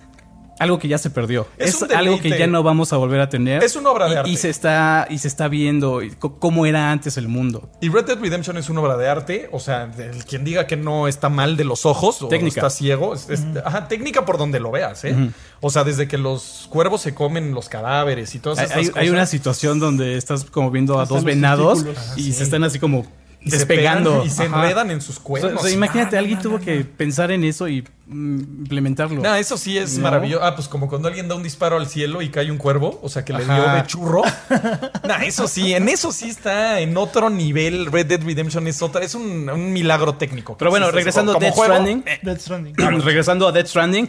algo 0.61 0.79
que 0.79 0.87
ya 0.87 0.97
se 0.97 1.09
perdió. 1.09 1.47
Es 1.57 1.81
Es, 1.81 1.91
algo 1.91 2.19
que 2.19 2.29
ya 2.37 2.47
no 2.47 2.61
vamos 2.63 2.93
a 2.93 2.97
volver 2.97 3.19
a 3.21 3.29
tener. 3.29 3.63
Es 3.63 3.75
una 3.75 3.89
obra 3.89 4.05
de 4.07 4.13
Y- 4.13 4.17
arte. 4.17 4.29
Y, 4.29 4.37
se 4.37 4.49
está 4.49 5.07
y 5.09 5.17
se 5.17 5.27
está 5.27 5.47
viendo 5.47 6.01
cómo 6.39 6.65
era 6.65 6.91
antes 6.91 7.17
el 7.17 7.27
mundo. 7.27 7.69
Y 7.81 7.89
Red 7.89 8.05
Dead 8.05 8.19
Redemption 8.19 8.57
es 8.57 8.69
una 8.69 8.81
obra 8.81 8.95
de 8.97 9.07
arte. 9.09 9.49
O 9.51 9.59
sea, 9.59 9.91
el 9.97 10.23
quien 10.25 10.43
diga 10.43 10.67
que 10.67 10.77
no 10.77 11.07
está 11.07 11.29
mal 11.29 11.57
de 11.57 11.63
los 11.63 11.85
ojos 11.85 12.21
o 12.21 12.27
Técnica. 12.27 12.59
está 12.61 12.69
ciego. 12.69 13.13
es- 13.13 13.29
es- 13.29 13.43
ajá, 13.65 13.87
técnica 13.87 14.25
por 14.25 14.37
donde 14.37 14.59
lo 14.59 14.71
veas, 14.71 15.03
¿eh? 15.05 15.31
O 15.59 15.69
sea, 15.69 15.83
desde 15.83 16.07
que 16.07 16.17
los 16.17 16.67
cuervos 16.69 17.01
se 17.01 17.13
comen 17.13 17.53
los 17.53 17.67
cadáveres 17.69 18.33
y 18.35 18.39
todas 18.39 18.59
Hay, 18.59 18.65
esas 18.65 18.77
hay- 18.77 18.85
cosas. 18.87 19.01
hay 19.01 19.09
una 19.09 19.25
situación 19.25 19.79
donde 19.79 20.15
estás 20.17 20.45
como 20.45 20.71
viendo 20.71 20.99
a 20.99 21.03
Están 21.03 21.17
dos 21.17 21.23
venados 21.25 21.85
y 22.15 22.31
se 22.33 22.43
están 22.43 22.63
así 22.63 22.79
como 22.79 23.05
Se 23.45 23.57
despegando. 23.57 24.11
pegan 24.11 24.27
y 24.27 24.29
se 24.29 24.43
Ajá. 24.43 24.55
enredan 24.61 24.91
en 24.91 25.01
sus 25.01 25.15
O 25.15 25.19
sea, 25.19 25.23
cuernos. 25.23 25.61
o 25.61 25.65
sea, 25.65 25.71
imagínate, 25.73 26.15
Ah, 26.15 26.19
alguien 26.19 26.37
no, 26.37 26.43
tuvo 26.43 26.57
no, 26.59 26.63
que 26.63 26.79
no. 26.81 26.85
pensar 26.95 27.31
en 27.31 27.43
eso 27.43 27.67
y 27.67 27.81
mm, 28.05 28.39
implementarlo. 28.61 29.19
No, 29.21 29.33
eso 29.35 29.57
sí 29.57 29.77
es 29.79 29.97
No. 29.97 30.03
maravilloso. 30.03 30.43
Ah, 30.45 30.55
pues 30.55 30.67
como 30.67 30.87
cuando 30.87 31.07
alguien 31.07 31.27
da 31.27 31.33
un 31.33 31.41
disparo 31.41 31.77
al 31.77 31.87
cielo 31.87 32.21
y 32.21 32.29
cae 32.29 32.51
un 32.51 32.57
cuervo, 32.59 32.99
o 33.01 33.09
sea, 33.09 33.25
que 33.25 33.33
le 33.33 33.43
Ajá. 33.43 33.55
dio 33.55 33.73
de 33.73 33.87
churro. 33.87 34.21
no, 35.07 35.15
eso 35.25 35.47
sí, 35.47 35.73
en 35.73 35.89
eso 35.89 36.11
sí 36.11 36.29
está 36.29 36.79
en 36.81 36.95
otro 36.97 37.31
nivel. 37.31 37.87
Red 37.91 38.05
Dead 38.05 38.21
Redemption 38.23 38.67
es 38.67 38.79
otra, 38.83 39.03
es 39.03 39.15
un, 39.15 39.49
un 39.49 39.73
milagro 39.73 40.13
técnico. 40.15 40.55
Pero 40.55 40.69
bueno, 40.69 40.91
regresando 40.91 41.31
a 41.31 41.39
juego, 41.39 41.63
Stranding. 41.63 42.03
eh, 42.05 42.19
Death 42.21 42.39
Stranding. 42.41 42.75
Regresando 43.03 43.47
a 43.47 43.51
Death 43.51 43.67
Stranding, 43.67 44.07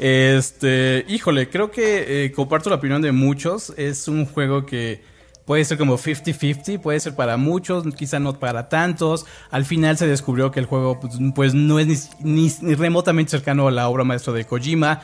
este, 0.00 1.04
híjole, 1.08 1.48
creo 1.48 1.70
que 1.70 2.24
eh, 2.24 2.32
comparto 2.32 2.68
la 2.68 2.76
opinión 2.76 3.00
de 3.00 3.12
muchos. 3.12 3.72
Es 3.76 4.08
un 4.08 4.26
juego 4.26 4.66
que 4.66 5.02
puede 5.44 5.64
ser 5.64 5.78
como 5.78 5.98
50-50, 5.98 6.80
puede 6.80 7.00
ser 7.00 7.14
para 7.16 7.36
muchos, 7.36 7.84
quizá 7.94 8.18
no 8.18 8.38
para 8.38 8.68
tantos. 8.68 9.26
Al 9.50 9.64
final 9.64 9.96
se 9.98 10.06
descubrió 10.06 10.50
que 10.50 10.60
el 10.60 10.66
juego 10.66 11.00
pues, 11.00 11.14
pues, 11.34 11.54
no 11.54 11.78
es 11.78 12.10
ni, 12.20 12.48
remotamente 12.74 13.30
cercano 13.30 13.68
a 13.68 13.70
la 13.70 13.88
obra 13.88 14.04
maestra 14.04 14.32
de 14.32 14.44
Kojima. 14.44 15.00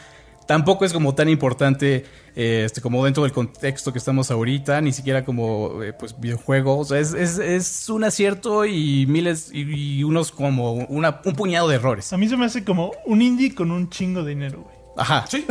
Tampoco 0.47 0.87
es 0.87 0.95
como 0.95 1.15
tan 1.15 1.29
importante 1.29 2.07
eh, 2.35 2.63
este, 2.65 2.81
como 2.81 3.05
dentro 3.05 3.23
del 3.25 3.33
contexto 3.33 3.93
que 3.93 3.99
estamos 3.99 4.31
ahorita, 4.31 4.81
ni 4.81 4.93
siquiera 4.93 5.23
como 5.23 5.83
eh, 5.83 5.93
pues 5.93 6.19
videojuego. 6.19 6.79
O 6.79 6.85
sea, 6.87 6.99
es, 7.01 7.13
es- 7.13 7.91
un 7.91 8.05
acierto 8.05 8.65
y 8.65 9.05
miles 9.07 9.51
y, 9.53 9.99
y 9.99 10.05
unos 10.05 10.33
como 10.33 10.73
una- 10.73 11.21
un 11.27 11.35
puñado 11.35 11.69
de 11.69 11.75
errores. 11.75 12.15
A 12.15 12.17
mí 12.17 12.29
se 12.31 12.39
me 12.39 12.47
hace 12.47 12.65
como 12.65 12.93
un 13.05 13.21
indie 13.21 13.55
con 13.55 13.71
un 13.71 13.91
chingo 13.91 14.23
de 14.23 14.31
dinero, 14.31 14.63
güey. 14.63 14.78
Ajá. 14.99 15.25
Sí. 15.29 15.47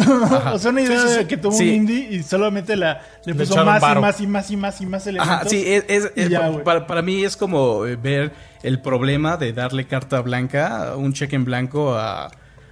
O 0.54 0.60
sea, 0.60 0.72
una 0.72 0.82
idea 0.82 1.00
Sí, 1.02 1.08
sí, 1.08 1.14
sí. 1.14 1.20
de 1.20 1.28
que 1.28 1.38
tuvo 1.38 1.52
Sí. 1.54 1.70
un 1.70 1.76
indie 1.76 2.08
y 2.12 2.24
solamente 2.24 2.76
la, 2.76 3.02
le 3.26 3.34
Le 3.34 3.46
puso 3.46 3.64
más 3.66 3.82
y 3.82 3.96
más 4.00 4.22
y 4.22 4.28
más 4.28 4.52
y 4.52 4.58
más 4.58 4.82
y 4.82 4.86
más 4.86 5.08
elementos. 5.08 5.36
Ajá, 5.36 5.50
sí, 5.50 5.64
es, 5.66 6.12
ya, 6.30 6.64
para, 6.64 6.86
para 6.86 7.02
mí 7.02 7.24
es 7.24 7.38
como 7.38 7.86
eh, 7.86 7.96
ver 7.96 8.34
el 8.64 8.82
problema 8.82 9.38
de 9.38 9.54
darle 9.54 9.88
carta 9.88 10.22
blanca, 10.22 10.94
un 10.98 11.14
cheque 11.14 11.36
en 11.36 11.46
blanco 11.46 11.96
a, 11.96 12.26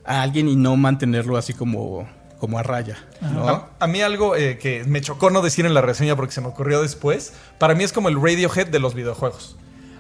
a 0.04 0.22
alguien 0.22 0.48
y 0.48 0.56
no 0.56 0.76
mantenerlo 0.76 1.38
así 1.38 1.54
como, 1.54 2.08
como 2.40 2.60
a 2.60 2.64
raya. 2.64 2.98
¿no? 3.22 3.48
A, 3.48 3.70
a 3.80 3.88
mí 3.88 4.02
algo 4.02 4.36
eh, 4.36 4.58
que 4.58 4.84
me 4.86 5.02
chocó 5.02 5.30
no 5.30 5.42
decir 5.42 5.66
en 5.66 5.74
la 5.74 5.82
reseña 5.82 6.16
porque 6.16 6.34
se 6.34 6.42
me 6.42 6.48
ocurrió 6.48 6.82
después, 6.82 7.34
para 7.58 7.74
mí 7.76 7.84
es 7.84 7.94
como 7.94 8.10
el 8.10 8.16
Radiohead 8.16 8.68
de 8.68 8.80
los 8.80 8.94
videojuegos. 8.96 9.56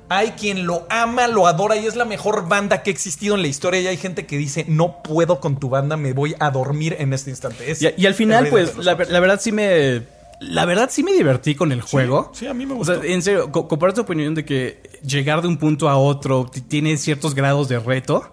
Hay 0.10 0.32
quien 0.32 0.68
lo 0.68 0.86
ama, 0.89 1.28
lo 1.28 1.47
adora 1.47 1.76
y 1.78 1.86
es 1.88 1.95
la 1.95 2.06
mejor 2.06 2.47
banda 2.47 2.84
que 2.84 2.89
ha 2.91 2.93
existido 2.93 3.36
en 3.36 3.41
la 3.41 3.47
historia 3.47 3.82
y 3.82 3.88
hay 3.88 3.97
gente 3.97 4.26
que 4.26 4.38
dice, 4.38 4.66
no 4.68 5.01
puedo 5.03 5.39
con 5.39 5.60
tu 5.60 5.70
banda, 5.70 5.97
me 5.97 6.14
voy 6.14 6.36
a 6.39 6.51
dormir 6.51 6.95
en 6.99 7.12
este 7.14 7.32
instante. 7.32 7.72
Es 7.72 7.82
Y, 7.82 7.89
y 7.97 8.06
al 8.06 8.14
final, 8.14 8.47
pues, 8.49 8.78
la, 8.78 8.93
verdad 8.95 9.39
sí 9.41 9.51
me... 9.51 10.03
La 10.41 10.66
verdad 10.66 10.89
sí 10.91 11.01
me 11.01 11.14
divertí 11.14 11.56
con 11.56 11.72
el 11.72 11.82
juego. 11.82 12.30
sí, 12.34 12.45
a 12.45 12.53
mí 12.53 12.66
me 12.66 12.74
O 12.74 12.78
gustó. 12.78 13.01
sea, 13.01 13.10
en 13.12 13.22
serio, 13.22 13.51
co- 13.53 13.70
comparto 13.70 13.95
tu 13.95 14.01
opinión 14.01 14.36
de 14.36 14.43
que 14.43 14.82
llegar 15.01 15.41
de 15.41 15.47
un 15.47 15.56
punto 15.58 15.88
a 15.88 15.95
otro 15.97 16.51
tiene 16.68 16.97
ciertos 16.97 17.34
grados 17.34 17.70
de 17.70 17.80
reto. 17.80 18.30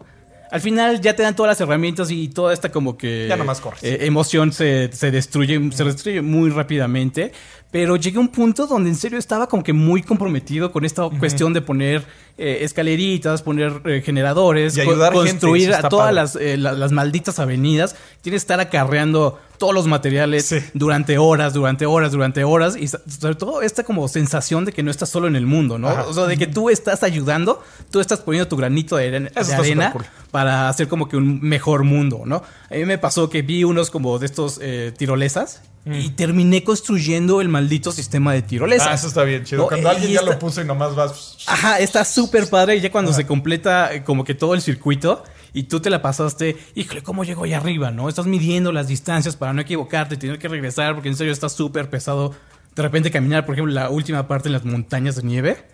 Al 0.53 0.61
final 0.61 1.00
ya 1.00 1.16
te 1.16 1.22
dan 1.24 1.34
todas 1.34 1.48
las 1.50 1.61
herramientas 1.61 2.11
y 2.11 2.28
toda 2.28 2.53
esta 2.53 2.70
como 2.70 2.96
que... 2.96 3.26
Ya 3.28 3.36
nomás 3.36 3.61
corres. 3.61 3.82
eh, 3.82 4.05
emoción 4.07 4.53
se, 4.53 4.90
se 4.92 5.11
destruye, 5.11 5.59
se 5.72 5.82
destruye 5.82 6.20
muy 6.22 6.50
rápidamente. 6.50 7.32
Pero 7.70 7.96
llegué 7.96 8.18
a 8.18 8.20
un 8.20 8.28
punto 8.28 8.66
donde 8.66 8.90
en 8.90 8.96
serio 8.96 9.18
estaba 9.18 9.46
como 9.48 9.64
que 9.64 9.72
muy 9.72 10.03
comprometido 10.03 10.70
con 10.72 10.84
esta 10.84 11.09
cuestión 11.18 11.55
de 11.55 11.62
poner 11.62 12.05
eh, 12.36 12.59
escaleritas, 12.61 13.40
poner 13.40 13.80
eh, 13.86 14.03
generadores, 14.05 14.76
Y 14.76 14.84
co- 14.84 14.90
ayudar 14.90 15.14
gente, 15.14 15.30
construir 15.30 15.72
a 15.72 15.88
todas 15.88 16.12
las, 16.12 16.36
eh, 16.36 16.59
la- 16.59 16.72
las 16.72 16.92
malditas 16.92 17.38
avenidas. 17.38 17.96
Tienes 18.20 18.42
que 18.42 18.44
estar 18.44 18.61
acarreando 18.61 19.40
todos 19.62 19.74
los 19.74 19.86
materiales 19.86 20.46
Sí. 20.46 20.58
durante 20.74 21.18
horas, 21.18 21.52
durante 21.52 21.86
horas, 21.86 22.10
durante 22.10 22.42
horas. 22.42 22.74
Y 22.76 22.88
sobre 22.88 23.36
todo 23.36 23.62
esta 23.62 23.84
como 23.84 24.08
sensación 24.08 24.64
de 24.64 24.72
que 24.72 24.82
no 24.82 24.90
estás 24.90 25.08
solo 25.08 25.28
en 25.28 25.36
el 25.36 25.46
mundo, 25.46 25.78
¿no? 25.78 25.88
Ajá. 25.88 26.06
O 26.08 26.12
sea, 26.12 26.24
de 26.26 26.36
que 26.36 26.48
tú 26.48 26.68
estás 26.68 27.04
ayudando, 27.04 27.62
tú 27.92 28.00
estás 28.00 28.18
poniendo 28.18 28.48
tu 28.48 28.56
granito 28.56 28.96
de, 28.96 29.06
arena- 29.06 29.30
de 29.30 29.92
para 30.32 30.68
hacer 30.68 30.88
como 30.88 31.08
que 31.08 31.16
un 31.16 31.40
mejor 31.42 31.84
mundo, 31.84 32.22
¿no? 32.26 32.42
A 32.70 32.74
mí 32.74 32.84
me 32.86 32.98
pasó 32.98 33.30
que 33.30 33.42
vi 33.42 33.62
unos 33.62 33.88
como 33.90 34.18
de 34.18 34.26
estos 34.26 34.58
eh, 34.60 34.92
tirolesas 34.98 35.62
y 35.86 36.10
terminé 36.10 36.64
construyendo 36.64 37.40
el 37.40 37.48
maldito 37.48 37.92
sistema 37.92 38.32
de 38.32 38.42
tirolesas. 38.42 38.88
Mm. 38.88 38.90
Ah, 38.90 38.94
eso 38.94 39.06
está 39.06 39.22
bien 39.22 39.44
chido. 39.44 39.62
No, 39.62 39.68
Cuando 39.68 39.88
eh, 39.88 39.92
alguien 39.92 40.10
ya 40.12 40.22
lo 40.22 40.36
puso 40.40 40.60
y 40.60 40.64
nomás 40.64 40.96
vas... 40.96 41.36
Ajá, 41.46 41.78
está 41.78 42.04
súper 42.04 42.48
padre. 42.50 42.76
Y 42.76 42.80
ya 42.80 42.90
cuando 42.90 43.12
se 43.12 43.26
completa 43.26 43.90
como 44.04 44.24
que 44.24 44.34
todo 44.34 44.54
el 44.54 44.60
circuito 44.60 45.22
y 45.55 45.64
tú 45.64 45.80
te 45.80 45.90
la 45.90 46.00
pasaste, 46.03 46.57
híjole, 46.74 47.03
¿cómo 47.03 47.24
llego 47.24 47.44
allá 47.44 47.59
arriba? 47.59 47.90
¿No? 47.90 48.09
Estás 48.09 48.26
midiendo 48.26 48.72
las 48.72 48.88
distancias 48.88 49.36
para 49.36 49.53
no 49.53 49.61
equivocarte, 49.61 50.16
tener 50.16 50.38
que 50.38 50.48
regresar, 50.48 50.94
porque 50.94 51.09
en 51.09 51.16
serio 51.16 51.32
está 51.32 51.48
súper 51.48 51.90
pesado. 51.90 52.34
De 52.74 52.82
repente 52.82 53.11
caminar, 53.11 53.44
por 53.44 53.55
ejemplo, 53.55 53.74
la 53.74 53.90
última 53.90 54.26
parte 54.26 54.48
en 54.48 54.55
las 54.55 54.64
montañas 54.64 55.16
de 55.16 55.22
nieve. 55.22 55.64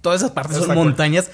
Todas 0.00 0.20
esas 0.22 0.30
partes 0.32 0.56
Está 0.56 0.68
son 0.68 0.76
montañas. 0.76 1.30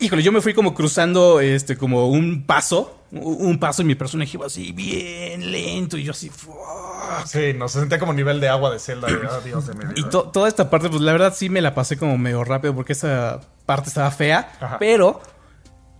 Híjole, 0.00 0.22
yo 0.22 0.32
me 0.32 0.40
fui 0.40 0.54
como 0.54 0.74
cruzando 0.74 1.40
este, 1.40 1.76
como 1.76 2.08
un 2.08 2.44
paso, 2.46 3.04
un 3.12 3.58
paso, 3.58 3.82
y 3.82 3.84
mi 3.84 3.94
personaje 3.94 4.30
iba 4.34 4.46
así 4.46 4.72
bien 4.72 5.52
lento, 5.52 5.98
y 5.98 6.04
yo 6.04 6.12
así, 6.12 6.30
¡fua! 6.30 7.22
Sí, 7.26 7.52
no, 7.54 7.68
se 7.68 7.80
sentía 7.80 7.98
como 7.98 8.14
nivel 8.14 8.40
de 8.40 8.48
agua 8.48 8.70
de 8.70 8.76
oh, 8.78 9.40
Dios 9.44 9.68
mi 9.68 9.84
vida. 9.84 9.92
Y 9.96 10.04
to- 10.04 10.30
toda 10.32 10.48
esta 10.48 10.70
parte, 10.70 10.88
pues 10.88 11.02
la 11.02 11.12
verdad 11.12 11.34
sí 11.36 11.50
me 11.50 11.60
la 11.60 11.74
pasé 11.74 11.98
como 11.98 12.16
medio 12.16 12.42
rápido 12.44 12.74
porque 12.74 12.94
esa 12.94 13.40
parte 13.66 13.88
estaba 13.88 14.10
fea. 14.10 14.52
Ajá. 14.58 14.78
Pero 14.78 15.20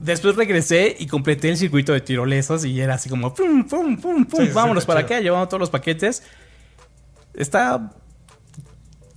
después 0.01 0.35
regresé 0.37 0.97
y 0.99 1.07
completé 1.07 1.49
el 1.51 1.57
circuito 1.57 1.93
de 1.93 2.01
tirolesas 2.01 2.65
y 2.65 2.81
era 2.81 2.95
así 2.95 3.09
como 3.09 3.33
pum, 3.35 3.65
pum, 3.69 3.97
pum, 4.01 4.25
pum, 4.25 4.47
Sí, 4.47 4.51
vámonos 4.53 4.85
para 4.85 5.01
chido. 5.01 5.15
acá, 5.17 5.21
llevando 5.23 5.47
todos 5.49 5.61
los 5.61 5.71
paquetes. 5.71 6.23
Está 7.35 7.93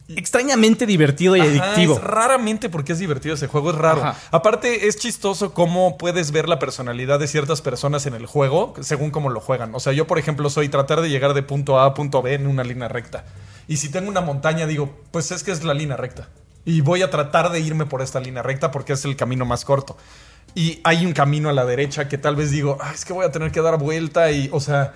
extrañamente 0.10 0.86
divertido 0.86 1.36
y 1.36 1.42
Ajá, 1.42 1.50
adictivo. 1.50 1.96
es 1.96 2.04
raramente 2.04 2.70
porque 2.70 2.92
es 2.94 3.00
divertido 3.00 3.36
ese 3.36 3.48
juego, 3.48 3.72
es 3.72 3.78
raro. 3.78 4.04
Ajá. 4.04 4.20
Aparte, 4.32 4.88
es 4.88 4.98
chistoso 4.98 5.54
cómo 5.54 5.98
puedes 5.98 6.32
ver 6.32 6.48
la 6.50 6.60
personalidad 6.60 7.20
de 7.20 7.28
ciertas 7.28 7.62
personas 7.62 8.06
en 8.06 8.14
el 8.14 8.26
juego 8.26 8.74
según 8.82 9.12
cómo 9.12 9.30
lo 9.30 9.40
juegan. 9.40 9.74
O 9.74 9.80
sea, 9.80 9.94
yo, 9.94 10.06
por 10.06 10.20
ejemplo, 10.20 10.50
soy 10.50 10.70
tratar 10.70 11.02
de 11.02 11.10
llegar 11.10 11.34
de 11.34 11.42
punto 11.42 11.80
A 11.80 11.86
a 11.86 11.94
punto 11.94 12.22
B 12.22 12.34
en 12.34 12.48
una 12.48 12.64
línea 12.64 12.90
recta. 12.90 13.26
Y 13.68 13.78
si 13.78 13.90
tengo 13.90 14.10
una 14.10 14.22
montaña, 14.22 14.68
digo, 14.68 14.94
pues 15.12 15.32
es 15.32 15.42
que 15.44 15.52
es 15.52 15.64
la 15.64 15.74
línea 15.74 15.98
recta. 15.98 16.30
Y 16.66 16.82
voy 16.82 17.02
a 17.02 17.10
tratar 17.10 17.52
de 17.52 17.60
irme 17.62 17.86
por 17.86 18.02
esta 18.02 18.20
línea 18.20 18.44
recta 18.44 18.72
porque 18.72 18.94
es 18.94 19.04
el 19.06 19.16
camino 19.16 19.46
más 19.46 19.66
corto. 19.66 19.98
Y 20.56 20.80
hay 20.84 21.06
un 21.06 21.14
camino 21.14 21.49
a 21.49 21.54
la 21.54 21.66
derecha 21.66 22.08
que 22.08 22.18
tal 22.18 22.36
vez 22.36 22.51
digo, 22.51 22.78
"Ah, 22.82 22.91
es 22.93 23.06
que 23.06 23.14
voy 23.14 23.26
a 23.26 23.32
tener 23.32 23.51
que 23.51 23.62
dar 23.62 23.78
vuelta 23.80 24.32
y, 24.32 24.49
o 24.51 24.60
sea, 24.60 24.93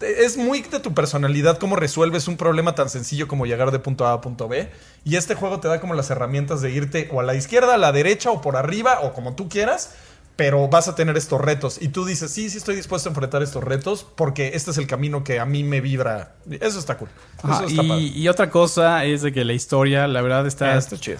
es 0.00 0.36
muy 0.38 0.62
de 0.62 0.80
tu 0.80 0.94
personalidad 0.94 1.58
cómo 1.58 1.76
resuelves 1.76 2.26
un 2.28 2.36
problema 2.36 2.74
tan 2.74 2.88
sencillo 2.88 3.28
como 3.28 3.44
llegar 3.44 3.70
de 3.70 3.78
punto 3.80 4.06
A 4.06 4.14
a 4.14 4.20
punto 4.20 4.48
B. 4.48 4.70
Y 5.04 5.16
este 5.16 5.34
juego 5.34 5.60
te 5.60 5.68
da 5.68 5.80
como 5.80 5.94
las 5.94 6.10
herramientas 6.10 6.62
de 6.62 6.70
irte 6.70 7.08
o 7.12 7.20
a 7.20 7.22
la 7.22 7.34
izquierda, 7.34 7.74
a 7.74 7.78
la 7.78 7.92
derecha 7.92 8.30
o 8.30 8.40
por 8.40 8.56
arriba 8.56 9.00
o 9.02 9.12
como 9.12 9.34
tú 9.34 9.48
quieras. 9.48 9.90
Pero 10.36 10.68
vas 10.68 10.88
a 10.88 10.94
tener 10.94 11.18
estos 11.18 11.38
retos. 11.38 11.76
Y 11.82 11.88
tú 11.88 12.06
dices, 12.06 12.30
sí, 12.30 12.48
sí 12.48 12.56
estoy 12.56 12.74
dispuesto 12.76 13.08
a 13.08 13.10
enfrentar 13.10 13.42
estos 13.42 13.62
retos 13.62 14.06
porque 14.14 14.52
este 14.54 14.70
es 14.70 14.78
el 14.78 14.86
camino 14.86 15.22
que 15.22 15.38
a 15.38 15.44
mí 15.44 15.64
me 15.64 15.82
vibra. 15.82 16.36
Eso 16.60 16.78
está 16.78 16.96
cool. 16.96 17.10
Eso 17.44 17.52
Ajá, 17.52 17.64
está 17.66 17.82
padre. 17.82 18.00
y, 18.00 18.22
y 18.22 18.28
otra 18.28 18.48
cosa 18.48 19.04
es 19.04 19.20
de 19.20 19.32
que 19.32 19.44
la 19.44 19.52
historia, 19.52 20.06
la 20.08 20.22
verdad, 20.22 20.46
está, 20.46 20.78
está 20.78 20.96
chido. 20.96 21.18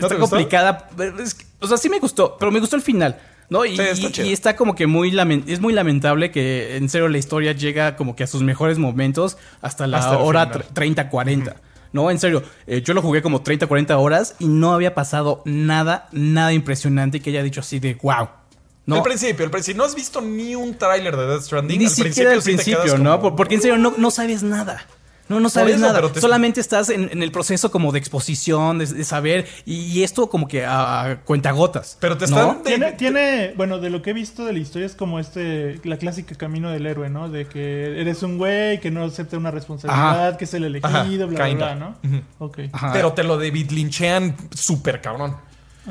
¿No 0.00 0.06
está 0.06 0.18
complicada. 0.18 0.88
es 1.22 1.34
que- 1.34 1.44
o 1.60 1.66
sea, 1.66 1.76
sí 1.76 1.88
me 1.88 1.98
gustó, 1.98 2.36
pero 2.38 2.50
me 2.50 2.60
gustó 2.60 2.76
el 2.76 2.82
final. 2.82 3.18
¿no? 3.50 3.64
Y, 3.64 3.76
Sí, 3.76 4.32
está 4.32 4.52
y- 4.52 4.54
como 4.54 4.76
que 4.76 4.86
muy 4.86 5.08
es 5.48 5.60
muy 5.60 5.72
lamentable 5.72 6.30
que 6.30 6.76
en 6.76 6.88
serio 6.88 7.08
la 7.08 7.18
historia 7.18 7.50
llega 7.52 7.96
como 7.96 8.14
que 8.14 8.22
a 8.22 8.28
sus 8.28 8.42
mejores 8.42 8.78
momentos 8.78 9.38
hasta 9.60 9.88
la 9.88 9.98
Hasta 9.98 10.18
hora 10.18 10.46
final. 10.46 10.66
30-40. 10.72 11.56
No, 11.92 12.12
en 12.12 12.20
serio, 12.20 12.44
eh, 12.68 12.80
yo 12.82 12.94
lo 12.94 13.02
jugué 13.02 13.22
como 13.22 13.42
30-40 13.42 13.98
horas 13.98 14.36
y 14.38 14.46
no 14.46 14.72
había 14.72 14.94
pasado 14.94 15.42
nada, 15.44 16.08
nada 16.12 16.52
impresionante 16.52 17.18
que 17.18 17.30
haya 17.30 17.42
dicho 17.42 17.58
así 17.60 17.80
de 17.80 17.94
wow. 18.00 18.28
¿no? 18.86 18.96
El 18.98 19.02
principio, 19.02 19.44
el 19.44 19.50
principio. 19.50 19.78
No 19.78 19.84
has 19.84 19.96
visto 19.96 20.20
ni 20.20 20.54
un 20.54 20.74
tráiler 20.78 21.16
de 21.16 21.26
Death 21.26 21.42
Stranding. 21.42 21.78
Ni 21.78 21.86
Al 21.86 21.90
siquiera 21.90 22.32
al 22.32 22.42
principio, 22.42 22.98
¿no? 22.98 23.20
como- 23.20 23.34
Porque 23.36 23.56
en 23.56 23.62
serio 23.62 23.78
no, 23.78 23.94
no 23.96 24.10
sabes 24.12 24.44
nada. 24.44 24.86
No, 25.30 25.40
no 25.40 25.48
sabes 25.48 25.76
eso, 25.76 25.82
nada. 25.86 25.94
pero 25.94 26.10
te- 26.12 26.20
Solamente 26.20 26.60
estás 26.60 26.90
en, 26.90 27.08
en 27.10 27.22
el 27.22 27.32
proceso 27.32 27.70
como 27.70 27.92
de 27.92 27.98
exposición, 27.98 28.78
de, 28.78 28.86
de 28.86 29.04
saber, 29.04 29.46
y, 29.64 29.76
y 29.86 30.02
esto 30.02 30.28
como 30.28 30.46
que 30.48 30.66
a, 30.66 31.02
a 31.02 31.20
cuentagotas. 31.20 31.96
Pero 32.00 32.18
te 32.18 32.26
¿no? 32.26 32.38
están- 32.40 32.62
Tiene, 32.64 32.92
tiene, 32.92 33.52
bueno, 33.56 33.78
de 33.78 33.90
lo 33.90 34.02
que 34.02 34.10
he 34.10 34.12
visto 34.12 34.44
de 34.44 34.52
la 34.52 34.58
historia 34.58 34.84
es 34.86 34.94
como 34.94 35.18
este, 35.20 35.80
la 35.84 35.96
clásica 35.96 36.34
camino 36.34 36.70
del 36.70 36.84
héroe, 36.86 37.08
¿no? 37.08 37.28
De 37.30 37.46
que 37.46 38.00
eres 38.00 38.22
un 38.22 38.36
güey 38.38 38.80
que 38.80 38.90
no 38.90 39.04
acepta 39.04 39.38
una 39.38 39.50
responsabilidad, 39.50 40.28
Ajá. 40.28 40.36
que 40.36 40.44
es 40.44 40.54
el 40.54 40.64
elegido, 40.64 40.88
Ajá, 40.90 41.04
bla, 41.04 41.26
bla, 41.26 41.48
kinda. 41.48 41.74
bla, 41.74 41.96
¿no? 42.10 42.52
Pero 42.92 43.12
te 43.12 43.22
lo 43.22 43.38
David 43.38 43.70
Lynchean 43.70 44.36
súper 44.52 45.00
cabrón. 45.00 45.36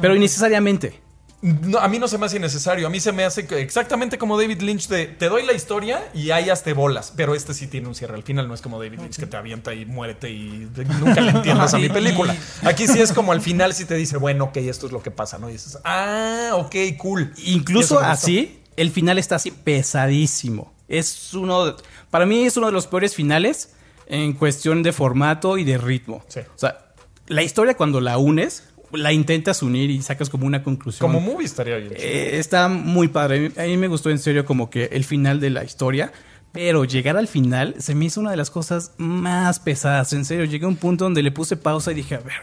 Pero 0.01 0.15
innecesariamente. 0.15 0.99
No, 1.41 1.79
a 1.79 1.87
mí 1.87 1.99
no 1.99 2.07
se 2.09 2.17
me 2.17 2.25
hace 2.25 2.35
innecesario. 2.35 2.85
A 2.85 2.89
mí 2.89 2.99
se 2.99 3.13
me 3.13 3.23
hace 3.23 3.47
exactamente 3.61 4.17
como 4.17 4.37
David 4.37 4.61
Lynch 4.61 4.89
de 4.89 5.05
te 5.07 5.29
doy 5.29 5.45
la 5.45 5.53
historia 5.53 6.09
y 6.13 6.31
ahí 6.31 6.49
hasta 6.49 6.73
bolas. 6.73 7.13
Pero 7.15 7.33
este 7.33 7.53
sí 7.53 7.67
tiene 7.67 7.87
un 7.87 7.95
cierre. 7.95 8.15
Al 8.15 8.23
final 8.23 8.47
no 8.49 8.53
es 8.53 8.61
como 8.61 8.77
David 8.77 8.99
Lynch 8.99 9.17
que 9.17 9.25
te 9.25 9.37
avienta 9.37 9.73
y 9.73 9.85
muérete 9.85 10.29
y 10.29 10.67
nunca 10.99 11.21
le 11.21 11.31
entiendes 11.31 11.73
a 11.73 11.77
mi 11.77 11.87
película. 11.99 12.35
Aquí 12.63 12.87
sí 12.87 12.99
es 12.99 13.13
como 13.13 13.31
al 13.31 13.39
final 13.41 13.73
sí 13.73 13.85
te 13.85 13.95
dice, 13.95 14.17
bueno, 14.17 14.45
ok, 14.45 14.57
esto 14.57 14.85
es 14.87 14.91
lo 14.91 15.01
que 15.01 15.11
pasa, 15.11 15.37
¿no? 15.37 15.49
Y 15.49 15.53
dices, 15.53 15.77
ah, 15.85 16.51
ok, 16.55 16.75
cool. 16.97 17.33
Incluso 17.45 17.99
así, 17.99 18.59
el 18.75 18.91
final 18.91 19.17
está 19.17 19.35
así 19.37 19.51
pesadísimo. 19.51 20.73
Es 20.87 21.33
uno, 21.33 21.65
de- 21.67 21.75
para 22.09 22.25
mí 22.25 22.43
es 22.45 22.57
uno 22.57 22.67
de 22.67 22.73
los 22.73 22.87
peores 22.87 23.15
finales 23.15 23.73
en 24.07 24.33
cuestión 24.33 24.83
de 24.83 24.91
formato 24.91 25.57
y 25.57 25.63
de 25.63 25.77
ritmo. 25.77 26.23
Sí. 26.27 26.39
O 26.53 26.57
sea, 26.57 26.85
la 27.27 27.43
historia 27.43 27.75
cuando 27.77 28.01
la 28.01 28.17
unes, 28.17 28.63
la 28.91 29.11
intentas 29.13 29.61
unir 29.63 29.89
y 29.89 30.01
sacas 30.01 30.29
como 30.29 30.45
una 30.45 30.63
conclusión. 30.63 31.11
Como 31.11 31.19
movie 31.19 31.45
estaría 31.45 31.77
bien. 31.77 31.93
Eh, 31.95 32.31
está 32.39 32.67
muy 32.67 33.07
padre. 33.09 33.51
A 33.57 33.63
mí 33.63 33.77
me 33.77 33.87
gustó 33.87 34.09
en 34.09 34.19
serio 34.19 34.45
como 34.45 34.69
que 34.69 34.85
el 34.91 35.03
final 35.03 35.39
de 35.39 35.49
la 35.49 35.63
historia. 35.63 36.11
Pero 36.51 36.83
llegar 36.83 37.15
al 37.15 37.27
final 37.27 37.75
se 37.77 37.93
me 37.93 38.05
hizo 38.05 38.19
una 38.19 38.31
de 38.31 38.37
las 38.37 38.49
cosas 38.49 38.93
más 38.97 39.59
pesadas. 39.59 40.13
En 40.13 40.25
serio, 40.25 40.45
llegué 40.45 40.65
a 40.65 40.67
un 40.67 40.77
punto 40.77 41.03
donde 41.03 41.21
le 41.21 41.31
puse 41.31 41.55
pausa 41.57 41.91
y 41.91 41.93
dije, 41.95 42.15
a 42.15 42.19
ver, 42.21 42.33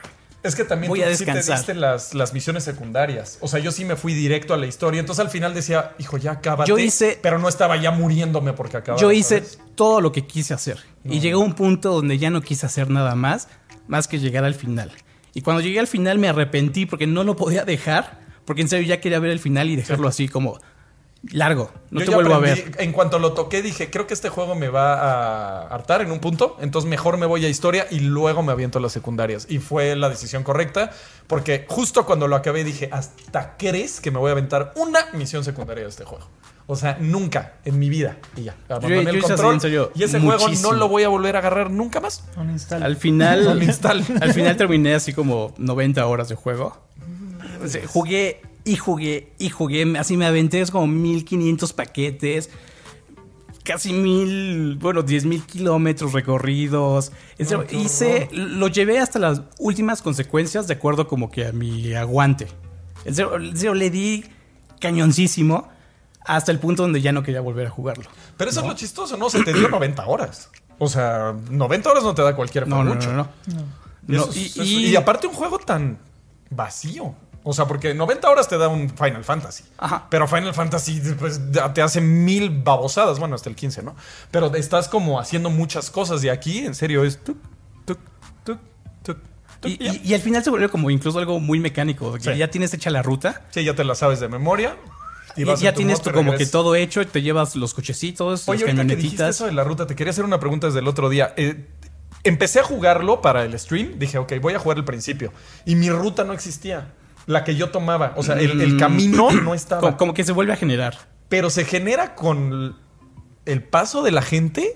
Es 0.44 0.54
que 0.54 0.62
también 0.62 0.88
Voy 0.90 1.00
tú 1.00 1.06
a 1.06 1.08
sí 1.12 1.24
te 1.24 1.32
descansar. 1.32 1.56
diste 1.58 1.74
las, 1.74 2.14
las 2.14 2.32
misiones 2.32 2.62
secundarias. 2.62 3.38
O 3.40 3.48
sea, 3.48 3.58
yo 3.58 3.72
sí 3.72 3.84
me 3.84 3.96
fui 3.96 4.14
directo 4.14 4.54
a 4.54 4.58
la 4.58 4.66
historia. 4.66 5.00
Entonces 5.00 5.24
al 5.24 5.30
final 5.32 5.54
decía, 5.54 5.96
hijo, 5.98 6.18
ya 6.18 6.30
acábate. 6.32 6.68
Yo 6.68 6.78
hice- 6.78 7.18
Pero 7.20 7.40
no 7.40 7.48
estaba 7.48 7.76
ya 7.78 7.90
muriéndome 7.90 8.52
porque 8.52 8.76
acababa. 8.76 9.00
yo 9.02 9.10
hice 9.10 9.38
¿sabes? 9.38 9.58
todo 9.74 10.00
lo 10.00 10.12
que 10.12 10.24
quise 10.24 10.54
hacer. 10.54 10.78
Y 11.02 11.18
llegué 11.18 11.34
a 11.34 11.38
un 11.38 11.54
punto 11.54 11.90
donde 11.92 12.16
ya 12.18 12.30
no 12.30 12.40
quise 12.42 12.64
hacer 12.64 12.88
nada 12.90 13.16
más, 13.16 13.48
más 13.88 14.06
que 14.06 14.20
llegar 14.20 14.44
al 14.44 14.54
final. 14.54 14.92
Y 15.36 15.42
cuando 15.42 15.60
llegué 15.60 15.78
al 15.78 15.86
final 15.86 16.18
me 16.18 16.30
arrepentí 16.30 16.86
porque 16.86 17.06
no 17.06 17.22
lo 17.22 17.36
podía 17.36 17.66
dejar. 17.66 18.20
Porque 18.46 18.62
en 18.62 18.70
serio 18.70 18.86
ya 18.86 19.02
quería 19.02 19.18
ver 19.18 19.30
el 19.30 19.38
final 19.38 19.68
y 19.68 19.76
dejarlo 19.76 20.08
así 20.08 20.28
como 20.28 20.58
largo. 21.30 21.70
No 21.90 22.00
Yo 22.00 22.06
te 22.06 22.14
vuelvo 22.14 22.32
a 22.32 22.38
ver. 22.38 22.72
En 22.78 22.92
cuanto 22.92 23.18
lo 23.18 23.34
toqué, 23.34 23.60
dije, 23.60 23.90
creo 23.90 24.06
que 24.06 24.14
este 24.14 24.30
juego 24.30 24.54
me 24.54 24.70
va 24.70 24.94
a 24.94 25.66
hartar 25.66 26.00
en 26.00 26.10
un 26.10 26.20
punto. 26.20 26.56
Entonces 26.60 26.88
mejor 26.88 27.18
me 27.18 27.26
voy 27.26 27.44
a 27.44 27.50
historia 27.50 27.86
y 27.90 28.00
luego 28.00 28.42
me 28.42 28.50
aviento 28.50 28.78
a 28.78 28.80
las 28.80 28.92
secundarias. 28.92 29.46
Y 29.50 29.58
fue 29.58 29.94
la 29.94 30.08
decisión 30.08 30.42
correcta. 30.42 30.90
Porque 31.26 31.66
justo 31.68 32.06
cuando 32.06 32.28
lo 32.28 32.36
acabé 32.36 32.64
dije, 32.64 32.88
¿hasta 32.90 33.58
crees 33.58 34.00
que 34.00 34.10
me 34.10 34.18
voy 34.18 34.30
a 34.30 34.32
aventar 34.32 34.72
una 34.76 35.00
misión 35.12 35.44
secundaria 35.44 35.82
de 35.84 35.90
este 35.90 36.04
juego? 36.04 36.30
O 36.68 36.74
sea, 36.74 36.98
nunca 37.00 37.54
en 37.64 37.78
mi 37.78 37.88
vida. 37.88 38.16
Y 38.36 38.44
ya, 38.44 38.56
abandoné 38.68 39.04
yo 39.04 39.10
el 39.10 39.18
así, 39.18 39.20
control. 39.20 39.54
en 39.54 39.60
serio, 39.60 39.92
y 39.94 40.02
ese 40.02 40.18
juego 40.18 40.42
muchísimo. 40.42 40.72
no 40.72 40.78
lo 40.78 40.88
voy 40.88 41.04
a 41.04 41.08
volver 41.08 41.36
a 41.36 41.38
agarrar 41.38 41.70
nunca 41.70 42.00
más. 42.00 42.24
Uninstall. 42.36 42.82
Al 42.82 42.96
final, 42.96 43.46
Uninstall. 43.56 44.04
al 44.20 44.32
final 44.32 44.56
terminé 44.56 44.94
así 44.94 45.12
como 45.12 45.54
90 45.58 46.04
horas 46.06 46.28
de 46.28 46.34
juego. 46.34 46.76
O 47.62 47.68
sea, 47.68 47.86
jugué 47.86 48.42
y 48.64 48.74
jugué 48.76 49.32
y 49.38 49.48
jugué. 49.48 49.96
Así 49.96 50.16
me 50.16 50.26
aventé 50.26 50.60
es 50.60 50.72
como 50.72 50.88
1500 50.88 51.72
paquetes. 51.72 52.50
Casi 53.62 53.92
mil, 53.92 54.76
bueno, 54.80 55.02
10 55.02 55.24
mil 55.24 55.42
kilómetros 55.44 56.12
recorridos. 56.12 57.12
En 57.38 57.46
serio, 57.46 57.66
hice, 57.70 58.28
lo 58.32 58.68
llevé 58.68 58.98
hasta 58.98 59.18
las 59.18 59.42
últimas 59.58 60.02
consecuencias 60.02 60.66
de 60.66 60.74
acuerdo 60.74 61.06
como 61.06 61.30
que 61.30 61.46
a 61.46 61.52
mi 61.52 61.94
aguante. 61.94 62.48
En 63.04 63.14
serio, 63.14 63.36
en 63.36 63.56
serio, 63.56 63.74
le 63.74 63.90
di 63.90 64.24
cañoncísimo 64.80 65.68
hasta 66.26 66.52
el 66.52 66.58
punto 66.58 66.82
donde 66.82 67.00
ya 67.00 67.12
no 67.12 67.22
quería 67.22 67.40
volver 67.40 67.66
a 67.66 67.70
jugarlo. 67.70 68.04
Pero 68.36 68.50
eso 68.50 68.60
es 68.60 68.66
lo 68.66 68.74
chistoso, 68.74 69.16
¿no? 69.16 69.30
Se 69.30 69.42
te 69.44 69.52
dio 69.52 69.68
90 69.68 70.06
horas. 70.06 70.50
O 70.78 70.88
sea, 70.88 71.34
90 71.50 71.90
horas 71.90 72.04
no 72.04 72.14
te 72.14 72.22
da 72.22 72.34
cualquier 72.36 72.66
No, 72.68 72.84
no, 72.84 72.94
mucho. 72.94 73.12
no, 73.12 73.28
no. 73.46 73.62
Y, 74.08 74.12
No, 74.12 74.22
eso 74.24 74.30
es- 74.30 74.36
y- 74.36 74.46
eso- 74.46 74.62
y- 74.62 74.86
y 74.88 74.96
aparte 74.96 75.26
un 75.26 75.32
juego 75.34 75.58
tan 75.58 75.98
vacío. 76.50 77.14
O 77.48 77.52
sea, 77.52 77.66
porque 77.66 77.94
90 77.94 78.28
horas 78.28 78.48
te 78.48 78.58
da 78.58 78.66
un 78.68 78.90
Final 78.90 79.22
Fantasy. 79.24 79.62
Aja. 79.78 80.06
Pero 80.10 80.26
Final 80.26 80.52
Fantasy 80.52 81.00
pues, 81.18 81.40
te 81.74 81.80
hace 81.82 82.00
mil 82.00 82.50
babosadas. 82.62 83.20
Bueno, 83.20 83.36
hasta 83.36 83.48
el 83.48 83.54
15, 83.54 83.82
¿no? 83.84 83.94
Pero 84.32 84.52
estás 84.56 84.88
como 84.88 85.20
haciendo 85.20 85.48
muchas 85.48 85.90
cosas. 85.90 86.22
Y 86.24 86.28
aquí, 86.28 86.58
en 86.66 86.74
serio, 86.74 87.04
es... 87.04 87.22
Tuc, 87.22 87.36
tuc, 87.84 87.98
tuc, 88.44 88.58
Y, 89.64 89.82
y 89.82 90.00
y- 90.10 90.14
al 90.14 90.20
final 90.20 90.42
se 90.44 90.50
volvió 90.50 90.70
como 90.70 90.90
incluso 90.90 91.18
algo 91.18 91.40
muy 91.40 91.58
mecánico, 91.60 92.12
que 92.14 92.20
Sí. 92.32 92.36
ya 92.36 92.50
tienes 92.50 92.74
hecha 92.74 92.90
la 92.90 93.02
ruta. 93.02 93.42
Sí, 93.50 93.64
ya 93.64 93.74
te 93.74 93.84
la 93.84 93.94
sabes 93.94 94.20
de 94.20 94.28
memoria. 94.28 94.76
Y 95.36 95.44
ya 95.44 95.68
en 95.70 95.74
tu 95.74 95.78
tienes 95.78 96.00
y 96.04 96.10
como 96.10 96.34
que 96.34 96.46
todo 96.46 96.74
hecho, 96.74 97.06
te 97.06 97.22
llevas 97.22 97.56
los 97.56 97.74
cochecitos, 97.74 98.48
Oye, 98.48 98.60
las 98.64 98.74
camionetitas. 98.74 99.36
eso 99.36 99.46
de 99.46 99.52
la 99.52 99.64
ruta, 99.64 99.86
te 99.86 99.94
quería 99.94 100.10
hacer 100.10 100.24
una 100.24 100.40
pregunta 100.40 100.66
desde 100.68 100.80
el 100.80 100.88
otro 100.88 101.08
día. 101.08 101.34
Eh, 101.36 101.66
empecé 102.24 102.60
a 102.60 102.62
jugarlo 102.62 103.20
para 103.20 103.44
el 103.44 103.58
stream. 103.58 103.98
Dije, 103.98 104.18
ok, 104.18 104.34
voy 104.40 104.54
a 104.54 104.58
jugar 104.58 104.78
el 104.78 104.84
principio. 104.84 105.32
Y 105.64 105.74
mi 105.76 105.90
ruta 105.90 106.24
no 106.24 106.32
existía. 106.32 106.92
La 107.26 107.42
que 107.44 107.56
yo 107.56 107.70
tomaba. 107.70 108.12
O 108.16 108.22
sea, 108.22 108.36
el, 108.36 108.60
el 108.60 108.74
Mm. 108.74 108.78
camino 108.78 109.30
no 109.32 109.54
estaba. 109.54 109.80
Como, 109.80 109.96
como 109.96 110.14
que 110.14 110.22
se 110.24 110.32
vuelve 110.32 110.52
a 110.52 110.56
generar. 110.56 110.96
Pero 111.28 111.50
se 111.50 111.64
genera 111.64 112.14
con 112.14 112.76
el 113.44 113.62
paso 113.64 114.02
de 114.02 114.12
la 114.12 114.22
gente. 114.22 114.74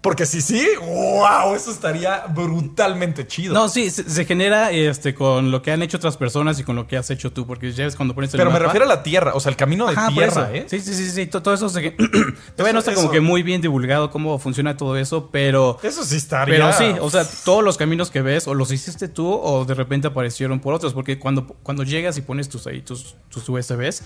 Porque 0.00 0.26
si 0.26 0.40
sí, 0.40 0.64
wow, 0.80 1.56
eso 1.56 1.72
estaría 1.72 2.26
brutalmente 2.28 3.26
chido. 3.26 3.52
No, 3.52 3.68
sí, 3.68 3.90
se, 3.90 4.08
se 4.08 4.24
genera 4.24 4.70
este 4.70 5.12
con 5.12 5.50
lo 5.50 5.60
que 5.60 5.72
han 5.72 5.82
hecho 5.82 5.96
otras 5.96 6.16
personas 6.16 6.58
y 6.60 6.62
con 6.64 6.76
lo 6.76 6.86
que 6.86 6.96
has 6.96 7.10
hecho 7.10 7.32
tú, 7.32 7.48
porque 7.48 7.72
ya 7.72 7.84
ves 7.84 7.96
cuando 7.96 8.14
pones 8.14 8.32
el 8.32 8.38
pero 8.38 8.52
me 8.52 8.60
refiero 8.60 8.84
a 8.86 8.88
la 8.88 9.02
tierra, 9.02 9.32
o 9.34 9.40
sea, 9.40 9.50
el 9.50 9.56
camino 9.56 9.88
de 9.88 9.94
Ajá, 9.96 10.08
tierra. 10.10 10.50
¿eh? 10.52 10.66
Sí, 10.68 10.78
sí, 10.80 10.94
sí, 10.94 11.10
sí, 11.10 11.26
to- 11.26 11.42
todo 11.42 11.52
eso 11.52 11.68
se... 11.68 11.90
Todavía 12.56 12.72
no 12.72 12.78
está 12.78 12.92
Eso- 12.92 13.00
como 13.00 13.10
que 13.10 13.20
muy 13.20 13.42
bien 13.42 13.60
divulgado 13.60 14.10
cómo 14.12 14.38
funciona 14.38 14.76
todo 14.76 14.96
eso, 14.96 15.30
pero... 15.32 15.80
Eso 15.82 16.04
sí 16.04 16.16
estaría. 16.16 16.54
Pero 16.54 16.72
sí, 16.72 16.96
o 17.00 17.10
sea, 17.10 17.26
todos 17.44 17.64
los 17.64 17.76
caminos 17.76 18.12
que 18.12 18.22
ves 18.22 18.46
o 18.46 18.54
los 18.54 18.70
hiciste 18.70 19.08
tú 19.08 19.28
o 19.32 19.64
de 19.64 19.74
repente 19.74 20.06
aparecieron 20.06 20.60
por 20.60 20.74
otros, 20.74 20.94
porque 20.94 21.18
cuando, 21.18 21.44
cuando 21.64 21.82
llegas 21.82 22.16
y 22.16 22.20
pones 22.22 22.48
tus 22.48 22.68
ahí 22.68 22.82
tus, 22.82 23.16
tus 23.30 23.48
USBs, 23.48 24.02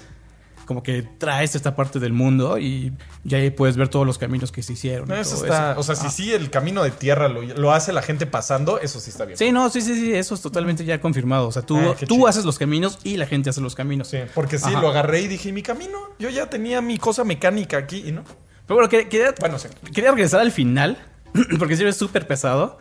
como 0.66 0.82
que 0.82 1.02
traes 1.02 1.54
esta 1.54 1.74
parte 1.76 1.98
del 1.98 2.12
mundo 2.12 2.58
y 2.58 2.92
ya 3.24 3.38
ahí 3.38 3.50
puedes 3.50 3.76
ver 3.76 3.88
todos 3.88 4.06
los 4.06 4.16
caminos 4.18 4.52
que 4.52 4.62
se 4.62 4.72
hicieron. 4.74 5.10
Eso 5.12 5.36
está, 5.44 5.72
eso. 5.72 5.80
o 5.80 5.82
sea, 5.82 5.94
si 5.96 6.06
Ah. 6.06 6.10
sí 6.10 6.32
el 6.32 6.50
camino 6.50 6.82
de 6.82 6.90
tierra 6.90 7.28
lo, 7.28 7.42
lo 7.42 7.72
hace 7.72 7.92
la 7.92 8.02
gente 8.02 8.26
pasando, 8.26 8.78
eso 8.80 9.00
sí 9.00 9.10
está 9.10 9.24
bien. 9.24 9.36
Sí, 9.36 9.52
no, 9.52 9.68
sí, 9.70 9.80
sí, 9.80 9.94
sí, 9.94 10.12
eso 10.14 10.34
es 10.34 10.40
totalmente 10.40 10.84
ya 10.84 11.00
confirmado. 11.00 11.48
O 11.48 11.52
sea, 11.52 11.62
tú, 11.62 11.76
Ah, 11.78 11.94
tú 12.06 12.26
haces 12.26 12.44
los 12.44 12.58
caminos 12.58 12.98
y 13.04 13.16
la 13.16 13.26
gente 13.26 13.50
hace 13.50 13.60
los 13.60 13.74
caminos. 13.74 14.08
Sí, 14.08 14.18
porque 14.34 14.58
sí, 14.58 14.66
Ajá. 14.68 14.80
lo 14.80 14.88
agarré 14.88 15.22
y 15.22 15.28
dije, 15.28 15.48
¿y 15.48 15.52
mi 15.52 15.62
camino? 15.62 15.98
Yo 16.18 16.30
ya 16.30 16.48
tenía 16.48 16.80
mi 16.80 16.98
cosa 16.98 17.24
mecánica 17.24 17.76
aquí 17.78 18.04
y 18.06 18.12
no. 18.12 18.22
Pero 18.66 18.76
bueno, 18.76 18.88
que- 18.88 19.08
quería, 19.08 19.34
Bueno, 19.40 19.58
sí. 19.58 19.68
quería 19.92 20.10
regresar 20.12 20.40
al 20.40 20.52
final, 20.52 20.96
porque 21.58 21.76
sí 21.76 21.84
es 21.84 21.96
súper 21.96 22.26
pesado. 22.26 22.78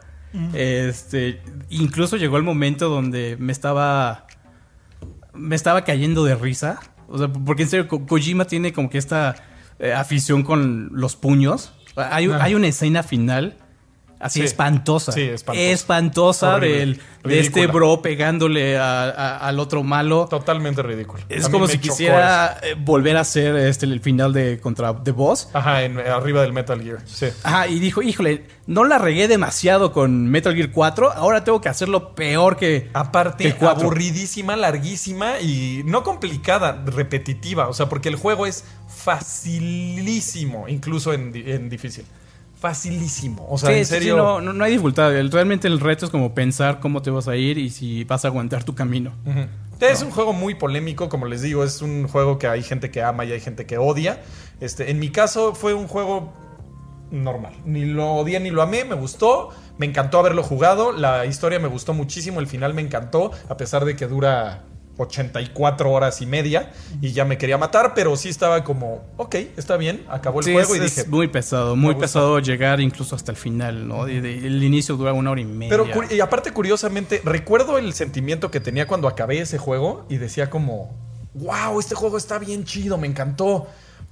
Este, 0.53 1.41
incluso 1.69 2.15
llegó 2.17 2.37
el 2.37 2.43
momento 2.43 2.87
donde 2.89 3.35
me 3.37 3.51
estaba, 3.51 4.27
me 5.33 5.55
estaba 5.55 5.83
cayendo 5.83 6.23
de 6.23 6.35
risa. 6.35 6.79
O 7.11 7.17
sea, 7.17 7.27
porque 7.31 7.63
en 7.63 7.69
serio, 7.69 7.87
Ko- 7.87 8.05
Kojima 8.05 8.45
tiene 8.45 8.73
como 8.73 8.89
que 8.89 8.97
esta 8.97 9.35
eh, 9.79 9.93
afición 9.93 10.43
con 10.43 10.89
los 10.93 11.15
puños. 11.15 11.73
Hay, 11.95 12.29
hay 12.29 12.55
una 12.55 12.67
escena 12.67 13.03
final 13.03 13.57
así 14.21 14.39
Sí. 14.39 14.45
espantosa. 14.45 15.11
Sí, 15.11 15.21
espantosa. 15.21 15.65
Espantosa 15.71 16.59
del, 16.59 16.99
de 17.23 17.39
este 17.39 17.67
bro 17.67 18.01
pegándole 18.01 18.77
a- 18.77 19.03
a- 19.09 19.37
al 19.47 19.59
otro 19.59 19.83
malo. 19.83 20.27
Totalmente 20.29 20.81
ridículo. 20.81 21.23
Es 21.29 21.45
A 21.45 21.51
como 21.51 21.67
si 21.67 21.77
quisiera 21.77 22.57
eh, 22.63 22.75
volver 22.77 23.17
a 23.17 23.21
hacer 23.21 23.55
este, 23.55 23.85
el 23.85 23.99
final 23.99 24.33
de 24.33 24.59
contra 24.59 24.93
The 25.03 25.11
Boss. 25.11 25.49
Ajá, 25.53 25.83
en- 25.83 25.99
arriba 25.99 26.41
del 26.41 26.53
Metal 26.53 26.81
Gear. 26.81 26.99
Sí. 27.05 27.27
Ajá, 27.43 27.67
y 27.67 27.79
dijo, 27.79 28.01
híjole, 28.01 28.45
no 28.67 28.83
la 28.83 28.97
regué 28.97 29.27
demasiado 29.27 29.91
con 29.91 30.27
Metal 30.27 30.55
Gear 30.55 30.71
4, 30.71 31.11
ahora 31.11 31.43
tengo 31.43 31.59
que 31.61 31.69
hacerlo 31.69 32.15
peor 32.15 32.57
que... 32.57 32.89
Aparte, 32.93 33.55
aburridísima, 33.61 34.55
larguísima 34.55 35.39
y 35.39 35.81
no 35.85 36.03
complicada, 36.03 36.83
repetitiva. 36.85 37.67
O 37.67 37.73
sea, 37.73 37.87
porque 37.89 38.09
el 38.09 38.15
juego 38.15 38.45
es 38.45 38.63
facilísimo, 38.87 40.67
incluso 40.67 41.13
en 41.13 41.69
difícil. 41.69 42.05
Facilísimo. 42.61 43.45
O 43.49 43.57
sea, 43.57 43.71
Sí, 43.71 43.75
en 43.79 43.85
sí, 43.85 43.93
serio. 43.95 44.15
no, 44.17 44.39
no- 44.39 44.53
no 44.53 44.63
hay 44.63 44.71
dificultad. 44.71 45.13
El- 45.17 45.31
realmente 45.31 45.67
el 45.67 45.79
reto 45.79 46.05
es 46.05 46.11
como 46.11 46.35
pensar 46.35 46.79
cómo 46.79 47.01
te 47.01 47.09
vas 47.09 47.27
a 47.27 47.35
ir 47.35 47.57
y 47.57 47.71
si 47.71 48.03
vas 48.03 48.23
a 48.23 48.27
aguantar 48.27 48.63
tu 48.63 48.75
camino. 48.75 49.11
Es 49.79 50.03
un 50.03 50.11
juego 50.11 50.31
muy 50.31 50.53
polémico, 50.53 51.09
como 51.09 51.25
les 51.25 51.41
digo, 51.41 51.63
es 51.63 51.81
un 51.81 52.07
juego 52.07 52.37
que 52.37 52.45
hay 52.47 52.61
gente 52.61 52.91
que 52.91 53.01
ama 53.01 53.25
y 53.25 53.31
hay 53.31 53.39
gente 53.39 53.65
que 53.65 53.79
odia. 53.79 54.21
Este, 54.59 54.91
en 54.91 54.99
mi 54.99 55.09
caso 55.09 55.55
fue 55.55 55.73
un 55.73 55.87
juego 55.87 56.31
normal. 57.09 57.53
Ni 57.65 57.85
lo 57.85 58.11
odié 58.13 58.39
ni 58.39 58.51
lo 58.51 58.61
amé, 58.61 58.85
me 58.85 58.93
gustó, 58.95 59.49
me 59.79 59.87
encantó 59.87 60.19
haberlo 60.19 60.43
jugado, 60.43 60.91
la 60.91 61.25
historia 61.25 61.57
me 61.59 61.67
gustó 61.67 61.93
muchísimo, 61.95 62.39
el 62.39 62.47
final 62.47 62.75
me 62.75 62.81
encantó, 62.83 63.31
a 63.49 63.57
pesar 63.57 63.83
de 63.85 63.95
que 63.95 64.05
dura 64.07 64.61
84 64.97 65.91
horas 65.91 66.21
y 66.21 66.25
media 66.25 66.71
y 67.01 67.11
ya 67.11 67.25
me 67.25 67.37
quería 67.37 67.57
matar, 67.57 67.93
pero 67.93 68.15
sí 68.15 68.29
estaba 68.29 68.63
como, 68.63 69.03
ok, 69.17 69.35
está 69.57 69.77
bien, 69.77 70.05
acabó 70.09 70.39
el 70.39 70.45
Sí, 70.45 70.53
juego 70.53 70.75
es, 70.75 70.81
y 70.81 70.85
es 70.85 70.95
dije... 70.95 71.09
muy 71.09 71.27
pesado, 71.27 71.75
muy 71.75 71.95
pesado 71.95 72.39
llegar 72.39 72.79
incluso 72.81 73.15
hasta 73.15 73.31
el 73.31 73.37
final, 73.37 73.87
¿no? 73.87 74.05
De- 74.05 74.21
de- 74.21 74.37
el 74.47 74.63
inicio 74.63 74.95
dura 74.97 75.13
una 75.13 75.31
hora 75.31 75.41
y 75.41 75.45
media. 75.45 75.69
Pero 75.69 76.03
y 76.13 76.19
aparte, 76.19 76.51
curiosamente, 76.51 77.21
recuerdo 77.23 77.77
el 77.77 77.93
sentimiento 77.93 78.51
que 78.51 78.59
tenía 78.59 78.87
cuando 78.87 79.07
acabé 79.07 79.39
ese 79.39 79.57
juego 79.57 80.05
y 80.09 80.17
decía 80.17 80.49
como, 80.49 80.91
wow, 81.33 81.79
este 81.79 81.95
juego 81.95 82.17
está 82.17 82.37
bien 82.39 82.65
chido, 82.65 82.97
me 82.97 83.07
encantó. 83.07 83.67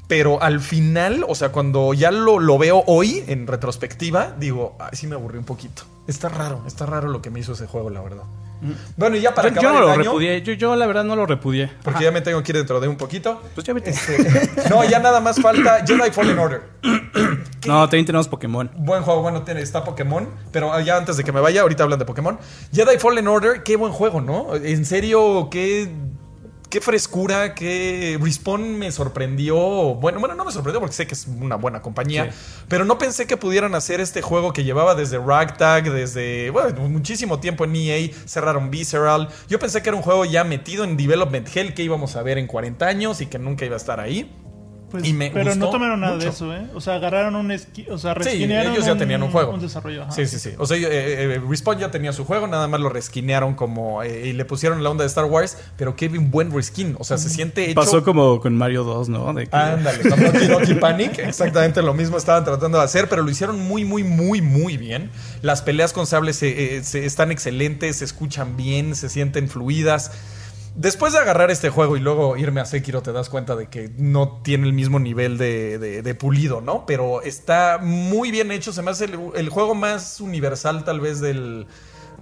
Pero 0.07 0.41
al 0.41 0.59
final, 0.59 1.23
o 1.27 1.35
sea, 1.35 1.51
cuando 1.51 1.93
ya 1.93 2.09
lo, 2.09 2.39
lo 2.39 2.57
veo 2.57 2.83
hoy 2.87 3.23
en 3.27 3.45
retrospectiva, 3.45 4.35
digo, 4.39 4.75
ay, 4.79 4.89
sí 4.93 5.05
me 5.05 5.13
aburrí 5.13 5.37
un 5.37 5.43
poquito. 5.45 5.83
Está 6.07 6.29
raro, 6.29 6.63
está 6.65 6.87
raro 6.87 7.09
lo 7.09 7.21
que 7.21 7.29
me 7.29 7.39
hizo 7.39 7.53
ese 7.53 7.67
juego, 7.67 7.91
la 7.91 8.01
verdad. 8.01 8.23
Bueno, 8.97 9.15
y 9.15 9.21
ya 9.21 9.33
para 9.33 9.49
yo, 9.49 9.55
yo 9.55 9.59
acabar 9.61 9.79
no 9.79 9.85
lo 9.85 9.91
año, 9.93 10.03
repudié, 10.03 10.41
yo, 10.41 10.53
yo 10.53 10.75
la 10.75 10.85
verdad 10.85 11.03
no 11.03 11.15
lo 11.15 11.25
repudié. 11.25 11.71
porque 11.83 12.03
ya 12.03 12.11
me 12.11 12.21
tengo 12.21 12.43
que 12.43 12.51
ir 12.51 12.57
dentro 12.57 12.79
de 12.79 12.87
un 12.87 12.97
poquito. 12.97 13.41
Pues 13.55 13.65
ya 13.65 13.73
vete. 13.73 13.93
No, 14.69 14.83
ya 14.83 14.99
nada 14.99 15.19
más 15.21 15.41
falta 15.41 15.85
Jedi 15.85 16.11
Fallen 16.11 16.39
Order. 16.39 16.61
No, 17.67 17.81
también 17.87 18.05
tenemos 18.05 18.27
Pokémon. 18.27 18.71
Buen 18.77 19.03
juego, 19.03 19.21
bueno, 19.21 19.43
tiene, 19.43 19.61
está 19.61 19.83
Pokémon, 19.83 20.27
pero 20.51 20.79
ya 20.79 20.95
antes 20.95 21.17
de 21.17 21.23
que 21.25 21.31
me 21.31 21.41
vaya, 21.41 21.61
ahorita 21.61 21.83
hablan 21.83 21.99
de 21.99 22.05
Pokémon. 22.05 22.39
Jedi 22.73 22.97
Fallen 22.97 23.27
Order, 23.27 23.63
qué 23.63 23.75
buen 23.75 23.91
juego, 23.91 24.21
¿no? 24.21 24.55
En 24.55 24.85
serio, 24.85 25.49
qué, 25.51 25.91
qué 26.69 26.81
frescura, 26.81 27.55
qué 27.55 28.17
Respawn 28.21 28.77
me 28.77 28.91
sorprendió. 28.91 29.55
Bueno, 29.95 30.19
bueno, 30.19 30.35
no 30.35 30.45
me 30.45 30.51
sorprendió 30.51 30.79
porque 30.79 30.95
sé 30.95 31.07
que 31.07 31.13
es 31.15 31.27
una 31.27 31.55
buena 31.55 31.81
compañía, 31.81 32.31
Sí. 32.31 32.37
pero 32.67 32.85
no 32.85 32.97
pensé 32.97 33.25
que 33.27 33.37
pudieran 33.37 33.73
hacer 33.75 33.99
este 34.01 34.21
juego 34.21 34.53
que 34.53 34.63
llevaba 34.63 34.95
desde 34.95 35.17
Ragtag, 35.17 35.91
desde, 35.91 36.49
bueno, 36.51 36.79
muchísimo 36.89 37.39
tiempo 37.39 37.65
en 37.65 37.75
EA, 37.75 38.09
cerraron 38.25 38.69
Visceral. 38.69 39.29
Yo 39.47 39.59
pensé 39.59 39.81
que 39.81 39.89
era 39.89 39.95
un 39.97 40.03
juego 40.03 40.25
ya 40.25 40.43
metido 40.43 40.83
en 40.83 40.95
Development 40.95 41.47
Hell 41.53 41.73
que 41.73 41.83
íbamos 41.83 42.15
a 42.15 42.21
ver 42.23 42.37
en 42.37 42.47
40 42.47 42.85
años 42.85 43.21
y 43.21 43.25
que 43.25 43.39
nunca 43.39 43.65
iba 43.65 43.75
a 43.75 43.77
estar 43.77 43.99
ahí. 43.99 44.31
Pues, 44.89 45.05
Y 45.05 45.13
me 45.13 45.29
pero 45.29 45.53
no 45.55 45.69
tomaron 45.69 45.99
nada 45.99 46.17
de 46.17 46.27
eso, 46.29 46.53
¿eh? 46.55 46.65
O 46.73 46.81
sea, 46.81 46.95
agarraron 46.95 47.35
un 47.35 47.51
esqui, 47.51 47.85
o 47.89 47.97
sea, 47.97 48.15
Sí, 48.23 48.43
ellos 48.43 48.85
ya 48.85 48.97
tenían 48.97 49.21
un 49.21 49.31
juego. 49.31 49.51
Un 49.53 49.59
desarrollo, 49.61 50.03
ajá. 50.03 50.11
Sí, 50.11 50.25
sí, 50.25 50.39
sí. 50.39 50.51
O 50.57 50.65
sea, 50.65 50.77
eh, 50.77 50.87
eh, 50.89 51.41
Respawn 51.47 51.77
ya 51.77 51.91
tenía 51.91 52.11
su 52.11 52.25
juego, 52.25 52.47
nada 52.47 52.67
más 52.67 52.79
lo 52.79 52.89
resquinearon 52.89 53.53
como 53.53 54.01
eh, 54.03 54.27
y 54.27 54.33
le 54.33 54.45
pusieron 54.45 54.83
la 54.83 54.89
onda 54.89 55.03
de 55.03 55.07
Star 55.07 55.25
Wars, 55.25 55.57
pero 55.77 55.95
qué 55.95 56.07
un 56.07 56.31
buen 56.31 56.51
reskin. 56.51 56.95
O 56.99 57.03
sea, 57.03 57.17
se 57.17 57.29
siente 57.29 57.65
hecho. 57.65 57.75
Pasó 57.75 58.03
como 58.03 58.39
con 58.41 58.55
Mario 58.57 58.83
2, 58.83 59.09
¿no? 59.09 59.33
De 59.33 59.45
que- 59.47 59.55
Ándale, 59.55 60.09
con 60.09 60.19
Doki 60.23 60.47
Doki 60.47 60.73
Panic, 60.75 61.19
exactamente 61.19 61.81
lo 61.81 61.93
mismo 61.93 62.17
estaban 62.17 62.43
tratando 62.43 62.77
de 62.79 62.83
hacer, 62.83 63.07
pero 63.09 63.21
lo 63.21 63.29
hicieron 63.29 63.59
muy, 63.59 63.85
muy, 63.85 64.03
muy, 64.03 64.41
muy 64.41 64.77
bien. 64.77 65.11
Las 65.43 65.61
peleas 65.61 65.93
con 65.93 66.07
sables 66.07 66.35
se- 66.37 66.77
eh, 66.77 66.83
se- 66.83 67.05
están 67.05 67.31
excelentes, 67.31 67.97
se 67.97 68.05
escuchan 68.05 68.57
bien, 68.57 68.95
se 68.95 69.07
sienten 69.09 69.47
fluidas. 69.49 70.11
Después 70.81 71.11
de 71.11 71.19
agarrar 71.19 71.51
este 71.51 71.69
juego 71.69 71.97
y 71.97 71.99
luego 71.99 72.37
irme 72.37 72.61
a 72.61 72.65
Sekiro, 72.65 73.01
te 73.01 73.11
das 73.11 73.27
cuenta 73.29 73.57
de 73.57 73.67
que 73.67 73.91
no 73.97 74.39
tiene 74.43 74.65
el 74.65 74.71
mismo 74.71 74.97
nivel 74.97 75.37
de, 75.37 75.77
de- 75.77 76.15
pulido, 76.15 76.61
¿no? 76.61 76.85
Pero 76.85 77.21
está 77.21 77.79
muy 77.81 78.31
bien 78.31 78.49
hecho. 78.49 78.71
Se 78.71 78.81
me 78.81 78.91
hace 78.91 79.09
el, 79.35 79.49
juego 79.49 79.75
más 79.75 80.21
universal, 80.21 80.85
tal 80.85 81.01
vez, 81.01 81.19
del. 81.19 81.67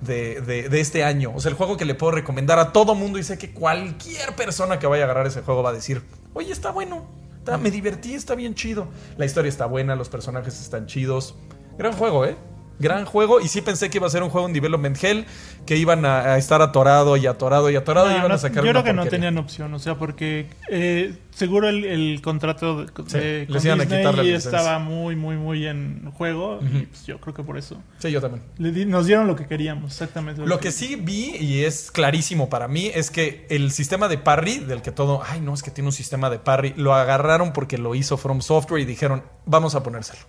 De, 0.01 0.41
de- 0.41 0.69
de 0.69 0.79
este 0.79 1.03
año. 1.03 1.31
O 1.35 1.39
sea, 1.39 1.51
el 1.51 1.55
juego 1.55 1.77
que 1.77 1.85
le 1.85 1.93
puedo 1.93 2.11
recomendar 2.13 2.57
a 2.57 2.71
todo 2.73 2.95
mundo 2.95 3.19
y 3.19 3.23
sé 3.23 3.37
que 3.37 3.51
cualquier 3.51 4.35
persona 4.35 4.79
que 4.79 4.87
vaya 4.87 5.03
a 5.03 5.05
agarrar 5.05 5.27
ese 5.27 5.41
juego 5.43 5.61
va 5.61 5.69
a 5.69 5.73
decir, 5.73 6.01
oye, 6.33 6.51
está 6.51 6.71
bueno, 6.71 7.05
está- 7.37 7.59
me 7.59 7.69
divertí, 7.69 8.15
está 8.15 8.33
bien 8.33 8.55
chido. 8.55 8.87
La 9.17 9.25
historia 9.25 9.49
está 9.49 9.67
buena, 9.67 9.95
los 9.95 10.09
personajes 10.09 10.59
están 10.59 10.87
chidos. 10.87 11.35
Gran 11.77 11.93
juego, 11.93 12.25
¿eh? 12.25 12.35
Gran 12.79 13.05
juego. 13.05 13.39
Y 13.39 13.47
sí 13.47 13.61
pensé 13.61 13.89
que 13.89 13.97
iba 13.97 14.07
a 14.07 14.09
ser 14.09 14.23
un 14.23 14.29
juego 14.29 14.47
en 14.47 14.53
Development 14.53 15.01
Hell, 15.03 15.25
que 15.65 15.77
iban 15.77 16.05
a, 16.05 16.19
a 16.33 16.37
estar 16.37 16.61
atorado 16.61 17.17
y 17.17 17.25
atorado 17.27 17.69
y 17.69 17.75
atorado 17.75 18.09
y 18.11 18.15
iban 18.15 18.27
no, 18.29 18.35
a 18.35 18.37
sacar 18.37 18.63
yo 18.63 18.71
creo 18.71 18.83
que 18.83 18.93
no 18.93 19.05
tenían 19.07 19.37
opción, 19.37 19.73
o 19.73 19.79
sea, 19.79 19.95
porque 19.95 20.47
eh, 20.69 21.15
seguro 21.31 21.67
el, 21.69 21.83
el 21.85 22.21
contrato 22.21 22.83
de, 22.85 22.87
Sí, 23.07 23.17
de- 23.17 23.45
les 23.49 23.63
con 23.63 23.65
iban 23.65 23.79
a 23.81 23.83
Disney 23.85 24.25
licencia. 24.25 24.49
estaba 24.59 24.79
muy, 24.79 25.15
muy, 25.15 25.35
muy 25.37 25.65
en 25.67 26.09
juego 26.11 26.59
y 26.61 26.85
pues, 26.85 27.05
yo 27.05 27.19
creo 27.19 27.33
que 27.33 27.43
por 27.43 27.57
eso 27.57 27.81
Sí, 27.99 28.11
yo 28.11 28.21
también. 28.21 28.43
le 28.57 28.71
di- 28.71 28.85
nos 28.85 29.05
dieron 29.07 29.27
lo 29.27 29.35
que 29.35 29.45
queríamos, 29.47 29.91
exactamente. 29.91 30.45
Lo 30.45 30.59
que 30.59 30.71
sí 30.71 30.95
vi, 30.95 31.35
y 31.37 31.63
es 31.63 31.91
clarísimo 31.91 32.49
para 32.49 32.67
mí, 32.67 32.91
es 32.93 33.11
que 33.11 33.45
el 33.49 33.71
sistema 33.71 34.07
de 34.07 34.17
parry, 34.17 34.59
del 34.59 34.81
que 34.81 34.91
todo, 34.91 35.21
ay, 35.27 35.41
no, 35.41 35.53
es 35.53 35.63
que 35.63 35.71
tiene 35.71 35.87
un 35.87 35.93
sistema 35.93 36.29
de 36.29 36.39
parry, 36.39 36.73
lo 36.77 36.93
agarraron 36.93 37.53
porque 37.53 37.77
lo 37.77 37.95
hizo 37.95 38.17
From 38.17 38.41
Software 38.41 38.81
y 38.81 38.85
dijeron, 38.85 39.23
vamos 39.45 39.75
a 39.75 39.83
ponérselo. 39.83 40.19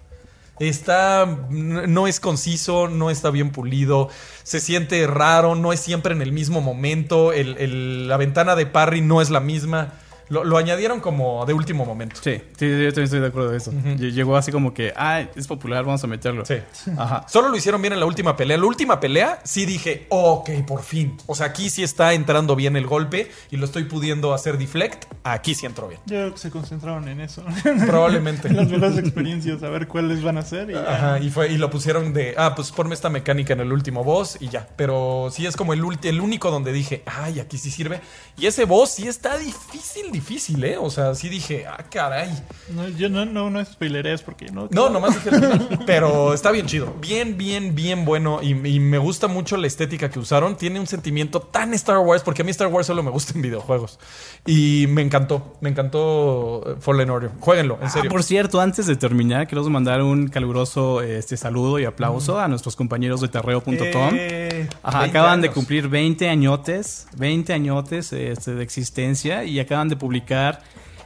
Está, 0.61 1.27
no 1.51 2.07
es 2.07 2.21
conciso, 2.21 2.89
no 2.89 3.11
está 3.11 3.31
bien 3.31 3.51
pulido, 3.51 4.09
se 4.43 4.61
siente 4.61 5.07
raro, 5.07 5.55
no 5.55 5.73
es 5.73 5.81
siempre 5.81 6.13
en 6.15 6.23
el 6.23 6.33
mismo 6.33 6.61
momento, 6.61 7.33
el- 7.33 7.57
el- 7.59 8.09
la 8.09 8.17
ventana 8.17 8.57
de 8.57 8.67
parry 8.67 9.01
no 9.01 9.21
es 9.21 9.31
la 9.31 9.41
misma. 9.41 9.93
Lo, 10.29 10.45
lo 10.45 10.57
añadieron 10.59 11.01
como 11.01 11.45
de 11.47 11.55
último 11.55 11.85
momento. 11.87 12.17
Sí, 12.23 12.41
sí, 12.59 12.69
yo 12.69 12.89
también 12.89 13.05
estoy 13.05 13.21
de 13.21 13.27
acuerdo 13.29 13.51
de 13.51 13.57
eso. 13.59 13.73
Lle- 13.73 14.13
Llegó 14.13 14.37
así 14.37 14.53
como 14.53 14.75
que, 14.75 14.93
ah, 14.97 15.23
es 15.35 15.47
popular, 15.47 15.85
vamos 15.85 16.03
a 16.05 16.07
meterlo. 16.07 16.45
Sí. 16.45 16.57
Ajá. 16.97 17.25
Solo 17.29 17.49
lo 17.49 17.57
hicieron 17.57 17.81
bien 17.81 17.93
en 17.95 18.01
la 18.01 18.07
última 18.07 18.37
pelea. 18.37 18.57
La 18.59 18.65
última 18.67 19.01
pelea 19.01 19.41
sí 19.45 19.65
dije, 19.67 20.07
ok, 20.11 20.51
por 20.67 20.83
fin. 20.83 21.17
O 21.27 21.35
sea, 21.35 21.47
aquí 21.47 21.71
sí 21.71 21.83
está 21.83 22.13
entrando 22.13 22.57
bien 22.57 22.77
el 22.77 22.87
golpe 22.87 23.31
y 23.51 23.57
lo 23.57 23.65
estoy 23.65 23.85
pudiendo 23.85 24.35
hacer 24.35 24.59
deflect. 24.59 25.05
Aquí 25.25 25.55
sí 25.55 25.67
entró 25.67 25.89
bien. 25.89 26.01
Yo 26.07 26.17
creo 26.17 26.33
que 26.33 26.39
se 26.39 26.51
concentraron 26.51 27.09
en 27.09 27.21
eso. 27.21 27.43
Probablemente. 27.87 28.49
Las 28.53 28.69
mejores 28.69 28.99
experiencias, 28.99 29.63
a 29.63 29.69
ver 29.69 29.89
cuáles 29.89 30.23
van 30.23 30.39
a 30.39 30.43
ser. 30.43 30.71
Y. 30.71 30.75
Ajá, 30.75 31.19
y 31.21 31.31
fue 31.31 31.49
y 31.53 31.57
lo 31.59 31.71
pusieron 31.71 32.13
de, 32.13 32.35
ah, 32.37 32.55
pues 32.55 32.71
ponme 32.73 32.95
esta 32.95 33.09
mecánica 33.09 33.53
en 33.53 33.61
el 33.61 33.73
último 33.73 34.05
boss 34.05 34.37
y 34.41 34.49
ya. 34.49 34.67
Pero 34.77 35.29
sí 35.33 35.47
es 35.47 35.57
como 35.57 35.73
el, 35.73 35.83
ulti- 35.83 36.09
el 36.09 36.21
único 36.21 36.51
donde 36.51 36.73
dije, 36.73 37.03
ay, 37.07 37.41
aquí 37.41 37.59
sí 37.59 37.71
sirve. 37.71 38.01
Y 38.37 38.47
ese 38.47 38.65
boss 38.65 38.91
sí 38.91 39.09
está 39.09 39.37
difícil, 39.39 40.11
difícil, 40.21 40.63
¿eh? 40.65 40.77
O 40.79 40.91
sea, 40.91 41.15
sí 41.15 41.29
dije, 41.29 41.65
ah, 41.67 41.85
caray. 41.91 42.29
No, 42.75 42.89
yo 42.89 43.09
no, 43.09 43.25
no, 43.25 43.51
no 43.51 43.65
spoilerees 43.65 44.23
porque 44.23 44.47
no. 44.51 44.69
No, 44.71 44.91
nomás 44.91 45.15
dije 45.15 45.29
el 45.31 45.43
final. 45.43 45.81
Pero 45.87 46.35
está 46.35 46.51
bien 46.51 46.67
chido. 46.67 46.95
Bien, 47.01 47.37
bien, 47.39 47.75
bien 47.75 48.05
bueno. 48.05 48.41
Y, 48.43 48.51
y 48.69 48.81
me 48.81 48.99
gusta 48.99 49.29
mucho 49.29 49.57
la 49.57 49.67
estética 49.67 50.11
que 50.11 50.19
usaron. 50.19 50.57
Tiene 50.57 50.81
un 50.81 50.87
sentimiento 50.87 51.41
tan 51.41 51.73
Star 51.75 51.99
Wars, 51.99 52.23
porque 52.23 52.43
a 52.43 52.45
mí 52.45 52.51
Star 52.51 52.69
Wars 52.69 52.87
solo 52.87 53.03
me 53.03 53.11
gusta 53.11 53.33
en 53.35 53.43
videojuegos. 53.43 53.99
Y 54.47 54.87
me 54.89 55.03
encantó. 55.03 55.57
Me 55.61 55.71
encantó 55.71 56.65
eh, 56.67 56.75
Fallen 56.81 57.11
Order. 57.11 57.31
Jueguenlo, 57.41 57.79
en 57.81 57.87
Ah, 57.87 57.91
serio. 57.91 58.11
por 58.11 58.23
cierto, 58.23 58.61
antes 58.61 58.87
de 58.87 58.97
terminar, 58.97 59.47
queremos 59.47 59.71
mandar 59.71 60.03
un 60.03 60.29
caluroso 60.29 61.01
este, 61.03 61.37
saludo 61.37 61.79
y 61.79 61.85
aplauso 61.85 62.39
a 62.41 62.49
nuestros 62.49 62.75
compañeros 62.77 63.21
de 63.21 63.29
terreo.com. 63.29 63.79
Eh, 64.15 64.69
Ajá, 64.83 65.01
20 65.03 65.19
acaban 65.19 65.41
de 65.41 65.51
cumplir 65.51 65.89
20 65.89 66.29
añotes, 66.29 67.07
20 67.17 67.53
añotes 67.53 68.13
este, 68.13 68.55
de 68.55 68.63
existencia 68.65 69.45
y 69.45 69.61
acaban 69.61 69.89
de 69.89 69.95
publicar 69.97 70.08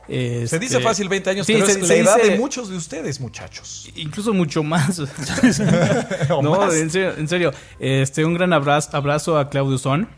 Se 0.07 0.43
Este, 0.45 0.59
dice 0.59 0.81
fácil 0.81 1.09
20 1.09 1.31
años, 1.31 1.47
sí, 1.47 1.53
pero 1.55 1.66
se- 1.66 1.81
es 1.81 1.89
la 1.89 1.95
edad 1.95 2.16
dice- 2.16 2.31
de 2.33 2.39
muchos 2.39 2.69
de 2.69 2.77
ustedes, 2.77 3.20
muchachos. 3.20 3.89
Incluso 3.95 4.35
mucho 4.35 4.62
más. 4.62 4.99
No, 6.29 6.43
más. 6.57 6.74
en 6.74 6.91
serio, 6.91 7.15
en 7.16 7.29
serio. 7.29 7.53
Este, 7.79 8.24
un 8.24 8.35
gran 8.35 8.53
abrazo, 8.53 8.97
abrazo 8.97 9.39
a 9.39 9.49
Claudio 9.49 9.79
Son, 9.79 10.09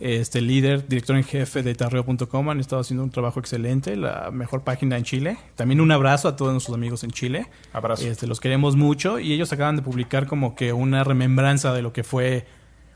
este 0.00 0.40
líder, 0.40 0.86
director 0.88 1.16
en 1.16 1.24
jefe 1.24 1.62
de 1.62 1.74
Tarreo.com. 1.74 2.50
Han 2.50 2.60
estado 2.60 2.82
haciendo 2.82 3.04
un 3.04 3.10
trabajo 3.10 3.38
excelente, 3.40 3.96
la 3.96 4.30
mejor 4.32 4.62
página 4.62 4.96
en 4.96 5.04
Chile. 5.04 5.38
También 5.54 5.80
un 5.80 5.92
abrazo 5.92 6.28
a 6.28 6.36
todos 6.36 6.52
nuestros 6.52 6.74
amigos 6.76 7.04
en 7.04 7.10
Chile. 7.12 7.46
Abrazo. 7.72 8.04
Este, 8.06 8.26
los 8.26 8.40
queremos 8.40 8.74
mucho 8.76 9.18
y 9.20 9.32
ellos 9.32 9.52
acaban 9.52 9.76
de 9.76 9.82
publicar 9.82 10.26
como 10.26 10.56
que 10.56 10.72
una 10.72 11.04
remembranza 11.04 11.72
de 11.72 11.82
lo 11.82 11.92
que 11.92 12.02
fue 12.02 12.46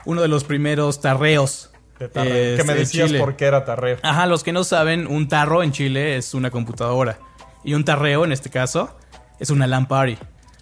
uno 0.05 0.21
de 0.21 0.29
los 0.29 0.45
primeros 0.45 1.01
tarreos. 1.01 1.71
De 1.99 2.09
tarreo. 2.09 2.57
que 2.57 2.65
me 2.65 2.73
este, 2.75 3.01
decías 3.01 3.13
por 3.15 3.37
qué 3.37 3.47
era 3.47 3.65
tarreo. 3.65 3.99
Ajá, 4.03 4.27
los 4.27 4.45
que 4.45 4.53
no 4.53 4.65
saben, 4.65 5.07
un 5.07 5.29
tarro 5.29 5.63
en 5.63 5.73
Chile 5.73 6.17
es 6.17 6.35
una 6.35 6.51
computadora. 6.51 7.19
Y 7.65 7.75
un 7.75 7.85
tarreo, 7.85 8.25
en 8.25 8.33
este 8.33 8.51
caso, 8.51 8.97
es 9.41 9.51
una 9.51 9.67
LAN 9.67 9.87
party. 9.87 10.17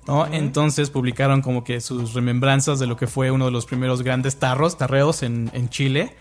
¿no? 0.07 0.27
Entonces 0.27 0.91
publicaron 0.91 1.43
como 1.43 1.65
que 1.65 1.81
sus 1.81 2.15
remembranzas 2.15 2.79
de 2.79 2.87
lo 2.87 2.97
que 2.97 3.07
fue 3.07 3.31
uno 3.31 3.47
de 3.47 3.51
los 3.51 3.67
primeros 3.67 4.03
grandes 4.03 4.37
tarros, 4.37 4.79
tarreos 4.79 5.23
en, 5.23 5.51
en 5.53 5.69
Chile. 5.69 6.15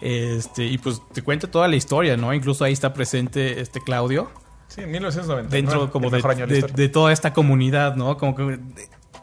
Este, 0.00 0.64
y 0.64 0.78
pues 0.78 1.00
te 1.12 1.22
cuenta 1.22 1.50
toda 1.50 1.68
la 1.68 1.76
historia, 1.76 2.16
¿no? 2.16 2.32
Incluso 2.32 2.64
ahí 2.64 2.72
está 2.72 2.92
presente 2.94 3.60
este 3.60 3.80
Claudio 3.80 4.30
Sí, 4.68 4.82
en 4.82 4.90
1990. 4.92 5.54
dentro 5.54 5.90
como 5.90 6.10
de, 6.10 6.62
de 6.74 6.88
toda 6.88 7.12
esta 7.12 7.32
comunidad, 7.32 7.96
¿no? 7.96 8.16
Como 8.16 8.34
que 8.34 8.58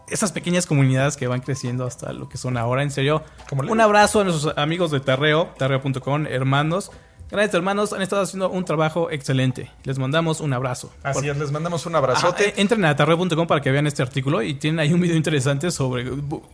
esas 0.09 0.31
pequeñas 0.31 0.65
comunidades 0.65 1.17
que 1.17 1.27
van 1.27 1.41
creciendo 1.41 1.85
hasta 1.85 2.13
lo 2.13 2.29
que 2.29 2.38
son 2.38 2.57
ahora. 2.57 2.84
En 2.84 2.91
serio, 2.91 3.23
un 3.51 3.81
abrazo 3.81 4.21
a 4.21 4.23
nuestros 4.23 4.57
amigos 4.57 4.91
de 4.91 4.99
Tarreo, 4.99 5.49
tarreo.com, 5.57 6.25
hermanos. 6.27 6.91
Grandes 7.29 7.53
hermanos, 7.53 7.91
han 7.93 8.01
estado 8.01 8.21
haciendo 8.21 8.49
un 8.49 8.63
trabajo 8.63 9.11
excelente. 9.11 9.69
Les 9.83 9.99
mandamos 9.99 10.39
un 10.39 10.53
abrazo. 10.53 10.91
Así 11.03 11.19
Por- 11.21 11.29
es, 11.29 11.37
les 11.37 11.51
mandamos 11.51 11.85
un 11.85 11.95
abrazote. 11.95 12.49
eh, 12.49 12.53
entren 12.57 12.85
a 12.85 12.95
tarreo.com 12.95 13.47
para 13.47 13.61
que 13.61 13.69
vean 13.71 13.85
este 13.87 14.01
artículo 14.01 14.41
y 14.41 14.53
tienen 14.53 14.79
ahí 14.79 14.93
un 14.93 15.01
video 15.01 15.17
interesante 15.17 15.71
sobre... 15.71 16.09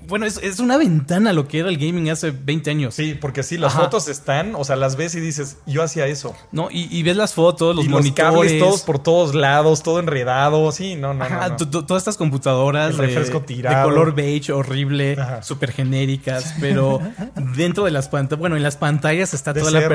Bueno, 0.08 0.26
es, 0.26 0.38
es 0.38 0.60
una 0.60 0.78
ventana 0.78 1.32
lo 1.34 1.48
que 1.48 1.60
era 1.60 1.70
el 1.70 1.78
gaming 1.78 2.10
hace 2.10 2.32
20 2.32 2.72
años. 2.72 2.96
Sí, 2.96 3.14
porque 3.20 3.44
sí, 3.44 3.58
las 3.58 3.74
Ajá. 3.74 3.84
fotos 3.84 4.08
están, 4.08 4.56
o 4.56 4.64
sea, 4.64 4.76
las 4.76 4.96
ves 4.96 5.14
y 5.16 5.20
dices, 5.20 5.58
yo 5.68 5.84
hacía 5.84 6.08
eso. 6.08 6.36
¿no? 6.52 6.70
Y, 6.72 6.88
y 6.96 7.04
ves 7.04 7.18
las 7.18 7.34
fotos, 7.34 7.76
los 7.76 7.86
y 7.86 7.90
monitores... 7.90 8.34
los 8.34 8.42
cables 8.44 8.60
todos 8.60 8.82
por 8.82 9.00
todos 9.00 9.36
lados, 9.36 9.84
todo 9.84 10.00
enredado. 10.00 10.72
Sí, 10.72 10.96
no, 10.96 11.14
no, 11.14 11.24
Ajá, 11.24 11.50
no, 11.50 11.58
no. 11.60 11.86
todas 11.86 12.02
estas 12.02 12.18
computadoras 12.18 12.98
de, 12.98 13.06
refresco 13.06 13.40
de 13.42 13.46
tirado. 13.46 13.90
color 13.90 14.16
beige 14.16 14.52
horrible, 14.52 15.18
súper 15.42 15.72
genéricas, 15.72 16.56
pero 16.60 17.00
dentro 17.56 17.86
de 17.86 17.92
las 17.92 18.08
pantallas, 18.10 18.40
bueno, 18.40 18.56
en 18.58 18.64
las 18.64 18.78
pantallas 18.78 19.34
está 19.34 19.54
De 19.54 19.60
toda 19.62 19.72
la 19.72 19.82
CRT. 19.82 19.90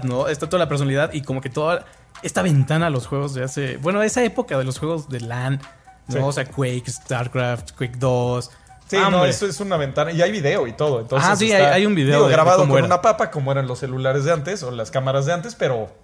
Personalidad, 0.00 0.02
¿no? 0.04 0.28
Está 0.28 0.48
toda 0.48 0.58
la 0.64 0.68
personalidad 0.68 1.12
y 1.12 1.22
como 1.22 1.40
que 1.40 1.50
toda 1.50 1.84
esta 2.22 2.42
ventana 2.42 2.86
a 2.86 2.90
los 2.90 3.06
juegos 3.06 3.34
de 3.34 3.44
hace, 3.44 3.76
bueno, 3.78 4.02
esa 4.02 4.22
época 4.24 4.58
de 4.58 4.64
los 4.64 4.78
juegos 4.78 5.08
de 5.08 5.20
LAN, 5.20 5.60
¿no? 6.08 6.14
Sí. 6.14 6.18
O 6.22 6.32
sea, 6.32 6.44
Quake, 6.46 6.84
StarCraft, 6.90 7.72
Quake 7.76 7.96
2. 7.98 8.50
Sí, 8.88 8.96
no, 9.10 9.24
eso 9.26 9.46
es 9.46 9.60
una 9.60 9.76
ventana. 9.76 10.12
Y 10.12 10.22
hay 10.22 10.32
video 10.32 10.66
y 10.66 10.72
todo. 10.72 11.00
Entonces 11.00 11.28
Ah, 11.30 11.36
sí, 11.36 11.52
está, 11.52 11.66
hay- 11.68 11.72
hay 11.82 11.86
un 11.86 11.94
video 11.94 12.14
digo, 12.14 12.22
de- 12.24 12.30
de 12.30 12.34
grabado 12.36 12.66
con 12.66 12.76
era. 12.78 12.86
una 12.86 13.02
papa, 13.02 13.30
como 13.30 13.52
eran 13.52 13.66
los 13.66 13.80
celulares 13.80 14.24
de 14.24 14.32
antes 14.32 14.62
o 14.62 14.70
las 14.70 14.90
cámaras 14.90 15.26
de 15.26 15.34
antes, 15.34 15.54
pero 15.54 15.94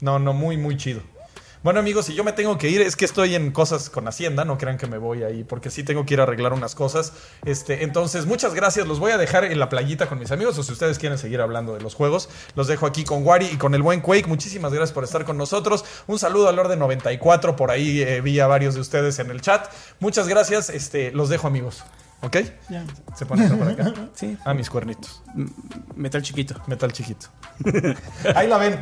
no, 0.00 0.18
no, 0.18 0.32
muy, 0.32 0.56
muy 0.56 0.76
chido. 0.76 1.00
Bueno, 1.62 1.78
amigos, 1.78 2.06
si 2.06 2.14
yo 2.14 2.24
me 2.24 2.32
tengo 2.32 2.58
que 2.58 2.68
ir, 2.68 2.80
es 2.80 2.96
que 2.96 3.04
estoy 3.04 3.36
en 3.36 3.52
cosas 3.52 3.88
con 3.88 4.08
Hacienda, 4.08 4.44
no 4.44 4.58
crean 4.58 4.78
que 4.78 4.88
me 4.88 4.98
voy 4.98 5.22
ahí, 5.22 5.44
porque 5.44 5.70
sí 5.70 5.84
tengo 5.84 6.04
que 6.04 6.14
ir 6.14 6.20
a 6.20 6.24
arreglar 6.24 6.52
unas 6.52 6.74
cosas. 6.74 7.12
Este, 7.44 7.84
entonces, 7.84 8.26
muchas 8.26 8.52
gracias. 8.54 8.88
Los 8.88 8.98
voy 8.98 9.12
a 9.12 9.16
dejar 9.18 9.44
en 9.44 9.60
la 9.60 9.68
playita 9.68 10.08
con 10.08 10.18
mis 10.18 10.32
amigos, 10.32 10.58
o 10.58 10.64
si 10.64 10.72
ustedes 10.72 10.98
quieren 10.98 11.18
seguir 11.18 11.40
hablando 11.40 11.72
de 11.74 11.80
los 11.80 11.94
juegos, 11.94 12.28
los 12.56 12.66
dejo 12.66 12.84
aquí 12.84 13.04
con 13.04 13.24
Wari 13.24 13.46
y 13.46 13.56
con 13.58 13.76
el 13.76 13.82
buen 13.82 14.00
Quake. 14.00 14.26
Muchísimas 14.26 14.72
gracias 14.72 14.92
por 14.92 15.04
estar 15.04 15.24
con 15.24 15.38
nosotros. 15.38 15.84
Un 16.08 16.18
saludo 16.18 16.48
al 16.48 16.58
Orden 16.58 16.80
94, 16.80 17.54
por 17.54 17.70
ahí 17.70 18.02
eh, 18.02 18.20
vi 18.20 18.40
a 18.40 18.48
varios 18.48 18.74
de 18.74 18.80
ustedes 18.80 19.20
en 19.20 19.30
el 19.30 19.40
chat. 19.40 19.70
Muchas 20.00 20.26
gracias, 20.26 20.68
este, 20.68 21.12
los 21.12 21.28
dejo, 21.28 21.46
amigos. 21.46 21.84
¿Ok? 22.22 22.38
Ya. 22.70 22.84
Se 23.16 23.24
pone 23.24 23.44
esto 23.44 23.56
por 23.56 23.68
acá. 23.68 23.92
Sí, 24.14 24.36
Ah, 24.44 24.52
mis 24.52 24.68
cuernitos. 24.68 25.22
metal 25.94 26.22
chiquito. 26.22 26.56
Metal 26.66 26.92
chiquito. 26.92 27.28
Ahí 28.34 28.48
la 28.48 28.58
ven. 28.58 28.80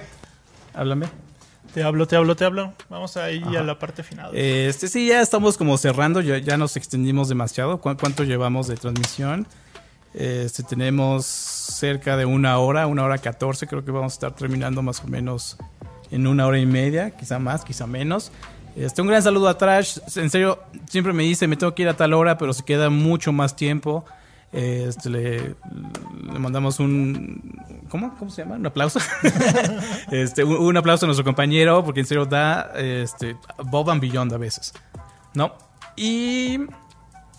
Háblame. 0.73 1.30
Te 1.75 1.85
hablo, 1.85 2.07
te 2.07 2.17
hablo, 2.17 2.35
te 2.35 2.45
hablo. 2.45 2.73
Vamos 2.89 3.17
ahí 3.17 3.43
a 3.57 3.63
la 3.63 3.79
parte 3.79 4.03
final. 4.03 4.31
Este 4.37 4.89
sí, 4.89 5.07
ya 5.09 5.21
estamos 5.21 5.57
como 5.57 5.79
cerrando, 5.79 6.21
ya, 6.21 6.39
ya 6.39 6.57
nos 6.57 6.77
extendimos 6.77 7.29
demasiado. 7.29 7.81
¿Cu- 7.81 7.97
¿Cuánto 7.97 8.25
llevamos 8.25 8.67
de 8.67 8.75
transmisión? 8.77 9.47
Este, 10.13 10.65
tenemos 10.65 11.25
cerca 11.27 12.17
de 12.17 12.25
una 12.25 12.59
hora, 12.59 12.89
una 12.89 13.05
hora 13.05 13.19
catorce. 13.19 13.69
Creo 13.69 13.85
que 13.85 13.93
vamos 13.93 14.13
a 14.13 14.15
estar 14.15 14.35
terminando 14.35 14.83
más 14.83 15.01
o 15.05 15.07
menos 15.07 15.57
en 16.11 16.27
una 16.27 16.45
hora 16.47 16.59
y 16.59 16.67
media, 16.67 17.13
quizá 17.13 17.39
más, 17.39 17.65
quizá 17.65 17.87
menos. 17.87 18.33
Este, 18.75 19.01
un 19.03 19.07
gran 19.09 19.23
saludo 19.23 19.49
a 19.49 19.57
Trash. 19.57 19.99
En 20.17 20.29
serio, 20.31 20.59
siempre 20.89 21.13
me 21.13 21.23
dice, 21.23 21.47
me 21.47 21.57
tengo 21.57 21.73
que 21.75 21.83
ir 21.83 21.89
a 21.89 21.95
tal 21.95 22.15
hora, 22.15 22.37
pero 22.37 22.53
se 22.53 22.65
queda 22.65 22.91
mucho 22.91 23.31
más 23.33 23.55
tiempo. 23.55 24.05
Este, 24.53 25.11
le, 25.11 25.55
le 26.33 26.39
mandamos 26.39 26.81
un... 26.81 27.55
¿Cómo? 27.89 28.17
¿Cómo 28.19 28.31
se 28.31 28.43
llama? 28.43 28.57
Un 28.57 28.67
aplauso. 28.67 28.99
este, 30.11 30.45
un, 30.45 30.57
un 30.57 30.77
aplauso 30.77 31.07
a 31.07 31.09
nuestro 31.09 31.25
compañero, 31.25 31.85
porque 31.85 32.01
en 32.01 32.07
serio 32.07 32.27
da 32.27 32.73
este, 32.77 33.37
Bob 33.65 33.91
and 33.91 34.01
Beyond 34.01 34.33
a 34.33 34.39
veces. 34.39 34.73
¿No? 35.35 35.53
Y 35.97 36.59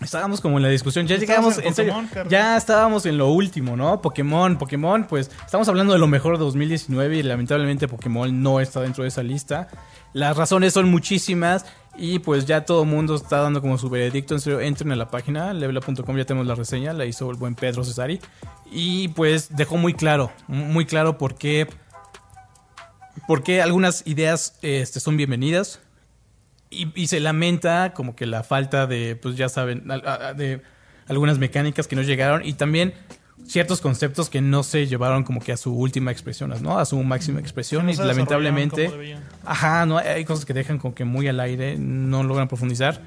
estábamos 0.02 0.42
como 0.42 0.58
en 0.58 0.64
la 0.64 0.70
discusión. 0.70 1.08
Ya 1.08 1.16
Estábamos 1.16 1.56
llegamos, 1.56 1.58
en 1.60 1.68
en 1.68 1.76
serio, 1.76 1.94
Pokémon, 1.94 2.10
Carlos. 2.14 2.32
ya 2.32 2.58
estábamos 2.58 3.06
en 3.06 3.18
lo 3.18 3.30
último, 3.30 3.76
¿no? 3.78 4.02
Pokémon, 4.02 4.58
Pokémon, 4.58 5.06
pues 5.06 5.32
estamos 5.46 5.68
hablando 5.68 5.94
de 5.94 6.00
lo 6.00 6.08
mejor 6.08 6.38
de 6.38 6.44
2019 6.44 7.18
y 7.18 7.24
lamentablemente 7.24 7.88
Pokémon 7.88 8.42
no 8.42 8.60
está 8.60 8.82
dentro 8.82 9.04
de 9.04 9.10
esa 9.10 9.24
lista. 9.24 9.68
Las 10.14 10.36
razones 10.36 10.74
son 10.74 10.90
muchísimas 10.90 11.66
y 11.98 12.20
pues 12.20 12.46
ya 12.46 12.66
todo 12.66 12.84
el 12.84 12.90
mundo 12.90 13.16
está 13.16 13.38
dando 13.38 13.62
como 13.62 13.78
su 13.78 13.90
veredicto. 13.90 14.34
En 14.34 14.42
serio, 14.42 14.60
entren 14.60 14.92
a 14.92 14.96
la 14.96 15.10
página, 15.10 15.54
levela.com, 15.54 16.18
ya 16.18 16.26
tenemos 16.26 16.48
la 16.48 16.56
reseña, 16.56 16.94
la 16.94 17.06
hizo 17.06 17.30
el 17.30 17.38
buen 17.38 17.56
Pedro 17.56 17.84
Cesari. 17.84 18.20
Y 18.72 19.10
pues 19.10 19.56
dejó 19.56 19.78
muy 19.78 19.94
claro, 19.94 20.32
muy 20.48 20.86
claro 20.86 21.18
por 21.18 21.36
qué, 21.36 21.68
por 23.28 23.44
qué 23.44 23.62
algunas 23.62 24.06
ideas 24.08 24.58
este, 24.62 25.00
son 25.00 25.18
bienvenidas. 25.18 25.80
Y, 26.72 26.88
y 26.96 27.08
se 27.08 27.20
lamenta 27.20 27.94
como 27.94 28.16
que 28.16 28.26
la 28.26 28.44
falta 28.44 28.88
de, 28.88 29.16
pues 29.16 29.36
ya 29.36 29.50
saben, 29.50 29.88
de 30.36 30.62
algunas 31.08 31.38
mecánicas 31.38 31.88
que 31.88 31.96
no 31.96 32.02
llegaron 32.02 32.44
y 32.46 32.54
también 32.54 32.94
ciertos 33.46 33.82
conceptos 33.82 34.30
que 34.30 34.42
no 34.42 34.64
se 34.64 34.88
llevaron 34.88 35.24
como 35.24 35.42
que 35.42 35.52
a 35.52 35.58
su 35.58 35.74
última 35.74 36.12
expresión, 36.12 36.54
¿no? 36.62 36.80
A 36.80 36.86
su 36.86 37.02
máxima 37.04 37.40
expresión 37.40 37.86
No 37.86 37.92
y 37.92 37.96
lamentablemente... 37.96 39.18
Ajá, 39.46 39.86
no, 39.86 39.98
hay 39.98 40.26
cosas 40.26 40.46
que 40.46 40.54
dejan 40.54 40.78
como 40.78 40.96
que 40.96 41.06
muy 41.06 41.28
al 41.28 41.40
aire, 41.40 41.78
no 41.78 42.24
logran 42.24 42.48
profundizar. 42.48 43.02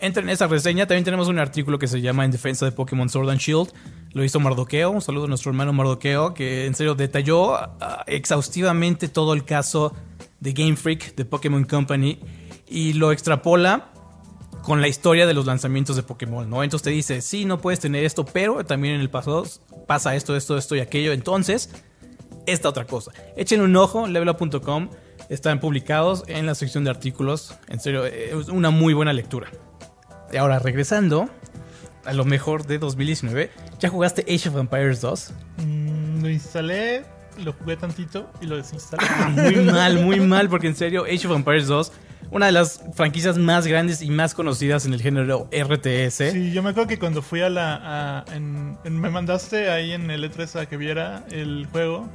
Entren 0.00 0.28
en 0.28 0.34
esa 0.34 0.46
reseña, 0.46 0.86
también 0.86 1.04
tenemos 1.04 1.28
un 1.28 1.38
artículo 1.38 1.78
que 1.78 1.86
se 1.86 2.00
llama 2.00 2.24
En 2.24 2.30
defensa 2.30 2.64
de 2.64 2.72
Pokémon 2.72 3.08
Sword 3.08 3.30
and 3.30 3.40
Shield. 3.40 3.72
Lo 4.12 4.24
hizo 4.24 4.38
Mardoqueo, 4.40 4.90
un 4.90 5.00
saludo 5.00 5.24
a 5.24 5.28
nuestro 5.28 5.50
hermano 5.50 5.72
Mardoqueo, 5.72 6.34
que 6.34 6.66
en 6.66 6.74
serio 6.74 6.94
detalló 6.94 7.56
ah, 7.56 8.04
exhaustivamente 8.06 9.08
todo 9.08 9.34
el 9.34 9.44
caso 9.44 9.94
de 10.40 10.52
Game 10.52 10.76
Freak, 10.76 11.14
de 11.16 11.24
Pokémon 11.24 11.64
Company, 11.64 12.20
y 12.68 12.94
lo 12.94 13.12
extrapola 13.12 13.90
con 14.62 14.80
la 14.80 14.88
historia 14.88 15.26
de 15.26 15.34
los 15.34 15.46
lanzamientos 15.46 15.96
de 15.96 16.02
Pokémon, 16.02 16.48
¿no? 16.48 16.62
Entonces 16.62 16.84
te 16.84 16.90
dice, 16.90 17.20
sí, 17.20 17.44
no 17.44 17.60
puedes 17.60 17.80
tener 17.80 18.04
esto, 18.04 18.24
pero 18.24 18.64
también 18.64 18.94
en 18.94 19.00
el 19.00 19.10
pasado 19.10 19.44
pasa 19.86 20.14
esto, 20.14 20.36
esto, 20.36 20.56
esto 20.56 20.74
y 20.74 20.80
aquello. 20.80 21.12
Entonces, 21.12 21.70
esta 22.46 22.70
otra 22.70 22.86
cosa. 22.86 23.12
Échenle 23.36 23.64
un 23.64 23.76
ojo, 23.76 24.06
levelup.com. 24.06 24.88
Están 25.28 25.60
publicados 25.60 26.24
en 26.26 26.46
la 26.46 26.54
sección 26.54 26.84
de 26.84 26.90
artículos. 26.90 27.54
En 27.68 27.80
serio, 27.80 28.06
es 28.06 28.48
una 28.48 28.70
muy 28.70 28.94
buena 28.94 29.12
lectura. 29.12 29.48
Y 30.32 30.36
ahora, 30.36 30.58
regresando 30.58 31.28
a 32.04 32.12
lo 32.12 32.24
mejor 32.24 32.66
de 32.66 32.78
2019. 32.78 33.50
¿Ya 33.80 33.88
jugaste 33.88 34.22
Age 34.22 34.48
of 34.48 34.56
Empires 34.56 35.00
2? 35.00 35.32
Mm, 35.58 36.22
lo 36.22 36.30
instalé, 36.30 37.04
lo 37.42 37.52
jugué 37.52 37.76
tantito 37.76 38.30
y 38.40 38.46
lo 38.46 38.56
desinstalé. 38.56 39.06
Muy 39.30 39.56
mal, 39.72 39.98
muy 40.00 40.20
mal, 40.20 40.48
porque 40.48 40.68
en 40.68 40.76
serio, 40.76 41.04
Age 41.04 41.26
of 41.26 41.36
Empires 41.36 41.66
2, 41.66 41.92
una 42.34 42.46
de 42.46 42.52
las 42.52 42.82
franquicias 42.94 43.38
más 43.38 43.66
grandes 43.66 44.02
y 44.02 44.10
más 44.10 44.34
conocidas 44.34 44.84
en 44.84 44.92
el 44.92 45.00
género 45.00 45.48
RTS. 45.50 46.32
Sí, 46.32 46.52
yo 46.52 46.62
me 46.62 46.70
acuerdo 46.70 46.88
que 46.88 46.98
cuando 46.98 47.22
fui 47.22 47.40
a 47.40 47.48
la. 47.48 47.80
a- 48.28 48.34
en- 48.34 48.76
en- 48.84 49.00
me 49.00 49.08
mandaste 49.08 49.70
ahí 49.70 49.92
en 49.92 50.10
el 50.10 50.24
E3 50.30 50.60
a 50.60 50.66
que 50.66 50.76
viera 50.76 51.24
el 51.30 51.66
juego. 51.72 52.08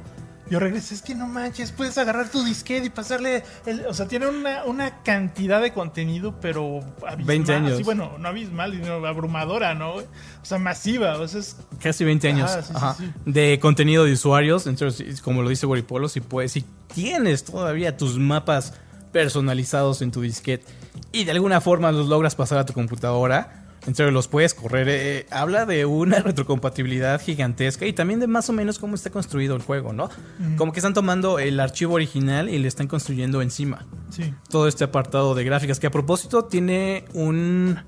Yo 0.50 0.58
regresé, 0.58 0.94
es 0.96 1.02
que 1.02 1.14
no 1.14 1.28
manches, 1.28 1.70
puedes 1.70 1.96
agarrar 1.96 2.28
tu 2.28 2.42
disquete 2.42 2.86
y 2.86 2.90
pasarle. 2.90 3.44
El, 3.66 3.86
o 3.86 3.94
sea, 3.94 4.08
tiene 4.08 4.26
una, 4.26 4.64
una 4.64 5.00
cantidad 5.04 5.62
de 5.62 5.72
contenido, 5.72 6.34
pero. 6.40 6.80
Abismal, 7.06 7.24
20 7.24 7.54
años. 7.54 7.76
Sí, 7.76 7.84
bueno, 7.84 8.16
no 8.18 8.28
abismal, 8.28 8.72
sino 8.72 9.06
abrumadora, 9.06 9.74
¿no? 9.76 9.94
O 9.94 10.04
sea, 10.42 10.58
masiva. 10.58 11.18
O 11.18 11.28
sea, 11.28 11.38
es. 11.38 11.56
Casi 11.80 12.02
20 12.04 12.28
años 12.30 12.50
Ah, 12.50 12.62
sí, 12.62 12.68
sí, 12.68 12.72
ajá, 12.76 12.94
sí. 12.98 13.10
de 13.26 13.60
contenido 13.60 14.04
de 14.04 14.12
usuarios. 14.14 14.66
Entonces, 14.66 15.22
como 15.22 15.42
lo 15.42 15.48
dice 15.50 15.66
Waripolo, 15.66 16.08
si 16.08 16.20
puedes, 16.20 16.50
si 16.50 16.64
tienes 16.92 17.44
todavía 17.44 17.96
tus 17.96 18.18
mapas 18.18 18.74
personalizados 19.12 20.02
en 20.02 20.10
tu 20.10 20.20
disquete 20.20 20.64
y 21.12 21.24
de 21.24 21.32
alguna 21.32 21.60
forma 21.60 21.92
los 21.92 22.08
logras 22.08 22.34
pasar 22.34 22.58
a 22.58 22.66
tu 22.66 22.72
computadora, 22.72 23.56
En 23.86 23.94
serio, 23.94 24.12
los 24.12 24.28
puedes 24.28 24.52
correr. 24.52 24.88
Eh, 24.90 25.26
habla 25.30 25.64
de 25.64 25.86
una 25.86 26.18
retrocompatibilidad 26.22 27.18
gigantesca 27.18 27.86
y 27.86 27.94
también 27.94 28.20
de 28.20 28.26
más 28.26 28.50
o 28.50 28.52
menos 28.52 28.78
cómo 28.78 28.94
está 28.94 29.08
construido 29.08 29.56
el 29.56 29.62
juego, 29.62 29.94
¿no? 29.94 30.10
Como 30.58 30.72
que 30.72 30.80
están 30.80 30.92
tomando 30.92 31.38
el 31.38 31.58
archivo 31.58 31.94
original 31.94 32.50
y 32.50 32.58
le 32.58 32.68
están 32.68 32.88
construyendo 32.88 33.40
encima. 33.40 33.86
Sí. 34.10 34.34
Todo 34.50 34.68
este 34.68 34.84
apartado 34.84 35.34
de 35.34 35.44
gráficas, 35.44 35.80
que 35.80 35.86
a 35.86 35.90
propósito 35.90 36.44
tiene 36.44 37.06
un, 37.14 37.78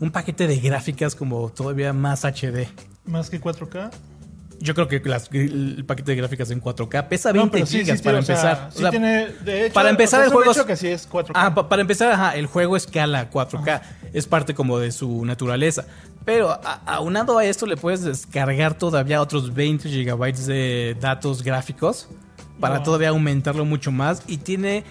un 0.00 0.10
paquete 0.10 0.46
de 0.46 0.56
gráficas 0.60 1.14
como 1.14 1.50
todavía 1.50 1.92
más 1.92 2.24
HD. 2.24 2.66
Más 3.04 3.28
que 3.28 3.38
4K. 3.38 3.90
Yo 4.60 4.74
creo 4.74 4.88
que 4.88 5.00
las- 5.04 5.28
el 5.32 5.84
paquete 5.86 6.12
de 6.12 6.16
gráficas 6.16 6.50
en 6.50 6.60
4K 6.60 7.08
pesa 7.08 7.32
No, 7.32 7.40
20 7.40 7.52
pero 7.52 7.66
sí, 7.66 7.78
gigas 7.80 7.98
sí, 7.98 8.04
para 8.04 8.18
o 8.18 8.22
sea, 8.22 8.34
empezar. 8.34 8.68
sí 8.72 8.78
O 8.78 8.80
sea, 8.80 8.90
tiene- 8.90 9.26
de 9.44 9.66
hecho, 9.66 9.74
para 9.74 9.90
empezar 9.90 10.24
el 10.24 10.30
juego 10.30 10.50
es- 10.52 10.62
que 10.62 10.76
sí 10.76 10.88
es 10.88 11.06
4K. 11.06 11.32
Ah, 11.46 11.54
pa- 11.54 11.68
para 11.68 11.82
empezar, 11.82 12.12
ajá, 12.12 12.36
el 12.36 12.46
juego 12.46 12.76
escala 12.76 13.30
4K. 13.30 13.82
Es 14.12 14.26
parte 14.26 14.54
como 14.54 14.78
de 14.78 14.92
su 14.92 15.24
naturaleza. 15.24 15.84
Pero 16.24 16.50
a- 16.52 16.80
aunado 16.86 17.36
a 17.38 17.44
esto 17.44 17.66
le 17.66 17.76
puedes 17.76 18.02
descargar 18.02 18.74
todavía 18.78 19.20
otros 19.20 19.52
20 19.52 19.88
gigabytes 19.88 20.46
de 20.46 20.96
datos 21.00 21.42
gráficos 21.42 22.08
para 22.60 22.82
todavía 22.82 23.10
aumentarlo 23.10 23.64
mucho 23.64 23.90
más. 23.92 24.22
Y 24.26 24.38
tiene 24.38 24.84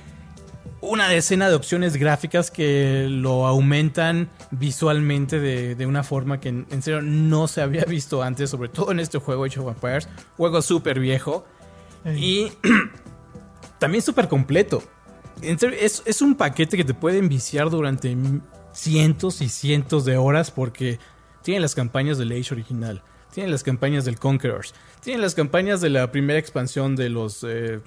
una 0.83 1.07
decena 1.07 1.47
de 1.49 1.55
opciones 1.55 1.95
gráficas 1.95 2.51
que 2.51 3.07
lo 3.09 3.47
aumentan 3.47 4.29
visualmente 4.51 5.39
de, 5.39 5.75
de 5.75 5.85
una 5.85 6.03
forma 6.03 6.39
que 6.41 6.49
en, 6.49 6.67
en 6.71 6.81
serio 6.81 7.01
no 7.01 7.47
se 7.47 7.61
había 7.61 7.85
visto 7.85 8.21
antes, 8.21 8.49
sobre 8.49 8.69
todo 8.69 8.91
en 8.91 8.99
este 8.99 9.17
juego 9.17 9.45
Age 9.45 9.59
of 9.61 9.69
Empires, 9.69 10.09
juego 10.35 10.61
súper 10.61 10.99
viejo. 10.99 11.45
Y 12.17 12.51
también 13.79 14.01
súper 14.01 14.27
completo. 14.27 14.83
En 15.41 15.57
serio, 15.57 15.77
es, 15.79 16.03
es 16.05 16.21
un 16.21 16.35
paquete 16.35 16.75
que 16.75 16.83
te 16.83 16.93
puede 16.93 17.17
enviciar 17.17 17.69
durante 17.69 18.15
cientos 18.73 19.41
y 19.41 19.47
cientos 19.47 20.03
de 20.03 20.17
horas 20.17 20.51
porque 20.51 20.99
tiene 21.43 21.61
las 21.61 21.75
campañas 21.75 22.17
del 22.17 22.31
Age 22.31 22.53
original, 22.53 23.03
tiene 23.33 23.49
las 23.49 23.63
campañas 23.63 24.05
del 24.05 24.19
Conquerors, 24.19 24.73
tiene 25.01 25.21
las 25.21 25.35
campañas 25.35 25.79
de 25.81 25.89
la 25.89 26.11
primera 26.11 26.39
expansión 26.39 26.95
de 26.95 27.09
los 27.09 27.43
eh, 27.47 27.79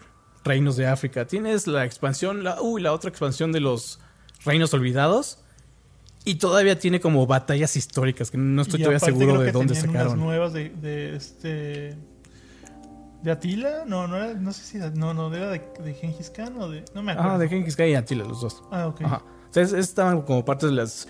reinos 0.46 0.76
de 0.76 0.86
África, 0.86 1.26
tienes 1.26 1.66
la 1.66 1.84
expansión, 1.84 2.42
la, 2.44 2.60
uy, 2.62 2.80
la 2.80 2.92
otra 2.92 3.10
expansión 3.10 3.52
de 3.52 3.60
los 3.60 4.00
reinos 4.44 4.72
olvidados 4.72 5.38
y 6.24 6.36
todavía 6.36 6.78
tiene 6.78 7.00
como 7.00 7.26
batallas 7.26 7.76
históricas 7.76 8.30
que 8.30 8.38
no 8.38 8.62
estoy 8.62 8.80
Y 8.80 8.84
todavía 8.84 9.00
seguro 9.00 9.40
de 9.40 9.52
dónde 9.52 9.74
sacaron. 9.74 10.06
unas 10.12 10.16
nuevas 10.18 10.52
de, 10.54 10.70
de 10.70 11.14
este. 11.16 11.96
¿De 13.22 13.30
Atila? 13.30 13.84
No, 13.86 14.06
no 14.08 14.16
era, 14.16 14.34
no 14.34 14.52
sé 14.52 14.62
si. 14.64 14.78
No, 14.98 15.12
no, 15.14 15.32
era 15.34 15.50
de, 15.50 15.62
de 15.84 15.94
Gengis 15.94 16.30
Khan 16.30 16.60
o 16.60 16.68
de. 16.68 16.84
No 16.94 17.02
me 17.02 17.12
acuerdo. 17.12 17.30
Ah, 17.32 17.38
de 17.38 17.48
Genghis 17.48 17.76
Khan 17.76 17.88
y 17.88 17.94
Attila, 17.94 18.24
los 18.24 18.40
dos. 18.40 18.62
Ah, 18.70 18.86
ok. 18.88 19.02
Ajá. 19.02 19.22
O 19.50 19.52
sea, 19.52 19.62
es- 19.62 19.72
estaban 19.72 20.22
como 20.22 20.44
parte 20.44 20.66
de 20.66 20.72
las 20.72 21.08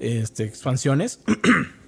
este, 0.00 0.44
expansiones. 0.44 1.20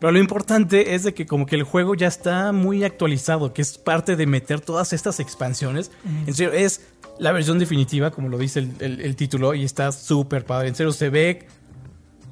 Pero 0.00 0.12
lo 0.12 0.18
importante 0.18 0.94
es 0.94 1.02
de 1.04 1.12
que 1.14 1.26
como 1.26 1.44
que 1.46 1.56
el 1.56 1.62
juego 1.62 1.94
ya 1.94 2.06
está 2.08 2.52
muy 2.52 2.84
actualizado, 2.84 3.52
que 3.52 3.60
es 3.62 3.76
parte 3.78 4.16
de 4.16 4.26
meter 4.26 4.60
todas 4.60 4.92
estas 4.94 5.20
expansiones. 5.20 5.90
En 6.26 6.32
serio, 6.34 6.52
es 6.54 6.80
la 7.18 7.32
versión 7.32 7.58
definitiva, 7.58 8.10
como 8.10 8.28
lo 8.28 8.38
dice 8.38 8.60
el, 8.60 8.72
el- 8.80 9.00
el 9.02 9.14
título, 9.16 9.52
y 9.54 9.62
está 9.64 9.92
súper 9.92 10.44
padre. 10.46 10.68
En 10.68 10.74
serio, 10.74 10.92
se 10.92 11.10
ve... 11.10 11.46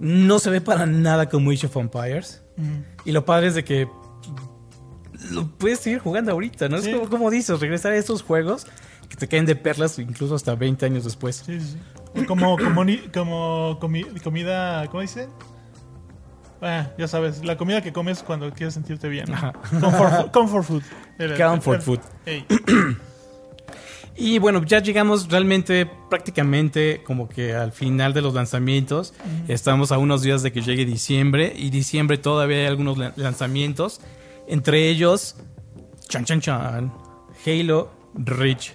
No 0.00 0.38
se 0.38 0.48
ve 0.50 0.60
para 0.60 0.86
nada 0.86 1.28
como 1.28 1.50
Age 1.50 1.66
of 1.66 1.76
Empires. 1.76 2.40
Mm. 2.56 2.78
Y 3.04 3.12
lo 3.12 3.24
padre 3.24 3.48
es 3.48 3.54
de 3.56 3.64
que 3.64 3.88
lo 5.32 5.48
puedes 5.58 5.80
seguir 5.80 5.98
jugando 5.98 6.32
ahorita, 6.32 6.68
¿no? 6.68 6.78
Sí. 6.80 6.90
Es 6.90 6.96
como, 6.96 7.10
como 7.10 7.30
dices, 7.30 7.58
regresar 7.60 7.92
a 7.92 7.96
estos 7.96 8.22
juegos 8.22 8.66
que 9.08 9.16
te 9.16 9.26
caen 9.26 9.44
de 9.46 9.56
perlas 9.56 9.98
incluso 9.98 10.34
hasta 10.34 10.54
20 10.54 10.86
años 10.86 11.04
después. 11.04 11.42
Sí, 11.44 11.60
sí, 11.60 11.76
sí. 12.14 12.24
Como, 12.26 12.56
como, 12.56 12.84
ni- 12.84 12.98
como 13.12 13.78
comi- 13.80 14.22
comida. 14.22 14.86
¿Cómo 14.86 15.00
dice? 15.00 15.28
Ah, 16.60 16.88
ya 16.98 17.06
sabes, 17.06 17.44
la 17.44 17.56
comida 17.56 17.82
que 17.82 17.92
comes 17.92 18.22
cuando 18.22 18.52
quieres 18.52 18.74
sentirte 18.74 19.08
bien. 19.08 19.32
Ajá. 19.32 19.52
Comfort, 20.32 20.64
food. 20.64 20.82
Era- 21.18 21.36
Comfort 21.50 21.82
food. 21.82 22.00
Y 24.20 24.40
bueno, 24.40 24.64
ya 24.64 24.80
llegamos 24.80 25.28
realmente 25.30 25.88
prácticamente 26.10 27.02
como 27.04 27.28
que 27.28 27.54
al 27.54 27.70
final 27.70 28.12
de 28.14 28.20
los 28.22 28.34
lanzamientos. 28.34 29.14
Estamos 29.46 29.92
a 29.92 29.98
unos 29.98 30.22
días 30.22 30.42
de 30.42 30.50
que 30.50 30.60
llegue 30.60 30.84
diciembre 30.84 31.52
y 31.56 31.70
diciembre 31.70 32.18
todavía 32.18 32.56
hay 32.58 32.66
algunos 32.66 32.98
la- 32.98 33.12
lanzamientos. 33.14 34.00
Entre 34.48 34.88
ellos, 34.88 35.36
chan 36.08 36.24
chan 36.24 36.40
chan, 36.40 36.92
Halo 37.46 37.92
Reach. 38.14 38.72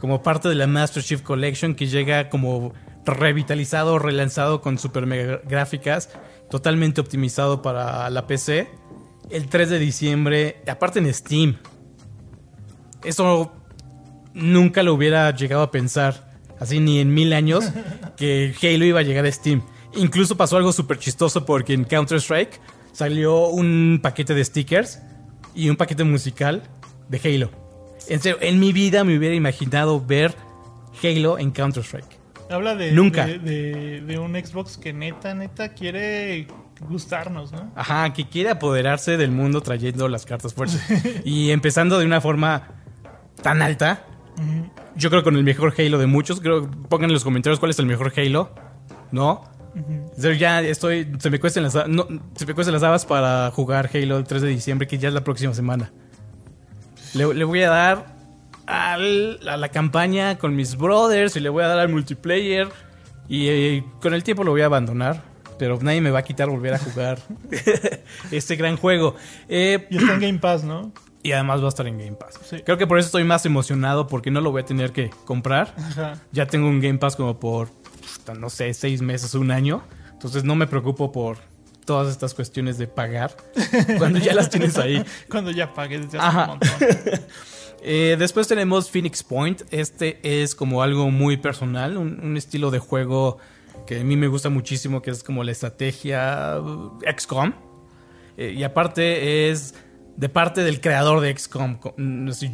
Como 0.00 0.24
parte 0.24 0.48
de 0.48 0.56
la 0.56 0.66
Master 0.66 1.04
Chief 1.04 1.22
Collection 1.22 1.76
que 1.76 1.86
llega 1.86 2.28
como 2.28 2.72
revitalizado, 3.14 3.98
relanzado 3.98 4.60
con 4.60 4.78
super 4.78 5.06
mega 5.06 5.40
gráficas, 5.44 6.10
totalmente 6.50 7.00
optimizado 7.00 7.62
para 7.62 8.08
la 8.10 8.26
PC. 8.26 8.68
El 9.30 9.48
3 9.48 9.70
de 9.70 9.78
diciembre, 9.78 10.62
aparte 10.66 10.98
en 10.98 11.12
Steam. 11.12 11.56
Eso 13.04 13.52
nunca 14.34 14.82
lo 14.82 14.94
hubiera 14.94 15.30
llegado 15.34 15.62
a 15.62 15.70
pensar, 15.70 16.38
así 16.58 16.80
ni 16.80 16.98
en 16.98 17.12
mil 17.12 17.32
años, 17.32 17.64
que 18.16 18.54
Halo 18.62 18.84
iba 18.84 19.00
a 19.00 19.02
llegar 19.02 19.26
a 19.26 19.32
Steam. 19.32 19.62
Incluso 19.94 20.36
pasó 20.36 20.56
algo 20.56 20.72
súper 20.72 20.98
chistoso 20.98 21.44
porque 21.44 21.74
en 21.74 21.84
Counter-Strike 21.84 22.60
salió 22.92 23.48
un 23.48 24.00
paquete 24.02 24.34
de 24.34 24.44
stickers 24.44 25.00
y 25.54 25.70
un 25.70 25.76
paquete 25.76 26.04
musical 26.04 26.62
de 27.08 27.20
Halo. 27.24 27.50
En 28.08 28.20
serio, 28.20 28.38
en 28.40 28.58
mi 28.58 28.72
vida 28.72 29.04
me 29.04 29.16
hubiera 29.16 29.34
imaginado 29.34 30.04
ver 30.04 30.34
Halo 31.02 31.38
en 31.38 31.50
Counter-Strike. 31.50 32.17
Habla 32.50 32.74
de, 32.74 32.92
Nunca. 32.92 33.26
De, 33.26 33.38
de- 33.38 34.00
de 34.00 34.18
un 34.18 34.34
Xbox 34.34 34.78
que 34.78 34.92
neta, 34.92 35.34
neta 35.34 35.74
quiere 35.74 36.46
gustarnos, 36.88 37.52
¿no? 37.52 37.70
Ajá, 37.74 38.12
que 38.12 38.28
quiere 38.28 38.50
apoderarse 38.50 39.16
del 39.16 39.30
mundo 39.32 39.60
trayendo 39.60 40.08
las 40.08 40.24
cartas 40.26 40.54
fuertes. 40.54 40.80
y 41.24 41.50
empezando 41.50 41.98
de 41.98 42.06
una 42.06 42.20
forma 42.20 42.68
tan 43.42 43.62
alta. 43.62 44.04
Yo 44.94 45.10
creo 45.10 45.22
con 45.24 45.36
el 45.36 45.42
mejor 45.44 45.74
Halo 45.76 45.98
de 45.98 46.06
muchos. 46.06 46.40
Creo, 46.40 46.70
pongan 46.88 47.10
en 47.10 47.14
los 47.14 47.24
comentarios 47.24 47.58
cuál 47.58 47.70
es 47.70 47.78
el 47.78 47.86
mejor 47.86 48.12
Halo. 48.16 48.50
¿No? 49.10 49.44
O 50.16 50.20
sea, 50.20 50.32
ya 50.34 50.60
estoy. 50.60 51.12
Se 51.18 51.30
me 51.30 51.38
cuestan 51.40 51.62
las, 51.64 51.74
no, 51.88 52.06
se 52.34 52.46
me 52.46 52.54
cuestan 52.54 52.72
las 52.74 52.82
habas 52.82 53.04
para 53.06 53.50
jugar 53.52 53.90
Halo 53.92 54.18
el 54.18 54.24
3 54.24 54.42
de 54.42 54.48
diciembre, 54.48 54.86
que 54.88 54.98
ya 54.98 55.08
es 55.08 55.14
la 55.14 55.22
próxima 55.24 55.54
semana. 55.54 55.92
Le, 57.14 57.32
le 57.34 57.44
voy 57.44 57.62
a 57.62 57.70
dar 57.70 58.17
al- 58.68 59.40
a 59.48 59.56
la 59.56 59.68
campaña 59.70 60.38
con 60.38 60.54
mis 60.54 60.76
brothers 60.76 61.36
y 61.36 61.40
le 61.40 61.48
voy 61.48 61.64
a 61.64 61.68
dar 61.68 61.78
al 61.78 61.88
multiplayer. 61.88 62.68
Y 63.28 63.48
eh, 63.48 63.84
con 64.00 64.14
el 64.14 64.22
tiempo 64.22 64.44
lo 64.44 64.50
voy 64.52 64.62
a 64.62 64.66
abandonar. 64.66 65.22
Pero 65.58 65.76
nadie 65.82 66.00
me 66.00 66.10
va 66.12 66.20
a 66.20 66.22
quitar 66.22 66.48
volver 66.48 66.74
a 66.74 66.78
jugar 66.78 67.18
este 68.30 68.54
gran 68.56 68.76
juego. 68.76 69.16
Eh, 69.48 69.86
Y 69.90 69.96
está 69.96 70.14
en 70.14 70.20
Game 70.20 70.38
Pass, 70.38 70.62
¿no? 70.64 70.92
y 71.20 71.32
además 71.32 71.60
va 71.60 71.66
a 71.66 71.68
estar 71.70 71.86
en 71.88 71.98
Game 71.98 72.12
Pass. 72.12 72.38
Sí. 72.48 72.62
Creo 72.64 72.78
que 72.78 72.86
por 72.86 72.96
eso 72.98 73.06
estoy 73.06 73.24
más 73.24 73.44
emocionado 73.44 74.06
porque 74.06 74.30
no 74.30 74.40
lo 74.40 74.52
voy 74.52 74.62
a 74.62 74.64
tener 74.64 74.92
que 74.92 75.10
comprar. 75.24 75.74
Ajá. 75.76 76.12
Ya 76.30 76.46
tengo 76.46 76.68
un 76.68 76.80
Game 76.80 76.98
Pass 76.98 77.16
como 77.16 77.38
por, 77.40 77.68
no 78.38 78.48
sé, 78.48 78.72
seis 78.72 79.02
meses, 79.02 79.34
un 79.34 79.50
año. 79.50 79.82
Entonces 80.12 80.44
no 80.44 80.54
me 80.54 80.66
preocupo 80.68 81.10
por 81.10 81.38
todas 81.84 82.08
estas 82.12 82.34
cuestiones 82.34 82.78
de 82.78 82.86
pagar 82.86 83.36
cuando 83.98 84.20
ya 84.20 84.32
las 84.32 84.48
tienes 84.48 84.78
ahí. 84.78 85.04
Cuando 85.28 85.50
ya 85.50 85.74
pagues 85.74 86.06
Ajá. 86.16 86.42
un 86.44 86.48
montón. 86.50 86.70
Eh, 87.82 88.16
después 88.18 88.48
tenemos 88.48 88.90
Phoenix 88.90 89.22
Point. 89.22 89.62
Este 89.70 90.18
es 90.22 90.54
como 90.54 90.82
algo 90.82 91.10
muy 91.10 91.36
personal, 91.36 91.96
un, 91.96 92.36
estilo 92.36 92.70
de 92.70 92.78
juego 92.78 93.38
que 93.86 94.00
a 94.00 94.04
mí 94.04 94.16
me 94.16 94.26
gusta 94.26 94.48
muchísimo, 94.48 95.00
que 95.02 95.10
es 95.10 95.22
como 95.22 95.44
la 95.44 95.52
estrategia 95.52 96.58
uh, 96.60 96.98
XCOM. 97.16 97.52
Eh, 98.36 98.54
y 98.56 98.62
aparte 98.64 99.50
es 99.50 99.74
de 100.16 100.28
parte 100.28 100.62
del 100.64 100.80
creador 100.80 101.20
de 101.20 101.36
XCOM, 101.36 101.78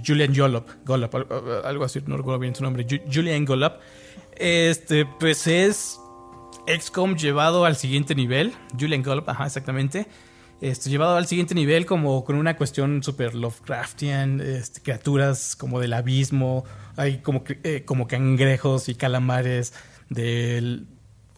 Julian 0.07 0.35
Golop, 0.37 0.69
Golop, 0.85 1.15
al- 1.15 1.27
al- 1.31 1.65
algo 1.67 1.85
así, 1.85 2.01
no 2.07 2.17
recuerdo 2.19 2.39
bien 2.39 2.55
su 2.55 2.63
nombre, 2.63 2.87
Ju- 2.87 3.03
Julian 3.13 3.45
Golop. 3.47 3.81
Este, 4.37 5.07
pues 5.07 5.47
es 5.47 5.99
XCOM 6.67 7.17
llevado 7.17 7.65
al 7.65 7.77
siguiente 7.77 8.15
nivel. 8.15 8.53
Julian 8.79 9.03
Golop, 9.03 9.29
ajá, 9.29 9.47
exactamente. 9.47 10.07
Este, 10.61 10.89
llevado 10.89 11.17
al 11.17 11.27
siguiente 11.27 11.55
nivel 11.55 11.85
como 11.85 12.25
con 12.25 12.37
una 12.37 12.57
cuestión 12.57 13.03
super 13.03 13.35
Lovecraftian, 13.35 14.41
este, 14.41 14.81
criaturas 14.81 15.57
como 15.57 15.81
del 15.81 15.93
abismo, 15.93 16.65
hay 16.97 17.19
como, 17.19 17.45
eh, 17.47 17.83
como 17.85 18.07
cangrejos 18.07 18.89
y 18.89 18.95
calamares 18.95 19.75
del 20.09 20.87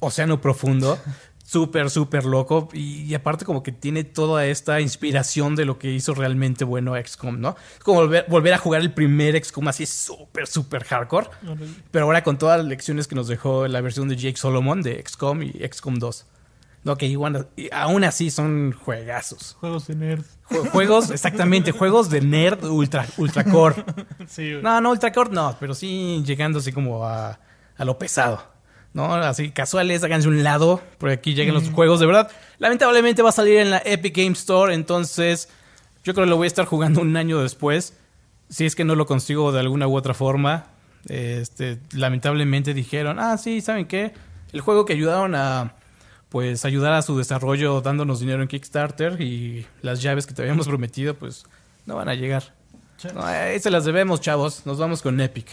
océano 0.00 0.40
profundo. 0.40 0.98
Súper, 1.46 1.90
súper 1.90 2.24
loco. 2.24 2.68
Y, 2.72 3.02
y 3.02 3.14
aparte 3.14 3.44
como 3.44 3.62
que 3.62 3.70
tiene 3.70 4.02
toda 4.02 4.44
esta 4.46 4.80
inspiración 4.80 5.54
de 5.54 5.64
lo 5.64 5.78
que 5.78 5.92
hizo 5.92 6.12
realmente 6.12 6.64
bueno 6.64 6.94
XCOM, 6.96 7.40
¿no? 7.40 7.54
Es 7.78 7.84
como 7.84 8.00
volver, 8.00 8.26
volver 8.28 8.52
a 8.52 8.58
jugar 8.58 8.80
el 8.80 8.92
primer 8.92 9.40
XCOM 9.44 9.68
así 9.68 9.86
súper, 9.86 10.48
súper 10.48 10.82
hardcore. 10.82 11.28
Pero 11.92 12.06
ahora 12.06 12.24
con 12.24 12.36
todas 12.36 12.58
las 12.58 12.66
lecciones 12.66 13.06
que 13.06 13.14
nos 13.14 13.28
dejó 13.28 13.68
la 13.68 13.80
versión 13.80 14.08
de 14.08 14.16
Jake 14.16 14.36
Solomon 14.36 14.82
de 14.82 15.00
XCOM 15.06 15.44
y 15.44 15.52
XCOM 15.72 16.00
2. 16.00 16.26
Que 16.94 17.06
igual, 17.06 17.48
y 17.56 17.68
aún 17.72 18.04
así 18.04 18.30
son 18.30 18.72
juegazos. 18.72 19.56
Juegos 19.58 19.88
de 19.88 19.96
nerd. 19.96 20.22
Jue- 20.48 20.68
Juegos, 20.70 21.10
exactamente, 21.10 21.72
juegos 21.72 22.08
de 22.10 22.20
nerd 22.20 22.62
ultra, 22.64 23.06
ultra 23.16 23.42
core. 23.44 23.82
Sí, 24.28 24.50
güey. 24.52 24.62
No, 24.62 24.80
no, 24.80 24.90
ultra 24.90 25.10
core 25.12 25.30
no, 25.32 25.56
pero 25.58 25.74
sí 25.74 26.22
llegando 26.24 26.60
así 26.60 26.70
como 26.72 27.04
a, 27.04 27.38
a 27.76 27.84
lo 27.84 27.98
pesado. 27.98 28.54
¿no? 28.92 29.12
Así 29.14 29.50
casuales, 29.50 30.02
háganse 30.04 30.28
un 30.28 30.42
lado, 30.44 30.80
por 30.98 31.10
aquí 31.10 31.34
lleguen 31.34 31.52
los 31.54 31.68
juegos 31.70 31.98
de 32.00 32.06
verdad. 32.06 32.30
Lamentablemente 32.58 33.20
va 33.22 33.28
a 33.30 33.32
salir 33.32 33.58
en 33.58 33.70
la 33.70 33.82
Epic 33.84 34.16
Game 34.16 34.32
Store, 34.32 34.72
entonces 34.72 35.48
yo 36.04 36.14
creo 36.14 36.24
que 36.24 36.30
lo 36.30 36.36
voy 36.36 36.46
a 36.46 36.48
estar 36.48 36.64
jugando 36.66 37.00
un 37.02 37.16
año 37.16 37.40
después. 37.40 37.94
Si 38.48 38.64
es 38.64 38.74
que 38.76 38.84
no 38.84 38.94
lo 38.94 39.06
consigo 39.06 39.50
de 39.52 39.60
alguna 39.60 39.86
u 39.88 39.96
otra 39.96 40.14
forma. 40.14 40.66
Este, 41.08 41.78
lamentablemente 41.92 42.74
dijeron, 42.74 43.18
ah, 43.20 43.36
sí, 43.38 43.60
¿saben 43.60 43.86
qué? 43.86 44.12
El 44.52 44.60
juego 44.60 44.84
que 44.84 44.94
ayudaron 44.94 45.34
a 45.34 45.74
pues 46.28 46.64
ayudar 46.64 46.92
a 46.92 47.02
su 47.02 47.16
desarrollo 47.16 47.80
dándonos 47.80 48.20
dinero 48.20 48.42
en 48.42 48.48
Kickstarter 48.48 49.20
y 49.20 49.66
las 49.82 50.02
llaves 50.02 50.26
que 50.26 50.34
te 50.34 50.42
habíamos 50.42 50.66
prometido, 50.68 51.14
pues 51.14 51.46
no 51.86 51.96
van 51.96 52.08
a 52.08 52.14
llegar. 52.14 52.54
No, 53.14 53.22
ahí 53.24 53.60
se 53.60 53.70
las 53.70 53.84
debemos, 53.84 54.20
chavos. 54.20 54.64
Nos 54.66 54.78
vamos 54.78 55.02
con 55.02 55.20
Epic. 55.20 55.48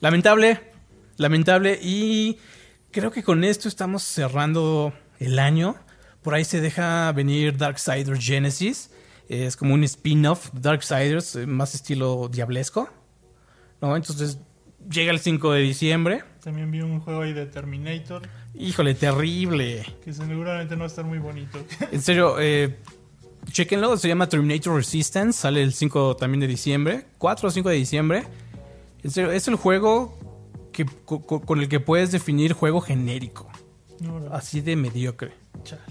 Lamentable, 0.00 0.60
lamentable. 1.16 1.78
Y 1.82 2.38
creo 2.90 3.10
que 3.10 3.22
con 3.22 3.44
esto 3.44 3.68
estamos 3.68 4.02
cerrando 4.02 4.92
el 5.18 5.38
año. 5.38 5.76
Por 6.22 6.34
ahí 6.34 6.44
se 6.44 6.60
deja 6.60 7.12
venir 7.12 7.56
Darksiders 7.56 8.24
Genesis. 8.24 8.90
Es 9.28 9.56
como 9.56 9.74
un 9.74 9.84
spin-off 9.84 10.52
de 10.52 10.60
Darksiders, 10.60 11.36
eh, 11.36 11.46
más 11.46 11.74
estilo 11.74 12.28
diablesco. 12.28 12.88
¿No? 13.80 13.94
Entonces 13.96 14.38
llega 14.90 15.12
el 15.12 15.20
5 15.20 15.52
de 15.52 15.60
diciembre. 15.60 16.24
También 16.46 16.70
vi 16.70 16.80
un 16.80 17.00
juego 17.00 17.22
ahí 17.22 17.32
de 17.32 17.44
Terminator. 17.46 18.22
Híjole, 18.54 18.94
terrible. 18.94 19.84
Que 20.04 20.12
seguramente 20.12 20.76
no 20.76 20.82
va 20.82 20.84
a 20.84 20.86
estar 20.86 21.04
muy 21.04 21.18
bonito. 21.18 21.58
En 21.90 22.00
serio, 22.00 22.36
eh, 22.38 22.76
chequenlo. 23.50 23.96
Se 23.96 24.06
llama 24.06 24.28
Terminator 24.28 24.76
Resistance. 24.76 25.40
Sale 25.40 25.60
el 25.60 25.72
5 25.72 26.14
también 26.14 26.38
de 26.38 26.46
diciembre. 26.46 27.06
4 27.18 27.48
o 27.48 27.50
5 27.50 27.68
de 27.70 27.74
diciembre. 27.74 28.22
En 29.02 29.10
serio, 29.10 29.32
es 29.32 29.48
el 29.48 29.56
juego 29.56 30.16
que, 30.72 30.86
co- 31.04 31.20
co- 31.26 31.40
con 31.40 31.58
el 31.58 31.68
que 31.68 31.80
puedes 31.80 32.12
definir 32.12 32.52
juego 32.52 32.80
genérico. 32.80 33.50
No, 33.98 34.32
Así 34.32 34.60
de 34.60 34.76
mediocre. 34.76 35.32
chale. 35.64 35.82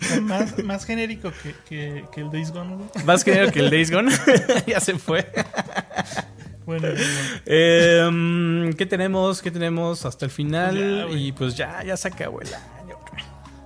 Más, 0.22 0.62
más 0.64 0.84
genérico 0.86 1.30
que, 1.42 1.54
que, 1.68 2.04
que 2.12 2.20
el 2.22 2.30
Days 2.30 2.52
Gone. 2.52 2.76
Más 3.04 3.22
genérico 3.22 3.52
que 3.52 3.60
el 3.60 3.70
Days 3.70 3.90
Gone. 3.90 4.10
ya 4.66 4.80
se 4.80 4.98
fue. 4.98 5.26
Bueno, 6.66 6.88
bueno. 6.88 7.00
Eh, 7.46 8.08
mm, 8.10 8.70
¿Qué 8.74 8.86
tenemos? 8.86 9.42
¿Qué 9.42 9.50
tenemos 9.50 10.04
hasta 10.06 10.24
el 10.24 10.30
final? 10.30 11.08
Ya, 11.08 11.14
y 11.16 11.32
pues 11.32 11.56
ya, 11.56 11.82
ya 11.84 11.96
se 11.96 12.08
acabó 12.08 12.40
el 12.40 12.48
año. 12.54 12.96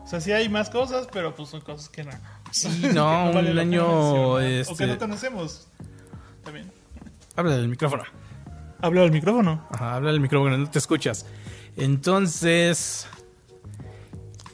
o 0.05 0.07
sea, 0.09 0.21
sí 0.21 0.33
hay 0.33 0.49
más 0.49 0.69
cosas, 0.71 1.07
pero 1.13 1.35
pues 1.35 1.49
son 1.49 1.61
cosas 1.61 1.89
que 1.89 2.05
no. 2.05 2.11
Sí, 2.51 2.69
que 2.81 2.93
no, 2.93 3.33
vale 3.33 3.53
un 3.53 3.59
año. 3.59 3.83
mencionar. 3.87 4.25
O 4.27 4.41
Este... 4.41 4.75
que 4.77 4.87
no 4.87 4.99
conocemos. 4.99 5.69
También. 6.45 6.73
Habla 7.37 7.57
del 7.57 7.69
micrófono. 7.69 8.03
Habla 8.81 9.03
del 9.03 9.13
micrófono. 9.13 9.67
Ajá, 9.71 9.95
habla 9.97 10.11
del 10.13 10.21
micrófono, 10.21 10.57
no 10.59 10.71
te 10.71 10.79
escuchas. 10.79 11.27
Entonces, 11.77 13.07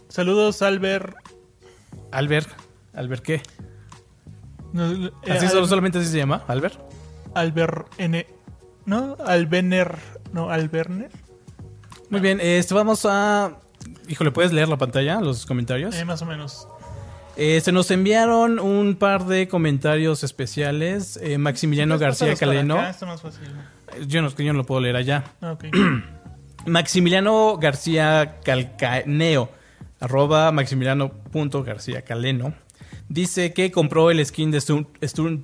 Saludos, 0.09 0.61
Albert. 0.63 1.15
Albert, 2.13 2.49
¿Albert 2.95 3.23
qué? 3.23 3.43
No, 4.73 4.91
eh, 4.93 5.11
¿Así 5.31 5.47
Al- 5.47 5.51
solo, 5.51 5.67
solamente 5.67 5.99
así 5.99 6.09
se 6.09 6.19
llama? 6.19 6.45
¿Albert? 6.47 6.79
Albert 7.35 7.89
N. 7.99 8.27
¿No? 8.87 9.17
Albener. 9.25 9.97
No, 10.33 10.51
Alberner. 10.51 11.11
Muy 12.11 12.21
bien, 12.21 12.41
este, 12.41 12.75
vamos 12.75 13.07
a... 13.09 13.59
Híjole, 14.09 14.31
¿puedes 14.31 14.53
leer 14.53 14.69
la 14.69 14.77
pantalla, 14.77 15.21
los 15.21 15.47
comentarios? 15.47 15.95
Eh, 15.95 16.05
más 16.05 16.21
o 16.23 16.27
menos. 16.27 16.69
Eh, 17.37 17.61
se 17.61 17.73
nos 17.73 17.91
enviaron 17.91 18.59
un 18.61 18.95
par 18.97 19.27
de 19.27 19.49
comentarios 19.49 20.23
especiales. 20.23 21.19
Eh, 21.23 21.39
Maximiliano 21.39 21.99
García 21.99 22.29
Pásalos 22.29 22.41
para 22.41 22.53
Caleno. 22.53 22.75
acá, 22.79 22.91
está 22.91 23.07
más 23.07 23.21
fácil. 23.23 23.49
Yo 24.07 24.23
no, 24.23 24.29
yo 24.29 24.53
no 24.53 24.59
lo 24.59 24.65
puedo 24.65 24.81
leer 24.81 24.97
allá. 24.97 25.25
Ah. 25.41 25.57
Maximiliano 26.67 27.59
García 27.59 28.41
Calcaneo, 28.45 29.51
arroba 30.01 30.51
maximiliano.garcía 30.53 32.03
caleno, 32.03 32.55
dice 33.09 33.53
que 33.53 33.71
compró 33.71 34.11
el 34.11 34.25
skin 34.25 34.51
de 34.51 34.59
Storm, 34.59 34.87
Storm- 35.01 35.43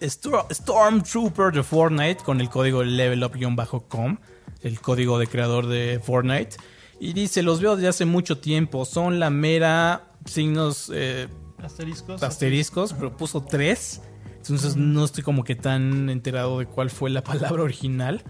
Storm- 0.00 0.46
Stormtrooper 0.52 1.52
de 1.52 1.62
Fortnite 1.62 2.22
con 2.24 2.40
el 2.40 2.48
código 2.48 2.82
levelup-com, 2.82 4.16
el 4.62 4.80
código 4.80 5.18
de 5.18 5.26
creador 5.26 5.66
de 5.66 6.00
Fortnite. 6.02 6.56
Y 7.00 7.12
dice, 7.12 7.42
los 7.42 7.60
veo 7.60 7.76
desde 7.76 7.88
hace 7.88 8.04
mucho 8.04 8.38
tiempo, 8.38 8.84
son 8.84 9.18
la 9.20 9.28
mera 9.30 10.12
signos 10.24 10.90
eh, 10.94 11.28
Asteriscos. 11.62 12.22
asteriscos, 12.22 12.92
pero 12.92 13.16
puso 13.16 13.42
tres. 13.42 14.00
Entonces 14.36 14.76
no 14.76 15.04
estoy 15.04 15.24
como 15.24 15.42
que 15.44 15.54
tan 15.56 16.08
enterado 16.10 16.58
de 16.58 16.66
cuál 16.66 16.90
fue 16.90 17.10
la 17.10 17.22
palabra 17.24 17.62
original. 17.62 18.22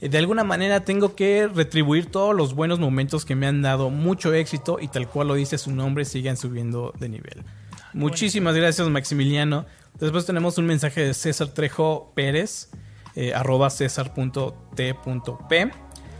Eh, 0.00 0.08
De 0.08 0.18
alguna 0.18 0.42
manera 0.44 0.84
tengo 0.84 1.14
que 1.14 1.48
retribuir 1.48 2.06
todos 2.06 2.34
los 2.34 2.54
buenos 2.54 2.78
momentos 2.80 3.24
que 3.24 3.34
me 3.34 3.46
han 3.46 3.62
dado 3.62 3.90
mucho 3.90 4.32
éxito 4.32 4.78
y 4.80 4.88
tal 4.88 5.08
cual 5.08 5.28
lo 5.28 5.34
dice 5.34 5.58
su 5.58 5.70
nombre, 5.72 6.04
sigan 6.04 6.36
subiendo 6.36 6.92
de 6.98 7.08
nivel. 7.08 7.44
Muchísimas 7.92 8.54
gracias 8.54 8.88
Maximiliano. 8.88 9.66
Después 10.00 10.26
tenemos 10.26 10.58
un 10.58 10.66
mensaje 10.66 11.00
de 11.00 11.14
César 11.14 11.48
Trejo 11.48 12.12
Pérez, 12.14 12.70
eh, 13.16 13.34
arroba 13.34 13.70
césar.t.p. 13.70 15.70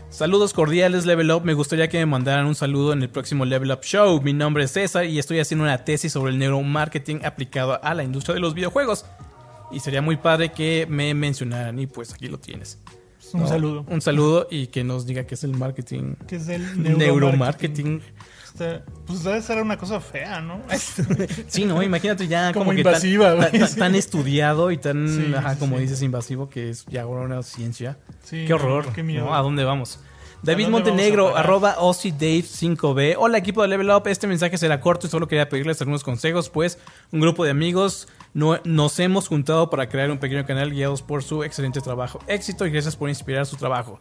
Saludos 0.09 0.53
cordiales 0.53 1.05
Level 1.05 1.31
Up, 1.31 1.45
me 1.45 1.53
gustaría 1.53 1.87
que 1.87 1.99
me 1.99 2.07
mandaran 2.07 2.47
un 2.47 2.55
saludo 2.55 2.93
en 2.93 3.03
el 3.03 3.09
próximo 3.09 3.45
Level 3.45 3.71
Up 3.71 3.81
Show. 3.83 4.21
Mi 4.21 4.33
nombre 4.33 4.63
es 4.63 4.71
César 4.71 5.05
y 5.05 5.19
estoy 5.19 5.39
haciendo 5.39 5.63
una 5.63 5.85
tesis 5.85 6.11
sobre 6.11 6.31
el 6.31 6.39
neuromarketing 6.39 7.25
aplicado 7.25 7.81
a 7.83 7.93
la 7.93 8.03
industria 8.03 8.33
de 8.33 8.41
los 8.41 8.55
videojuegos. 8.55 9.05
Y 9.71 9.79
sería 9.79 10.01
muy 10.01 10.17
padre 10.17 10.51
que 10.51 10.87
me 10.89 11.13
mencionaran 11.13 11.77
y 11.77 11.85
pues 11.85 12.11
aquí 12.11 12.27
lo 12.27 12.39
tienes. 12.39 12.79
Un 13.33 13.41
¿no? 13.41 13.47
saludo. 13.47 13.85
Un 13.87 14.01
saludo 14.01 14.47
y 14.49 14.67
que 14.67 14.83
nos 14.83 15.05
diga 15.05 15.25
qué 15.25 15.35
es 15.35 15.43
el 15.43 15.55
marketing. 15.55 16.15
Que 16.27 16.37
es 16.37 16.49
el 16.49 16.81
Neuromarketing. 16.97 18.01
Está- 18.61 18.83
pues 19.05 19.23
debe 19.23 19.41
ser 19.41 19.61
una 19.61 19.77
cosa 19.77 19.99
fea, 19.99 20.41
¿no? 20.41 20.61
Sí, 21.47 21.65
no, 21.65 21.81
imagínate 21.81 22.27
ya 22.27 22.51
Como 22.53 22.65
como, 22.65 22.71
que 22.75 22.81
invasiva, 22.81 23.29
tan, 23.29 23.37
güey. 23.37 23.51
tan- 23.59 23.75
tan 23.75 23.95
estudiado 23.95 24.71
y 24.71 24.77
tan, 24.77 25.07
Sí, 25.07 25.33
ajá, 25.35 25.53
sí, 25.53 25.59
como 25.59 25.77
sí. 25.77 25.83
dices, 25.83 26.01
invasivo 26.01 26.49
que 26.49 26.69
es 26.69 26.85
ya 26.87 27.05
una 27.05 27.41
ciencia. 27.43 27.97
Sí, 28.23 28.45
qué 28.45 28.53
horror. 28.53 28.91
qué 28.93 29.01
miedo. 29.03 29.25
¿no? 29.25 29.35
¿A 29.35 29.41
dónde 29.41 29.63
vamos? 29.63 29.99
David 30.41 30.69
Montenegro, 30.69 31.35
arroba 31.35 31.75
OzzyDave5B. 31.79 33.15
Hola 33.17 33.37
equipo 33.37 33.61
de 33.61 33.67
Level 33.67 33.89
Up, 33.91 34.03
este 34.07 34.25
mensaje 34.27 34.57
será 34.57 34.79
corto 34.79 35.07
y 35.07 35.09
solo 35.09 35.27
quería 35.27 35.49
pedirles 35.49 35.81
algunos 35.81 36.03
consejos, 36.03 36.49
pues 36.49 36.77
un 37.11 37.19
grupo 37.19 37.43
de 37.43 37.51
amigos 37.51 38.07
no- 38.33 38.59
nos 38.63 38.99
hemos 38.99 39.27
juntado 39.27 39.69
para 39.69 39.89
crear 39.89 40.11
un 40.11 40.17
pequeño 40.17 40.45
canal 40.45 40.71
guiados 40.71 41.01
por 41.01 41.23
su 41.23 41.43
excelente 41.43 41.81
trabajo. 41.81 42.19
Éxito 42.27 42.65
y 42.65 42.71
gracias 42.71 42.95
por 42.95 43.09
inspirar 43.09 43.45
su 43.45 43.57
trabajo. 43.57 43.99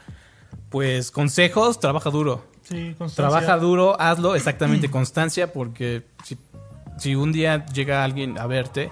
Pues 0.70 1.10
consejos, 1.10 1.80
trabaja 1.80 2.10
duro. 2.10 2.44
Sí, 2.68 2.94
constancia. 2.98 3.16
Trabaja 3.40 3.56
duro, 3.58 4.00
hazlo 4.00 4.34
exactamente 4.34 4.90
constancia, 4.90 5.52
porque 5.52 6.04
si, 6.24 6.36
si 6.98 7.14
un 7.14 7.32
día 7.32 7.64
llega 7.66 8.04
alguien 8.04 8.38
a 8.38 8.46
verte 8.46 8.90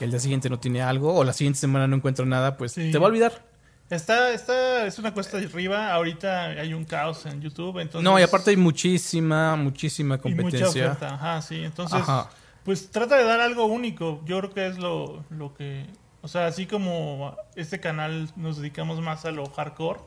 y 0.00 0.04
el 0.04 0.10
día 0.10 0.18
siguiente 0.20 0.50
no 0.50 0.58
tiene 0.58 0.82
algo, 0.82 1.14
o 1.14 1.22
la 1.24 1.32
siguiente 1.32 1.60
semana 1.60 1.86
no 1.86 1.96
encuentra 1.96 2.24
nada, 2.26 2.56
pues 2.56 2.72
Sí. 2.72 2.90
te 2.90 2.98
va 2.98 3.06
a 3.06 3.08
olvidar. 3.10 3.44
Está, 3.90 4.30
está, 4.32 4.86
es 4.86 4.98
una 4.98 5.12
cuesta 5.12 5.36
de 5.36 5.44
arriba. 5.46 5.92
Ahorita 5.92 6.46
hay 6.46 6.72
un 6.72 6.84
caos 6.86 7.26
en 7.26 7.42
YouTube. 7.42 7.78
Entonces, 7.78 8.02
no, 8.02 8.18
y 8.18 8.22
aparte 8.22 8.50
hay 8.50 8.56
muchísima, 8.56 9.54
muchísima 9.56 10.14
y 10.14 10.18
mucha 10.28 10.42
competencia. 10.42 10.86
oferta. 10.86 11.14
Ajá, 11.14 11.42
sí. 11.42 11.62
Entonces, 11.62 12.00
Ajá. 12.00 12.30
pues 12.64 12.90
trata 12.90 13.16
de 13.18 13.24
dar 13.24 13.40
algo 13.40 13.66
único. 13.66 14.22
Yo 14.24 14.38
creo 14.38 14.50
que 14.54 14.66
es 14.66 14.78
lo, 14.78 15.22
lo 15.28 15.52
que. 15.52 15.84
O 16.22 16.28
sea, 16.28 16.46
así 16.46 16.64
como 16.66 17.36
este 17.54 17.80
canal 17.80 18.30
nos 18.34 18.56
dedicamos 18.56 18.98
más 19.02 19.26
a 19.26 19.30
lo 19.30 19.44
hardcore. 19.50 20.00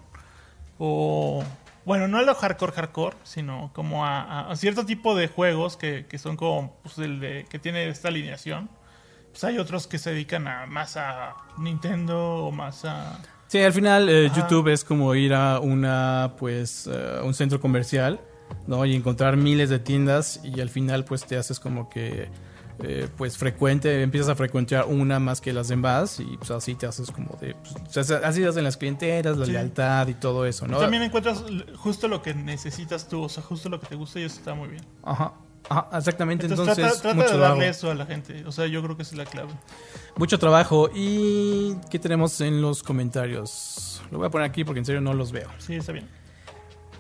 O. 0.80 1.44
Bueno, 1.86 2.08
no 2.08 2.18
a 2.18 2.24
lo 2.24 2.34
hardcore 2.34 2.72
hardcore, 2.72 3.18
sino 3.24 3.72
como 3.74 4.06
a, 4.06 4.52
cierto 4.56 4.86
tipo 4.86 5.16
de 5.16 5.28
juegos 5.28 5.78
que, 5.78 6.06
que 6.08 6.18
son 6.18 6.36
como 6.36 6.76
pues, 6.82 6.98
el 6.98 7.20
de 7.20 7.46
que 7.50 7.60
tiene 7.60 7.88
esta 7.88 8.08
alineación. 8.08 8.70
Pues 9.32 9.44
hay 9.44 9.58
otros 9.58 9.86
que 9.86 9.98
se 9.98 10.12
dedican 10.12 10.48
a 10.48 10.66
más 10.66 10.98
a 10.98 11.36
Nintendo 11.58 12.46
o 12.46 12.52
más 12.52 12.86
a 12.86 13.20
Sí, 13.48 13.62
al 13.62 13.74
final 13.74 14.10
eh. 14.10 14.32
YouTube 14.36 14.70
es 14.70 14.84
como 14.84 15.14
ir 15.14 15.34
a 15.34 15.60
una, 15.60 16.34
pues, 16.38 16.90
eh, 16.92 17.20
un 17.24 17.34
centro 17.34 17.62
comercial, 17.62 18.20
¿no? 18.68 18.86
Y 18.86 18.96
encontrar 18.96 19.38
miles 19.38 19.70
de 19.70 19.80
tiendas 19.80 20.42
y 20.44 20.62
al 20.62 20.70
final, 20.70 21.06
pues, 21.06 21.26
te 21.26 21.38
haces 21.38 21.60
como 21.60 21.90
que, 21.90 22.30
eh, 22.84 23.08
pues, 23.18 23.38
frecuente, 23.38 24.02
empiezas 24.02 24.30
a 24.30 24.36
frecuentar 24.36 24.86
una 24.86 25.20
más 25.20 25.42
que 25.42 25.54
las 25.54 25.68
demás 25.68 26.20
y, 26.20 26.38
pues, 26.38 26.52
así 26.52 26.76
te 26.76 26.86
haces 26.86 27.10
como 27.12 27.38
de, 27.40 27.56
pues, 27.94 28.12
así 28.12 28.44
hacen 28.44 28.64
las 28.64 28.78
clienteras, 28.78 29.38
la 29.38 29.46
Sí. 29.46 29.52
lealtad 29.54 30.08
y 30.08 30.14
todo 30.16 30.46
eso, 30.46 30.68
¿no? 30.68 30.78
También 30.80 31.04
encuentras 31.04 31.44
justo 31.78 32.08
lo 32.08 32.22
que 32.22 32.34
necesitas 32.34 33.08
tú, 33.08 33.24
o 33.24 33.30
sea, 33.30 33.44
justo 33.44 33.70
lo 33.70 33.80
que 33.80 33.88
te 33.88 33.96
gusta 33.96 34.20
y 34.20 34.24
eso 34.24 34.38
está 34.38 34.54
muy 34.54 34.68
bien. 34.70 34.84
Ajá, 35.04 35.34
ajá, 35.70 35.88
exactamente. 35.98 36.46
Entonces, 36.48 36.78
Entonces, 36.78 37.02
trata, 37.02 37.02
trata 37.02 37.16
mucho, 37.16 37.28
de 37.28 37.34
trabajo, 37.34 37.54
darle 37.56 37.70
eso 37.70 37.92
a 37.92 37.96
la 37.96 38.06
gente, 38.06 38.44
o 38.46 38.52
sea, 38.52 38.68
yo 38.68 38.84
creo 38.84 38.96
que 38.98 39.04
esa 39.04 39.12
es 39.14 39.18
la 39.20 39.26
clave. 39.26 39.54
mucho 40.18 40.38
trabajo. 40.40 40.90
¿Y 40.94 41.76
qué 41.90 42.00
tenemos 42.00 42.40
en 42.42 42.62
los 42.62 42.84
comentarios? 42.84 44.02
Lo 44.12 44.18
voy 44.20 44.28
a 44.28 44.30
poner 44.30 44.50
aquí 44.50 44.64
porque 44.64 44.80
en 44.80 44.86
serio 44.86 45.02
no 45.02 45.14
los 45.14 45.32
veo. 45.32 45.50
Sí, 45.58 45.76
está 45.76 45.92
bien. 45.92 46.08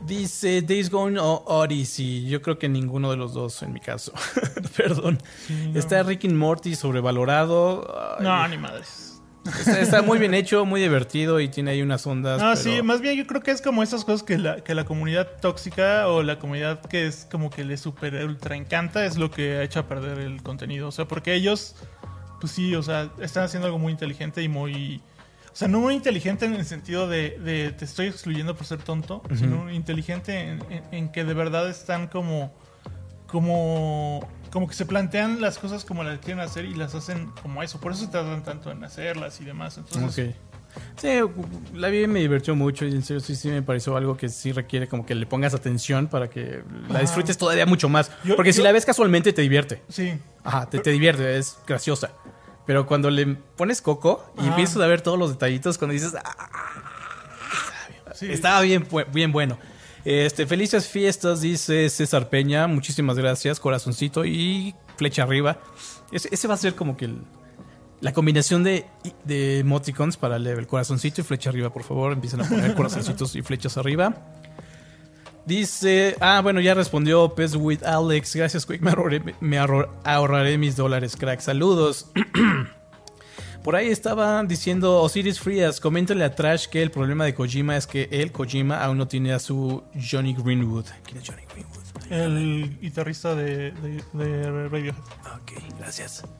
Dice 0.06 0.62
Days 0.62 0.90
Gone 0.90 1.20
o 1.20 1.44
Odyssey. 1.46 2.26
Yo 2.28 2.42
creo 2.42 2.58
que 2.60 2.70
ninguno 2.70 3.12
de 3.12 3.18
los 3.18 3.34
dos 3.34 3.62
en 3.64 3.74
mi 3.74 3.80
caso. 3.80 4.14
Perdón. 4.78 5.20
Sí, 5.48 5.70
no. 5.74 5.80
Está 5.80 6.04
Rick 6.04 6.26
and 6.26 6.36
Morty 6.36 6.76
sobrevalorado. 6.76 8.16
Ay, 8.20 8.24
No, 8.24 8.48
ni 8.48 8.58
madres. 8.58 9.12
Está, 9.46 9.80
está 9.80 10.02
muy 10.02 10.18
bien 10.18 10.34
hecho, 10.34 10.66
muy 10.66 10.82
divertido 10.82 11.40
y 11.40 11.50
tiene 11.50 11.70
ahí 11.72 11.82
unas 11.84 12.06
ondas. 12.08 12.42
No, 12.42 12.50
pero- 12.50 12.56
sí, 12.78 12.82
más 12.82 13.00
bien 13.02 13.16
yo 13.16 13.28
creo 13.28 13.42
que 13.42 13.52
es 13.52 13.62
como 13.62 13.84
esas 13.84 14.04
cosas 14.04 14.24
que 14.24 14.40
la, 14.40 14.64
que 14.64 14.74
la 14.74 14.86
comunidad 14.86 15.28
tóxica 15.40 16.08
o 16.08 16.24
la 16.24 16.40
comunidad 16.40 16.82
que 16.82 17.06
es 17.06 17.28
como 17.32 17.52
que 17.52 17.64
le 17.64 17.78
super 17.78 18.26
ultra 18.26 18.56
encanta 18.56 19.06
es 19.06 19.18
lo 19.18 19.30
que 19.30 19.58
ha 19.58 19.64
hecho 19.64 19.80
a 19.82 19.88
perder 19.88 20.18
el 20.20 20.42
contenido. 20.42 20.88
O 20.88 20.92
sea, 20.92 21.06
porque 21.08 21.36
ellos, 21.36 21.76
pues 22.42 22.54
sí, 22.54 22.74
o 22.74 22.82
sea, 22.82 23.12
están 23.22 23.44
haciendo 23.44 23.68
algo 23.68 23.78
muy 23.78 23.92
inteligente 23.92 24.42
y 24.42 24.50
muy... 24.50 25.02
O 25.56 25.58
sea, 25.58 25.70
no 25.70 25.80
muy 25.80 25.94
inteligente 25.96 26.44
en 26.46 26.54
el 26.54 26.66
sentido 26.66 27.08
de, 27.08 27.40
de 27.40 27.72
te 27.72 27.86
estoy 27.86 28.08
excluyendo 28.08 28.56
por 28.58 28.68
ser 28.68 28.80
tonto, 28.84 29.24
sino 29.36 29.72
inteligente 29.72 30.38
en, 30.50 30.60
en- 30.70 30.84
en 30.92 31.10
que 31.14 31.24
de 31.24 31.34
verdad 31.34 31.70
están 31.70 32.08
como... 32.08 32.54
Como, 33.28 34.28
como 34.52 34.68
que 34.68 34.76
se 34.76 34.86
plantean 34.86 35.42
las 35.42 35.58
cosas 35.58 35.84
como 35.84 36.04
las 36.04 36.20
quieren 36.20 36.40
hacer 36.40 36.66
y 36.66 36.74
las 36.76 36.94
hacen 36.96 37.32
como 37.42 37.64
eso. 37.64 37.80
Por 37.80 37.92
eso 37.92 38.06
se 38.06 38.08
tardan 38.12 38.44
tanto 38.44 38.72
en 38.72 38.84
hacerlas 38.84 39.42
y 39.42 39.46
demás. 39.46 39.78
Entonces, 39.78 40.30
Ok. 40.30 40.36
Sí, 40.98 41.08
la 41.74 41.88
vi 41.88 42.06
me 42.06 42.20
divirtió 42.20 42.54
mucho 42.54 42.86
y 42.86 42.92
en 42.92 43.02
serio 43.02 43.22
sí, 43.22 43.36
sí 43.36 43.48
me 43.50 43.62
pareció 43.62 43.96
algo 43.96 44.18
que 44.18 44.28
sí 44.28 44.52
requiere 44.52 44.88
como 44.90 45.06
que 45.06 45.16
le 45.16 45.26
pongas 45.26 45.54
atención 45.54 46.08
para 46.08 46.30
que 46.30 46.64
la 46.90 47.00
disfrutes 47.00 47.38
todavía 47.38 47.66
mucho 47.66 47.88
más. 47.88 48.12
Yo- 48.26 48.36
Porque 48.36 48.52
si 48.54 48.62
la 48.62 48.74
ves 48.74 48.86
casualmente 48.86 49.32
te 49.34 49.42
divierte. 49.42 49.82
sí. 49.90 50.14
Ajá, 50.44 50.70
te, 50.70 50.80
te 50.80 50.92
divierte, 50.92 51.38
es 51.38 51.58
graciosa. 51.66 52.12
Pero 52.66 52.86
cuando 52.88 53.10
le 53.12 53.26
pones 53.36 53.82
coco 53.82 54.26
y 54.38 54.42
Ajá. 54.42 54.50
empiezas 54.50 54.78
a 54.82 54.88
ver 54.88 55.02
todos 55.02 55.20
los 55.20 55.30
detallitos, 55.32 55.78
cuando 55.78 55.94
dices, 55.94 56.14
"Ah, 56.24 56.36
sí. 58.16 58.28
estaba 58.32 58.62
bien, 58.62 58.88
bien 59.14 59.32
bueno. 59.32 59.58
Este, 60.04 60.46
felices 60.46 60.88
fiestas, 60.88 61.42
dice 61.42 61.90
César 61.90 62.30
Peña. 62.30 62.68
Muchísimas 62.68 63.18
gracias, 63.18 63.60
corazoncito 63.60 64.24
y 64.26 64.76
flecha 64.98 65.24
arriba. 65.24 65.58
Ese, 66.12 66.30
ese 66.32 66.48
va 66.48 66.54
a 66.54 66.58
ser 66.58 66.76
como 66.76 66.96
que 66.98 67.06
el- 67.06 67.22
la 68.02 68.14
combinación 68.14 68.64
de, 68.64 68.86
de 69.24 69.60
emoticons 69.60 70.18
para 70.18 70.38
level. 70.38 70.68
Corazoncito 70.68 71.22
y 71.22 71.24
flecha 71.24 71.50
arriba, 71.50 71.72
por 71.72 71.84
favor. 71.84 72.14
Empiecen 72.14 72.42
a 72.42 72.48
poner 72.48 72.74
corazoncitos 72.76 73.36
y 73.36 73.42
flechas 73.42 73.78
arriba. 73.78 74.16
Dice, 75.46 76.16
ah, 76.22 76.42
bueno, 76.42 76.60
ya 76.60 76.74
respondió 76.74 77.36
Pez 77.36 77.56
with 77.56 77.84
Alex. 77.84 78.36
Gracias, 78.36 78.66
Quick. 78.66 78.82
Me 78.82 78.90
ahorraré, 78.92 79.22
me 79.40 79.60
ahorro- 79.60 79.90
ahorraré 80.04 80.58
mis 80.58 80.76
dólares, 80.76 81.16
crack. 81.16 81.40
Saludos. 81.40 82.08
Por 83.64 83.76
ahí 83.76 83.88
estaban 83.90 84.48
diciendo 84.48 85.02
Osiris 85.02 85.40
Frías, 85.40 85.80
coméntale 85.80 86.24
a 86.24 86.36
Trash 86.36 86.68
que 86.68 86.84
el 86.84 86.92
problema 86.92 87.26
de 87.26 87.34
Kojima 87.34 87.76
es 87.76 87.88
que 87.88 88.08
él, 88.12 88.32
Kojima, 88.32 88.84
aún 88.84 88.98
no 89.00 89.08
tiene 89.08 89.34
a 89.34 89.40
su 89.40 89.84
Johnny 89.96 90.36
Greenwood. 90.36 90.86
¿Quién 91.04 91.18
es 91.18 91.28
Johnny 91.28 91.42
Greenwood? 91.52 91.76
El 92.12 92.78
guitarrista 92.80 93.34
de, 93.34 93.72
de, 93.72 94.04
de 94.14 94.68
Radiohead. 94.70 94.94
Ok, 95.36 95.54
gracias. 95.80 96.24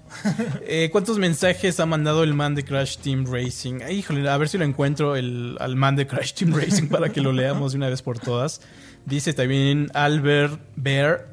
Eh, 0.68 0.90
¿Cuántos 0.92 1.18
mensajes 1.18 1.80
ha 1.80 1.86
mandado 1.86 2.24
el 2.24 2.34
man 2.36 2.54
de 2.56 2.64
Crash 2.64 2.98
Team 3.00 3.26
Racing? 3.28 3.82
Ay, 3.86 3.98
híjole, 4.00 4.30
a 4.30 4.38
ver 4.38 4.48
si 4.48 4.58
lo 4.58 4.64
encuentro 4.64 5.16
el, 5.16 5.58
al 5.60 5.76
man 5.76 5.96
de 5.96 6.06
Crash 6.08 6.34
Team 6.34 6.54
Racing 6.56 6.88
para 6.88 7.10
que 7.12 7.22
lo 7.22 7.34
leamos 7.34 7.72
de 7.74 7.78
una 7.80 7.90
vez 7.90 8.02
por 8.04 8.20
todas. 8.20 8.62
Dice 9.06 9.34
también 9.34 9.90
Albert 9.94 10.60
Bear. 10.76 11.28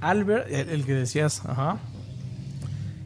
Albert, 0.00 0.46
el, 0.50 0.68
el 0.68 0.84
que 0.84 0.94
decías, 0.94 1.42
ajá. 1.44 1.78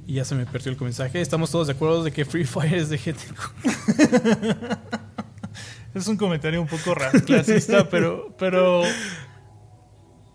Y 0.07 0.15
ya 0.15 0.25
se 0.25 0.35
me 0.35 0.45
perdió 0.47 0.73
el 0.73 0.81
mensaje. 0.81 1.21
Estamos 1.21 1.51
todos 1.51 1.69
de 1.69 1.73
acuerdo 1.75 2.05
de 2.05 2.13
que 2.13 2.25
Free 2.25 2.45
Fire 2.45 2.75
es 2.75 2.89
de 2.91 2.99
gente. 2.99 3.23
Es 5.95 6.09
un 6.09 6.17
comentario 6.17 6.61
un 6.63 6.67
poco 6.69 6.95
clasista, 7.27 7.87
pero, 7.91 8.35
pero. 8.39 8.83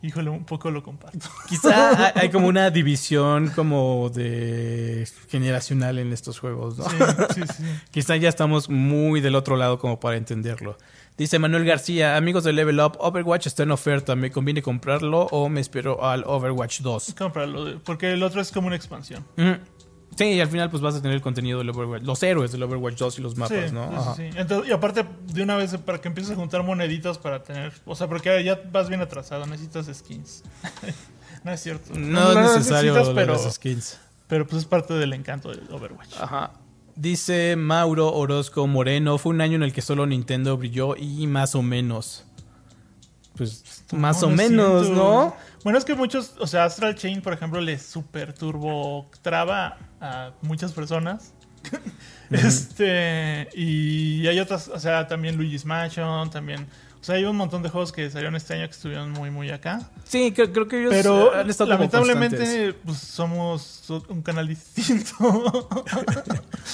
Híjole, 0.03 0.29
un 0.29 0.45
poco 0.45 0.69
lo 0.69 0.83
comparto. 0.83 1.27
Quizá 1.49 2.05
hay- 2.07 2.11
hay 2.15 2.29
como 2.29 2.47
una 2.47 2.69
división 2.69 3.49
como 3.55 4.11
de 4.13 5.07
generacional 5.29 5.97
en 5.97 6.13
estos 6.13 6.37
juegos, 6.39 6.77
¿no? 6.77 6.87
Sí, 6.87 6.95
sí, 7.33 7.41
sí. 7.57 7.63
Quizá 7.91 8.15
ya 8.17 8.29
estamos 8.29 8.69
muy 8.69 9.19
del 9.19 9.33
otro 9.33 9.55
lado 9.57 9.79
como 9.79 9.99
para 9.99 10.17
entenderlo. 10.17 10.77
Dice 11.17 11.39
Manuel 11.39 11.65
García, 11.65 12.15
amigos 12.15 12.43
de 12.43 12.53
Level 12.53 12.79
Up, 12.79 12.97
Overwatch 12.99 13.47
está 13.47 13.63
en 13.63 13.71
oferta, 13.71 14.15
¿me 14.15 14.29
conviene 14.31 14.61
comprarlo 14.61 15.21
o 15.31 15.49
me 15.49 15.61
espero 15.61 16.05
al 16.05 16.23
Overwatch 16.25 16.81
2? 16.81 17.15
Cómpralo, 17.17 17.65
de- 17.65 17.77
porque 17.77 18.11
el 18.13 18.21
otro 18.21 18.39
es 18.39 18.51
como 18.51 18.67
una 18.67 18.75
expansión. 18.75 19.25
Mm. 19.35 19.53
Sí, 20.15 20.25
y 20.25 20.39
al 20.41 20.47
final 20.47 20.69
pues 20.69 20.81
vas 20.81 20.95
a 20.95 21.01
tener 21.01 21.15
el 21.15 21.21
contenido 21.21 21.57
del 21.59 21.69
Overwatch, 21.71 22.03
los 22.03 22.21
héroes 22.23 22.51
del 22.51 22.61
Overwatch 22.63 22.97
2 22.97 23.17
y 23.19 23.21
los 23.21 23.35
mapas, 23.35 23.69
sí, 23.69 23.73
¿no? 23.73 23.89
sí, 23.89 23.95
Ajá. 23.95 24.15
sí, 24.15 24.29
sí. 24.31 24.37
Entonces, 24.37 24.69
y 24.69 24.73
aparte, 24.73 25.05
de 25.33 25.43
una 25.43 25.55
vez, 25.57 25.75
para 25.77 25.99
que 25.99 26.07
empieces 26.07 26.33
a 26.33 26.35
juntar 26.35 26.61
moneditas 26.63 27.17
para 27.17 27.43
tener. 27.43 27.73
O 27.85 27.95
sea, 27.95 28.07
porque 28.07 28.43
ya 28.43 28.59
vas 28.71 28.87
bien 28.87 29.01
atrasado, 29.01 29.45
necesitas 29.47 29.87
skins. 29.95 30.43
no 31.43 31.51
es 31.51 31.61
cierto. 31.61 31.93
No, 31.95 32.31
es 32.31 32.57
necesario 32.57 32.93
pero, 33.15 33.33
las 33.33 33.53
skins. 33.55 33.99
pero 34.27 34.45
pues 34.47 34.61
es 34.63 34.67
parte 34.67 34.93
del 34.95 35.13
encanto 35.13 35.51
de 35.51 35.61
Overwatch. 35.73 36.13
Ajá. 36.19 36.51
Dice 36.97 37.55
Mauro 37.55 38.11
Orozco 38.11 38.65
Moreno, 38.65 39.19
fue 39.19 39.31
un 39.31 39.41
año 39.41 39.55
en 39.55 39.63
el 39.63 39.71
que 39.71 39.83
solo 39.83 40.07
Nintendo 40.07 40.57
brilló 40.57 40.95
y 40.97 41.27
más 41.27 41.53
o 41.53 41.61
menos. 41.61 42.25
Pues 43.35 43.83
más 43.91 44.23
o 44.23 44.31
no 44.31 44.35
menos, 44.35 44.87
siento. 44.87 45.03
¿no? 45.03 45.35
Bueno, 45.63 45.77
es 45.77 45.85
que 45.85 45.93
muchos, 45.93 46.33
o 46.39 46.47
sea, 46.47 46.65
Astral 46.65 46.95
Chain, 46.95 47.21
por 47.21 47.33
ejemplo, 47.33 47.61
le 47.61 47.77
super 47.77 48.33
turbo 48.33 49.09
traba 49.21 49.77
a 50.01 50.31
muchas 50.41 50.73
personas. 50.73 51.33
este, 52.31 53.47
y 53.53 54.25
hay 54.25 54.39
otras, 54.39 54.67
o 54.67 54.79
sea, 54.79 55.07
también 55.07 55.37
Luigi's 55.37 55.65
Mansion, 55.65 56.31
también, 56.31 56.65
sea, 57.07 57.15
hay 57.15 57.25
un 57.25 57.35
montón 57.35 57.63
de 57.63 57.69
juegos 57.69 57.91
que 57.91 58.09
salieron 58.09 58.35
este 58.35 58.53
año 58.53 58.65
que 58.67 58.73
estuvieron 58.73 59.11
muy, 59.11 59.31
muy 59.31 59.49
acá. 59.49 59.89
Sí, 60.03 60.31
creo, 60.33 60.51
creo 60.51 60.67
que 60.67 60.79
ellos 60.81 60.93
Pero 60.93 61.33
eh, 61.33 61.39
han 61.39 61.49
estado 61.49 61.71
como 61.71 61.89
constantes. 61.89 62.09
lamentablemente, 62.09 62.79
pues 62.85 62.97
somos 62.99 63.83
un 64.09 64.21
canal 64.21 64.47
distinto. 64.47 65.15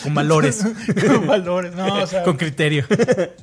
con 0.04 0.14
valores, 0.14 0.64
Con 1.08 1.28
valores, 1.28 1.74
no, 1.76 2.02
o 2.02 2.08
sea, 2.08 2.24
con 2.24 2.36
criterio. 2.38 2.86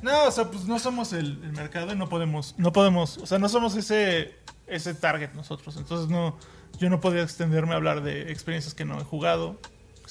no, 0.01 0.25
o 0.25 0.31
sea, 0.31 0.51
pues 0.51 0.65
no 0.65 0.77
somos 0.79 1.13
el, 1.13 1.39
el 1.43 1.53
mercado 1.53 1.93
y 1.93 1.95
no 1.95 2.09
podemos, 2.09 2.55
no 2.57 2.71
podemos, 2.71 3.17
o 3.17 3.25
sea, 3.25 3.39
no 3.39 3.49
somos 3.49 3.75
ese, 3.75 4.35
ese 4.67 4.93
target 4.93 5.31
nosotros. 5.33 5.77
Entonces 5.77 6.09
no, 6.09 6.37
yo 6.77 6.89
no 6.89 6.99
podría 6.99 7.23
extenderme 7.23 7.73
a 7.73 7.77
hablar 7.77 8.03
de 8.03 8.31
experiencias 8.31 8.73
que 8.73 8.85
no 8.85 8.99
he 8.99 9.03
jugado. 9.03 9.57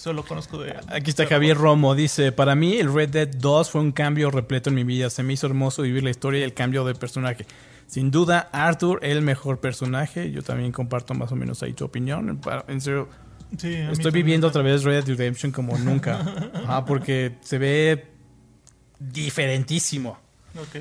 Solo 0.01 0.25
conozco 0.25 0.57
de. 0.57 0.75
Aquí 0.89 1.11
está 1.11 1.27
Javier 1.27 1.59
Romo, 1.59 1.95
dice, 1.95 2.33
para 2.33 2.55
mí 2.55 2.79
el 2.79 2.91
Red 2.91 3.11
Dead 3.11 3.29
2 3.37 3.71
fue 3.71 3.83
un 3.83 3.93
cambio 3.93 4.31
repleto 4.31 4.71
en 4.71 4.77
mi 4.77 4.83
vida, 4.85 5.11
se 5.11 5.23
me 5.23 5.35
hizo 5.35 5.47
hermoso 5.47 5.83
vivir 5.83 6.03
la 6.03 6.09
historia 6.09 6.41
y 6.41 6.43
el 6.43 6.55
cambio 6.55 6.85
de 6.87 6.95
personaje. 6.95 7.45
Sin 7.87 8.11
duda, 8.11 8.49
Arthur, 8.53 9.01
el 9.03 9.21
mejor 9.21 9.61
personaje, 9.61 10.31
yo 10.31 10.43
también 10.43 10.73
comparto 10.73 11.13
más 11.13 11.31
o 11.33 11.37
menos 11.37 11.63
ahí 11.63 11.75
tu 11.75 11.85
opinión. 11.85 12.41
En 12.69 12.81
serio, 12.81 13.09
Sí, 13.59 13.75
estoy 13.75 14.11
viviendo 14.13 14.47
otra 14.47 14.63
vez 14.63 14.85
Red 14.85 15.05
Dead 15.05 15.19
Redemption 15.19 15.53
como 15.53 15.77
nunca. 15.77 16.21
Ajá, 16.55 16.85
porque 16.87 17.37
se 17.43 17.59
ve 17.59 18.07
diferentísimo. 18.99 20.19
Ok. 20.57 20.77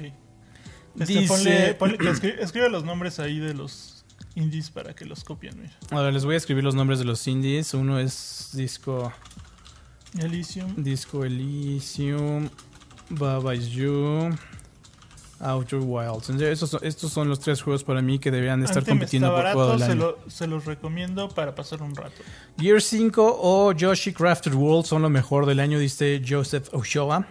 Este, 0.99 1.19
Dice- 1.19 1.77
ponle- 1.77 2.39
escribe 2.39 2.69
los 2.69 2.83
nombres 2.85 3.19
ahí 3.19 3.39
de 3.39 3.53
los 3.53 3.98
indies 4.35 4.69
para 4.69 4.93
que 4.95 5.05
los 5.05 5.23
copien. 5.23 5.55
Mira. 5.59 5.77
Ahora 5.91 6.11
les 6.11 6.25
voy 6.25 6.35
a 6.35 6.37
escribir 6.37 6.63
los 6.63 6.75
nombres 6.75 6.99
de 6.99 7.05
los 7.05 7.27
indies. 7.27 7.73
Uno 7.73 7.99
es 7.99 8.49
Disco, 8.53 9.11
Elysium. 10.17 10.73
Disco 10.77 11.23
Elysium, 11.25 12.49
Baba 13.09 13.55
Is 13.55 13.67
You, 13.69 14.29
Outer 15.41 15.79
Wilds. 15.81 16.29
Estos 16.29 16.69
son, 16.69 16.79
estos 16.83 17.11
son 17.13 17.29
los 17.29 17.39
tres 17.39 17.61
juegos 17.61 17.83
para 17.83 18.01
mí 18.01 18.19
que 18.19 18.29
deberían 18.31 18.61
estar 18.63 18.79
Anthem 18.79 18.97
compitiendo 18.97 19.33
por 19.33 19.43
juego 19.53 19.69
del 19.71 19.79
se, 19.79 19.85
año. 19.85 19.95
lo- 19.95 20.17
se 20.29 20.47
los 20.47 20.65
recomiendo 20.65 21.29
para 21.29 21.55
pasar 21.55 21.81
un 21.81 21.95
rato. 21.95 22.21
Gear 22.57 22.81
5 22.81 23.39
o 23.41 23.71
Yoshi 23.71 24.11
Crafted 24.13 24.53
World 24.53 24.85
son 24.85 25.01
lo 25.01 25.09
mejor 25.09 25.45
del 25.45 25.59
año, 25.59 25.79
dice 25.79 26.21
Joseph 26.27 26.67
Oshoa. 26.73 27.25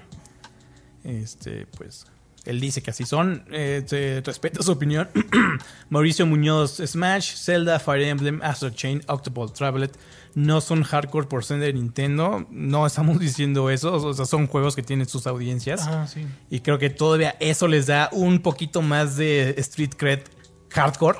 Este, 1.05 1.67
pues, 1.77 2.07
él 2.49 2.61
dice 2.61 2.83
que 2.83 2.91
así 2.91 3.05
son. 3.05 3.45
Eh, 3.51 3.83
se 3.87 4.23
respeta 4.25 4.63
su 4.63 4.73
opinión. 4.73 5.09
Mauricio 5.91 6.27
Muñoz, 6.27 6.77
Smash, 6.85 7.35
Zelda, 7.37 7.79
Fire 7.79 8.03
Emblem, 8.05 8.41
Astral 8.43 8.75
Chain, 8.75 9.03
Octopus 9.07 9.53
Travelet 9.53 9.97
no 10.35 10.61
son 10.61 10.85
hardcore 10.85 11.27
por 11.27 11.45
ser 11.45 11.59
de 11.59 11.73
Nintendo. 11.73 12.47
No 12.51 12.87
estamos 12.87 13.19
diciendo 13.21 13.71
eso. 13.71 13.95
O 13.95 14.15
sea, 14.15 14.25
son 14.25 14.47
juegos 14.47 14.77
que 14.77 14.83
tienen 14.83 15.09
sus 15.09 15.27
audiencias. 15.27 15.87
Ah, 15.89 16.07
sí. 16.07 16.27
Y 16.51 16.61
creo 16.61 16.79
que 16.79 16.91
todavía 16.91 17.35
eso 17.41 17.67
les 17.69 17.87
da 17.87 18.09
un 18.13 18.41
poquito 18.41 18.81
más 18.83 19.17
de 19.17 19.55
street 19.59 19.95
cred 19.97 20.21
hardcore. 20.71 21.19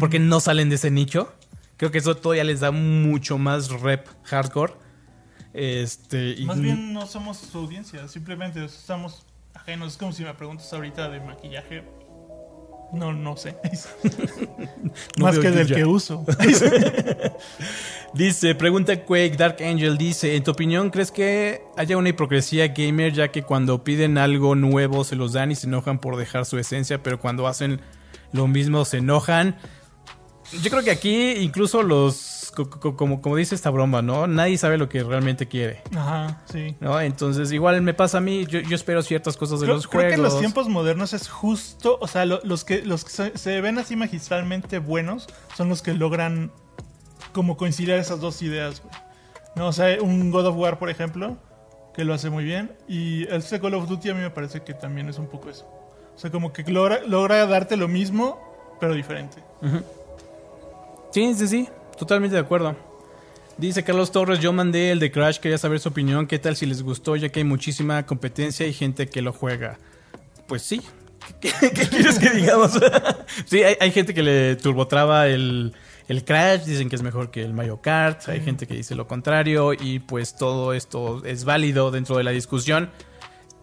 Porque 0.00 0.18
no 0.18 0.40
salen 0.40 0.68
de 0.70 0.76
ese 0.76 0.90
nicho. 0.90 1.32
Creo 1.76 1.90
que 1.90 1.98
eso 1.98 2.16
todavía 2.16 2.44
les 2.44 2.60
da 2.60 2.70
mucho 2.70 3.36
más 3.38 3.68
rep 3.70 4.06
hardcore. 4.24 4.72
Este. 5.52 6.30
y- 6.38 6.44
Más 6.44 6.60
bien 6.60 6.92
no 6.92 7.06
somos 7.06 7.38
su 7.38 7.58
audiencia, 7.58 8.06
simplemente 8.08 8.64
estamos 8.64 9.24
ajenos. 9.56 9.92
Es 9.92 9.98
como 9.98 10.12
si 10.12 10.24
me 10.24 10.32
preguntas 10.34 10.72
ahorita 10.72 11.08
de 11.10 11.20
maquillaje. 11.20 11.84
No, 12.92 13.12
no 13.12 13.36
sé. 13.36 13.56
No 15.18 15.26
Más 15.26 15.38
que 15.38 15.50
del 15.50 15.66
que 15.66 15.84
uso. 15.84 16.24
Dice, 18.14 18.54
pregunta 18.54 19.04
Quake, 19.04 19.36
Dark 19.36 19.56
Angel 19.60 19.98
dice, 19.98 20.36
en 20.36 20.42
tu 20.42 20.52
opinión, 20.52 20.88
¿crees 20.88 21.10
que 21.10 21.60
haya 21.76 21.98
una 21.98 22.08
hipocresía 22.08 22.68
gamer 22.68 23.12
ya 23.12 23.28
que 23.28 23.42
cuando 23.42 23.84
piden 23.84 24.16
algo 24.16 24.54
nuevo 24.54 25.04
se 25.04 25.16
los 25.16 25.34
dan 25.34 25.50
y 25.50 25.54
se 25.54 25.66
enojan 25.66 25.98
por 25.98 26.16
dejar 26.16 26.46
su 26.46 26.56
esencia, 26.58 27.02
pero 27.02 27.20
cuando 27.20 27.46
hacen 27.46 27.82
lo 28.32 28.46
mismo 28.46 28.86
se 28.86 28.98
enojan? 28.98 29.56
Yo 30.62 30.70
creo 30.70 30.82
que 30.82 30.92
aquí 30.92 31.32
incluso 31.32 31.82
los 31.82 32.35
como, 32.64 33.20
como 33.20 33.36
dice 33.36 33.54
esta 33.54 33.70
broma, 33.70 34.02
¿no? 34.02 34.26
Nadie 34.26 34.56
sabe 34.58 34.78
lo 34.78 34.88
que 34.88 35.02
realmente 35.04 35.46
quiere, 35.46 35.82
Ajá, 35.96 36.42
sí. 36.50 36.74
¿no? 36.80 37.00
Entonces, 37.00 37.52
igual 37.52 37.80
me 37.82 37.94
pasa 37.94 38.18
a 38.18 38.20
mí, 38.20 38.46
yo, 38.46 38.60
yo 38.60 38.74
espero 38.74 39.02
ciertas 39.02 39.36
cosas 39.36 39.60
de 39.60 39.66
Creo, 39.66 39.76
los 39.76 39.86
creo 39.86 40.00
juegos. 40.02 40.10
que 40.10 40.16
en 40.16 40.22
los 40.22 40.38
tiempos 40.38 40.68
modernos 40.68 41.12
es 41.12 41.28
justo, 41.28 41.98
o 42.00 42.08
sea, 42.08 42.24
lo- 42.24 42.40
los 42.44 42.64
que 42.64 42.82
los 42.82 43.04
que 43.04 43.10
se, 43.10 43.38
se 43.38 43.60
ven 43.60 43.78
así 43.78 43.96
magistralmente 43.96 44.78
buenos 44.78 45.26
son 45.56 45.68
los 45.68 45.82
que 45.82 45.94
logran 45.94 46.50
como 47.32 47.56
conciliar 47.56 47.98
esas 47.98 48.20
dos 48.20 48.40
ideas, 48.42 48.82
güey. 48.82 48.94
No, 49.56 49.68
o 49.68 49.72
sea, 49.72 50.00
un 50.02 50.30
God 50.30 50.46
of 50.46 50.56
War, 50.56 50.78
por 50.78 50.90
ejemplo, 50.90 51.36
que 51.94 52.04
lo 52.04 52.12
hace 52.14 52.28
muy 52.30 52.44
bien, 52.44 52.72
y 52.88 53.24
este 53.28 53.58
Call 53.60 53.74
of 53.74 53.88
Duty 53.88 54.10
a 54.10 54.14
mí 54.14 54.20
me 54.20 54.30
parece 54.30 54.62
que 54.62 54.74
también 54.74 55.08
es 55.08 55.18
un 55.18 55.26
poco 55.28 55.48
eso. 55.50 55.64
O 56.14 56.18
sea, 56.18 56.30
como 56.30 56.52
que 56.52 56.62
logra, 56.70 57.00
logra 57.06 57.46
darte 57.46 57.76
lo 57.76 57.88
mismo, 57.88 58.38
pero 58.80 58.92
diferente. 58.94 59.42
Sí, 61.10 61.34
sí, 61.34 61.48
sí, 61.48 61.68
totalmente 61.98 62.34
de 62.34 62.42
acuerdo. 62.42 62.76
Dice 63.58 63.84
Carlos 63.84 64.12
Torres, 64.12 64.40
yo 64.40 64.52
mandé 64.52 64.90
el 64.90 64.98
de 64.98 65.10
Crash, 65.10 65.38
quería 65.38 65.56
saber 65.56 65.80
su 65.80 65.88
opinión, 65.88 66.26
qué 66.26 66.38
tal 66.38 66.56
si 66.56 66.66
les 66.66 66.82
gustó, 66.82 67.16
ya 67.16 67.30
que 67.30 67.40
hay 67.40 67.44
muchísima 67.44 68.04
competencia 68.04 68.66
y 68.66 68.74
gente 68.74 69.08
que 69.08 69.22
lo 69.22 69.32
juega. 69.32 69.78
Pues 70.46 70.62
sí. 70.62 70.82
¿Qué, 71.40 71.50
quieres 71.50 72.18
que 72.18 72.30
digamos? 72.30 72.78
sí, 73.46 73.62
hay, 73.62 73.90
gente 73.92 74.12
que 74.12 74.22
le 74.22 74.56
turbotraba 74.56 75.26
el, 75.28 75.72
el 76.08 76.24
Crash, 76.24 76.64
dicen 76.64 76.90
que 76.90 76.96
es 76.96 77.02
mejor 77.02 77.30
que 77.30 77.42
el 77.42 77.54
Mario 77.54 77.80
Kart, 77.80 78.28
hay 78.28 78.40
gente 78.42 78.66
que 78.66 78.74
dice 78.74 78.94
lo 78.94 79.08
contrario 79.08 79.72
y 79.72 80.00
pues 80.00 80.36
todo 80.36 80.74
esto 80.74 81.24
es 81.24 81.44
válido 81.44 81.90
dentro 81.90 82.18
de 82.18 82.24
la 82.24 82.32
discusión. 82.32 82.90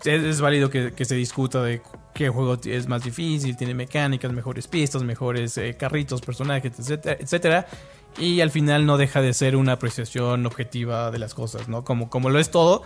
Es, 0.04 0.42
válido 0.42 0.70
que, 0.70 1.06
se 1.06 1.16
discuta 1.16 1.64
de 1.64 1.82
qué 2.14 2.28
juego 2.28 2.60
es 2.66 2.88
más 2.88 3.04
difícil, 3.04 3.56
tiene 3.56 3.74
mecánicas, 3.74 4.34
mejores 4.34 4.68
pistas, 4.68 5.02
mejores 5.04 5.58
eh, 5.58 5.78
carritos, 5.80 6.20
personajes, 6.20 6.74
etcétera, 6.78 7.18
etcétera. 7.22 7.68
Y 8.18 8.41
al 8.41 8.52
final 8.52 8.85
no 8.85 8.98
deja 8.98 9.22
de 9.22 9.34
ser 9.34 9.56
una 9.56 9.73
apreciación 9.73 10.45
objetiva 10.45 11.10
de 11.11 11.19
las 11.19 11.34
cosas, 11.34 11.68
¿no? 11.68 11.84
Como, 11.84 12.10
como 12.10 12.30
lo 12.30 12.40
es 12.40 12.52
todo. 12.52 12.84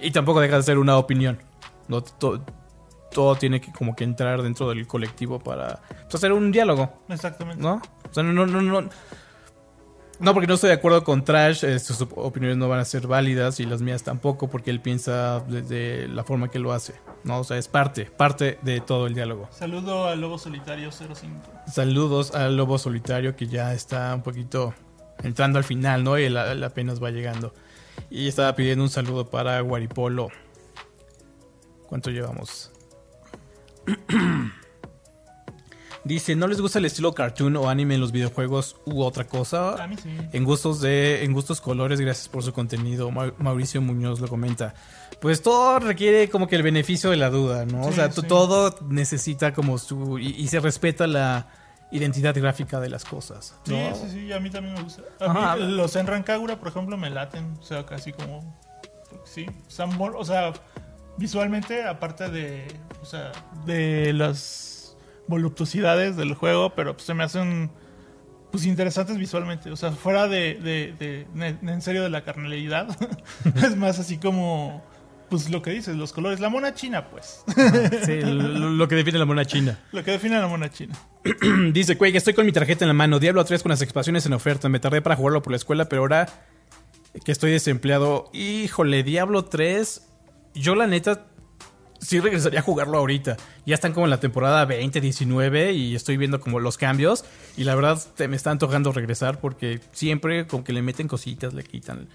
Y 0.00 0.10
tampoco 0.10 0.40
deja 0.40 0.56
de 0.56 0.62
ser 0.64 0.78
una 0.78 0.96
opinión. 0.96 1.38
¿no? 1.88 2.02
To- 2.02 2.42
todo 3.12 3.36
tiene 3.36 3.60
que 3.60 3.70
como 3.72 3.94
que 3.94 4.02
entrar 4.02 4.42
dentro 4.42 4.68
del 4.68 4.86
colectivo 4.88 5.38
para 5.38 5.80
pues, 6.02 6.16
hacer 6.16 6.32
un 6.32 6.50
diálogo. 6.50 6.92
Exactamente. 7.08 7.62
¿no? 7.62 7.80
O 8.10 8.12
sea, 8.12 8.24
no, 8.24 8.32
no, 8.32 8.46
no, 8.46 8.60
no. 8.60 8.88
No, 10.20 10.32
porque 10.32 10.46
no 10.46 10.54
estoy 10.54 10.68
de 10.68 10.74
acuerdo 10.74 11.02
con 11.02 11.24
Trash, 11.24 11.64
eh, 11.64 11.78
sus 11.80 12.00
op- 12.00 12.16
opiniones 12.16 12.56
no 12.56 12.68
van 12.68 12.78
a 12.78 12.84
ser 12.84 13.06
válidas 13.08 13.58
y 13.60 13.64
las 13.66 13.82
mías 13.82 14.04
tampoco, 14.04 14.48
porque 14.48 14.70
él 14.70 14.80
piensa 14.80 15.40
desde 15.40 16.06
la 16.08 16.22
forma 16.24 16.50
que 16.50 16.58
lo 16.60 16.72
hace, 16.72 16.94
¿no? 17.24 17.40
O 17.40 17.44
sea, 17.44 17.58
es 17.58 17.66
parte, 17.68 18.06
parte 18.06 18.58
de 18.62 18.80
todo 18.80 19.06
el 19.08 19.14
diálogo. 19.14 19.48
Saludo 19.50 20.06
al 20.06 20.20
Lobo 20.20 20.38
Solitario 20.38 20.90
05. 20.92 21.18
Saludos 21.66 22.34
al 22.34 22.56
Lobo 22.56 22.78
Solitario 22.78 23.34
que 23.34 23.48
ya 23.48 23.74
está 23.74 24.14
un 24.14 24.22
poquito 24.22 24.72
entrando 25.22 25.58
al 25.58 25.64
final, 25.64 26.04
¿no? 26.04 26.16
Y 26.18 26.24
él, 26.24 26.36
él 26.36 26.62
apenas 26.62 27.02
va 27.02 27.10
llegando. 27.10 27.52
Y 28.08 28.28
estaba 28.28 28.54
pidiendo 28.54 28.84
un 28.84 28.90
saludo 28.90 29.28
para 29.30 29.60
Guaripolo. 29.62 30.28
¿Cuánto 31.88 32.10
llevamos? 32.10 32.70
Dice, 36.04 36.36
¿no 36.36 36.46
les 36.46 36.60
gusta 36.60 36.78
el 36.78 36.84
estilo 36.84 37.14
cartoon 37.14 37.56
o 37.56 37.70
anime 37.70 37.94
en 37.94 38.00
los 38.02 38.12
videojuegos 38.12 38.76
u 38.84 39.02
otra 39.02 39.24
cosa? 39.24 39.82
A 39.82 39.86
mí 39.86 39.96
sí. 39.96 40.10
En 40.32 40.44
gustos 40.44 40.80
de, 40.82 41.24
en 41.24 41.32
gustos 41.32 41.60
colores, 41.62 41.98
gracias 42.00 42.28
por 42.28 42.42
su 42.42 42.52
contenido. 42.52 43.10
Ma- 43.10 43.32
Mauricio 43.38 43.80
Muñoz 43.80 44.20
lo 44.20 44.28
comenta. 44.28 44.74
Pues 45.20 45.40
todo 45.40 45.78
requiere 45.78 46.28
como 46.28 46.46
que 46.46 46.56
el 46.56 46.62
beneficio 46.62 47.08
de 47.10 47.16
la 47.16 47.30
duda, 47.30 47.64
¿no? 47.64 47.86
o 47.86 47.92
sea, 47.92 48.12
sí. 48.12 48.20
todo 48.22 48.76
necesita 48.88 49.54
como 49.54 49.78
su 49.78 50.18
y, 50.18 50.28
y 50.32 50.48
se 50.48 50.60
respeta 50.60 51.06
la 51.06 51.46
identidad 51.90 52.34
gráfica 52.36 52.80
de 52.80 52.90
las 52.90 53.04
cosas. 53.06 53.54
Sí, 53.64 53.72
¿no? 53.72 53.94
sí, 53.94 54.02
sí, 54.10 54.32
a 54.32 54.40
mí 54.40 54.50
también 54.50 54.74
me 54.74 54.82
gusta. 54.82 55.02
A 55.20 55.56
mí, 55.56 55.62
los 55.74 55.96
en 55.96 56.06
Rancagura, 56.06 56.58
por 56.58 56.68
ejemplo, 56.68 56.98
me 56.98 57.08
laten. 57.08 57.54
O 57.58 57.62
sea, 57.62 57.86
casi 57.86 58.12
como. 58.12 58.58
Sí, 59.24 59.46
o 59.78 60.24
sea, 60.24 60.52
visualmente, 61.16 61.84
aparte 61.84 62.28
de. 62.28 62.66
O 63.00 63.06
sea, 63.06 63.32
de 63.64 64.12
las 64.12 64.73
voluptuosidades 65.26 66.16
del 66.16 66.34
juego, 66.34 66.74
pero 66.74 66.94
pues, 66.94 67.06
se 67.06 67.14
me 67.14 67.24
hacen. 67.24 67.70
Pues 68.50 68.66
interesantes 68.66 69.18
visualmente. 69.18 69.70
O 69.70 69.76
sea, 69.76 69.90
fuera 69.92 70.28
de. 70.28 70.54
de, 70.54 70.94
de- 70.98 71.26
de- 71.34 71.72
en 71.72 71.82
serio 71.82 72.02
de 72.02 72.10
la 72.10 72.22
carnalidad. 72.24 72.96
es 73.56 73.76
más 73.76 73.98
así 73.98 74.18
como. 74.18 74.84
Pues 75.30 75.50
lo 75.50 75.62
que 75.62 75.70
dices, 75.70 75.96
los 75.96 76.12
colores. 76.12 76.38
La 76.38 76.50
mona 76.50 76.74
china, 76.74 77.08
pues. 77.08 77.42
Sí, 78.04 78.20
lo, 78.20 78.70
lo 78.70 78.86
que 78.88 78.94
define 78.94 79.18
la 79.18 79.24
mona 79.24 79.44
china. 79.44 79.80
lo 79.92 80.04
que 80.04 80.12
define 80.12 80.38
la 80.38 80.46
mona 80.46 80.70
china. 80.70 80.94
Dice, 81.72 81.96
Quake, 81.96 82.18
estoy 82.18 82.34
con 82.34 82.46
mi 82.46 82.52
tarjeta 82.52 82.84
en 82.84 82.88
la 82.88 82.94
mano. 82.94 83.18
Diablo 83.18 83.44
3 83.44 83.62
con 83.62 83.70
las 83.70 83.82
expansiones 83.82 84.26
en 84.26 84.34
oferta. 84.34 84.68
Me 84.68 84.78
tardé 84.78 85.02
para 85.02 85.16
jugarlo 85.16 85.42
por 85.42 85.50
la 85.50 85.56
escuela, 85.56 85.86
pero 85.88 86.02
ahora 86.02 86.28
que 87.24 87.32
estoy 87.32 87.50
desempleado, 87.52 88.28
híjole, 88.32 89.02
Diablo 89.02 89.46
3, 89.46 90.06
yo 90.54 90.74
la 90.74 90.86
neta 90.86 91.26
sí 92.04 92.20
regresaría 92.20 92.60
a 92.60 92.62
jugarlo 92.62 92.98
ahorita. 92.98 93.36
Ya 93.66 93.74
están 93.74 93.92
como 93.92 94.06
en 94.06 94.10
la 94.10 94.20
temporada 94.20 94.64
20, 94.64 95.00
19 95.00 95.72
y 95.72 95.94
estoy 95.94 96.16
viendo 96.16 96.40
como 96.40 96.60
los 96.60 96.76
cambios. 96.76 97.24
Y 97.56 97.64
la 97.64 97.74
verdad 97.74 98.00
me 98.28 98.36
está 98.36 98.50
antojando 98.50 98.92
regresar 98.92 99.40
porque 99.40 99.80
siempre 99.92 100.46
como 100.46 100.64
que 100.64 100.72
le 100.72 100.82
meten 100.82 101.08
cositas, 101.08 101.54
le 101.54 101.64
quitan. 101.64 102.08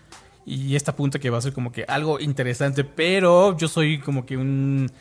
Y 0.46 0.76
esta 0.76 0.96
punta 0.96 1.20
que 1.20 1.30
va 1.30 1.38
a 1.38 1.42
ser 1.42 1.54
como 1.54 1.72
que 1.72 1.84
algo 1.88 2.20
interesante, 2.20 2.84
pero 2.84 3.58
yo 3.58 3.68
soy 3.68 4.00
como 4.00 4.26
que 4.26 4.38
un... 4.38 4.92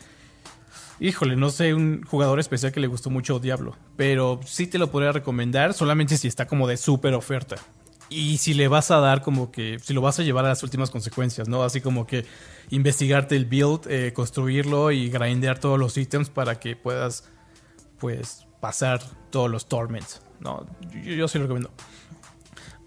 Híjole, 0.99 1.37
no 1.37 1.49
sé, 1.49 1.73
un 1.73 2.03
jugador 2.03 2.41
especial 2.41 2.73
que 2.73 2.81
le 2.81 2.87
gustó 2.87 3.09
mucho 3.09 3.39
Diablo. 3.39 3.75
Pero 3.95 4.41
sí 4.45 4.67
te 4.67 4.77
lo 4.77 4.91
podría 4.91 5.13
recomendar, 5.13 5.73
solamente 5.73 6.17
si 6.17 6.27
está 6.27 6.45
como 6.45 6.67
de 6.67 6.75
súper 6.75 7.13
oferta. 7.13 7.55
Y 8.09 8.37
si 8.39 8.53
le 8.53 8.67
vas 8.67 8.91
a 8.91 8.99
dar 8.99 9.21
como 9.21 9.51
que, 9.51 9.77
si 9.79 9.93
lo 9.93 10.01
vas 10.01 10.19
a 10.19 10.23
llevar 10.23 10.45
a 10.45 10.49
las 10.49 10.63
últimas 10.63 10.89
consecuencias, 10.89 11.47
¿no? 11.47 11.63
Así 11.63 11.79
como 11.81 12.07
que 12.07 12.25
investigarte 12.69 13.35
el 13.35 13.45
build, 13.45 13.81
eh, 13.87 14.13
construirlo 14.13 14.91
y 14.91 15.09
grindear 15.09 15.59
todos 15.59 15.77
los 15.77 15.95
ítems 15.97 16.29
para 16.29 16.59
que 16.59 16.75
puedas, 16.75 17.25
pues, 17.99 18.47
pasar 18.59 19.01
todos 19.29 19.49
los 19.49 19.67
torments, 19.67 20.21
¿no? 20.39 20.65
Yo, 21.03 21.13
yo 21.13 21.27
sí 21.27 21.37
lo 21.37 21.43
recomiendo. 21.43 21.71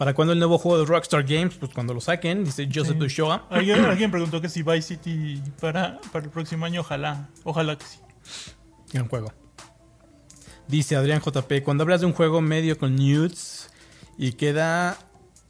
¿Para 0.02 0.14
cuándo 0.14 0.32
el 0.32 0.40
nuevo 0.40 0.58
juego 0.58 0.80
de 0.80 0.84
Rockstar 0.84 1.22
Games? 1.22 1.54
Pues 1.54 1.72
cuando 1.72 1.94
lo 1.94 2.00
saquen, 2.00 2.44
dice 2.44 2.68
Joseph 2.74 2.96
Sí. 3.08 3.22
Alguien, 3.50 3.84
alguien 3.84 4.10
preguntó 4.10 4.40
que 4.40 4.48
si 4.48 4.64
Vice 4.64 4.82
City 4.82 5.40
para, 5.60 6.00
para 6.12 6.24
el 6.24 6.30
próximo 6.32 6.66
año, 6.66 6.80
ojalá, 6.80 7.28
ojalá 7.44 7.78
que 7.78 7.84
sí. 7.84 7.98
Gran 8.92 9.06
juego. 9.06 9.32
Dice 10.66 10.96
Adrián 10.96 11.20
JP, 11.20 11.62
cuando 11.62 11.82
hablas 11.82 12.00
de 12.00 12.06
un 12.06 12.14
juego 12.14 12.40
medio 12.40 12.76
con 12.78 12.96
nudes 12.96 13.70
y 14.18 14.32
queda 14.32 14.98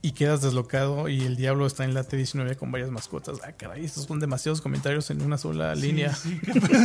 y 0.04 0.12
quedas 0.12 0.42
deslocado 0.42 1.08
y 1.08 1.22
el 1.22 1.36
diablo 1.36 1.64
está 1.64 1.84
en 1.84 1.94
la 1.94 2.02
T19 2.02 2.56
con 2.56 2.72
varias 2.72 2.90
mascotas. 2.90 3.38
Ah, 3.44 3.52
caray, 3.52 3.84
estos 3.84 4.04
son 4.04 4.18
demasiados 4.18 4.60
comentarios 4.60 5.08
en 5.10 5.22
una 5.22 5.38
sola 5.38 5.76
línea. 5.76 6.12
Sí. 6.12 6.40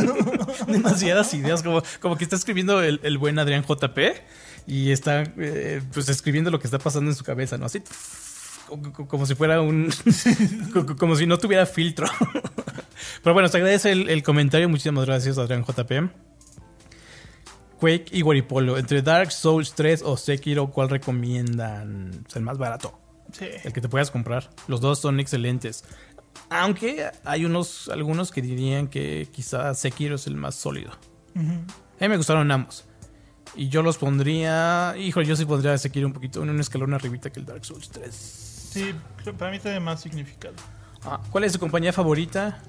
Demasiadas 0.68 1.34
ideas, 1.34 1.64
como, 1.64 1.82
como 2.00 2.16
que 2.16 2.22
está 2.22 2.36
escribiendo 2.36 2.80
el, 2.80 3.00
el 3.02 3.18
buen 3.18 3.38
Adrián 3.40 3.64
JP 3.64 3.98
y 4.68 4.92
está 4.92 5.24
eh, 5.36 5.82
pues 5.92 6.08
escribiendo 6.08 6.52
lo 6.52 6.60
que 6.60 6.68
está 6.68 6.78
pasando 6.78 7.10
en 7.10 7.16
su 7.16 7.24
cabeza, 7.24 7.58
¿no? 7.58 7.66
Así 7.66 7.82
como, 9.08 9.26
si 9.26 9.34
fuera 9.34 9.60
un... 9.60 9.90
como, 10.72 10.96
como 10.96 11.16
si 11.16 11.26
no 11.26 11.38
tuviera 11.38 11.66
filtro. 11.66 12.06
Pero 13.24 13.34
bueno, 13.34 13.48
te 13.48 13.56
agradece 13.56 13.90
el, 13.90 14.08
el 14.08 14.22
comentario. 14.22 14.68
Muchísimas 14.68 15.06
gracias, 15.06 15.38
Adrián 15.38 15.64
JP. 15.64 16.10
Quake 17.80 18.10
y 18.12 18.22
Waripolo. 18.22 18.78
Entre 18.78 19.02
Dark 19.02 19.32
Souls 19.32 19.72
3 19.74 20.02
o 20.04 20.16
Sekiro, 20.16 20.70
¿cuál 20.70 20.88
recomiendan? 20.88 22.24
Es 22.28 22.36
el 22.36 22.42
más 22.42 22.58
barato. 22.58 23.07
Sí. 23.32 23.46
El 23.64 23.72
que 23.72 23.80
te 23.80 23.88
puedas 23.88 24.10
comprar. 24.10 24.50
Los 24.68 24.80
dos 24.80 24.98
son 25.00 25.20
excelentes. 25.20 25.84
Aunque 26.50 27.10
hay 27.24 27.44
unos, 27.44 27.88
algunos 27.88 28.30
que 28.30 28.40
dirían 28.42 28.88
que 28.88 29.28
quizá 29.32 29.74
Sekiro 29.74 30.14
es 30.16 30.26
el 30.26 30.34
más 30.36 30.54
sólido. 30.54 30.92
Ujú. 31.34 31.52
A 31.52 32.04
mí 32.04 32.08
me 32.08 32.16
gustaron 32.16 32.50
ambos. 32.50 32.84
Y 33.54 33.68
yo 33.68 33.82
los 33.82 33.98
pondría. 33.98 34.94
Hijo, 34.98 35.20
yo 35.22 35.34
sí 35.36 35.44
pondría 35.44 35.72
a 35.74 35.78
Sekiro 35.78 36.06
un 36.06 36.12
poquito 36.12 36.42
en 36.42 36.50
un 36.50 36.60
escalón 36.60 36.94
arribita 36.94 37.30
que 37.30 37.40
el 37.40 37.46
Dark 37.46 37.64
Souls 37.64 37.90
3. 37.90 38.14
Sí, 38.14 38.94
para 39.38 39.50
mí 39.50 39.58
tiene 39.58 39.80
más 39.80 40.00
significado. 40.02 40.54
Ah, 41.02 41.20
¿Cuál 41.30 41.44
es 41.44 41.52
su 41.52 41.58
compañía 41.58 41.92
favorita? 41.92 42.60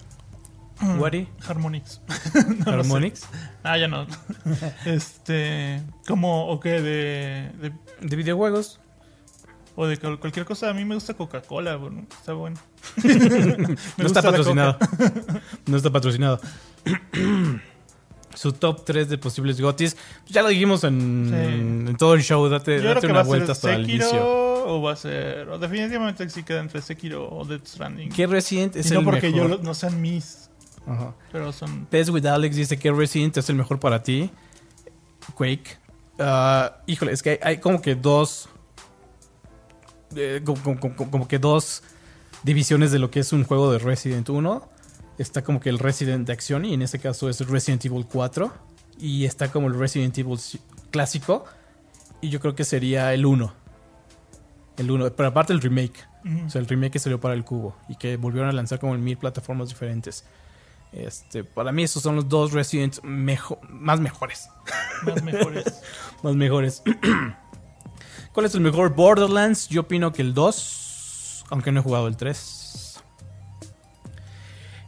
Wari. 0.98 1.28
Harmonix. 1.48 2.00
No. 2.66 2.72
Harmonix. 2.72 3.24
Ah, 3.64 3.78
ya 3.78 3.88
no. 3.90 4.08
este. 4.86 5.84
Como, 6.08 6.48
o 6.48 6.60
qué, 6.60 6.82
de, 6.82 7.52
de- 7.60 7.74
De 8.08 8.16
videojuegos. 8.16 8.80
O 9.82 9.88
de 9.88 9.96
cual- 9.98 10.20
cualquier 10.20 10.46
cosa. 10.46 10.70
A 10.70 10.74
mí 10.74 10.84
me 10.84 10.94
gusta 10.96 11.14
Coca-Cola, 11.14 11.78
bueno, 11.78 12.06
está 12.12 12.34
bueno. 12.34 12.58
no 13.98 14.06
está 14.06 14.22
patrocinado. 14.22 14.78
no 15.68 15.78
está 15.78 15.90
patrocinado. 15.90 16.42
Su 18.36 18.52
top 18.54 18.84
3 18.86 19.08
de 19.10 19.18
posibles 19.18 19.60
gotis. 19.60 19.96
Ya 20.28 20.42
lo 20.42 20.50
dijimos 20.50 20.84
en, 20.84 21.28
Sí. 21.30 21.36
en 21.90 21.96
todo 21.98 22.14
el 22.14 22.22
show. 22.24 22.48
Date, 22.50 22.82
date 22.82 23.08
que 23.08 23.12
una 23.14 23.24
vuelta 23.24 23.54
hasta 23.54 23.74
el 23.74 23.90
inicio. 23.90 24.20
o 24.68 24.82
va 24.82 24.92
a 24.94 24.96
ser. 24.98 25.48
O 25.50 25.58
definitivamente 25.58 26.30
sí 26.30 26.44
queda 26.44 26.60
entre 26.60 26.82
Sekiro 26.82 27.28
o 27.30 27.46
Death 27.46 27.66
Stranding. 27.66 28.10
¿Qué 28.12 28.28
Resident 28.28 28.76
es 28.76 28.92
y 28.92 28.94
no 28.94 29.00
el 29.00 29.06
porque 29.06 29.32
mejor? 29.32 29.50
yo 29.50 29.58
no 29.64 29.74
sean 29.74 30.00
mis, 30.02 30.50
Ajá. 30.88 31.14
pero 31.32 31.52
son. 31.54 31.86
Pez 31.86 32.10
with 32.10 32.26
Alex 32.26 32.56
dice 32.56 32.78
que 32.78 32.92
Resident 32.92 33.38
es 33.38 33.50
el 33.50 33.56
mejor 33.56 33.80
para 33.80 34.04
ti. 34.04 34.30
Quake. 35.36 35.78
Ah, 36.20 36.78
híjole, 36.86 37.14
es 37.14 37.24
que 37.24 37.30
hay, 37.32 37.38
hay 37.44 37.58
como 37.60 37.82
que 37.82 37.96
dos. 37.96 38.50
Eh, 40.16 40.42
como, 40.46 40.62
como- 40.64 40.80
como- 40.80 41.12
como 41.12 41.28
que 41.28 41.40
dos 41.40 41.84
divisiones 42.44 42.92
de 42.92 43.00
lo 43.00 43.12
que 43.12 43.20
es 43.20 43.34
un 43.34 43.44
juego 43.44 43.72
de 43.72 43.80
Resident 43.80 44.30
1. 44.30 44.68
Está 45.18 45.44
como 45.44 45.60
que 45.60 45.70
el 45.70 45.80
Resident 45.80 46.26
de 46.28 46.34
acción 46.34 46.64
y 46.66 46.74
en 46.74 46.82
este 46.82 47.00
caso 47.00 47.30
es 47.30 47.40
Resident 47.48 47.84
Evil 47.86 48.06
4. 48.12 48.52
Y 48.98 49.26
está 49.26 49.52
como 49.52 49.68
el 49.68 49.78
Resident 49.78 50.18
Evil 50.18 50.38
si- 50.40 50.62
clásico. 50.92 51.46
Y 52.22 52.30
yo 52.30 52.40
creo 52.40 52.56
que 52.56 52.64
sería 52.66 53.14
el 53.14 53.26
1. 53.26 53.54
El 54.78 54.92
1, 54.92 55.12
pero 55.16 55.30
aparte 55.30 55.52
el 55.54 55.62
remake. 55.62 56.06
O 56.46 56.50
sea, 56.50 56.60
el 56.60 56.68
remake 56.68 56.92
que 56.94 57.00
salió 57.00 57.20
para 57.20 57.34
el 57.34 57.46
cubo 57.46 57.78
y 57.88 57.96
que 57.96 58.18
volvieron 58.18 58.50
a 58.50 58.54
lanzar 58.54 58.80
como 58.80 58.94
en 58.96 59.04
mil 59.04 59.18
plataformas 59.18 59.70
diferentes. 59.70 60.26
Este, 60.92 61.44
para 61.46 61.72
mí 61.72 61.84
esos 61.84 62.02
son 62.04 62.16
los 62.18 62.28
dos 62.28 62.52
Resident 62.52 63.00
mejo- 63.04 63.60
más 63.70 64.00
mejores. 64.02 64.50
Más 65.06 65.22
mejores. 65.24 65.82
Más 66.24 66.36
mejores. 66.36 66.82
¿Cuál 68.40 68.46
es 68.48 68.56
el 68.56 68.62
mejor 68.62 68.96
Borderlands? 68.96 69.68
Yo 69.68 69.82
opino 69.82 70.14
que 70.14 70.22
el 70.22 70.34
2, 70.34 71.44
aunque 71.50 71.74
no 71.74 71.82
he 71.82 71.84
jugado 71.84 72.08
el 72.08 72.16
3. 72.16 72.98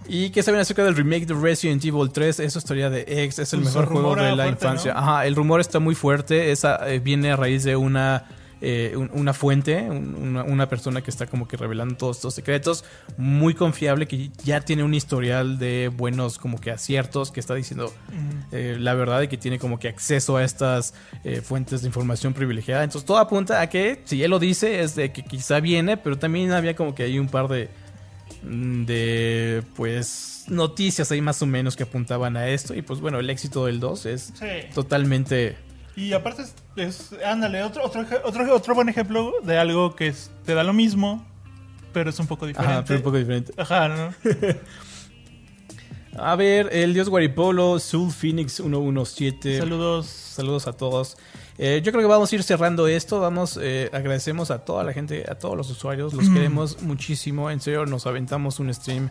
¿Y 0.07 0.30
qué 0.30 0.41
saben 0.41 0.61
acerca 0.61 0.86
del 0.86 0.95
remake 0.95 1.26
de 1.26 1.34
Resident 1.34 1.84
Evil 1.84 2.14
3? 2.14 2.40
Esa 2.40 2.60
historia 2.60 2.90
de 2.90 3.02
X 3.26 3.40
es 3.40 3.52
el 3.52 3.60
Pues 3.60 3.76
mejor 3.76 3.91
juego 3.91 4.15
de 4.15 4.22
la 4.22 4.44
fuerte, 4.45 4.52
infancia. 4.52 4.94
¿no? 4.94 4.99
Ajá, 5.02 5.26
el 5.26 5.36
rumor 5.36 5.60
está 5.60 5.80
muy 5.80 5.95
fuerte. 5.95 6.53
Esa 6.53 6.90
eh, 6.90 6.99
viene 6.99 7.30
a 7.30 7.36
raíz 7.36 7.65
de 7.65 7.76
una, 7.76 8.23
eh, 8.61 8.93
un- 8.95 9.09
una 9.13 9.33
fuente, 9.33 9.81
un- 9.89 10.13
una, 10.15 10.43
una 10.43 10.69
persona 10.69 11.01
que 11.01 11.09
está 11.09 11.25
como 11.25 11.47
que 11.47 11.57
revelando 11.57 11.95
todos 11.95 12.17
estos 12.17 12.35
secretos. 12.35 12.85
Muy 13.17 13.53
confiable, 13.55 14.07
que 14.07 14.29
ya 14.43 14.61
tiene 14.61 14.83
un 14.83 14.93
historial 14.93 15.57
de 15.59 15.89
buenos 15.95 16.38
como 16.38 16.59
que 16.59 16.69
aciertos, 16.71 17.31
que 17.31 17.39
está 17.39 17.55
diciendo 17.55 17.91
eh, 18.51 18.77
la 18.79 18.93
verdad 18.93 19.21
y 19.23 19.27
que 19.27 19.38
tiene 19.38 19.57
como 19.59 19.79
que 19.79 19.88
acceso 19.88 20.38
a 20.38 20.43
estas 20.43 20.93
eh, 21.23 21.41
fuentes 21.41 21.81
de 21.81 21.88
información 21.88 22.33
privilegiada. 22.33 22.83
Entonces 22.83 23.05
todo 23.05 23.17
apunta 23.17 23.61
a 23.61 23.67
que, 23.69 24.01
si 24.05 24.21
él 24.23 24.29
lo 24.31 24.39
dice, 24.39 24.81
es 24.81 24.95
de 24.95 25.11
que 25.11 25.23
quizá 25.23 25.59
viene, 25.59 25.97
pero 25.97 26.17
también 26.19 26.51
había 26.51 26.75
como 26.75 26.93
que 26.93 27.03
hay 27.03 27.17
un 27.19 27.27
par 27.29 27.47
de, 27.47 27.69
mm, 28.43 28.85
de 28.85 29.63
pues 29.75 30.45
noticias 30.47 31.11
ahí 31.11 31.21
más 31.21 31.41
o 31.41 31.45
menos 31.45 31.75
que 31.75 31.83
apuntaban 31.83 32.35
a 32.38 32.47
esto. 32.47 32.73
Y 32.75 32.81
pues 32.81 32.99
bueno, 32.99 33.19
el 33.19 33.29
éxito 33.29 33.65
del 33.65 33.79
2 33.79 34.05
es 34.05 34.33
Sí. 34.38 34.45
totalmente... 34.73 35.57
Y 35.95 36.13
aparte 36.13 36.43
es, 36.43 36.53
es- 36.76 37.13
ándale, 37.23 37.63
otro, 37.63 37.84
otro, 37.85 38.05
otro, 38.23 38.55
otro 38.55 38.76
buen 38.76 38.89
ejemplo 38.89 39.34
de 39.43 39.57
algo 39.57 39.95
que 39.95 40.07
es- 40.07 40.31
te 40.45 40.53
da 40.53 40.63
lo 40.63 40.73
mismo, 40.73 41.26
pero 41.93 42.09
es 42.09 42.19
un 42.19 42.27
poco 42.27 42.47
diferente. 42.47 42.73
Ajá, 42.76 42.84
pero 42.85 42.99
un 42.99 43.03
poco 43.03 43.18
diferente. 43.18 43.53
Ajá, 43.57 43.88
¿no? 43.89 44.13
A 46.18 46.35
ver, 46.35 46.69
el 46.73 46.93
dios 46.93 47.07
Guaripolo, 47.07 47.80
Soul 47.80 48.11
Phoenix 48.11 48.53
117. 48.55 49.59
Saludos. 49.59 50.07
Saludos 50.07 50.68
a 50.68 50.73
todos. 50.73 51.18
Eh, 51.57 51.81
yo 51.84 51.91
creo 51.91 52.01
que 52.03 52.07
vamos 52.09 52.31
a 52.31 52.35
ir 52.35 52.43
cerrando 52.43 52.88
esto. 52.88 53.22
Vamos, 53.22 53.57
eh, 53.61 53.89
agradecemos 53.93 54.51
a 54.51 54.59
toda 54.59 54.84
la 54.84 54.91
gente, 54.91 55.23
a 55.30 55.35
todos 55.35 55.55
los 55.55 55.69
usuarios. 55.69 56.13
Los 56.13 56.30
queremos 56.30 56.81
muchísimo. 56.81 57.49
En 57.49 57.61
serio, 57.61 57.85
nos 57.85 58.07
aventamos 58.07 58.59
un 58.59 58.73
stream 58.73 59.09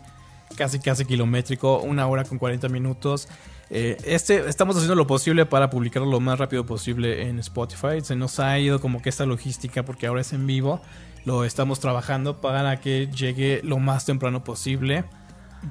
casi, 0.55 0.77
casi 0.79 1.05
kilométrico, 1.05 1.79
una 1.79 2.05
hora 2.07 2.23
con 2.23 2.37
40 2.37 2.69
minutos. 2.69 3.27
Eh, 3.73 3.97
este, 4.03 4.49
estamos 4.49 4.75
haciendo 4.75 4.95
lo 4.95 5.07
posible 5.07 5.45
para 5.45 5.69
publicarlo 5.69 6.09
lo 6.11 6.19
más 6.19 6.37
rápido 6.37 6.65
posible 6.65 7.27
en 7.29 7.39
Spotify. 7.39 8.01
Se 8.01 8.17
nos 8.17 8.37
ha 8.41 8.59
ido 8.59 8.81
como 8.81 9.01
que 9.01 9.07
esta 9.07 9.25
logística 9.25 9.83
porque 9.83 10.07
ahora 10.07 10.19
es 10.21 10.33
en 10.33 10.45
vivo. 10.45 10.81
Lo 11.23 11.45
estamos 11.45 11.79
trabajando 11.79 12.41
para 12.41 12.81
que 12.81 13.07
llegue 13.07 13.61
lo 13.63 13.79
más 13.79 14.05
temprano 14.05 14.43
posible 14.43 15.05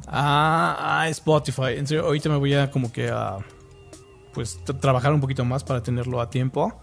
a, 0.06 1.06
Spotify. 1.10 1.74
En 1.76 1.86
serio, 1.86 2.06
ahorita 2.06 2.30
me 2.30 2.36
voy 2.36 2.54
a 2.54 2.70
como 2.70 2.90
que 2.90 3.10
a 3.10 3.36
pues 4.32 4.64
tra- 4.64 4.80
trabajar 4.80 5.12
un 5.12 5.20
poquito 5.20 5.44
más 5.44 5.62
para 5.62 5.82
tenerlo 5.82 6.22
a 6.22 6.30
tiempo. 6.30 6.80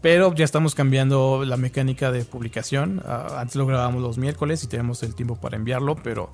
Pero 0.00 0.34
ya 0.34 0.46
estamos 0.46 0.74
cambiando 0.74 1.44
la 1.44 1.58
mecánica 1.58 2.10
de 2.10 2.24
publicación. 2.24 3.02
Ah, 3.04 3.36
antes 3.40 3.56
lo 3.56 3.66
grabábamos 3.66 4.00
los 4.00 4.16
miércoles 4.16 4.64
y 4.64 4.68
tenemos 4.68 5.02
el 5.02 5.14
tiempo 5.14 5.36
para 5.36 5.56
enviarlo, 5.56 5.96
pero 5.96 6.30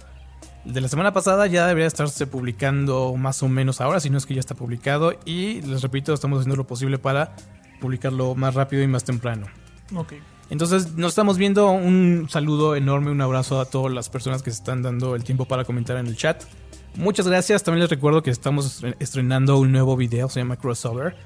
de 0.66 0.80
la 0.80 0.88
semana 0.88 1.12
pasada 1.12 1.46
ya 1.46 1.66
debería 1.66 1.86
estarse 1.86 2.26
publicando 2.26 3.14
más 3.16 3.42
o 3.42 3.48
menos 3.48 3.80
ahora, 3.80 4.00
si 4.00 4.10
no 4.10 4.18
es 4.18 4.26
que 4.26 4.34
ya 4.34 4.40
está 4.40 4.54
publicado. 4.54 5.14
Y 5.24 5.62
les 5.62 5.82
repito, 5.82 6.12
estamos 6.12 6.40
haciendo 6.40 6.56
lo 6.56 6.66
posible 6.66 6.98
para 6.98 7.34
publicarlo 7.80 8.34
más 8.34 8.54
rápido 8.54 8.82
y 8.82 8.86
más 8.86 9.04
temprano. 9.04 9.46
Ok. 9.94 10.14
Entonces 10.50 10.92
nos 10.94 11.10
estamos 11.12 11.38
viendo. 11.38 11.70
Un 11.70 12.28
saludo 12.30 12.76
enorme, 12.76 13.10
un 13.10 13.20
abrazo 13.20 13.60
a 13.60 13.64
todas 13.64 13.92
las 13.92 14.08
personas 14.08 14.42
que 14.42 14.50
se 14.50 14.58
están 14.58 14.82
dando 14.82 15.14
el 15.16 15.24
tiempo 15.24 15.44
para 15.46 15.64
comentar 15.64 15.96
en 15.96 16.06
el 16.06 16.16
chat. 16.16 16.42
Muchas 16.94 17.26
gracias. 17.28 17.62
También 17.62 17.80
les 17.82 17.90
recuerdo 17.90 18.22
que 18.22 18.30
estamos 18.30 18.82
estre- 18.82 18.96
estrenando 19.00 19.58
un 19.58 19.72
nuevo 19.72 19.96
video, 19.96 20.28
se 20.28 20.40
llama 20.40 20.56
Crossover. 20.56 21.16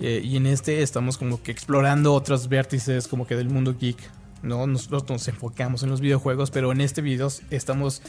Eh, 0.00 0.20
y 0.24 0.36
en 0.36 0.46
este 0.46 0.82
estamos 0.82 1.18
como 1.18 1.42
que 1.42 1.52
explorando 1.52 2.12
otros 2.14 2.48
vértices 2.48 3.08
como 3.08 3.26
que 3.26 3.36
del 3.36 3.48
mundo 3.48 3.76
geek. 3.78 3.98
¿no? 4.42 4.66
Nosotros 4.66 5.08
nos 5.08 5.26
enfocamos 5.28 5.82
en 5.82 5.90
los 5.90 6.00
videojuegos, 6.00 6.50
pero 6.50 6.70
en 6.70 6.80
este 6.80 7.00
video 7.00 7.28
estamos 7.50 8.02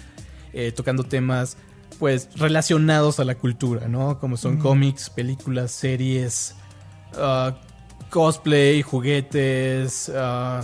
eh, 0.55 0.71
tocando 0.71 1.03
temas 1.03 1.57
pues 1.99 2.29
relacionados 2.35 3.19
a 3.19 3.23
la 3.25 3.35
cultura, 3.35 3.87
¿no? 3.87 4.19
Como 4.19 4.35
son 4.37 4.57
cómics, 4.57 5.09
películas, 5.11 5.71
series, 5.71 6.55
ah, 7.17 7.55
cosplay, 8.09 8.81
juguetes, 8.81 10.11
ah, 10.15 10.61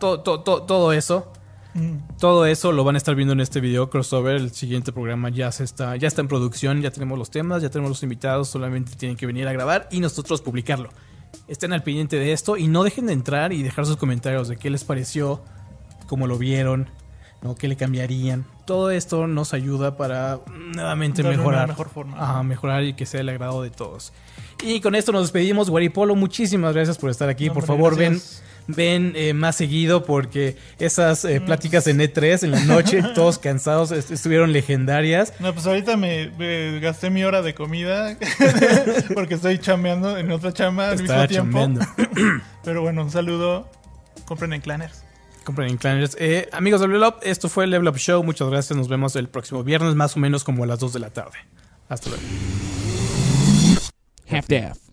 to- 0.00 0.20
to- 0.20 0.40
to- 0.40 0.62
todo 0.62 0.92
eso. 0.92 1.32
Mm. 1.74 1.98
Todo 2.18 2.46
eso 2.46 2.72
lo 2.72 2.82
van 2.82 2.96
a 2.96 2.98
estar 2.98 3.14
viendo 3.14 3.32
en 3.32 3.40
este 3.40 3.60
video 3.60 3.90
crossover. 3.90 4.36
El 4.36 4.50
siguiente 4.50 4.92
programa 4.92 5.28
ya 5.28 5.52
se 5.52 5.62
está, 5.62 5.94
ya 5.96 6.08
está 6.08 6.20
en 6.20 6.26
producción, 6.28 6.82
ya 6.82 6.90
tenemos 6.90 7.16
los 7.16 7.30
temas, 7.30 7.62
ya 7.62 7.70
tenemos 7.70 7.90
los 7.90 8.02
invitados, 8.02 8.48
solamente 8.48 8.92
tienen 8.96 9.16
que 9.16 9.26
venir 9.26 9.46
a 9.46 9.52
grabar 9.52 9.86
y 9.92 10.00
nosotros 10.00 10.40
publicarlo. 10.42 10.90
Estén 11.46 11.72
al 11.72 11.84
pendiente 11.84 12.16
de 12.16 12.32
esto 12.32 12.56
y 12.56 12.66
no 12.66 12.82
dejen 12.82 13.06
de 13.06 13.12
entrar 13.12 13.52
y 13.52 13.62
dejar 13.62 13.86
sus 13.86 13.96
comentarios 13.96 14.48
de 14.48 14.56
qué 14.56 14.68
les 14.68 14.82
pareció, 14.82 15.42
cómo 16.08 16.26
lo 16.26 16.38
vieron, 16.38 16.88
¿no? 17.40 17.54
qué 17.54 17.68
le 17.68 17.76
cambiarían. 17.76 18.46
Todo 18.70 18.92
esto 18.92 19.26
nos 19.26 19.52
ayuda 19.52 19.96
para 19.96 20.38
nuevamente 20.76 21.24
Darle 21.24 21.38
mejorar. 21.38 21.66
mejor 21.66 21.88
forma. 21.88 22.16
Ajá, 22.22 22.44
mejorar 22.44 22.84
y 22.84 22.92
que 22.94 23.04
sea 23.04 23.20
el 23.20 23.28
agrado 23.28 23.64
de 23.64 23.70
todos. 23.70 24.12
Y 24.62 24.80
con 24.80 24.94
esto 24.94 25.10
nos 25.10 25.22
despedimos, 25.22 25.68
Guaripolo. 25.70 26.14
Muchísimas 26.14 26.72
gracias 26.72 26.96
por 26.96 27.10
estar 27.10 27.28
aquí. 27.28 27.48
No, 27.48 27.54
por 27.54 27.66
favor, 27.66 27.96
gracias. 27.96 28.42
ven 28.42 28.50
ven 28.76 29.12
eh, 29.16 29.34
más 29.34 29.56
seguido 29.56 30.04
porque 30.04 30.56
esas 30.78 31.24
eh, 31.24 31.40
pláticas 31.40 31.88
en 31.88 31.98
E3 31.98 32.44
en 32.44 32.52
la 32.52 32.60
noche, 32.64 33.02
todos 33.16 33.40
cansados, 33.40 33.90
est- 33.90 34.12
estuvieron 34.12 34.52
legendarias. 34.52 35.32
No, 35.40 35.52
pues 35.52 35.66
ahorita 35.66 35.96
me, 35.96 36.30
gasté 36.78 37.10
mi 37.10 37.24
hora 37.24 37.42
de 37.42 37.52
comida 37.54 38.16
porque 39.14 39.34
estoy 39.34 39.58
chambeando 39.58 40.16
en 40.16 40.30
otra 40.30 40.52
chamba 40.52 40.90
al 40.90 40.92
mismo 40.92 41.06
Estaba 41.06 41.26
tiempo. 41.26 41.58
chambeando. 41.58 41.84
Pero 42.62 42.82
bueno, 42.82 43.02
un 43.02 43.10
saludo. 43.10 43.68
Compren 44.26 44.52
en 44.52 44.60
Clanners. 44.60 45.02
Compren 45.44 45.78
en. 45.82 46.10
Eh, 46.18 46.48
amigos 46.52 46.80
de 46.80 46.88
Level 46.88 47.04
Up, 47.04 47.16
esto 47.22 47.48
fue 47.48 47.64
el 47.64 47.70
Level 47.70 47.88
Up 47.88 47.96
Show. 47.96 48.22
Muchas 48.22 48.48
gracias. 48.48 48.76
Nos 48.76 48.88
vemos 48.88 49.16
el 49.16 49.28
próximo 49.28 49.64
viernes, 49.64 49.94
más 49.94 50.16
o 50.16 50.20
menos 50.20 50.44
como 50.44 50.64
a 50.64 50.66
las 50.66 50.78
2 50.78 50.92
de 50.92 51.00
la 51.00 51.10
tarde. 51.10 51.38
Hasta 51.88 52.10
luego. 52.10 52.24
Half-Death. 54.28 54.89